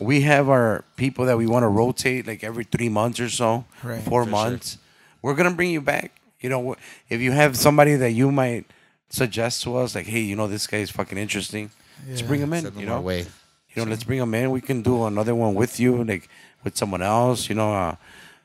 We 0.00 0.22
have 0.22 0.48
our 0.48 0.84
people 0.96 1.26
that 1.26 1.36
we 1.36 1.46
want 1.46 1.62
to 1.64 1.68
rotate 1.68 2.26
like 2.26 2.42
every 2.42 2.64
three 2.64 2.88
months 2.88 3.20
or 3.20 3.28
so, 3.28 3.64
Right, 3.82 4.02
four 4.02 4.24
for 4.24 4.30
sure. 4.30 4.30
months. 4.30 4.78
We're 5.22 5.34
gonna 5.34 5.52
bring 5.54 5.70
you 5.70 5.80
back. 5.82 6.12
You 6.40 6.48
know, 6.48 6.74
if 7.10 7.20
you 7.20 7.32
have 7.32 7.56
somebody 7.56 7.96
that 7.96 8.12
you 8.12 8.32
might 8.32 8.64
suggest 9.10 9.62
to 9.64 9.76
us, 9.76 9.94
like, 9.94 10.06
hey, 10.06 10.20
you 10.20 10.36
know, 10.36 10.46
this 10.48 10.66
guy 10.66 10.78
is 10.78 10.90
fucking 10.90 11.18
interesting, 11.18 11.70
let's 12.08 12.22
bring 12.22 12.40
him 12.40 12.52
in. 12.54 12.62
Send 12.64 12.80
You 12.80 12.86
know, 12.86 13.00
way. 13.00 13.26
you 13.74 13.84
know, 13.84 13.90
let's 13.90 14.04
bring 14.04 14.18
him 14.20 14.32
in. 14.34 14.50
We 14.50 14.62
can 14.62 14.80
do 14.82 15.04
another 15.04 15.34
one 15.34 15.54
with 15.54 15.78
you, 15.78 16.02
like 16.04 16.28
with 16.64 16.76
someone 16.78 17.02
else. 17.02 17.48
You 17.50 17.56
know, 17.56 17.74
uh, 17.74 17.96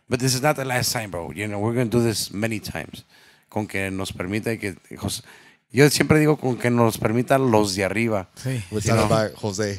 but 0.10 0.19
this 0.19 0.36
is 0.36 0.41
not 0.41 0.57
the 0.57 0.65
last 0.65 0.91
time, 0.91 1.10
bro. 1.11 1.32
You 1.32 1.48
know, 1.48 1.60
we're 1.60 1.73
gonna 1.73 1.86
do 1.90 2.02
this 2.03 2.34
many 2.34 2.60
times. 2.60 3.06
Con 3.49 3.65
que 3.68 3.90
nos 3.90 4.11
permita 4.11 4.60
que 4.60 4.76
Jos- 4.98 5.22
yo 5.72 5.88
siempre 5.90 6.19
digo 6.19 6.38
con 6.38 6.57
que 6.57 6.69
nos 6.69 6.98
permitan 6.98 7.49
los 7.49 7.76
de 7.76 7.84
arriba. 7.86 8.27
Sí. 8.36 8.61
We're 8.69 8.82
talking 8.82 8.95
know. 8.98 9.06
about 9.06 9.34
Jose. 9.36 9.77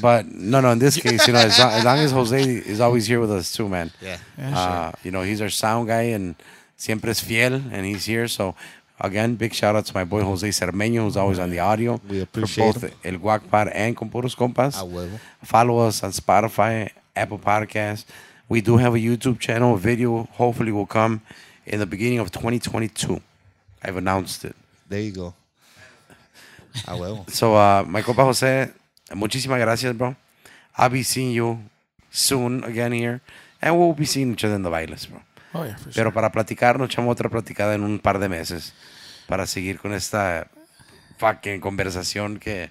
But 0.00 0.26
no, 0.26 0.60
no. 0.60 0.70
In 0.72 0.78
this 0.78 0.96
case, 1.04 1.26
you 1.26 1.32
know, 1.32 1.40
as 1.40 1.58
long, 1.58 1.72
as 1.72 1.84
long 1.84 1.98
as 1.98 2.12
Jose 2.12 2.42
is 2.42 2.80
always 2.80 3.06
here 3.06 3.20
with 3.20 3.30
us 3.30 3.52
too, 3.52 3.68
man. 3.68 3.90
Yeah. 4.00 4.18
Uh, 4.38 4.92
you 5.02 5.10
know, 5.10 5.22
he's 5.22 5.40
our 5.40 5.50
sound 5.50 5.88
guy 5.88 6.02
and 6.14 6.34
siempre 6.76 7.10
es 7.10 7.20
fiel, 7.20 7.54
and 7.54 7.86
he's 7.86 8.04
here. 8.04 8.28
So 8.28 8.54
again, 9.00 9.36
big 9.36 9.54
shout 9.54 9.76
out 9.76 9.86
to 9.86 9.94
my 9.94 10.04
boy 10.04 10.22
Jose 10.22 10.48
Cermeño, 10.48 11.04
who's 11.04 11.16
always 11.16 11.38
on 11.38 11.50
the 11.50 11.58
audio. 11.60 12.00
We 12.08 12.20
appreciate 12.20 12.74
for 12.74 12.80
both 12.80 12.90
him. 13.04 13.14
El 13.14 13.20
Guacpar 13.20 13.70
and 13.74 13.96
Con 13.96 14.10
Puros 14.10 14.36
Compas. 14.36 14.76
A 14.80 14.84
huevo. 14.84 15.18
Follow 15.42 15.78
us 15.78 16.02
on 16.02 16.10
Spotify, 16.12 16.90
Apple 17.14 17.38
Podcasts. 17.38 18.04
We 18.48 18.60
do 18.60 18.76
have 18.76 18.94
a 18.94 18.98
YouTube 18.98 19.38
channel. 19.40 19.74
A 19.74 19.78
video 19.78 20.24
hopefully 20.32 20.72
will 20.72 20.86
come 20.86 21.20
in 21.66 21.80
the 21.80 21.86
beginning 21.86 22.20
of 22.20 22.30
2022. 22.30 23.20
I've 23.82 23.96
announced 23.96 24.44
it. 24.44 24.54
There 24.88 25.00
you 25.00 25.12
go. 25.12 25.34
I 26.86 26.94
will. 26.94 27.24
So, 27.28 27.54
uh, 27.56 27.84
my 27.88 28.02
compa 28.02 28.24
Jose, 28.24 28.70
muchísimas 29.14 29.58
gracias, 29.58 29.96
bro. 29.96 30.16
I'll 30.76 30.90
be 30.90 31.04
seeing 31.04 31.32
you 31.32 31.58
soon 32.10 32.64
again 32.64 32.92
here. 32.92 33.20
And 33.60 33.78
we'll 33.78 33.94
be 33.94 34.06
seeing 34.06 34.32
each 34.32 34.44
other 34.44 34.56
in 34.56 34.62
the 34.62 34.70
bailes, 34.70 35.06
bro. 35.06 35.20
Oh 35.54 35.64
yeah, 35.64 35.76
for 35.76 35.90
Pero 35.92 36.10
sure. 36.10 36.12
para 36.12 36.30
platicar, 36.30 36.78
nos 36.78 36.90
echamos 36.90 37.12
otra 37.12 37.30
platicada 37.30 37.74
en 37.74 37.82
un 37.82 37.98
par 37.98 38.18
de 38.18 38.28
meses. 38.28 38.74
Para 39.26 39.46
seguir 39.46 39.78
con 39.78 39.92
esta 39.92 40.48
fucking 41.18 41.60
conversación 41.60 42.38
que 42.38 42.70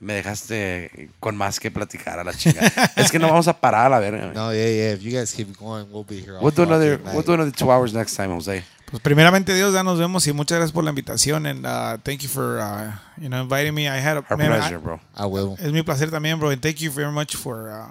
me 0.00 0.14
dejaste 0.14 1.10
con 1.18 1.36
más 1.36 1.58
que 1.58 1.70
platicar 1.70 2.18
a 2.18 2.24
la 2.24 2.34
chica. 2.34 2.60
es 2.96 3.10
que 3.10 3.18
no 3.18 3.28
vamos 3.28 3.48
a 3.48 3.58
parar, 3.58 3.92
a 3.92 3.98
ver. 3.98 4.34
No, 4.34 4.52
yeah, 4.52 4.68
yeah. 4.68 4.92
If 4.92 5.02
you 5.02 5.12
guys 5.12 5.32
keep 5.32 5.56
going, 5.56 5.86
we'll 5.90 6.04
be 6.04 6.20
here. 6.20 6.36
all 6.36 6.42
We'll 6.42 6.54
do 6.54 6.62
another, 6.64 7.00
we'll 7.12 7.22
do 7.22 7.32
another 7.32 7.52
two 7.52 7.70
hours 7.70 7.94
next 7.94 8.14
time, 8.14 8.30
Jose. 8.30 8.62
Pues 8.94 9.02
primeramente 9.02 9.52
Dios, 9.56 9.74
ya 9.74 9.82
nos 9.82 9.98
vemos 9.98 10.24
y 10.28 10.32
muchas 10.32 10.58
gracias 10.58 10.72
por 10.72 10.84
la 10.84 10.90
invitación 10.90 11.46
and 11.46 11.66
uh, 11.66 11.98
thank 12.04 12.20
you 12.20 12.28
for 12.28 12.60
uh, 12.60 12.92
you 13.20 13.28
know 13.28 13.40
inviting 13.42 13.74
me. 13.74 13.88
I 13.88 13.98
had 13.98 14.16
a 14.18 14.24
Our 14.30 14.36
man, 14.36 14.52
I- 14.52 14.58
pleasure, 14.58 14.78
bro. 14.78 15.00
A 15.16 15.26
huevo. 15.26 15.56
es 15.58 15.72
mi 15.72 15.82
placer 15.82 16.12
también, 16.12 16.38
bro, 16.38 16.50
and 16.50 16.62
thank 16.62 16.76
you 16.80 16.92
very 16.92 17.10
much 17.10 17.34
for 17.34 17.70
uh, 17.70 17.90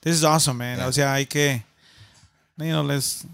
this 0.00 0.16
is 0.16 0.24
awesome, 0.24 0.58
man. 0.58 0.78
Yeah. 0.78 0.88
O 0.88 0.92
sea, 0.92 1.12
hay 1.14 1.26
que 1.26 1.62
you 2.56 2.72
know, 2.72 2.82
let's 2.82 3.24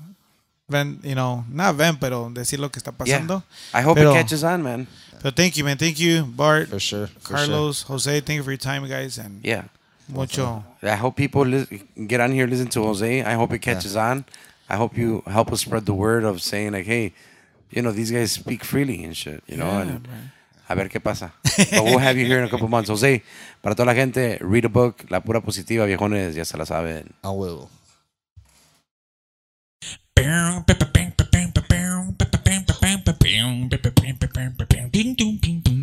ven, 0.68 1.00
you 1.02 1.14
know, 1.14 1.42
not 1.50 1.74
ven, 1.76 1.96
pero 1.96 2.28
decir 2.34 2.58
lo 2.58 2.68
que 2.70 2.80
está 2.80 2.92
Yeah. 3.06 3.20
pasando. 3.20 3.42
I 3.72 3.80
hope 3.80 3.94
Pero- 3.98 4.10
it 4.10 4.14
catches 4.14 4.44
on, 4.44 4.62
man. 4.62 4.86
But 5.22 5.36
thank 5.36 5.56
you, 5.56 5.64
man. 5.64 5.78
Thank 5.78 5.98
you, 5.98 6.22
Bart, 6.26 6.68
For 6.68 6.78
sure. 6.78 7.06
For 7.20 7.34
Carlos, 7.36 7.82
Jose. 7.88 8.20
Thank 8.20 8.36
you 8.36 8.42
for 8.44 8.50
your 8.52 8.58
time, 8.58 8.86
guys, 8.86 9.16
and 9.16 9.40
Yeah. 9.42 9.62
mucho. 10.06 10.62
I 10.82 10.96
hope 10.96 11.16
people 11.16 11.46
lis- 11.46 11.66
get 12.06 12.20
on 12.20 12.32
here, 12.32 12.46
listen 12.46 12.68
to 12.68 12.82
Jose. 12.82 13.22
I 13.24 13.32
hope 13.36 13.54
it 13.54 13.62
catches 13.62 13.96
on. 13.96 14.26
I 14.68 14.76
hope 14.76 14.96
you 14.96 15.22
help 15.26 15.52
us 15.52 15.60
spread 15.60 15.86
the 15.86 15.94
word 15.94 16.24
of 16.24 16.42
saying 16.42 16.72
like, 16.72 16.86
hey, 16.86 17.12
you 17.70 17.82
know, 17.82 17.92
these 17.92 18.10
guys 18.10 18.32
speak 18.32 18.64
freely 18.64 19.04
and 19.04 19.16
shit, 19.16 19.42
you 19.46 19.56
know. 19.56 19.66
Yeah, 19.66 19.80
and 19.82 20.08
man. 20.08 20.32
a 20.68 20.74
ver 20.74 20.88
qué 20.88 21.00
pasa. 21.00 21.32
But 21.70 21.84
we'll 21.84 21.98
have 21.98 22.16
you 22.16 22.26
here 22.26 22.38
in 22.38 22.44
a 22.44 22.50
couple 22.50 22.68
months, 22.68 22.90
Jose. 22.90 23.22
Para 23.62 23.74
toda 23.74 23.86
la 23.86 23.94
gente, 23.94 24.38
read 24.40 24.64
a 24.64 24.68
book, 24.68 25.04
La 25.10 25.20
pura 25.20 25.40
positiva, 25.40 25.86
viejones, 25.86 26.34
ya 26.34 26.44
se 26.44 26.58
la 26.58 26.64
saben. 26.64 27.14
I 27.22 27.28
will. 27.28 27.68
Ding 34.96 35.14
dong, 35.14 35.38
ding 35.38 35.60
dong. 35.62 35.76